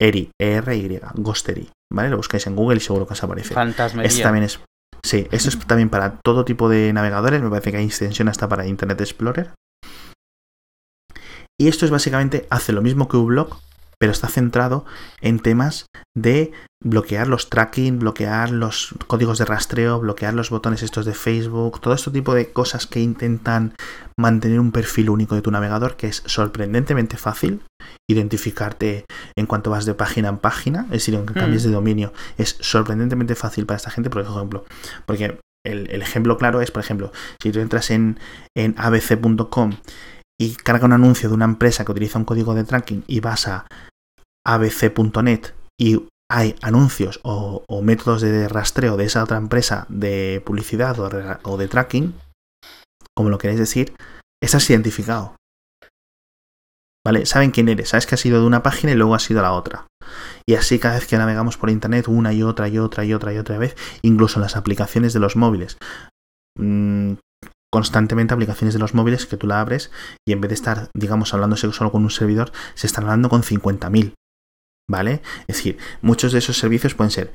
Eri, 0.00 0.30
E-R-Y, 0.40 1.00
Ghostery. 1.16 1.68
¿Vale? 1.92 2.08
Lo 2.08 2.16
buscáis 2.16 2.46
en 2.46 2.56
Google 2.56 2.78
y 2.78 2.80
seguro 2.80 3.06
que 3.06 3.12
os 3.12 3.22
aparece. 3.22 3.52
Fantasmería. 3.52 4.22
también 4.22 4.44
es. 4.44 4.58
Sí, 5.04 5.26
esto 5.30 5.48
es 5.48 5.58
también 5.66 5.90
para 5.90 6.18
todo 6.20 6.44
tipo 6.44 6.68
de 6.68 6.92
navegadores. 6.92 7.42
Me 7.42 7.50
parece 7.50 7.70
que 7.72 7.78
hay 7.78 7.86
extensión 7.86 8.28
hasta 8.28 8.48
para 8.48 8.66
Internet 8.66 9.00
Explorer. 9.00 9.50
Y 11.58 11.68
esto 11.68 11.84
es 11.84 11.90
básicamente, 11.90 12.46
hace 12.48 12.72
lo 12.72 12.80
mismo 12.80 13.08
que 13.08 13.18
uBlock, 13.18 13.58
pero 14.00 14.12
está 14.12 14.28
centrado 14.28 14.86
en 15.20 15.40
temas 15.40 15.86
de 16.16 16.52
bloquear 16.82 17.28
los 17.28 17.50
tracking, 17.50 17.98
bloquear 17.98 18.50
los 18.50 18.94
códigos 19.06 19.38
de 19.38 19.44
rastreo, 19.44 20.00
bloquear 20.00 20.32
los 20.32 20.48
botones 20.48 20.82
estos 20.82 21.04
de 21.04 21.12
Facebook, 21.12 21.80
todo 21.80 21.92
este 21.92 22.10
tipo 22.10 22.32
de 22.34 22.50
cosas 22.50 22.86
que 22.86 23.00
intentan 23.00 23.74
mantener 24.18 24.58
un 24.58 24.72
perfil 24.72 25.10
único 25.10 25.34
de 25.34 25.42
tu 25.42 25.50
navegador 25.50 25.96
que 25.96 26.06
es 26.06 26.22
sorprendentemente 26.24 27.18
fácil 27.18 27.62
identificarte 28.08 29.04
en 29.36 29.46
cuanto 29.46 29.70
vas 29.70 29.84
de 29.84 29.94
página 29.94 30.30
en 30.30 30.38
página, 30.38 30.86
es 30.86 30.92
decir, 30.92 31.16
aunque 31.16 31.34
cambies 31.34 31.64
mm. 31.64 31.68
de 31.68 31.74
dominio, 31.74 32.12
es 32.38 32.56
sorprendentemente 32.60 33.34
fácil 33.34 33.66
para 33.66 33.76
esta 33.76 33.90
gente, 33.90 34.08
por 34.08 34.22
ejemplo, 34.22 34.64
porque 35.04 35.38
el, 35.66 36.02
ejemplo 36.02 36.38
claro 36.38 36.62
es, 36.62 36.70
por 36.70 36.82
ejemplo, 36.82 37.12
si 37.42 37.52
tú 37.52 37.60
entras 37.60 37.90
en, 37.90 38.18
en 38.56 38.74
abc.com 38.78 39.72
y 40.40 40.54
carga 40.54 40.86
un 40.86 40.94
anuncio 40.94 41.28
de 41.28 41.34
una 41.34 41.44
empresa 41.44 41.84
que 41.84 41.92
utiliza 41.92 42.18
un 42.18 42.24
código 42.24 42.54
de 42.54 42.64
tracking 42.64 43.04
y 43.06 43.20
vas 43.20 43.46
a 43.46 43.66
abc.net 44.54 45.54
y 45.78 46.06
hay 46.30 46.54
anuncios 46.62 47.20
o, 47.22 47.64
métodos 47.82 48.20
de 48.20 48.48
rastreo 48.48 48.96
de 48.96 49.04
esa 49.04 49.24
otra 49.24 49.36
empresa 49.36 49.86
de 49.88 50.42
publicidad 50.44 50.98
o 51.00 51.56
de, 51.56 51.68
tracking, 51.68 52.14
como 53.16 53.30
lo 53.30 53.38
queréis 53.38 53.58
decir, 53.58 53.94
estás 54.42 54.68
identificado. 54.70 55.34
¿Vale? 57.04 57.24
Saben 57.26 57.50
quién 57.50 57.68
eres, 57.68 57.88
sabes 57.88 58.06
que 58.06 58.14
has 58.14 58.26
ido 58.26 58.40
de 58.40 58.46
una 58.46 58.62
página 58.62 58.92
y 58.92 58.94
luego 58.94 59.14
has 59.14 59.28
ido 59.30 59.40
a 59.40 59.44
la 59.44 59.52
otra. 59.52 59.86
Y 60.46 60.54
así 60.54 60.78
cada 60.78 60.96
vez 60.96 61.06
que 61.06 61.16
navegamos 61.16 61.56
por 61.56 61.70
internet 61.70 62.08
una 62.08 62.32
y 62.32 62.42
otra 62.42 62.68
y 62.68 62.78
otra 62.78 63.04
y 63.04 63.14
otra 63.14 63.32
y 63.32 63.38
otra 63.38 63.58
vez, 63.58 63.76
incluso 64.02 64.38
en 64.38 64.42
las 64.42 64.56
aplicaciones 64.56 65.12
de 65.12 65.20
los 65.20 65.34
móviles. 65.34 65.78
Mm, 66.58 67.14
constantemente 67.72 68.34
aplicaciones 68.34 68.74
de 68.74 68.80
los 68.80 68.94
móviles 68.94 69.26
que 69.26 69.36
tú 69.36 69.46
la 69.46 69.60
abres 69.60 69.90
y 70.28 70.32
en 70.32 70.40
vez 70.40 70.50
de 70.50 70.54
estar, 70.54 70.90
digamos, 70.94 71.32
hablándose 71.32 71.72
solo 71.72 71.90
con 71.90 72.02
un 72.02 72.10
servidor, 72.10 72.52
se 72.74 72.86
están 72.86 73.04
hablando 73.04 73.28
con 73.28 73.42
50.000. 73.42 74.14
¿Vale? 74.90 75.22
Es 75.46 75.58
decir, 75.58 75.78
muchos 76.02 76.32
de 76.32 76.40
esos 76.40 76.58
servicios 76.58 76.94
pueden 76.94 77.12
ser 77.12 77.32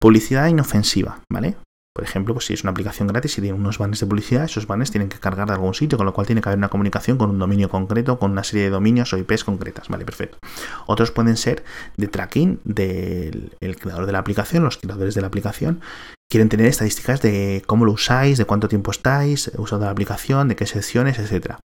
publicidad 0.00 0.48
inofensiva, 0.48 1.20
¿vale? 1.30 1.56
Por 1.94 2.04
ejemplo, 2.04 2.34
pues 2.34 2.46
si 2.46 2.54
es 2.54 2.62
una 2.64 2.72
aplicación 2.72 3.06
gratis 3.06 3.38
y 3.38 3.40
tiene 3.40 3.56
unos 3.56 3.78
banners 3.78 4.00
de 4.00 4.06
publicidad, 4.06 4.44
esos 4.44 4.66
banners 4.66 4.90
tienen 4.90 5.08
que 5.08 5.18
cargar 5.18 5.46
de 5.46 5.54
algún 5.54 5.74
sitio, 5.74 5.98
con 5.98 6.06
lo 6.06 6.12
cual 6.12 6.26
tiene 6.26 6.40
que 6.40 6.48
haber 6.48 6.58
una 6.58 6.68
comunicación 6.68 7.16
con 7.16 7.30
un 7.30 7.38
dominio 7.38 7.68
concreto, 7.68 8.18
con 8.18 8.32
una 8.32 8.42
serie 8.42 8.64
de 8.64 8.70
dominios 8.70 9.12
o 9.12 9.18
IPs 9.18 9.44
concretas. 9.44 9.88
Vale, 9.88 10.04
perfecto. 10.04 10.38
Otros 10.86 11.12
pueden 11.12 11.36
ser 11.36 11.64
de 11.96 12.08
tracking 12.08 12.60
del 12.64 13.76
creador 13.78 14.06
de 14.06 14.12
la 14.12 14.18
aplicación, 14.18 14.64
los 14.64 14.76
creadores 14.76 15.14
de 15.14 15.20
la 15.20 15.28
aplicación, 15.28 15.80
quieren 16.28 16.48
tener 16.48 16.66
estadísticas 16.66 17.22
de 17.22 17.62
cómo 17.66 17.84
lo 17.84 17.92
usáis, 17.92 18.38
de 18.38 18.44
cuánto 18.46 18.68
tiempo 18.68 18.90
estáis 18.90 19.50
usando 19.58 19.86
la 19.86 19.92
aplicación, 19.92 20.48
de 20.48 20.56
qué 20.56 20.66
secciones, 20.66 21.18
etc. 21.18 21.56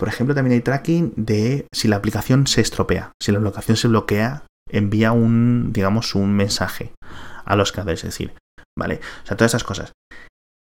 Por 0.00 0.08
ejemplo, 0.08 0.34
también 0.34 0.54
hay 0.54 0.62
tracking 0.62 1.12
de 1.14 1.66
si 1.74 1.86
la 1.86 1.96
aplicación 1.96 2.46
se 2.46 2.62
estropea. 2.62 3.12
Si 3.22 3.32
la 3.32 3.38
aplicación 3.38 3.76
se 3.76 3.86
bloquea, 3.86 4.46
envía 4.70 5.12
un, 5.12 5.74
digamos, 5.74 6.14
un 6.14 6.32
mensaje 6.32 6.94
a 7.44 7.54
los 7.54 7.70
creadores. 7.70 8.00
Es 8.00 8.14
decir, 8.14 8.32
¿vale? 8.78 9.00
O 9.22 9.26
sea, 9.26 9.36
todas 9.36 9.50
esas 9.50 9.62
cosas. 9.62 9.92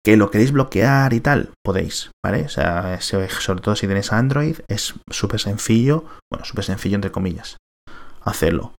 Que 0.05 0.17
lo 0.17 0.29
queréis 0.29 0.51
bloquear 0.51 1.13
y 1.13 1.19
tal, 1.19 1.49
podéis, 1.65 2.11
¿vale? 2.23 2.43
O 2.43 2.49
sea, 2.49 3.01
sobre 3.01 3.61
todo 3.61 3.75
si 3.75 3.87
tenéis 3.87 4.11
Android, 4.11 4.57
es 4.67 4.93
súper 5.09 5.39
sencillo, 5.39 6.05
bueno, 6.31 6.45
súper 6.45 6.65
sencillo 6.65 6.95
entre 6.95 7.11
comillas, 7.11 7.57
hacerlo. 8.21 8.75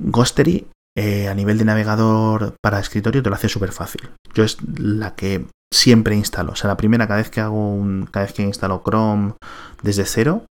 Ghostery 0.00 0.68
eh, 0.96 1.28
a 1.28 1.34
nivel 1.34 1.58
de 1.58 1.66
navegador 1.66 2.54
para 2.62 2.80
escritorio 2.80 3.22
te 3.22 3.28
lo 3.28 3.34
hace 3.34 3.50
súper 3.50 3.72
fácil. 3.72 4.08
Yo 4.32 4.42
es 4.44 4.56
la 4.78 5.16
que 5.16 5.46
siempre 5.72 6.16
instalo. 6.16 6.52
O 6.52 6.56
sea, 6.56 6.68
la 6.68 6.76
primera, 6.76 7.06
cada 7.06 7.18
vez 7.18 7.30
que 7.30 7.40
hago 7.40 7.72
un. 7.72 8.06
cada 8.06 8.26
vez 8.26 8.34
que 8.34 8.42
instalo 8.42 8.82
Chrome 8.84 9.34
desde 9.82 10.04
cero, 10.04 10.46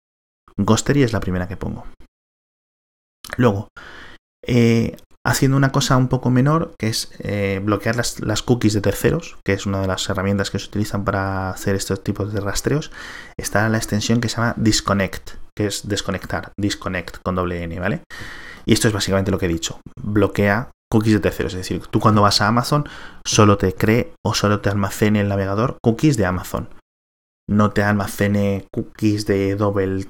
Ghostery 0.56 1.02
es 1.02 1.12
la 1.12 1.20
primera 1.20 1.48
que 1.48 1.56
pongo. 1.56 1.86
Luego, 3.36 3.68
eh, 4.46 4.96
haciendo 5.24 5.56
una 5.56 5.72
cosa 5.72 5.96
un 5.96 6.08
poco 6.08 6.30
menor, 6.30 6.74
que 6.78 6.88
es 6.88 7.12
eh, 7.20 7.60
bloquear 7.62 7.96
las, 7.96 8.20
las, 8.20 8.42
cookies 8.42 8.74
de 8.74 8.80
terceros, 8.80 9.38
que 9.44 9.52
es 9.52 9.66
una 9.66 9.80
de 9.80 9.86
las 9.86 10.08
herramientas 10.10 10.50
que 10.50 10.58
se 10.58 10.66
utilizan 10.66 11.04
para 11.04 11.50
hacer 11.50 11.76
estos 11.76 12.02
tipos 12.02 12.32
de 12.32 12.40
rastreos, 12.40 12.90
está 13.38 13.68
la 13.68 13.78
extensión 13.78 14.20
que 14.20 14.28
se 14.28 14.36
llama 14.36 14.54
Disconnect, 14.56 15.30
que 15.56 15.66
es 15.66 15.88
desconectar, 15.88 16.52
disconnect 16.58 17.18
con 17.24 17.36
doble 17.36 17.62
N, 17.62 17.78
¿vale? 17.78 18.02
Y 18.66 18.72
esto 18.74 18.88
es 18.88 18.94
básicamente 18.94 19.30
lo 19.30 19.38
que 19.38 19.46
he 19.46 19.48
dicho, 19.48 19.80
bloquea 20.00 20.70
cookies 20.92 21.14
de 21.14 21.20
terceros, 21.20 21.54
es 21.54 21.60
decir, 21.60 21.86
tú 21.86 22.00
cuando 22.00 22.20
vas 22.20 22.42
a 22.42 22.48
Amazon 22.48 22.86
solo 23.24 23.56
te 23.56 23.72
cree 23.72 24.12
o 24.22 24.34
solo 24.34 24.60
te 24.60 24.68
almacene 24.68 25.22
el 25.22 25.28
navegador 25.28 25.78
cookies 25.82 26.18
de 26.18 26.26
Amazon. 26.26 26.68
No 27.48 27.70
te 27.70 27.82
almacene 27.82 28.66
cookies 28.70 29.24
de 29.24 29.56
doble 29.56 30.06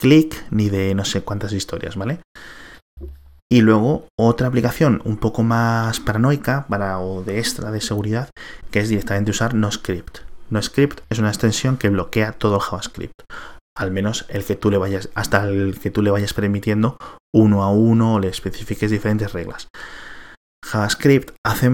click 0.00 0.46
ni 0.52 0.68
de 0.68 0.94
no 0.94 1.04
sé 1.04 1.22
cuántas 1.22 1.52
historias, 1.52 1.96
¿vale? 1.96 2.20
Y 3.50 3.62
luego 3.62 4.06
otra 4.16 4.46
aplicación 4.46 5.02
un 5.04 5.16
poco 5.16 5.42
más 5.42 5.98
paranoica 5.98 6.66
para, 6.68 7.00
o 7.00 7.24
de 7.24 7.40
extra 7.40 7.72
de 7.72 7.80
seguridad, 7.80 8.30
que 8.70 8.78
es 8.78 8.88
directamente 8.88 9.32
usar 9.32 9.54
NoScript. 9.54 10.18
NoScript 10.50 11.00
es 11.10 11.18
una 11.18 11.30
extensión 11.30 11.76
que 11.76 11.88
bloquea 11.88 12.32
todo 12.32 12.56
el 12.56 12.62
JavaScript. 12.62 13.20
Al 13.78 13.92
menos 13.92 14.26
el 14.28 14.44
que 14.44 14.56
tú 14.56 14.70
le 14.70 14.76
vayas, 14.76 15.08
hasta 15.14 15.44
el 15.44 15.78
que 15.78 15.92
tú 15.92 16.02
le 16.02 16.10
vayas 16.10 16.34
permitiendo 16.34 16.98
uno 17.32 17.62
a 17.62 17.70
uno 17.70 18.14
o 18.14 18.20
le 18.20 18.28
especifiques 18.28 18.90
diferentes 18.90 19.32
reglas. 19.32 19.68
JavaScript 20.64 21.30
hace 21.46 21.70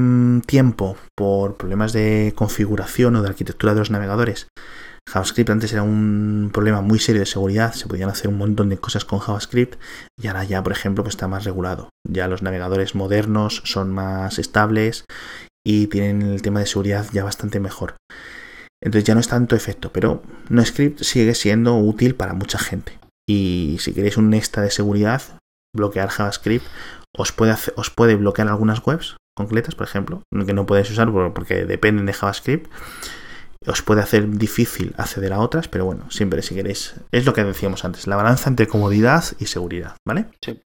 tiempo, 0.47 0.99
por 1.17 1.57
problemas 1.57 1.95
de 1.95 2.35
configuración 2.37 3.17
o 3.17 3.23
de 3.23 3.29
arquitectura 3.29 3.73
de 3.73 3.81
los 3.81 3.91
navegadores, 3.91 4.49
JavaScript 5.09 5.51
antes 5.51 5.73
era 5.73 5.83
un 5.83 6.51
problema 6.53 6.83
muy 6.83 6.99
serio 6.99 7.21
de 7.21 7.27
seguridad, 7.27 7.73
se 7.73 7.87
podían 7.87 8.11
hacer 8.11 8.29
un 8.29 8.39
montón 8.39 8.69
de 8.69 8.79
cosas 8.79 9.05
con 9.05 9.19
JavaScript 9.19 9.81
y 10.21 10.27
ahora 10.27 10.45
ya, 10.45 10.63
por 10.63 10.73
ejemplo, 10.73 11.05
pues 11.05 11.15
está 11.15 11.27
más 11.27 11.45
regulado. 11.45 11.89
Ya 12.07 12.29
los 12.29 12.43
navegadores 12.43 12.95
modernos 12.95 13.63
son 13.65 13.93
más 13.93 14.39
estables 14.39 15.05
y 15.67 15.87
tienen 15.87 16.23
el 16.23 16.43
tema 16.43 16.61
de 16.61 16.67
seguridad 16.67 17.07
ya 17.13 17.25
bastante 17.25 17.61
mejor. 17.61 17.97
Entonces 18.83 19.05
ya 19.05 19.15
no 19.15 19.21
es 19.21 19.29
tanto 19.29 19.57
efecto, 19.57 19.91
pero 19.93 20.23
NoScript 20.51 21.03
sigue 21.03 21.35
siendo 21.35 21.77
útil 21.77 22.15
para 22.15 22.35
mucha 22.35 22.59
gente. 22.59 22.99
Y 23.27 23.77
si 23.81 23.95
queréis 23.95 24.17
un 24.17 24.35
extra 24.35 24.63
de 24.63 24.71
seguridad, 24.71 25.23
bloquear 25.75 26.11
JavaScript 26.11 26.67
os 27.17 27.33
puede, 27.33 27.55
os 27.77 27.91
puede 27.91 28.17
bloquear 28.17 28.49
algunas 28.49 28.85
webs 28.87 29.17
concretas, 29.37 29.75
por 29.75 29.87
ejemplo, 29.87 30.23
que 30.47 30.53
no 30.53 30.67
podéis 30.67 30.91
usar 30.91 31.11
porque 31.33 31.65
dependen 31.65 32.07
de 32.07 32.13
JavaScript 32.13 32.71
os 33.67 33.83
puede 33.83 34.03
hacer 34.03 34.29
difícil 34.29 34.95
acceder 34.99 35.33
a 35.33 35.41
otras, 35.41 35.69
pero 35.69 35.85
bueno, 35.85 36.11
siempre 36.11 36.43
si 36.43 36.55
queréis, 36.55 36.95
es 37.13 37.25
lo 37.25 37.33
que 37.33 37.45
decíamos 37.45 37.85
antes, 37.85 38.07
la 38.07 38.17
balanza 38.17 38.51
entre 38.51 38.69
comodidad 38.69 39.25
y 39.39 39.47
seguridad, 39.47 39.97
¿vale? 40.07 40.27
Sí. 40.43 40.61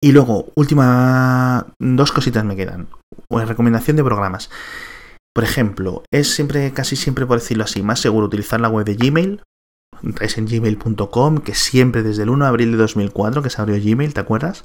Y 0.00 0.12
luego, 0.12 0.52
última, 0.54 1.66
dos 1.78 2.12
cositas 2.12 2.44
me 2.44 2.56
quedan. 2.56 2.88
Una 3.28 3.44
recomendación 3.44 3.96
de 3.96 4.04
programas. 4.04 4.48
Por 5.34 5.44
ejemplo, 5.44 6.02
es 6.12 6.34
siempre, 6.34 6.72
casi 6.72 6.96
siempre 6.96 7.26
por 7.26 7.40
decirlo 7.40 7.64
así, 7.64 7.82
más 7.82 8.00
seguro 8.00 8.26
utilizar 8.26 8.60
la 8.60 8.68
web 8.68 8.84
de 8.84 8.94
Gmail 8.94 9.42
entráis 10.02 10.36
en 10.38 10.46
gmail.com, 10.46 11.38
que 11.38 11.54
siempre 11.54 12.02
desde 12.02 12.24
el 12.24 12.30
1 12.30 12.44
de 12.44 12.48
abril 12.48 12.72
de 12.72 12.78
2004 12.78 13.42
que 13.42 13.50
se 13.50 13.60
abrió 13.60 13.76
Gmail, 13.82 14.14
¿te 14.14 14.20
acuerdas? 14.20 14.62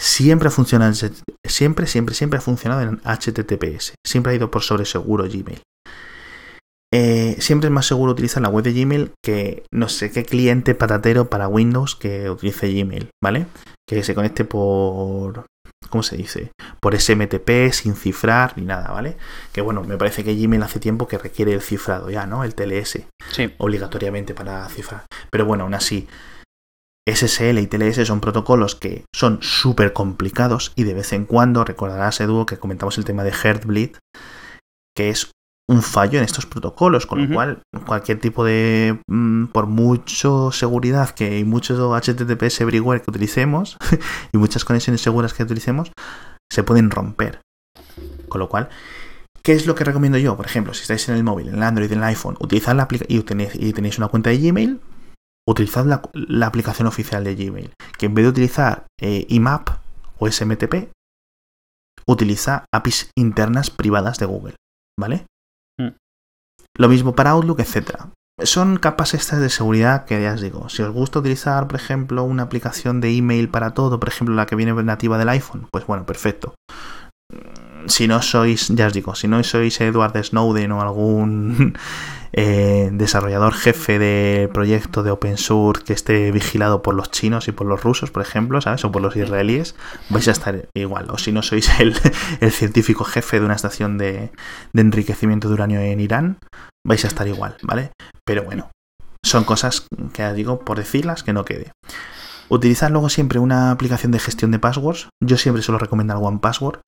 Siempre 0.00 0.48
ha 0.48 0.50
funcionado, 0.50 0.92
siempre, 1.44 1.86
siempre, 1.86 2.14
siempre 2.14 2.38
ha 2.38 2.42
funcionado 2.42 2.82
en 2.82 3.00
HTTPS. 3.04 3.94
Siempre 4.06 4.32
ha 4.32 4.36
ido 4.36 4.50
por 4.50 4.62
sobre 4.62 4.84
seguro 4.84 5.24
Gmail. 5.24 5.60
Eh, 6.94 7.36
siempre 7.40 7.68
es 7.68 7.72
más 7.72 7.86
seguro 7.86 8.12
utilizar 8.12 8.42
la 8.42 8.48
web 8.48 8.64
de 8.64 8.72
Gmail 8.72 9.10
que 9.22 9.64
no 9.72 9.90
sé 9.90 10.10
qué 10.10 10.24
cliente 10.24 10.74
patatero 10.74 11.28
para 11.28 11.48
Windows 11.48 11.96
que 11.96 12.30
utilice 12.30 12.72
Gmail, 12.72 13.10
¿vale? 13.22 13.46
Que 13.86 14.02
se 14.02 14.14
conecte 14.14 14.44
por, 14.44 15.44
¿cómo 15.90 16.02
se 16.02 16.16
dice? 16.16 16.52
Por 16.80 16.98
SMTP, 16.98 17.72
sin 17.72 17.94
cifrar 17.94 18.56
ni 18.56 18.64
nada, 18.64 18.90
¿vale? 18.90 19.16
Que 19.52 19.60
bueno, 19.60 19.82
me 19.82 19.96
parece 19.96 20.24
que 20.24 20.34
Gmail 20.34 20.62
hace 20.62 20.80
tiempo 20.80 21.08
que 21.08 21.18
requiere 21.18 21.52
el 21.52 21.62
cifrado 21.62 22.10
ya, 22.10 22.26
¿no? 22.26 22.44
El 22.44 22.54
TLS. 22.54 23.00
Sí. 23.32 23.54
Obligatoriamente 23.58 24.34
para 24.34 24.68
cifrar. 24.68 25.04
Pero 25.30 25.44
bueno, 25.46 25.64
aún 25.64 25.74
así, 25.74 26.08
SSL 27.08 27.58
y 27.58 27.66
TLS 27.66 28.06
son 28.06 28.20
protocolos 28.20 28.74
que 28.74 29.04
son 29.14 29.38
súper 29.42 29.92
complicados 29.92 30.72
y 30.76 30.84
de 30.84 30.94
vez 30.94 31.12
en 31.12 31.24
cuando, 31.24 31.64
recordarás, 31.64 32.20
Edu, 32.20 32.44
que 32.44 32.58
comentamos 32.58 32.98
el 32.98 33.04
tema 33.04 33.24
de 33.24 33.32
Heartbleed, 33.32 33.96
que 34.94 35.10
es 35.10 35.30
un 35.68 35.82
fallo 35.82 36.18
en 36.18 36.24
estos 36.24 36.46
protocolos, 36.46 37.06
con 37.06 37.22
lo 37.22 37.34
cual 37.34 37.62
cualquier 37.86 38.18
tipo 38.18 38.42
de, 38.44 39.00
mm, 39.06 39.46
por 39.46 39.66
mucho 39.66 40.50
seguridad 40.50 41.10
que 41.10 41.26
hay 41.26 41.44
mucho 41.44 41.94
HTTPS 41.94 42.62
everywhere 42.62 43.02
que 43.02 43.10
utilicemos 43.10 43.76
y 44.32 44.38
muchas 44.38 44.64
conexiones 44.64 45.02
seguras 45.02 45.34
que 45.34 45.42
utilicemos, 45.42 45.92
se 46.50 46.62
pueden 46.62 46.90
romper. 46.90 47.40
Con 48.28 48.38
lo 48.38 48.48
cual, 48.48 48.70
¿qué 49.42 49.52
es 49.52 49.66
lo 49.66 49.74
que 49.74 49.84
recomiendo 49.84 50.16
yo? 50.16 50.36
Por 50.36 50.46
ejemplo, 50.46 50.72
si 50.72 50.82
estáis 50.82 51.06
en 51.10 51.16
el 51.16 51.24
móvil, 51.24 51.48
en 51.48 51.56
el 51.56 51.62
Android, 51.62 51.92
en 51.92 51.98
el 51.98 52.04
iPhone, 52.04 52.36
utilizad 52.40 52.74
la 52.74 52.88
y 53.06 53.20
tenéis, 53.20 53.54
y 53.54 53.72
tenéis 53.74 53.98
una 53.98 54.08
cuenta 54.08 54.30
de 54.30 54.38
Gmail, 54.38 54.80
utilizad 55.46 55.84
la, 55.84 56.46
aplicación 56.46 56.88
oficial 56.88 57.24
de 57.24 57.34
Gmail, 57.34 57.72
que 57.98 58.06
en 58.06 58.14
vez 58.14 58.24
de 58.24 58.30
utilizar 58.30 58.86
eh, 59.00 59.26
IMAP 59.28 59.68
o 60.18 60.30
SMTP, 60.30 60.90
utiliza 62.06 62.64
APIs 62.72 63.10
internas 63.16 63.70
privadas 63.70 64.18
de 64.18 64.26
Google, 64.26 64.56
¿vale? 64.98 65.26
Lo 66.78 66.88
mismo 66.88 67.14
para 67.14 67.30
Outlook, 67.30 67.60
etc. 67.60 68.04
Son 68.42 68.78
capas 68.78 69.12
estas 69.12 69.40
de 69.40 69.50
seguridad 69.50 70.06
que 70.06 70.22
ya 70.22 70.32
os 70.32 70.40
digo. 70.40 70.70
Si 70.70 70.82
os 70.82 70.92
gusta 70.92 71.18
utilizar, 71.18 71.66
por 71.66 71.76
ejemplo, 71.76 72.24
una 72.24 72.44
aplicación 72.44 73.02
de 73.02 73.14
email 73.14 73.50
para 73.50 73.74
todo, 73.74 74.00
por 74.00 74.08
ejemplo, 74.08 74.34
la 74.34 74.46
que 74.46 74.56
viene 74.56 74.72
nativa 74.82 75.18
del 75.18 75.28
iPhone, 75.28 75.66
pues 75.70 75.86
bueno, 75.86 76.06
perfecto 76.06 76.54
si 77.86 78.06
no 78.06 78.22
sois, 78.22 78.68
ya 78.68 78.86
os 78.86 78.92
digo, 78.92 79.14
si 79.14 79.28
no 79.28 79.42
sois 79.42 79.80
Edward 79.80 80.22
Snowden 80.22 80.72
o 80.72 80.80
algún 80.80 81.76
eh, 82.32 82.90
desarrollador 82.92 83.54
jefe 83.54 83.98
de 83.98 84.48
proyecto 84.52 85.02
de 85.02 85.10
open 85.10 85.38
source 85.38 85.84
que 85.84 85.92
esté 85.92 86.30
vigilado 86.30 86.82
por 86.82 86.94
los 86.94 87.10
chinos 87.10 87.48
y 87.48 87.52
por 87.52 87.66
los 87.66 87.82
rusos, 87.82 88.10
por 88.10 88.22
ejemplo, 88.22 88.60
¿sabes? 88.60 88.84
O 88.84 88.92
por 88.92 89.02
los 89.02 89.16
israelíes, 89.16 89.74
vais 90.10 90.28
a 90.28 90.32
estar 90.32 90.68
igual. 90.74 91.10
O 91.10 91.18
si 91.18 91.32
no 91.32 91.42
sois 91.42 91.70
el, 91.80 91.94
científico 92.52 93.04
jefe 93.04 93.40
de 93.40 93.46
una 93.46 93.54
estación 93.54 93.98
de, 93.98 94.30
de 94.72 94.80
enriquecimiento 94.80 95.48
de 95.48 95.54
uranio 95.54 95.80
en 95.80 96.00
Irán, 96.00 96.38
vais 96.86 97.04
a 97.04 97.08
estar 97.08 97.26
igual, 97.28 97.56
¿vale? 97.62 97.92
Pero 98.24 98.44
bueno, 98.44 98.70
son 99.24 99.44
cosas 99.44 99.86
que 100.12 100.22
ya 100.22 100.32
digo, 100.32 100.60
por 100.60 100.78
decirlas, 100.78 101.22
que 101.22 101.32
no 101.32 101.44
quede. 101.44 101.72
Utilizad 102.50 102.90
luego 102.90 103.10
siempre 103.10 103.38
una 103.38 103.70
aplicación 103.70 104.10
de 104.10 104.18
gestión 104.18 104.50
de 104.50 104.58
passwords. 104.58 105.08
Yo 105.22 105.36
siempre 105.36 105.62
suelo 105.62 105.78
recomendar 105.78 106.16
One 106.18 106.38
Password. 106.40 106.80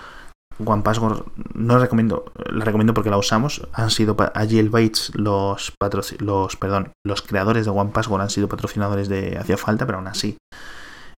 One 0.64 0.82
Password 0.82 1.24
no 1.54 1.74
la 1.74 1.80
recomiendo, 1.80 2.32
la 2.50 2.64
recomiendo 2.64 2.94
porque 2.94 3.10
la 3.10 3.18
usamos. 3.18 3.66
Han 3.72 3.90
sido 3.90 4.16
allí 4.34 4.58
el 4.58 4.70
Bates, 4.70 5.12
los, 5.14 5.72
los, 6.18 6.56
perdón, 6.56 6.92
los 7.04 7.22
creadores 7.22 7.64
de 7.64 7.70
One 7.70 7.90
Password 7.92 8.22
han 8.22 8.30
sido 8.30 8.48
patrocinadores 8.48 9.08
de 9.08 9.38
Hacía 9.38 9.56
Falta, 9.56 9.86
pero 9.86 9.98
aún 9.98 10.08
así 10.08 10.36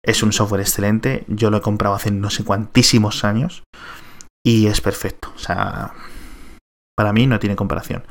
es 0.02 0.22
un 0.22 0.32
software 0.32 0.60
excelente. 0.60 1.24
Yo 1.28 1.50
lo 1.50 1.58
he 1.58 1.62
comprado 1.62 1.94
hace 1.94 2.10
no 2.10 2.30
sé 2.30 2.44
cuantísimos 2.44 3.24
años 3.24 3.62
y 4.44 4.66
es 4.66 4.80
perfecto. 4.80 5.32
O 5.34 5.38
sea, 5.38 5.92
para 6.96 7.12
mí 7.12 7.26
no 7.26 7.38
tiene 7.38 7.56
comparación. 7.56 8.04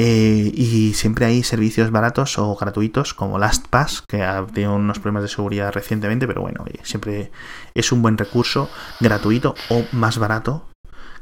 Eh, 0.00 0.52
y 0.54 0.94
siempre 0.94 1.26
hay 1.26 1.42
servicios 1.42 1.90
baratos 1.90 2.38
o 2.38 2.54
gratuitos 2.54 3.14
como 3.14 3.36
LastPass, 3.36 4.04
que 4.08 4.22
ha 4.22 4.46
tenido 4.46 4.76
unos 4.76 5.00
problemas 5.00 5.24
de 5.24 5.28
seguridad 5.28 5.72
recientemente, 5.72 6.28
pero 6.28 6.40
bueno, 6.40 6.64
siempre 6.84 7.32
es 7.74 7.90
un 7.90 8.00
buen 8.00 8.16
recurso 8.16 8.70
gratuito 9.00 9.56
o 9.70 9.84
más 9.90 10.18
barato 10.18 10.68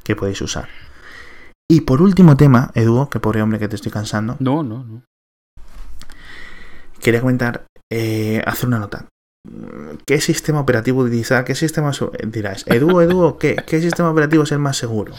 que 0.05 0.15
podéis 0.15 0.43
usar. 0.43 0.69
Y 1.71 1.81
por 1.81 2.03
último 2.03 2.37
tema, 2.37 2.71
Edu, 2.75 3.09
que 3.09 3.19
pobre 3.19 3.41
hombre 3.41 3.59
que 3.59 3.67
te 3.67 3.77
estoy 3.77 3.91
cansando. 3.91 4.37
No, 4.41 4.63
no, 4.63 4.85
no. 4.85 5.03
Quería 7.01 7.23
comentar, 7.23 7.65
eh, 7.91 8.43
hacer 8.45 8.67
una 8.67 8.79
nota. 8.79 9.07
¿Qué 10.07 10.21
sistema 10.21 10.61
operativo 10.61 11.01
utilizar? 11.01 11.47
¿Qué 11.47 11.55
sistema 11.55 11.93
dirás? 12.27 12.65
Edu, 12.67 13.01
Edu, 13.01 13.39
¿qué, 13.39 13.57
¿qué 13.67 13.81
sistema 13.81 14.11
operativo 14.11 14.43
es 14.43 14.53
el 14.53 14.59
más 14.59 14.77
seguro? 14.77 15.15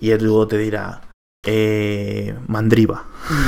Y 0.00 0.10
Edu 0.10 0.46
te 0.48 0.58
dirá, 0.58 1.11
eh, 1.44 2.36
Mandriva. 2.46 3.04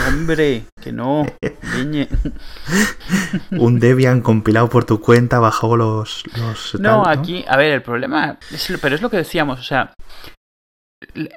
hombre, 0.08 0.64
que 0.82 0.92
no. 0.92 1.26
un 3.50 3.80
Debian 3.80 4.20
compilado 4.20 4.68
por 4.68 4.84
tu 4.84 5.00
cuenta 5.00 5.38
bajo 5.38 5.76
los. 5.76 6.24
no, 6.78 7.06
aquí, 7.06 7.44
a 7.48 7.56
ver, 7.56 7.72
el 7.72 7.82
problema. 7.82 8.38
pero 8.80 8.94
es 8.94 9.02
lo 9.02 9.10
que 9.10 9.18
decíamos, 9.18 9.60
o 9.60 9.62
sea. 9.62 9.94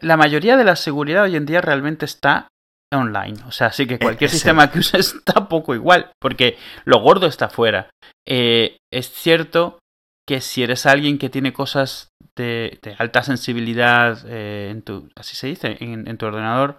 La 0.02 0.18
mayoría 0.18 0.56
de 0.56 0.64
la 0.64 0.78
seguridad 0.78 1.24
hoy 1.24 1.36
en 1.36 1.46
día 1.46 1.62
realmente 1.62 2.06
está 2.06 2.48
online. 2.94 3.38
O 3.48 3.52
sea, 3.52 3.72
sí 3.72 3.86
que 3.86 4.00
cualquier 4.00 4.30
sistema 4.30 4.72
que 4.72 4.80
uses 4.80 5.14
está 5.16 5.48
poco 5.48 5.76
igual, 5.76 6.12
porque 6.22 6.58
lo 6.86 7.00
gordo 7.00 7.28
está 7.28 7.50
fuera. 7.50 7.90
Eh, 8.28 8.78
es 8.92 9.12
cierto 9.12 9.80
que 10.28 10.42
si 10.42 10.64
eres 10.64 10.86
alguien 10.86 11.18
que 11.18 11.30
tiene 11.30 11.54
cosas 11.54 12.10
de, 12.38 12.96
alta 12.98 13.24
sensibilidad 13.24 14.20
eh, 14.28 14.70
en 14.72 14.82
tu, 14.82 15.10
así 15.16 15.36
se 15.36 15.48
dice, 15.48 15.78
en, 15.80 16.18
tu 16.18 16.26
ordenador, 16.26 16.78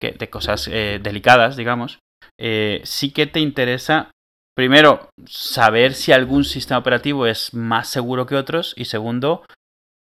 que, 0.00 0.12
de 0.12 0.30
cosas 0.30 0.68
eh, 0.68 1.00
delicadas, 1.02 1.56
digamos, 1.56 1.98
eh, 2.38 2.80
sí 2.84 3.12
que 3.12 3.26
te 3.26 3.40
interesa, 3.40 4.10
primero, 4.56 5.10
saber 5.26 5.94
si 5.94 6.12
algún 6.12 6.44
sistema 6.44 6.78
operativo 6.78 7.26
es 7.26 7.54
más 7.54 7.88
seguro 7.88 8.26
que 8.26 8.36
otros 8.36 8.74
y 8.76 8.84
segundo, 8.84 9.44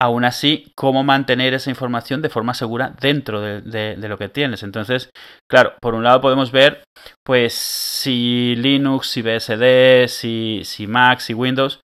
aún 0.02 0.26
así, 0.26 0.72
cómo 0.76 1.04
mantener 1.04 1.54
esa 1.54 1.70
información 1.70 2.22
de 2.22 2.30
forma 2.30 2.54
segura 2.54 2.96
dentro 3.00 3.42
de, 3.42 3.96
lo 3.98 4.18
que 4.18 4.30
tienes. 4.30 4.64
Entonces, 4.64 5.10
claro, 5.50 5.74
por 5.82 5.96
un 5.96 6.04
lado 6.04 6.22
podemos 6.22 6.52
ver, 6.52 6.84
pues, 7.24 7.54
si 7.54 8.56
Linux, 8.58 9.08
si 9.08 9.22
BSD, 9.22 10.08
si, 10.08 10.62
si 10.64 10.88
Mac, 10.88 11.20
si 11.20 11.34
Windows, 11.34 11.80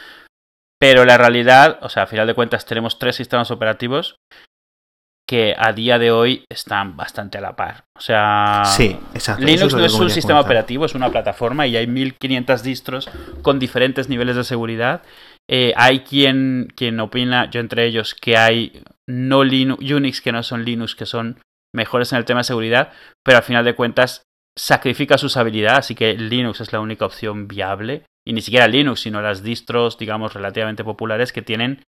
pero 0.79 1.05
la 1.05 1.17
realidad, 1.17 1.79
o 1.81 1.89
sea, 1.89 2.03
a 2.03 2.07
final 2.07 2.25
de 2.25 2.33
cuentas 2.33 2.65
tenemos 2.65 2.97
tres 2.99 3.15
sistemas 3.15 3.51
operativos 3.51 4.15
que 5.29 5.53
a 5.55 5.73
día 5.73 5.99
de 5.99 6.09
hoy 6.09 6.43
están 6.49 6.97
bastante 6.97 7.37
a 7.37 7.41
la 7.41 7.55
par. 7.55 7.83
O 7.95 8.01
sea, 8.01 8.63
sí, 8.65 8.97
exacto. 9.13 9.45
Linux 9.45 9.75
no 9.75 9.85
es 9.85 9.93
un 9.93 10.09
sistema 10.09 10.39
operativo, 10.39 10.85
es 10.85 10.95
una 10.95 11.11
plataforma 11.11 11.67
y 11.67 11.77
hay 11.77 11.85
1500 11.85 12.63
distros 12.63 13.09
con 13.43 13.59
diferentes 13.59 14.09
niveles 14.09 14.37
de 14.37 14.43
seguridad. 14.43 15.03
Eh, 15.47 15.71
hay 15.75 15.99
quien, 15.99 16.73
quien 16.75 16.99
opina, 16.99 17.47
yo 17.51 17.59
entre 17.59 17.85
ellos, 17.85 18.15
que 18.15 18.37
hay 18.37 18.81
no 19.07 19.43
Linux, 19.43 19.83
Unix 19.91 20.21
que 20.21 20.31
no 20.31 20.41
son 20.41 20.65
Linux, 20.65 20.95
que 20.95 21.05
son 21.05 21.39
mejores 21.75 22.11
en 22.11 22.17
el 22.17 22.25
tema 22.25 22.39
de 22.39 22.45
seguridad, 22.45 22.91
pero 23.23 23.37
al 23.37 23.43
final 23.43 23.65
de 23.65 23.75
cuentas 23.75 24.23
sacrifica 24.57 25.19
su 25.19 25.27
usabilidad, 25.27 25.77
así 25.77 25.93
que 25.93 26.15
Linux 26.15 26.61
es 26.61 26.73
la 26.73 26.79
única 26.79 27.05
opción 27.05 27.47
viable 27.47 28.03
y 28.29 28.33
ni 28.33 28.43
siquiera 28.43 28.67
Linux, 28.67 29.01
sino 29.01 29.23
las 29.23 29.41
distros, 29.41 29.97
digamos, 29.97 30.35
relativamente 30.35 30.83
populares 30.83 31.33
que 31.33 31.41
tienen, 31.41 31.83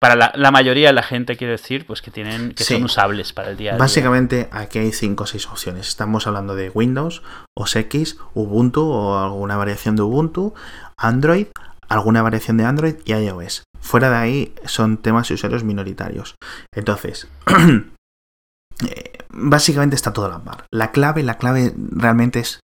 para 0.00 0.32
la, 0.32 0.50
mayoría 0.52 0.86
de 0.86 0.92
la 0.92 1.02
gente, 1.02 1.36
quiero 1.36 1.50
decir, 1.50 1.86
pues 1.86 2.00
que 2.02 2.12
tienen, 2.12 2.54
que 2.54 2.62
son 2.62 2.84
usables 2.84 3.32
para 3.32 3.50
el 3.50 3.56
día 3.56 3.72
a 3.72 3.74
día. 3.74 3.80
Básicamente, 3.80 4.48
aquí 4.52 4.78
hay 4.78 4.92
cinco 4.92 5.24
o 5.24 5.26
seis 5.26 5.48
opciones. 5.48 5.88
Estamos 5.88 6.28
hablando 6.28 6.54
de 6.54 6.70
Windows, 6.70 7.22
OS 7.56 7.74
X, 7.74 8.16
Ubuntu 8.32 8.82
o 8.82 9.18
alguna 9.18 9.56
variación 9.56 9.96
de 9.96 10.02
Ubuntu, 10.02 10.54
Android, 10.96 11.48
alguna 11.88 12.22
variación 12.22 12.58
de 12.58 12.64
Android 12.64 12.94
y 13.04 13.14
iOS. 13.14 13.64
Fuera 13.80 14.08
de 14.08 14.16
ahí 14.16 14.54
son 14.64 14.98
temas 14.98 15.32
y 15.32 15.34
usuarios 15.34 15.64
minoritarios. 15.64 16.36
Entonces, 16.72 17.26
eh, 18.88 19.18
básicamente 19.30 19.96
está 19.96 20.12
todo 20.12 20.26
a 20.26 20.30
la 20.30 20.44
par. 20.44 20.64
La 20.72 20.92
clave, 20.92 21.24
la 21.24 21.38
clave 21.38 21.74
realmente 21.76 22.38
es 22.38 22.60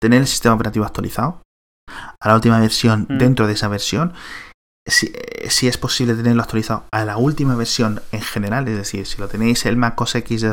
tener 0.00 0.20
el 0.20 0.28
sistema 0.28 0.54
operativo 0.54 0.84
actualizado, 0.84 1.42
a 2.20 2.28
la 2.28 2.34
última 2.34 2.60
versión 2.60 3.06
mm. 3.08 3.18
dentro 3.18 3.46
de 3.46 3.54
esa 3.54 3.68
versión. 3.68 4.12
Eh, 4.86 5.48
si, 5.50 5.68
es 5.68 5.76
posible 5.78 6.14
tenerlo 6.14 6.42
actualizado 6.42 6.84
a 6.90 7.04
la 7.04 7.16
última 7.16 7.54
versión 7.54 8.00
en 8.12 8.22
general, 8.22 8.66
es 8.68 8.76
decir, 8.76 9.06
si 9.06 9.18
lo 9.18 9.28
tenéis 9.28 9.66
el 9.66 9.76
Mac 9.76 10.00
OS 10.00 10.14
X 10.16 10.46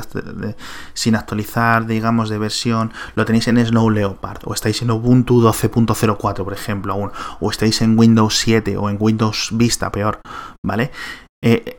sin 0.93 1.15
actualizar, 1.15 1.87
digamos, 1.87 2.29
de 2.29 2.37
versión, 2.37 2.91
lo 3.15 3.25
tenéis 3.25 3.47
en 3.47 3.65
Snow 3.65 3.89
Leopard, 3.89 4.41
o 4.45 4.53
estáis 4.53 4.81
en 4.81 4.91
Ubuntu 4.91 5.41
12.04, 5.41 6.43
por 6.43 6.53
ejemplo, 6.53 6.93
aún, 6.93 7.11
o 7.39 7.49
estáis 7.49 7.81
en 7.81 7.97
Windows 7.97 8.37
7 8.37 8.77
o 8.77 8.89
en 8.89 8.97
Windows 8.99 9.49
Vista, 9.53 9.91
peor, 9.91 10.19
¿vale? 10.65 10.91
Eh, 11.43 11.77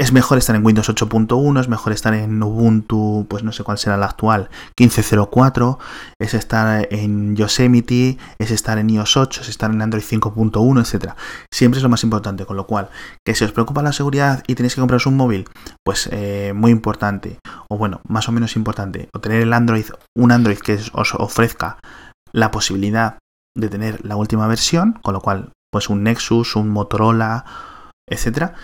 es 0.00 0.12
mejor 0.12 0.38
estar 0.38 0.56
en 0.56 0.64
Windows 0.64 0.88
8.1, 0.88 1.60
es 1.60 1.68
mejor 1.68 1.92
estar 1.92 2.14
en 2.14 2.42
Ubuntu, 2.42 3.26
pues 3.28 3.44
no 3.44 3.52
sé 3.52 3.64
cuál 3.64 3.76
será 3.76 3.98
la 3.98 4.06
actual, 4.06 4.48
15.04, 4.80 5.76
es 6.18 6.32
estar 6.32 6.88
en 6.90 7.36
Yosemite, 7.36 8.16
es 8.38 8.50
estar 8.50 8.78
en 8.78 8.88
iOS 8.88 9.18
8, 9.18 9.42
es 9.42 9.50
estar 9.50 9.70
en 9.70 9.82
Android 9.82 10.02
5.1, 10.02 10.80
etc. 10.80 11.12
Siempre 11.52 11.76
es 11.76 11.82
lo 11.82 11.90
más 11.90 12.02
importante, 12.02 12.46
con 12.46 12.56
lo 12.56 12.66
cual, 12.66 12.88
que 13.26 13.34
si 13.34 13.44
os 13.44 13.52
preocupa 13.52 13.82
la 13.82 13.92
seguridad 13.92 14.42
y 14.46 14.54
tenéis 14.54 14.74
que 14.74 14.80
compraros 14.80 15.04
un 15.04 15.18
móvil, 15.18 15.46
pues 15.84 16.08
eh, 16.10 16.54
muy 16.54 16.70
importante, 16.70 17.38
o 17.68 17.76
bueno, 17.76 18.00
más 18.08 18.26
o 18.26 18.32
menos 18.32 18.56
importante, 18.56 19.10
o 19.14 19.20
tener 19.20 19.42
el 19.42 19.52
Android, 19.52 19.84
un 20.16 20.32
Android 20.32 20.60
que 20.60 20.78
os 20.94 21.14
ofrezca 21.14 21.78
la 22.32 22.50
posibilidad 22.50 23.18
de 23.54 23.68
tener 23.68 24.02
la 24.02 24.16
última 24.16 24.46
versión, 24.46 24.98
con 25.02 25.12
lo 25.12 25.20
cual, 25.20 25.50
pues 25.70 25.90
un 25.90 26.04
Nexus, 26.04 26.56
un 26.56 26.70
Motorola, 26.70 27.44
etcétera 28.08 28.54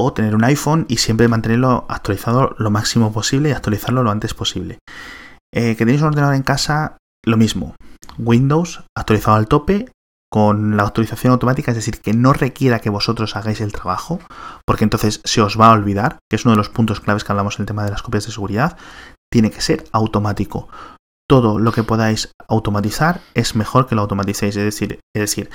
o 0.00 0.12
tener 0.12 0.34
un 0.34 0.44
iPhone 0.44 0.86
y 0.88 0.98
siempre 0.98 1.28
mantenerlo 1.28 1.86
actualizado 1.88 2.54
lo 2.58 2.70
máximo 2.70 3.12
posible 3.12 3.48
y 3.48 3.52
actualizarlo 3.52 4.02
lo 4.02 4.10
antes 4.10 4.34
posible. 4.34 4.78
Eh, 5.52 5.76
que 5.76 5.84
tenéis 5.84 6.02
un 6.02 6.08
ordenador 6.08 6.34
en 6.34 6.42
casa, 6.42 6.98
lo 7.24 7.36
mismo. 7.36 7.74
Windows 8.18 8.84
actualizado 8.96 9.36
al 9.36 9.48
tope 9.48 9.90
con 10.30 10.76
la 10.76 10.82
autorización 10.82 11.32
automática, 11.32 11.70
es 11.70 11.76
decir, 11.76 12.00
que 12.00 12.12
no 12.12 12.32
requiera 12.32 12.80
que 12.80 12.90
vosotros 12.90 13.34
hagáis 13.34 13.60
el 13.60 13.72
trabajo, 13.72 14.20
porque 14.66 14.84
entonces 14.84 15.20
se 15.24 15.40
os 15.40 15.58
va 15.58 15.68
a 15.68 15.72
olvidar, 15.72 16.18
que 16.30 16.36
es 16.36 16.44
uno 16.44 16.52
de 16.52 16.58
los 16.58 16.68
puntos 16.68 17.00
claves 17.00 17.24
que 17.24 17.32
hablamos 17.32 17.58
en 17.58 17.62
el 17.62 17.66
tema 17.66 17.84
de 17.84 17.90
las 17.90 18.02
copias 18.02 18.26
de 18.26 18.32
seguridad, 18.32 18.76
tiene 19.32 19.50
que 19.50 19.62
ser 19.62 19.84
automático. 19.92 20.68
Todo 21.28 21.58
lo 21.58 21.72
que 21.72 21.82
podáis 21.82 22.30
automatizar 22.46 23.20
es 23.34 23.54
mejor 23.54 23.86
que 23.86 23.94
lo 23.94 24.02
automaticéis. 24.02 24.56
Es 24.56 24.64
decir, 24.64 25.00
es 25.14 25.20
decir 25.20 25.50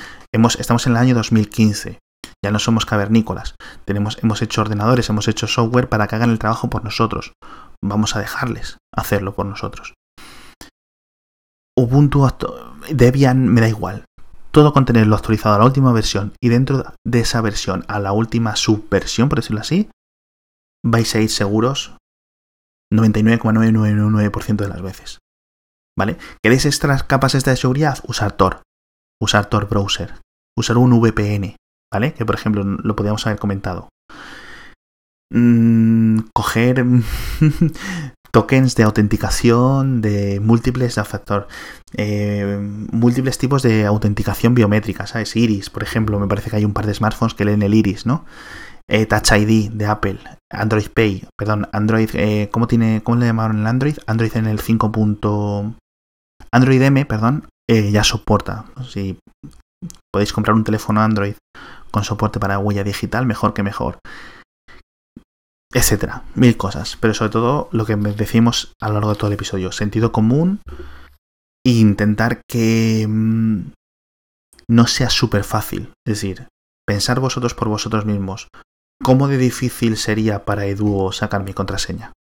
estamos 0.59 0.85
en 0.85 0.93
el 0.93 0.97
año 0.97 1.15
2015. 1.15 1.99
Ya 2.43 2.51
no 2.51 2.59
somos 2.59 2.85
cavernícolas. 2.85 3.55
Hemos 3.87 4.41
hecho 4.41 4.61
ordenadores, 4.61 5.09
hemos 5.09 5.27
hecho 5.27 5.47
software 5.47 5.87
para 5.87 6.07
que 6.07 6.15
hagan 6.15 6.29
el 6.29 6.39
trabajo 6.39 6.69
por 6.69 6.83
nosotros. 6.83 7.33
Vamos 7.81 8.15
a 8.15 8.19
dejarles 8.19 8.77
hacerlo 8.93 9.33
por 9.33 9.45
nosotros. 9.45 9.93
Ubuntu, 11.77 12.27
Debian, 12.91 13.47
me 13.47 13.61
da 13.61 13.69
igual. 13.69 14.05
Todo 14.51 14.73
con 14.73 14.85
tenerlo 14.85 15.15
actualizado 15.15 15.55
a 15.55 15.59
la 15.59 15.65
última 15.65 15.93
versión 15.93 16.33
y 16.41 16.49
dentro 16.49 16.93
de 17.05 17.19
esa 17.21 17.41
versión 17.41 17.85
a 17.87 17.99
la 17.99 18.11
última 18.11 18.55
subversión, 18.55 19.29
por 19.29 19.39
decirlo 19.39 19.61
así, 19.61 19.89
vais 20.85 21.15
a 21.15 21.21
ir 21.21 21.29
seguros 21.29 21.95
99,999% 22.93 24.57
de 24.57 24.67
las 24.67 24.81
veces. 24.81 25.19
¿Vale? 25.97 26.17
¿Queréis 26.43 26.65
extras 26.65 27.03
capas 27.03 27.33
de 27.33 27.55
seguridad? 27.55 27.99
Usar 28.07 28.33
Tor. 28.33 28.61
Usar 29.19 29.47
Tor 29.47 29.67
Browser. 29.67 30.19
Usar 30.57 30.77
un 30.77 30.99
VPN. 30.99 31.55
¿Vale? 31.93 32.13
Que 32.13 32.25
por 32.25 32.35
ejemplo 32.35 32.63
lo 32.63 32.95
podríamos 32.95 33.25
haber 33.27 33.39
comentado. 33.39 33.89
Mm, 35.31 36.19
coger 36.33 36.85
tokens 38.31 38.75
de 38.75 38.83
autenticación 38.83 40.01
de 40.01 40.39
múltiples 40.39 40.95
factor, 40.95 41.47
eh, 41.95 42.59
múltiples 42.91 43.37
tipos 43.37 43.61
de 43.61 43.85
autenticación 43.85 44.55
biométrica, 44.55 45.05
¿sabes? 45.05 45.35
Iris, 45.35 45.69
por 45.69 45.83
ejemplo, 45.83 46.19
me 46.19 46.27
parece 46.27 46.49
que 46.49 46.57
hay 46.57 46.65
un 46.65 46.73
par 46.73 46.87
de 46.87 46.95
smartphones 46.95 47.35
que 47.35 47.45
leen 47.45 47.61
el 47.61 47.75
iris, 47.75 48.07
¿no? 48.07 48.25
Eh, 48.87 49.05
Touch 49.05 49.31
ID 49.31 49.71
de 49.71 49.85
Apple, 49.85 50.19
Android 50.51 50.87
Pay, 50.93 51.27
perdón, 51.37 51.69
Android, 51.71 52.09
eh, 52.13 52.49
¿cómo 52.51 52.67
tiene, 52.67 53.01
cómo 53.03 53.17
le 53.17 53.27
llamaron 53.27 53.59
el 53.59 53.67
Android? 53.67 53.97
Android 54.07 54.35
en 54.35 54.47
el 54.47 54.59
5. 54.59 54.91
Android 56.51 56.81
M, 56.81 57.05
perdón, 57.05 57.47
ya 57.67 58.03
soporta. 58.03 58.65
Si 58.87 59.17
podéis 60.11 60.33
comprar 60.33 60.55
un 60.55 60.63
teléfono 60.63 61.01
Android 61.01 61.35
con 61.93 62.03
soporte 62.03 62.39
para 62.39 62.57
huella 62.57 62.83
digital, 62.83 63.25
mejor 63.25 63.53
que 63.53 63.63
mejor. 63.63 63.99
Etcétera, 65.71 66.23
mil 66.35 66.57
cosas. 66.57 66.97
Pero 66.99 67.13
sobre 67.13 67.31
todo 67.31 67.69
lo 67.71 67.85
que 67.85 67.95
decimos 67.95 68.73
a 68.81 68.87
lo 68.89 68.95
largo 68.95 69.11
de 69.11 69.15
todo 69.15 69.27
el 69.27 69.33
episodio, 69.33 69.71
sentido 69.71 70.11
común 70.11 70.61
e 71.65 71.71
intentar 71.71 72.41
que 72.49 73.05
mm, 73.07 73.71
no 74.67 74.87
sea 74.87 75.09
súper 75.09 75.43
fácil. 75.43 75.93
Es 76.05 76.15
decir, 76.15 76.47
pensar 76.85 77.19
vosotros 77.19 77.53
por 77.53 77.69
vosotros 77.69 78.05
mismos. 78.05 78.47
¿Cómo 79.03 79.27
de 79.27 79.37
difícil 79.37 79.97
sería 79.97 80.45
para 80.45 80.65
Eduo 80.65 81.11
sacar 81.11 81.43
mi 81.43 81.53
contraseña? 81.53 82.13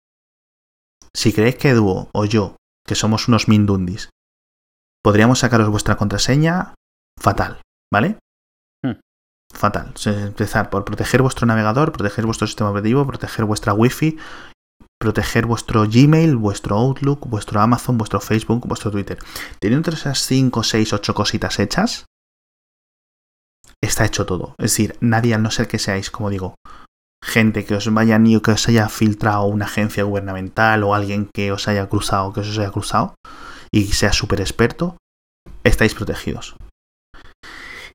Si 1.14 1.32
creéis 1.32 1.56
que 1.56 1.70
Eduo 1.70 2.08
o 2.12 2.24
yo, 2.24 2.56
que 2.86 2.94
somos 2.94 3.28
unos 3.28 3.48
mindundis, 3.48 4.10
podríamos 5.02 5.40
sacaros 5.40 5.68
vuestra 5.68 5.96
contraseña, 5.96 6.74
fatal, 7.20 7.60
¿vale? 7.92 8.18
Fatal. 9.52 9.92
empezar 10.04 10.70
por 10.70 10.84
proteger 10.84 11.22
vuestro 11.22 11.46
navegador, 11.46 11.92
proteger 11.92 12.26
vuestro 12.26 12.46
sistema 12.46 12.70
operativo, 12.70 13.06
proteger 13.06 13.44
vuestra 13.44 13.72
wifi, 13.72 14.18
proteger 14.98 15.46
vuestro 15.46 15.86
Gmail, 15.88 16.36
vuestro 16.36 16.76
Outlook, 16.76 17.28
vuestro 17.28 17.60
Amazon, 17.60 17.98
vuestro 17.98 18.20
Facebook, 18.20 18.66
vuestro 18.66 18.90
Twitter. 18.90 19.18
Teniendo 19.60 19.90
esas 19.90 20.20
5, 20.26 20.62
6, 20.62 20.92
8 20.92 21.14
cositas 21.14 21.58
hechas, 21.58 22.06
está 23.82 24.04
hecho 24.04 24.26
todo. 24.26 24.54
Es 24.58 24.72
decir, 24.72 24.96
nadie, 25.00 25.34
a 25.34 25.38
no 25.38 25.50
ser 25.50 25.68
que 25.68 25.78
seáis, 25.78 26.10
como 26.10 26.30
digo, 26.30 26.54
gente 27.24 27.64
que 27.64 27.74
os 27.74 27.92
vaya 27.92 28.18
ni 28.18 28.40
que 28.40 28.52
os 28.52 28.68
haya 28.68 28.88
filtrado 28.88 29.44
una 29.44 29.66
agencia 29.66 30.04
gubernamental 30.04 30.82
o 30.84 30.94
alguien 30.94 31.28
que 31.32 31.52
os 31.52 31.68
haya 31.68 31.88
cruzado, 31.88 32.32
que 32.32 32.40
os 32.40 32.58
haya 32.58 32.70
cruzado 32.70 33.14
y 33.72 33.84
sea 33.86 34.12
súper 34.12 34.40
experto, 34.40 34.96
estáis 35.64 35.94
protegidos. 35.94 36.56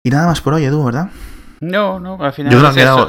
Y 0.04 0.10
nada 0.10 0.28
más 0.28 0.42
por 0.42 0.54
hoy, 0.54 0.66
Edu, 0.66 0.84
¿verdad? 0.84 1.10
No, 1.62 2.00
no, 2.00 2.18
al 2.22 2.34
final. 2.34 2.52
Yo 2.52 2.60
creo 2.60 2.74
que 2.74 2.82
ha 2.82 2.84
quedado 2.84 3.08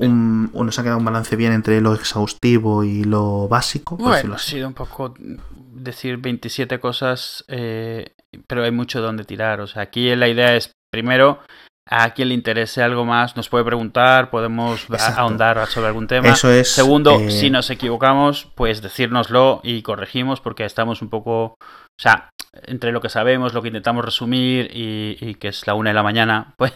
un, 0.00 0.50
nos 0.52 0.78
ha 0.78 0.82
quedado 0.82 0.98
un 0.98 1.04
balance 1.04 1.36
bien 1.36 1.52
entre 1.52 1.80
lo 1.80 1.94
exhaustivo 1.94 2.84
y 2.84 3.04
lo 3.04 3.48
básico. 3.48 3.96
Bueno, 3.96 4.34
ha 4.34 4.38
sido 4.38 4.66
un 4.68 4.74
poco 4.74 5.14
decir 5.18 6.16
27 6.16 6.80
cosas, 6.80 7.44
eh, 7.48 8.12
pero 8.46 8.64
hay 8.64 8.70
mucho 8.70 9.00
donde 9.00 9.24
tirar. 9.24 9.60
O 9.60 9.66
sea, 9.66 9.82
aquí 9.82 10.14
la 10.16 10.28
idea 10.28 10.56
es, 10.56 10.72
primero, 10.90 11.40
a 11.88 12.10
quien 12.10 12.28
le 12.28 12.34
interese 12.34 12.82
algo 12.82 13.04
más 13.04 13.36
nos 13.36 13.48
puede 13.48 13.64
preguntar, 13.64 14.30
podemos 14.30 14.86
ahondar 15.16 15.66
sobre 15.68 15.88
algún 15.88 16.06
tema. 16.06 16.28
Eso 16.28 16.50
es. 16.50 16.70
Segundo, 16.70 17.20
eh, 17.20 17.30
si 17.30 17.50
nos 17.50 17.70
equivocamos, 17.70 18.48
pues 18.54 18.82
decírnoslo 18.82 19.60
y 19.62 19.82
corregimos 19.82 20.40
porque 20.40 20.64
estamos 20.64 21.02
un 21.02 21.10
poco... 21.10 21.56
O 21.96 22.02
sea, 22.02 22.30
entre 22.66 22.92
lo 22.92 23.00
que 23.00 23.08
sabemos, 23.08 23.54
lo 23.54 23.62
que 23.62 23.68
intentamos 23.68 24.04
resumir 24.04 24.70
y, 24.72 25.34
que 25.36 25.48
es 25.48 25.66
la 25.66 25.74
una 25.74 25.90
de 25.90 25.94
la 25.94 26.02
mañana, 26.02 26.54
pues, 26.58 26.72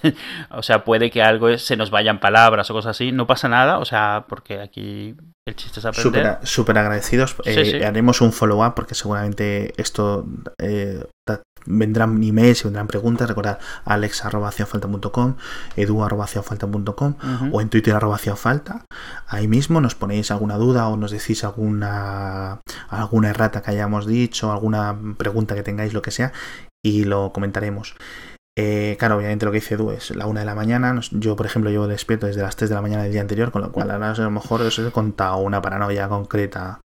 o 0.50 0.62
sea, 0.62 0.84
puede 0.84 1.10
que 1.10 1.22
algo 1.22 1.56
se 1.58 1.76
nos 1.76 1.90
vayan 1.90 2.20
palabras 2.20 2.70
o 2.70 2.74
cosas 2.74 2.90
así, 2.90 3.12
no 3.12 3.26
pasa 3.26 3.48
nada, 3.48 3.78
o 3.78 3.84
sea, 3.84 4.24
porque 4.28 4.60
aquí 4.60 5.14
el 5.46 5.56
chiste 5.56 5.80
es 5.80 5.86
aprender. 5.86 6.38
Súper 6.42 6.78
agradecidos, 6.78 7.36
eh, 7.44 7.84
haremos 7.84 8.20
un 8.20 8.32
follow-up 8.32 8.74
porque 8.74 8.94
seguramente 8.94 9.72
esto 9.80 10.26
eh, 10.58 11.04
vendrán 11.68 12.22
emails 12.22 12.62
y 12.62 12.64
vendrán 12.64 12.86
preguntas, 12.86 13.28
recordad 13.28 13.58
alex.com, 13.84 15.34
edu.com 15.76 17.14
o 17.52 17.60
en 17.60 17.68
twitter 17.68 17.98
falta. 18.36 18.84
Ahí 19.26 19.48
mismo 19.48 19.80
nos 19.80 19.94
ponéis 19.94 20.30
alguna 20.30 20.56
duda 20.56 20.88
o 20.88 20.96
nos 20.96 21.10
decís 21.10 21.44
alguna, 21.44 22.60
alguna 22.88 23.30
errata 23.30 23.62
que 23.62 23.70
hayamos 23.70 24.06
dicho, 24.06 24.50
alguna 24.50 24.98
pregunta 25.16 25.54
que 25.54 25.62
tengáis, 25.62 25.92
lo 25.92 26.02
que 26.02 26.10
sea, 26.10 26.32
y 26.84 27.04
lo 27.04 27.32
comentaremos. 27.32 27.94
Eh, 28.60 28.96
claro, 28.98 29.18
obviamente 29.18 29.46
lo 29.46 29.52
que 29.52 29.60
dice 29.60 29.74
Edu 29.74 29.92
es 29.92 30.10
la 30.16 30.26
una 30.26 30.40
de 30.40 30.46
la 30.46 30.56
mañana. 30.56 31.00
Yo, 31.12 31.36
por 31.36 31.46
ejemplo, 31.46 31.70
llevo 31.70 31.86
despierto 31.86 32.26
desde 32.26 32.42
las 32.42 32.56
3 32.56 32.70
de 32.70 32.74
la 32.74 32.82
mañana 32.82 33.04
del 33.04 33.12
día 33.12 33.20
anterior, 33.20 33.52
con 33.52 33.62
lo 33.62 33.70
cual 33.70 33.90
a 33.90 33.98
lo 33.98 34.30
mejor 34.30 34.62
os 34.62 34.78
he 34.80 34.90
contado 34.90 35.36
una 35.36 35.62
paranoia 35.62 36.08
concreta 36.08 36.80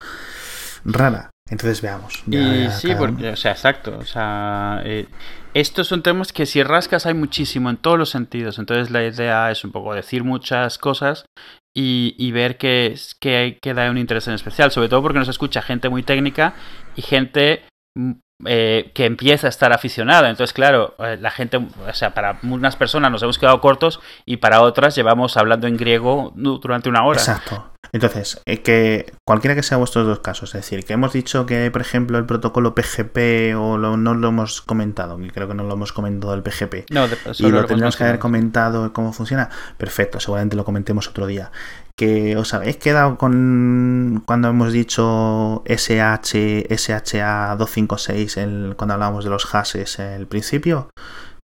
rara. 0.84 1.30
Entonces 1.50 1.82
veamos. 1.82 2.24
y 2.28 2.70
sí, 2.72 2.94
porque, 2.96 3.30
o 3.30 3.36
sea, 3.36 3.52
exacto. 3.52 3.98
O 3.98 4.06
sea, 4.06 4.82
eh, 4.86 5.08
estos 5.54 5.88
son 5.88 6.04
temas 6.04 6.32
que 6.32 6.46
si 6.46 6.62
rascas 6.62 7.06
hay 7.06 7.16
muchísimo 7.16 7.70
en 7.70 7.78
todos 7.78 7.98
los 7.98 8.10
sentidos. 8.10 8.60
Entonces 8.60 8.92
la 8.92 9.04
idea 9.04 9.50
es 9.52 9.64
un 9.64 9.72
poco 9.72 9.94
decir 9.94 10.24
muchas 10.24 10.78
cosas 10.78 11.26
y, 11.76 12.32
ver 12.32 12.58
que, 12.58 12.96
que, 13.20 13.58
que 13.62 13.74
da 13.74 13.90
un 13.90 13.98
interés 13.98 14.28
en 14.28 14.36
especial. 14.36 14.72
Sobre 14.72 14.90
todo 14.90 15.02
porque 15.02 15.20
nos 15.20 15.28
escucha 15.28 15.62
gente 15.62 15.90
muy 15.90 16.04
técnica 16.04 16.54
y 16.96 17.02
gente 17.02 17.64
mm, 17.96 18.12
eh, 18.46 18.92
que 18.94 19.06
empieza 19.06 19.48
a 19.48 19.50
estar 19.50 19.74
aficionada. 19.74 20.30
Entonces, 20.30 20.54
claro, 20.54 20.96
eh, 21.00 21.18
la 21.20 21.32
gente, 21.32 21.58
o 21.58 21.94
sea, 21.94 22.14
para 22.14 22.40
unas 22.44 22.76
personas 22.76 23.12
nos 23.12 23.24
hemos 23.24 23.40
quedado 23.40 23.60
cortos 23.60 24.00
y 24.26 24.38
para 24.38 24.62
otras 24.62 24.96
llevamos 24.96 25.36
hablando 25.36 25.66
en 25.68 25.78
griego 25.78 26.32
durante 26.36 26.90
una 26.90 27.04
hora. 27.06 27.20
Exacto. 27.20 27.72
Entonces, 27.92 28.42
eh, 28.46 28.62
que 28.62 29.14
cualquiera 29.26 29.56
que 29.56 29.64
sea 29.64 29.78
vuestros 29.78 30.06
dos 30.06 30.20
casos, 30.20 30.54
es 30.56 30.62
decir, 30.62 30.86
que 30.86 30.94
hemos 30.94 31.14
dicho 31.14 31.46
que, 31.46 31.70
por 31.72 31.82
ejemplo, 31.82 32.18
el 32.18 32.26
protocolo 32.26 32.76
PGP 32.76 33.56
o 33.58 33.78
no 33.78 34.14
lo 34.14 34.28
hemos 34.28 34.62
comentado, 34.62 35.18
que 35.18 35.32
creo 35.32 35.48
que 35.48 35.56
no 35.56 35.64
lo 35.64 35.74
hemos 35.74 35.94
comentado 35.94 36.34
el 36.34 36.44
PGP, 36.44 36.92
no, 36.92 37.06
y 37.06 37.50
lo, 37.50 37.66
tendremos 37.66 37.98
que 37.98 38.04
haber 38.04 38.20
comentado 38.20 38.94
cómo 38.94 39.14
funciona, 39.14 39.50
perfecto, 39.78 40.20
seguramente 40.20 40.56
lo 40.56 40.66
comentemos 40.66 41.08
otro 41.08 41.26
día. 41.26 41.52
Que 41.96 42.38
os 42.38 42.54
habéis 42.54 42.78
quedado 42.78 43.18
con 43.18 44.24
cuando 44.26 44.48
hemos 44.48 44.72
dicho 44.72 45.64
SH, 45.66 46.68
SHA 46.70 47.56
256 47.58 48.38
el, 48.38 48.76
cuando 48.78 48.94
hablábamos 48.94 49.26
de 49.26 49.30
los 49.30 49.46
hashes 49.46 50.00
el 50.00 50.26
principio, 50.26 50.90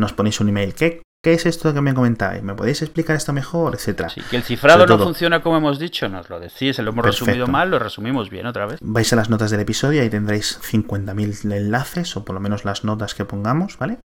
nos 0.01 0.13
ponéis 0.13 0.41
un 0.41 0.49
email. 0.49 0.75
¿Qué 0.75 1.03
¿Qué 1.23 1.35
es 1.35 1.45
esto 1.45 1.75
que 1.75 1.81
me 1.83 1.93
comentáis? 1.93 2.43
¿Me 2.43 2.55
podéis 2.55 2.81
explicar 2.81 3.15
esto 3.15 3.35
mejor? 3.35 3.75
Etcétera. 3.75 4.09
Sí, 4.09 4.23
que 4.31 4.37
el 4.37 4.43
cifrado 4.43 4.87
no 4.87 4.99
funciona 4.99 5.43
como 5.43 5.59
hemos 5.59 5.79
dicho, 5.79 6.09
nos 6.09 6.31
lo 6.31 6.41
decís, 6.41 6.79
lo 6.79 6.91
hemos 6.91 7.05
resumido 7.05 7.47
mal, 7.47 7.71
lo 7.71 7.79
resumimos 7.79 8.31
bien 8.31 8.47
otra 8.47 8.65
vez. 8.65 8.79
Vais 8.83 9.13
a 9.13 9.17
las 9.17 9.29
notas 9.29 9.51
del 9.51 9.61
episodio 9.61 10.03
y 10.03 10.09
tendréis 10.09 10.59
50.000 10.63 11.53
enlaces, 11.53 12.17
o 12.17 12.25
por 12.25 12.35
lo 12.35 12.41
menos 12.41 12.65
las 12.65 12.85
notas 12.85 13.15
que 13.15 13.27
pongamos, 13.27 13.77
¿vale? 13.79 13.99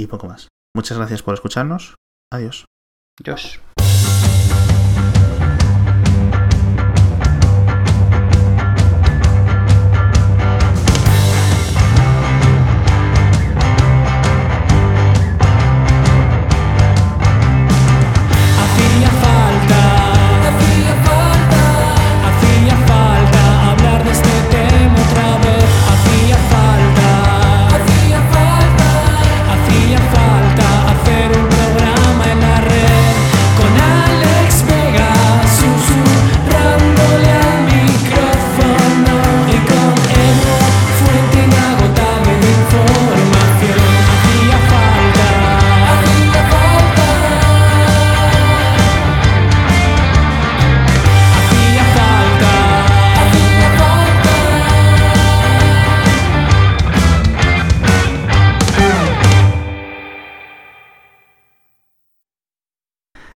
Y 0.00 0.06
poco 0.06 0.26
más. 0.26 0.48
Muchas 0.74 0.96
gracias 0.96 1.22
por 1.22 1.34
escucharnos. 1.34 1.96
Adiós. 2.32 2.64
Adiós. 3.20 3.60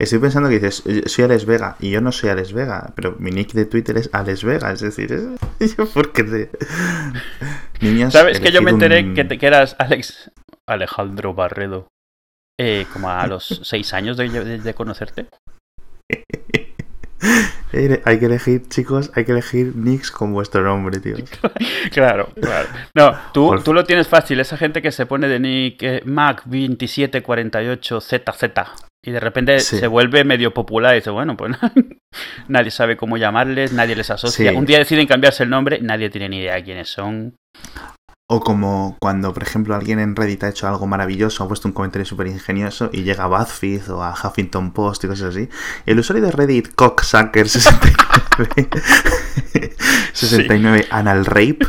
Estoy 0.00 0.18
pensando 0.18 0.48
que 0.48 0.58
dices, 0.58 0.82
soy 1.06 1.24
Alex 1.24 1.46
Vega, 1.46 1.76
y 1.78 1.90
yo 1.90 2.00
no 2.00 2.10
soy 2.10 2.30
Alex 2.30 2.52
Vega, 2.52 2.92
pero 2.96 3.14
mi 3.20 3.30
nick 3.30 3.52
de 3.52 3.64
Twitter 3.64 3.96
es 3.96 4.10
Alex 4.12 4.42
Vega, 4.42 4.72
es 4.72 4.80
decir, 4.80 5.12
es... 5.60 5.74
porque 5.94 6.24
te... 6.24 6.50
¿Sabes 8.10 8.40
que 8.40 8.50
yo 8.50 8.60
me 8.60 8.72
enteré 8.72 9.14
que, 9.14 9.24
te, 9.24 9.38
que 9.38 9.46
eras 9.46 9.76
Alex 9.78 10.32
Alejandro 10.68 11.34
Barredo 11.34 11.86
eh, 12.58 12.86
como 12.92 13.08
a 13.10 13.26
los 13.26 13.44
seis 13.62 13.92
años 13.94 14.16
de, 14.16 14.74
conocerte? 14.74 15.26
hay 18.04 18.18
que 18.18 18.26
elegir, 18.26 18.68
chicos, 18.68 19.10
hay 19.14 19.24
que 19.24 19.32
elegir 19.32 19.74
nicks 19.74 20.10
con 20.10 20.32
vuestro 20.32 20.62
nombre, 20.62 21.00
tío. 21.00 21.16
claro, 21.92 22.28
claro. 22.40 22.68
No, 22.94 23.16
tú, 23.32 23.56
tú 23.64 23.72
lo 23.72 23.84
tienes 23.84 24.08
fácil. 24.08 24.40
Esa 24.40 24.56
gente 24.56 24.82
que 24.82 24.90
se 24.92 25.06
pone 25.06 25.28
de 25.28 25.40
nick 25.40 25.82
eh, 25.82 26.02
Mac2748ZZ 26.04 28.66
y 29.06 29.10
de 29.10 29.20
repente 29.20 29.60
se 29.60 29.86
vuelve 29.86 30.24
medio 30.24 30.54
popular 30.54 30.94
y 30.94 31.00
dice, 31.00 31.10
bueno, 31.10 31.36
pues 31.36 31.54
nadie 32.48 32.70
sabe 32.70 32.96
cómo 32.96 33.18
llamarles, 33.18 33.72
nadie 33.72 33.94
les 33.94 34.10
asocia. 34.10 34.52
Un 34.52 34.64
día 34.64 34.78
deciden 34.78 35.06
cambiarse 35.06 35.42
el 35.42 35.50
nombre, 35.50 35.78
nadie 35.82 36.08
tiene 36.08 36.30
ni 36.30 36.38
idea 36.38 36.54
de 36.54 36.64
quiénes 36.64 36.88
son. 36.88 37.36
O 38.26 38.40
como 38.40 38.96
cuando, 39.00 39.34
por 39.34 39.42
ejemplo, 39.42 39.74
alguien 39.74 39.98
en 39.98 40.16
Reddit 40.16 40.44
ha 40.44 40.48
hecho 40.48 40.66
algo 40.66 40.86
maravilloso, 40.86 41.44
ha 41.44 41.48
puesto 41.48 41.68
un 41.68 41.74
comentario 41.74 42.06
súper 42.06 42.28
ingenioso 42.28 42.88
y 42.90 43.02
llega 43.02 43.24
a 43.24 43.26
BuzzFeed 43.26 43.90
o 43.90 44.02
a 44.02 44.14
Huffington 44.14 44.72
Post 44.72 45.04
y 45.04 45.08
cosas 45.08 45.36
así. 45.36 45.50
El 45.84 45.98
usuario 45.98 46.24
de 46.24 46.32
Reddit, 46.32 46.74
Cocksucker69, 46.74 48.80
69 50.14 50.86
Anal 50.90 51.26
Rape, 51.26 51.66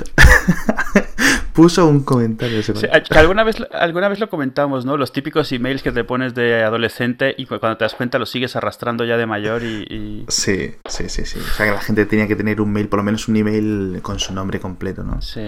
puso 1.53 1.88
un 1.88 2.06
comentario. 2.06 2.61
alguna, 3.10 3.44
vez, 3.44 3.57
alguna 3.73 4.07
vez 4.07 4.22
lo 4.22 4.30
comentamos, 4.30 4.86
¿no? 4.86 4.95
Los 4.95 5.11
típicos 5.11 5.52
emails 5.52 5.84
que 5.84 5.91
te 5.91 6.06
pones 6.06 6.36
de 6.36 6.64
adolescente 6.64 7.36
y 7.38 7.48
cuando 7.48 7.76
te 7.76 7.84
das 7.84 7.95
cuenta 7.95 8.18
los 8.18 8.30
sigues 8.30 8.56
arrastrando 8.56 9.03
ya 9.03 9.18
de 9.18 9.26
mayor 9.26 9.61
y, 9.61 10.23
Sí, 10.30 10.73
sí, 10.88 11.10
sí, 11.10 11.26
sí. 11.26 11.38
O 11.38 11.53
sea 11.53 11.65
que 11.65 11.73
la 11.73 11.82
gente 11.82 12.06
tenía 12.06 12.30
que 12.30 12.38
tener 12.38 12.61
un 12.61 12.72
mail, 12.72 12.88
por 12.88 12.99
lo 12.99 13.03
menos 13.03 13.27
un 13.27 13.36
email 13.36 13.99
con 14.02 14.19
su 14.19 14.34
nombre 14.34 14.61
completo, 14.61 15.03
¿no? 15.03 15.22
Sí. 15.22 15.41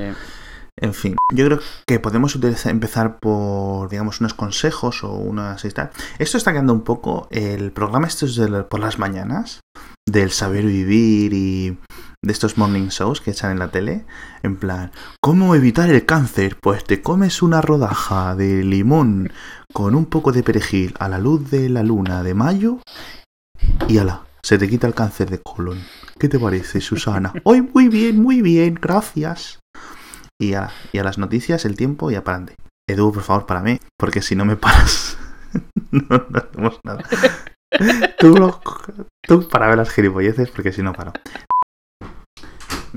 En 0.80 0.94
fin, 0.94 1.16
yo 1.34 1.45
creo 1.45 1.60
que 1.88 1.99
podemos 1.99 2.36
utilizar, 2.36 2.72
empezar 2.72 3.20
por, 3.20 3.90
digamos, 3.90 4.20
unos 4.22 4.36
consejos 4.36 5.04
o 5.04 5.14
unas... 5.14 5.66
Esto 5.66 6.38
está 6.38 6.52
quedando 6.52 6.74
un 6.74 6.84
poco 6.84 7.28
el 7.32 7.72
programa 7.72 8.08
estos 8.08 8.36
de, 8.36 8.64
por 8.64 8.80
las 8.80 8.99
mañanas, 8.99 9.62
del 10.08 10.32
saber 10.32 10.66
vivir 10.66 11.34
y 11.34 11.78
de 12.24 12.32
estos 12.32 12.58
morning 12.58 12.90
shows 12.90 13.22
que 13.22 13.32
echan 13.32 13.52
en 13.52 13.60
la 13.60 13.70
tele, 13.70 14.06
en 14.44 14.58
plan, 14.58 14.91
¿cómo 15.22 15.56
evitar 15.56 15.90
el 15.90 16.06
cáncer? 16.06 16.58
Pues 16.62 16.84
te 16.84 17.02
comes 17.02 17.41
una 17.41 17.62
rodaja 17.62 18.36
de 18.36 18.64
limón 18.64 19.32
con 19.74 19.95
un 19.95 20.06
poco 20.06 20.32
de 20.32 20.44
perejil 20.44 20.94
a 20.99 21.10
la 21.10 21.20
luz 21.20 21.49
de 21.49 21.70
la 21.70 21.84
luna 21.84 22.24
de 22.24 22.34
mayo 22.34 22.80
y 23.88 23.98
ala, 23.98 24.24
se 24.44 24.58
te 24.58 24.70
quita 24.70 24.88
el 24.88 24.94
cáncer 24.94 25.30
de 25.30 25.41
colon. 25.41 25.80
¿Qué 26.20 26.28
te 26.30 26.40
parece, 26.40 26.82
Susana? 26.82 27.34
Hoy 27.44 27.62
muy 27.62 27.88
bien, 27.88 28.22
muy 28.22 28.41
bien, 28.41 28.78
gracias. 28.80 29.60
Y 30.39 30.53
a, 30.53 30.69
y 30.91 30.99
a 30.99 31.03
las 31.03 31.18
noticias, 31.18 31.65
el 31.65 31.76
tiempo 31.76 32.11
y 32.11 32.15
a 32.15 32.23
parante. 32.23 32.55
Edu, 32.88 33.11
por 33.11 33.23
favor, 33.23 33.45
para 33.45 33.61
mí, 33.61 33.80
porque 33.97 34.22
si 34.22 34.35
no 34.35 34.45
me 34.45 34.55
paras, 34.55 35.18
no, 35.91 36.26
no 36.30 36.39
hacemos 36.39 36.80
nada. 36.84 37.03
Tú, 38.18 38.34
tú 39.23 39.49
para 39.49 39.68
ver 39.68 39.77
las 39.77 39.89
gilipolleces, 39.89 40.49
porque 40.51 40.72
si 40.72 40.81
no 40.81 40.93
paro 40.93 41.11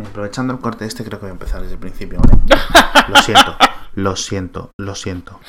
aprovechando 0.05 0.53
el 0.53 0.61
corte 0.61 0.85
este, 0.85 1.05
creo 1.05 1.19
que 1.19 1.27
voy 1.27 1.31
a 1.31 1.33
empezar 1.33 1.61
desde 1.61 1.75
el 1.75 1.81
principio, 1.81 2.21
¿vale? 2.21 2.41
Lo 3.09 3.17
siento, 3.17 3.57
lo 3.95 4.17
siento, 4.17 4.71
lo 4.79 4.95
siento. 4.95 5.41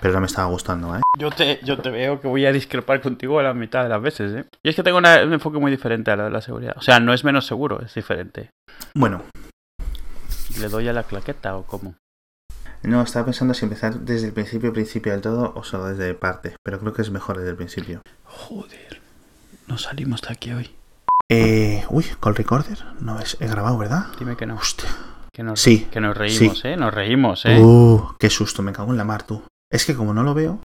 Pero 0.00 0.14
no 0.14 0.20
me 0.20 0.26
estaba 0.26 0.48
gustando, 0.48 0.96
¿eh? 0.96 1.00
Yo 1.18 1.30
te, 1.30 1.60
yo 1.62 1.78
te 1.78 1.90
veo 1.90 2.20
que 2.20 2.28
voy 2.28 2.46
a 2.46 2.52
discrepar 2.52 3.00
contigo 3.00 3.38
a 3.38 3.42
la 3.42 3.54
mitad 3.54 3.82
de 3.82 3.88
las 3.88 4.02
veces, 4.02 4.32
¿eh? 4.34 4.44
Y 4.62 4.70
es 4.70 4.76
que 4.76 4.82
tengo 4.82 4.98
un 4.98 5.06
enfoque 5.06 5.58
muy 5.58 5.70
diferente 5.70 6.10
a 6.10 6.16
la, 6.16 6.30
la 6.30 6.40
seguridad. 6.40 6.74
O 6.76 6.82
sea, 6.82 7.00
no 7.00 7.12
es 7.12 7.24
menos 7.24 7.46
seguro, 7.46 7.80
es 7.82 7.94
diferente. 7.94 8.50
Bueno. 8.94 9.22
¿Le 10.60 10.68
doy 10.68 10.88
a 10.88 10.92
la 10.92 11.02
claqueta 11.02 11.56
o 11.56 11.64
cómo? 11.64 11.94
No, 12.82 13.02
estaba 13.02 13.26
pensando 13.26 13.52
si 13.54 13.64
empezar 13.64 14.00
desde 14.00 14.28
el 14.28 14.32
principio, 14.32 14.72
principio 14.72 15.12
del 15.12 15.20
todo 15.20 15.52
o 15.54 15.64
solo 15.64 15.86
desde 15.86 16.14
parte, 16.14 16.56
pero 16.62 16.78
creo 16.78 16.92
que 16.92 17.02
es 17.02 17.10
mejor 17.10 17.36
desde 17.38 17.50
el 17.50 17.56
principio. 17.56 18.00
Joder, 18.24 19.00
no 19.66 19.76
salimos 19.78 20.22
de 20.22 20.32
aquí 20.32 20.52
hoy. 20.52 20.70
Eh, 21.30 21.84
uy, 21.90 22.04
call 22.20 22.36
recorder, 22.36 22.78
no 23.00 23.18
es, 23.18 23.36
he 23.40 23.48
grabado, 23.48 23.76
¿verdad? 23.78 24.06
Dime 24.18 24.36
que 24.36 24.46
no. 24.46 24.54
Hostia. 24.56 24.88
Que 25.32 25.42
nos, 25.42 25.60
Sí, 25.60 25.86
que 25.90 26.00
nos 26.00 26.16
reímos, 26.16 26.60
sí. 26.60 26.68
¿eh? 26.68 26.76
Nos 26.76 26.94
reímos, 26.94 27.44
¿eh? 27.44 27.58
Uh, 27.60 28.14
qué 28.18 28.30
susto, 28.30 28.62
me 28.62 28.72
cago 28.72 28.92
en 28.92 28.98
la 28.98 29.04
mar 29.04 29.24
tú. 29.24 29.42
Es 29.70 29.84
que 29.84 29.94
como 29.94 30.14
no 30.14 30.22
lo 30.22 30.32
veo, 30.32 30.60